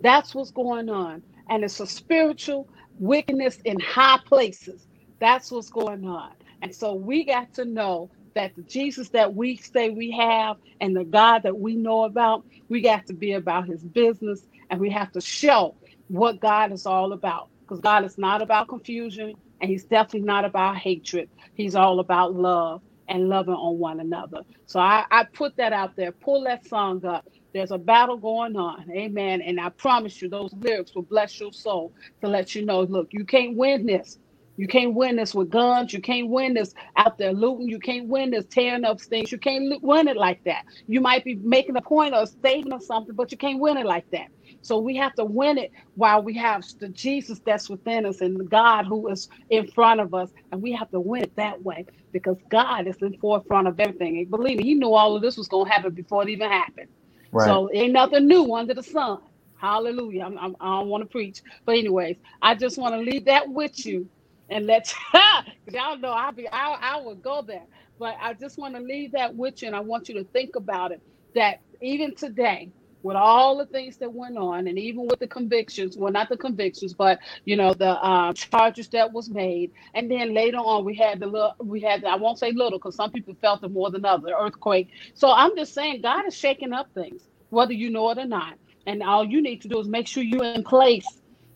That's 0.00 0.34
what's 0.34 0.52
going 0.52 0.90
on. 0.90 1.22
and 1.50 1.64
it's 1.64 1.80
a 1.80 1.86
spiritual 1.86 2.68
wickedness 2.98 3.58
in 3.64 3.78
high 3.80 4.20
places. 4.26 4.86
That's 5.20 5.50
what's 5.50 5.70
going 5.70 6.04
on. 6.06 6.30
And 6.62 6.74
so 6.74 6.94
we 6.94 7.24
got 7.24 7.52
to 7.54 7.64
know 7.64 8.10
that 8.34 8.52
the 8.56 8.62
Jesus 8.64 9.10
that 9.10 9.34
we 9.34 9.56
say 9.56 9.90
we 9.90 10.10
have 10.12 10.56
and 10.80 10.96
the 10.96 11.04
God 11.04 11.44
that 11.44 11.58
we 11.58 11.76
know 11.76 12.04
about, 12.04 12.44
we 12.68 12.82
got 12.82 13.06
to 13.06 13.14
be 13.14 13.32
about 13.32 13.66
his 13.68 13.84
business 13.84 14.46
and 14.70 14.80
we 14.80 14.90
have 14.90 15.12
to 15.12 15.20
show 15.22 15.76
what 16.08 16.40
God 16.40 16.72
is 16.72 16.86
all 16.86 17.12
about. 17.12 17.48
Because 17.68 17.80
God 17.82 18.04
is 18.04 18.18
not 18.18 18.42
about 18.42 18.68
confusion 18.68 19.34
and 19.60 19.70
he's 19.70 19.86
definitely 19.86 20.26
not 20.26 20.44
about 20.44 20.76
hatred. 20.78 21.28
He's 21.54 21.74
all 21.76 22.00
about 22.00 22.34
love 22.34 22.82
and 23.08 23.28
loving 23.28 23.54
on 23.54 23.78
one 23.78 24.00
another. 24.00 24.42
So 24.66 24.80
I, 24.80 25.04
I 25.10 25.26
put 25.34 25.56
that 25.58 25.72
out 25.72 25.92
there. 25.96 26.12
Pull 26.12 26.44
that 26.44 26.66
song 26.66 27.04
up. 27.06 27.24
There's 27.54 27.72
a 27.72 27.78
battle 27.78 28.18
going 28.18 28.56
on. 28.56 28.86
Amen. 28.92 29.42
And 29.42 29.60
I 29.60 29.70
promise 29.70 30.22
you, 30.22 30.28
those 30.28 30.52
lyrics 30.54 30.94
will 30.94 31.02
bless 31.04 31.40
your 31.40 31.52
soul 31.52 31.92
to 32.22 32.28
let 32.30 32.54
you 32.54 32.64
know 32.66 32.82
look, 32.82 33.08
you 33.12 33.24
can't 33.26 33.56
win 33.56 33.86
this. 33.86 34.18
You 34.56 34.68
can't 34.68 34.94
win 34.94 35.16
this 35.16 35.34
with 35.34 35.50
guns. 35.50 35.92
You 35.94 36.02
can't 36.02 36.30
win 36.30 36.54
this 36.54 36.72
out 36.96 37.18
there 37.18 37.34
looting. 37.34 37.68
You 37.68 37.80
can't 37.80 38.08
win 38.08 38.30
this 38.32 38.46
tearing 38.52 38.84
up 38.86 39.00
things. 39.02 39.32
You 39.32 39.38
can't 39.40 39.66
lo- 39.66 39.80
win 39.82 40.08
it 40.08 40.18
like 40.18 40.40
that. 40.46 40.64
You 40.88 41.02
might 41.02 41.24
be 41.24 41.36
making 41.36 41.76
a 41.76 41.82
point 41.82 42.14
or 42.14 42.22
a 42.22 42.28
statement 42.28 42.74
or 42.74 42.84
something, 42.84 43.16
but 43.16 43.32
you 43.32 43.38
can't 43.38 43.60
win 43.60 43.78
it 43.78 43.86
like 43.86 44.06
that. 44.12 44.28
So 44.62 44.78
we 44.80 44.96
have 44.98 45.14
to 45.16 45.26
win 45.26 45.58
it 45.58 45.72
while 45.96 46.22
we 46.22 46.36
have 46.36 46.64
the 46.80 46.90
Jesus 46.90 47.40
that's 47.46 47.70
within 47.70 48.06
us 48.06 48.22
and 48.22 48.40
the 48.40 48.44
God 48.44 48.86
who 48.86 49.08
is 49.10 49.28
in 49.50 49.68
front 49.68 50.00
of 50.00 50.14
us. 50.14 50.30
And 50.52 50.62
we 50.62 50.72
have 50.74 50.90
to 50.92 51.00
win 51.00 51.24
it 51.24 51.34
that 51.38 51.62
way 51.62 51.86
because 52.12 52.38
God 52.50 52.88
is 52.88 52.98
in 53.02 53.14
forefront 53.20 53.68
of 53.68 53.80
everything. 53.80 54.18
And 54.18 54.30
believe 54.30 54.58
me, 54.58 54.64
He 54.64 54.74
knew 54.76 54.94
all 54.94 55.16
of 55.16 55.22
this 55.22 55.38
was 55.38 55.48
going 55.48 55.66
to 55.66 55.72
happen 55.72 55.94
before 55.94 56.24
it 56.24 56.30
even 56.30 56.50
happened. 56.50 56.88
Right. 57.32 57.60
So 57.60 57.70
ain't 57.74 57.94
nothing 57.94 58.28
new 58.28 58.54
under 58.54 58.74
the 58.74 58.84
sun. 58.84 59.18
Hallelujah. 59.60 60.24
I'm, 60.24 60.38
I'm, 60.38 60.56
I 60.60 60.66
don't 60.80 60.88
want 60.90 61.02
to 61.04 61.08
preach. 61.10 61.42
But, 61.66 61.78
anyways, 61.78 62.18
I 62.42 62.54
just 62.54 62.78
want 62.78 62.94
to 62.94 63.00
leave 63.00 63.26
that 63.26 63.48
with 63.48 63.84
you 63.86 64.02
and 64.54 64.66
let 64.66 64.94
y'all 65.72 65.98
know 65.98 66.10
I'll 66.12 66.32
be 66.32 66.48
I, 66.52 66.78
I 66.82 67.02
will 67.02 67.16
go 67.16 67.42
there. 67.46 67.66
But 68.00 68.16
I 68.22 68.34
just 68.34 68.58
want 68.58 68.76
to 68.76 68.82
leave 68.82 69.12
that 69.14 69.36
with 69.36 69.62
you 69.62 69.68
and 69.68 69.76
I 69.76 69.82
want 69.82 70.08
you 70.10 70.16
to 70.16 70.26
think 70.34 70.56
about 70.56 70.92
it 70.92 71.02
that 71.36 71.58
even 71.82 72.16
today, 72.16 72.72
with 73.02 73.16
all 73.16 73.58
the 73.58 73.66
things 73.66 73.98
that 73.98 74.12
went 74.14 74.38
on, 74.38 74.68
and 74.68 74.78
even 74.78 75.06
with 75.08 75.20
the 75.20 75.28
convictions, 75.28 75.96
well, 75.98 76.12
not 76.12 76.28
the 76.28 76.36
convictions, 76.38 76.94
but 76.94 77.18
you 77.46 77.56
know 77.56 77.74
the 77.74 77.90
uh, 77.90 78.34
charges 78.34 78.90
that 78.90 79.12
was 79.14 79.30
made, 79.30 79.72
and 79.94 80.10
then 80.12 80.34
later 80.34 80.58
on 80.58 80.84
we 80.84 80.96
had 80.96 81.20
the 81.20 81.26
little, 81.26 81.54
we 81.64 81.80
had 81.80 82.02
the, 82.02 82.08
I 82.08 82.16
won't 82.16 82.38
say 82.40 82.52
little 82.52 82.78
because 82.78 82.96
some 82.96 83.12
people 83.12 83.36
felt 83.40 83.64
it 83.64 83.72
more 83.72 83.90
than 83.90 84.04
others, 84.06 84.32
earthquake. 84.38 84.90
So 85.14 85.32
I'm 85.32 85.56
just 85.56 85.74
saying 85.74 86.02
God 86.02 86.26
is 86.28 86.36
shaking 86.36 86.74
up 86.74 86.88
things, 86.94 87.22
whether 87.50 87.72
you 87.74 87.90
know 87.90 88.10
it 88.10 88.18
or 88.18 88.26
not, 88.26 88.54
and 88.86 89.02
all 89.02 89.24
you 89.24 89.42
need 89.42 89.62
to 89.62 89.68
do 89.68 89.80
is 89.80 89.88
make 89.88 90.08
sure 90.08 90.22
you're 90.24 90.44
in 90.44 90.64
place, 90.64 91.06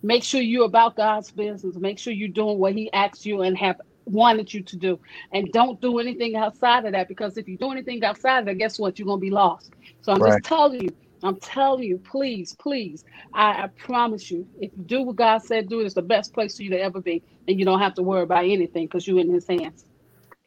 make 0.03 0.25
sure 0.25 0.41
you're 0.43 0.67
about 0.67 0.97
God's 0.97 1.33
business, 1.33 1.77
make 1.77 1.99
sure 1.99 2.13
you're 2.13 2.29
doing 2.29 2.59
what 2.59 2.75
He 2.75 2.93
asks 2.93 3.27
you 3.27 3.43
and 3.43 3.59
have 3.59 3.77
wanted 4.07 4.55
you 4.55 4.63
to 4.65 4.77
do, 4.77 5.01
and 5.33 5.53
don't 5.53 5.81
do 5.81 5.99
anything 6.01 6.37
outside 6.37 6.87
of 6.87 6.93
that 6.93 7.09
because 7.09 7.37
if 7.39 7.49
you 7.49 7.59
do 7.59 7.73
anything 7.73 8.05
outside 8.05 8.41
of 8.41 8.47
that, 8.47 8.59
guess 8.59 8.79
what? 8.79 8.99
You're 8.99 9.07
gonna 9.07 9.21
be 9.21 9.31
lost. 9.31 9.73
So 10.03 10.13
I'm 10.13 10.23
Right. 10.23 10.25
just 10.25 10.45
telling 10.45 10.83
you. 10.83 10.91
I'm 11.25 11.39
telling 11.41 11.85
you, 11.85 11.99
please, 12.11 12.55
please. 12.61 13.05
I, 13.35 13.65
I 13.65 13.69
promise 13.79 14.31
you, 14.31 14.49
if 14.61 14.73
you 14.77 14.85
do 14.85 15.03
what 15.03 15.17
God 15.17 15.43
said 15.43 15.69
do, 15.69 15.81
it's 15.81 15.95
the 15.95 16.03
best 16.03 16.35
place 16.35 16.57
for 16.57 16.65
you 16.65 16.71
to 16.71 16.81
ever 16.81 17.01
be. 17.01 17.25
And 17.49 17.59
you 17.59 17.65
don't 17.67 17.81
have 17.81 17.95
to 17.95 18.03
worry 18.03 18.23
about 18.23 18.45
anything 18.45 18.87
because 18.87 19.07
you're 19.07 19.21
in 19.21 19.33
his 19.33 19.47
hands. 19.49 19.85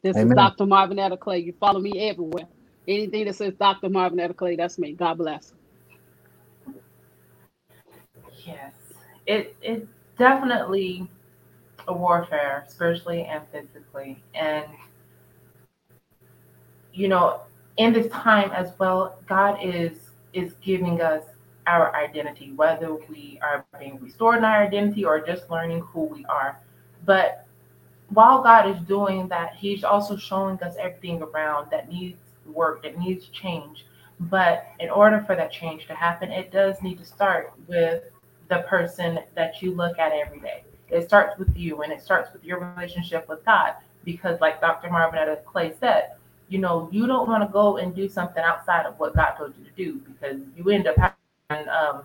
This 0.03 0.23
is 0.23 0.32
Amen. 0.32 0.34
Dr. 0.34 0.65
Marvin 0.65 0.99
Etta 0.99 1.18
Clay. 1.18 1.40
You 1.40 1.53
follow 1.60 1.80
me 1.82 2.10
everywhere. 2.10 2.48
Anything 2.88 3.26
that 3.26 3.36
says 3.36 3.53
Dr. 3.60 3.90
Marvin 3.90 4.19
Etta 4.19 4.34
Clay, 4.34 4.56
that's 4.56 4.80
me. 4.80 4.94
God 4.95 5.18
bless. 5.19 5.53
It 9.32 9.56
it's 9.62 9.88
definitely 10.18 11.08
a 11.88 11.94
warfare, 11.94 12.66
spiritually 12.68 13.24
and 13.24 13.41
physically, 13.49 14.22
and 14.36 14.66
you 16.94 17.08
know, 17.08 17.41
in 17.78 17.94
this 17.94 18.12
time 18.12 18.52
as 18.52 18.74
well, 18.78 19.20
God 19.28 19.58
is 19.64 20.12
is 20.34 20.56
giving 20.62 21.02
us 21.02 21.24
our 21.66 21.95
identity, 21.95 22.52
whether 22.52 22.94
we 22.94 23.40
are 23.41 23.66
being 23.80 23.99
restored 24.02 24.40
in 24.40 24.44
our 24.44 24.64
identity 24.64 25.06
or 25.06 25.26
just 25.26 25.49
learning 25.49 25.80
who 25.80 26.02
we 26.03 26.26
are. 26.26 26.60
But 27.06 27.45
while 28.10 28.44
God 28.44 28.70
is 28.70 28.82
doing 28.82 29.30
that, 29.30 29.56
He's 29.56 29.86
also 29.86 30.18
showing 30.18 30.62
us 30.62 30.76
everything 30.78 31.22
around 31.22 31.72
that 31.72 31.88
needs 31.88 32.20
work, 32.45 32.84
that 32.84 32.99
needs 32.99 33.28
change. 33.28 33.86
But 34.20 34.66
in 34.82 34.90
order 34.90 35.24
for 35.26 35.38
that 35.38 35.53
change 35.53 35.88
to 35.88 35.95
happen, 35.95 36.32
it 36.32 36.52
does 36.52 36.82
need 36.82 36.98
to 36.98 37.06
start 37.06 37.53
with 37.68 38.03
the 38.52 38.60
person 38.68 39.18
that 39.34 39.61
you 39.61 39.73
look 39.73 39.98
at 39.98 40.11
every 40.11 40.41
day. 40.41 40.64
It 40.90 41.07
starts 41.07 41.40
with 41.40 41.56
you 41.56 41.84
and 41.84 41.91
it 41.91 42.02
starts 42.02 42.34
with 42.34 42.44
your 42.44 42.60
relationship 42.60 43.28
with 43.30 43.44
God. 43.45 43.76
Because, 44.03 44.41
like 44.41 44.60
Dr. 44.60 44.90
Marvin 44.90 45.19
Etta 45.19 45.40
Clay 45.45 45.73
said, 45.80 46.11
you 46.49 46.57
know, 46.57 46.90
you 46.91 47.07
don't 47.07 47.30
want 47.30 47.44
to 47.44 47.52
go 47.52 47.78
and 47.78 47.95
do 47.95 48.10
something 48.10 48.44
outside 48.44 48.86
of 48.86 48.99
what 48.99 49.15
God 49.15 49.36
told 49.38 49.53
you 49.57 49.64
to 49.64 49.72
do 49.72 49.99
because 49.99 50.41
you 50.57 50.69
end 50.69 50.86
up 50.86 50.95
having 50.98 51.69
um, 51.69 52.03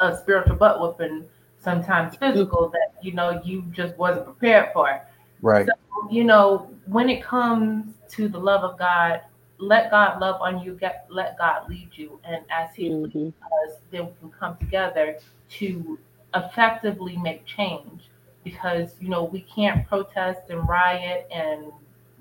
a 0.00 0.16
spiritual 0.16 0.56
butt 0.56 0.80
whooping, 0.80 1.24
sometimes 1.60 2.16
physical, 2.16 2.70
that, 2.70 2.94
you 3.02 3.12
know, 3.12 3.40
you 3.44 3.62
just 3.70 3.96
wasn't 3.96 4.24
prepared 4.24 4.70
for. 4.72 5.00
Right. 5.42 5.66
So, 5.66 6.10
you 6.10 6.24
know, 6.24 6.70
when 6.86 7.08
it 7.08 7.22
comes 7.22 7.94
to 8.12 8.26
the 8.28 8.38
love 8.38 8.64
of 8.64 8.78
God, 8.78 9.20
let 9.58 9.92
God 9.92 10.20
love 10.20 10.40
on 10.40 10.60
you, 10.60 10.74
get 10.74 11.06
let 11.08 11.38
God 11.38 11.68
lead 11.68 11.90
you. 11.92 12.18
And 12.24 12.42
as 12.50 12.74
He 12.74 12.90
leads 12.90 13.36
us, 13.68 13.76
then 13.92 14.06
we 14.06 14.12
can 14.18 14.30
come 14.30 14.56
together 14.56 15.18
to 15.58 15.98
effectively 16.34 17.16
make 17.16 17.44
change. 17.44 18.10
Because, 18.44 18.94
you 19.00 19.08
know, 19.08 19.24
we 19.24 19.42
can't 19.42 19.86
protest 19.86 20.40
and 20.50 20.68
riot 20.68 21.28
and 21.30 21.70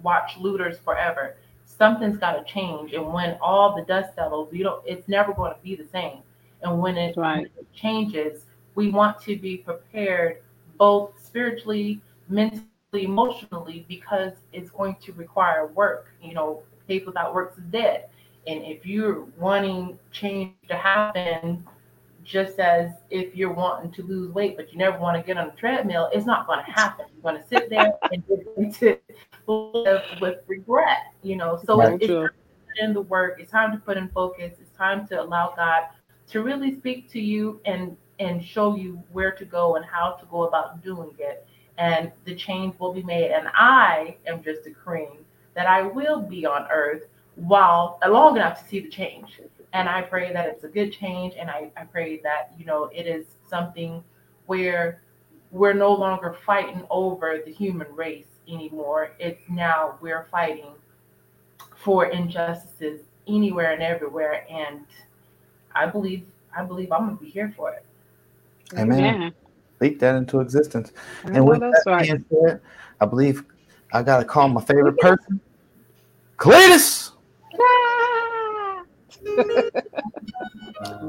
watch 0.03 0.37
looters 0.37 0.77
forever. 0.77 1.35
Something's 1.65 2.17
got 2.17 2.33
to 2.33 2.43
change. 2.43 2.93
And 2.93 3.11
when 3.11 3.37
all 3.41 3.75
the 3.75 3.83
dust 3.83 4.13
settles, 4.15 4.49
you 4.51 4.63
don't 4.63 4.83
it's 4.85 5.07
never 5.07 5.33
going 5.33 5.53
to 5.53 5.59
be 5.61 5.75
the 5.75 5.85
same. 5.85 6.19
And 6.61 6.79
when 6.79 6.95
it, 6.97 7.17
when 7.17 7.45
it 7.45 7.73
changes, 7.73 8.45
we 8.75 8.89
want 8.89 9.19
to 9.21 9.35
be 9.35 9.57
prepared 9.57 10.43
both 10.77 11.13
spiritually, 11.23 12.01
mentally, 12.29 12.65
emotionally, 12.93 13.85
because 13.87 14.33
it's 14.53 14.69
going 14.69 14.95
to 15.01 15.13
require 15.13 15.67
work. 15.67 16.13
You 16.21 16.35
know, 16.35 16.61
faith 16.87 17.05
without 17.07 17.33
works 17.33 17.57
is 17.57 17.63
dead. 17.71 18.09
And 18.47 18.63
if 18.63 18.85
you're 18.85 19.21
wanting 19.39 19.97
change 20.11 20.53
to 20.67 20.75
happen, 20.75 21.65
just 22.31 22.59
as 22.59 22.91
if 23.09 23.35
you're 23.35 23.51
wanting 23.51 23.91
to 23.91 24.03
lose 24.03 24.31
weight, 24.31 24.55
but 24.55 24.71
you 24.71 24.77
never 24.77 24.97
want 24.97 25.17
to 25.17 25.23
get 25.23 25.37
on 25.37 25.49
a 25.49 25.55
treadmill, 25.55 26.09
it's 26.13 26.25
not 26.25 26.47
going 26.47 26.63
to 26.63 26.71
happen. 26.71 27.05
You're 27.13 27.21
going 27.21 27.41
to 27.41 27.47
sit 27.47 27.69
there 27.69 27.91
and 28.11 28.73
to 28.75 28.97
live 29.47 30.01
with 30.21 30.37
regret, 30.47 31.13
you 31.23 31.35
know. 31.35 31.59
So 31.65 31.77
Very 31.77 31.95
it's, 31.95 32.03
it's 32.03 32.09
true. 32.09 32.21
time 32.21 32.29
to 32.29 32.73
put 32.79 32.83
in 32.85 32.93
the 32.93 33.01
work. 33.01 33.39
It's 33.39 33.51
time 33.51 33.71
to 33.73 33.77
put 33.77 33.97
in 33.97 34.07
focus. 34.09 34.53
It's 34.61 34.77
time 34.77 35.05
to 35.09 35.21
allow 35.21 35.53
God 35.57 35.83
to 36.29 36.41
really 36.41 36.73
speak 36.77 37.11
to 37.11 37.19
you 37.19 37.59
and 37.65 37.97
and 38.19 38.43
show 38.43 38.75
you 38.75 39.03
where 39.11 39.31
to 39.31 39.43
go 39.43 39.75
and 39.75 39.83
how 39.83 40.11
to 40.11 40.25
go 40.27 40.43
about 40.43 40.81
doing 40.83 41.11
it. 41.19 41.45
And 41.77 42.11
the 42.25 42.35
change 42.35 42.79
will 42.79 42.93
be 42.93 43.03
made. 43.03 43.31
And 43.31 43.49
I 43.53 44.15
am 44.27 44.43
just 44.43 44.63
decreeing 44.63 45.25
that 45.55 45.67
I 45.67 45.81
will 45.81 46.21
be 46.21 46.45
on 46.45 46.67
earth 46.71 47.07
while 47.35 47.99
long 48.07 48.35
enough 48.35 48.61
to 48.61 48.69
see 48.69 48.79
the 48.79 48.89
change. 48.89 49.41
And 49.73 49.87
I 49.87 50.01
pray 50.01 50.33
that 50.33 50.47
it's 50.47 50.63
a 50.63 50.67
good 50.67 50.91
change. 50.91 51.35
And 51.37 51.49
I, 51.49 51.71
I 51.77 51.85
pray 51.85 52.19
that, 52.23 52.53
you 52.57 52.65
know, 52.65 52.89
it 52.93 53.07
is 53.07 53.25
something 53.49 54.03
where 54.45 55.01
we're 55.51 55.73
no 55.73 55.93
longer 55.93 56.37
fighting 56.45 56.83
over 56.89 57.41
the 57.45 57.51
human 57.51 57.87
race 57.93 58.27
anymore. 58.47 59.13
It's 59.19 59.41
now 59.49 59.97
we're 60.01 60.27
fighting 60.31 60.73
for 61.75 62.05
injustices 62.05 63.01
anywhere 63.27 63.73
and 63.73 63.81
everywhere. 63.81 64.45
And 64.49 64.85
I 65.73 65.85
believe 65.85 66.25
I 66.55 66.63
believe 66.63 66.91
I'm 66.91 67.05
gonna 67.05 67.17
be 67.17 67.29
here 67.29 67.53
for 67.55 67.71
it. 67.71 67.85
Amen. 68.77 69.15
Amen. 69.15 69.33
Speak 69.77 69.99
that 69.99 70.15
into 70.15 70.39
existence. 70.41 70.91
I 71.25 71.29
And 71.29 71.47
with 71.47 71.59
that 71.59 71.83
right. 71.85 72.03
being 72.03 72.25
said, 72.29 72.61
I 72.99 73.05
believe 73.05 73.43
I 73.93 74.03
gotta 74.03 74.25
call 74.25 74.47
my 74.47 74.61
favorite 74.61 74.97
person, 74.97 75.39
Cletus. 76.37 77.11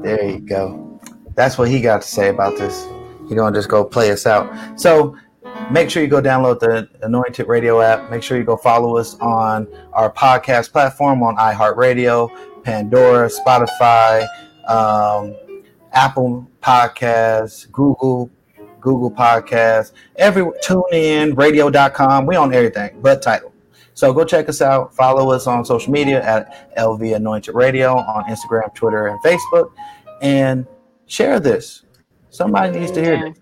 There 0.03 0.23
you 0.29 0.39
go. 0.39 0.99
That's 1.35 1.57
what 1.57 1.69
he 1.69 1.81
got 1.81 2.01
to 2.01 2.07
say 2.07 2.29
about 2.29 2.57
this. 2.57 2.85
He 3.27 3.35
gonna 3.35 3.55
just 3.55 3.69
go 3.69 3.83
play 3.83 4.11
us 4.11 4.27
out. 4.27 4.79
So 4.79 5.15
make 5.71 5.89
sure 5.89 6.03
you 6.03 6.09
go 6.09 6.21
download 6.21 6.59
the 6.59 6.89
Anointed 7.01 7.47
Radio 7.47 7.81
app. 7.81 8.11
Make 8.11 8.21
sure 8.21 8.37
you 8.37 8.43
go 8.43 8.57
follow 8.57 8.97
us 8.97 9.17
on 9.19 9.67
our 9.93 10.11
podcast 10.11 10.71
platform 10.71 11.23
on 11.23 11.37
iHeartRadio, 11.37 12.29
Pandora, 12.63 13.29
Spotify, 13.29 14.27
um, 14.67 15.35
Apple 15.93 16.47
Podcasts, 16.61 17.71
Google, 17.71 18.29
Google 18.79 19.09
Podcasts, 19.11 19.93
every 20.17 20.43
TuneIn, 20.65 21.37
radio.com. 21.37 22.25
We 22.25 22.35
on 22.35 22.53
everything 22.53 22.99
but 23.01 23.21
Tidal. 23.21 23.52
So 23.93 24.13
go 24.13 24.25
check 24.25 24.49
us 24.49 24.61
out. 24.61 24.95
Follow 24.95 25.31
us 25.31 25.47
on 25.47 25.63
social 25.65 25.91
media 25.91 26.23
at 26.23 26.75
LV 26.77 27.15
Anointed 27.15 27.55
Radio 27.55 27.95
on 27.95 28.23
Instagram, 28.25 28.73
Twitter, 28.73 29.07
and 29.07 29.21
Facebook. 29.21 29.71
And 30.21 30.65
share 31.05 31.39
this. 31.39 31.83
Somebody 32.29 32.79
needs 32.79 32.91
to 32.93 33.03
hear 33.03 33.33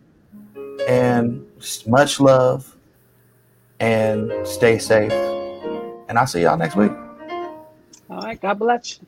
this. 0.56 0.88
And 0.88 1.46
much 1.88 2.20
love 2.20 2.76
and 3.80 4.32
stay 4.46 4.78
safe. 4.78 5.14
And 6.10 6.18
I'll 6.18 6.28
see 6.28 6.42
y'all 6.42 6.58
next 6.58 6.76
week. 6.76 6.92
All 8.10 8.20
right. 8.20 8.40
God 8.42 8.60
bless 8.60 9.00
you. 9.00 9.08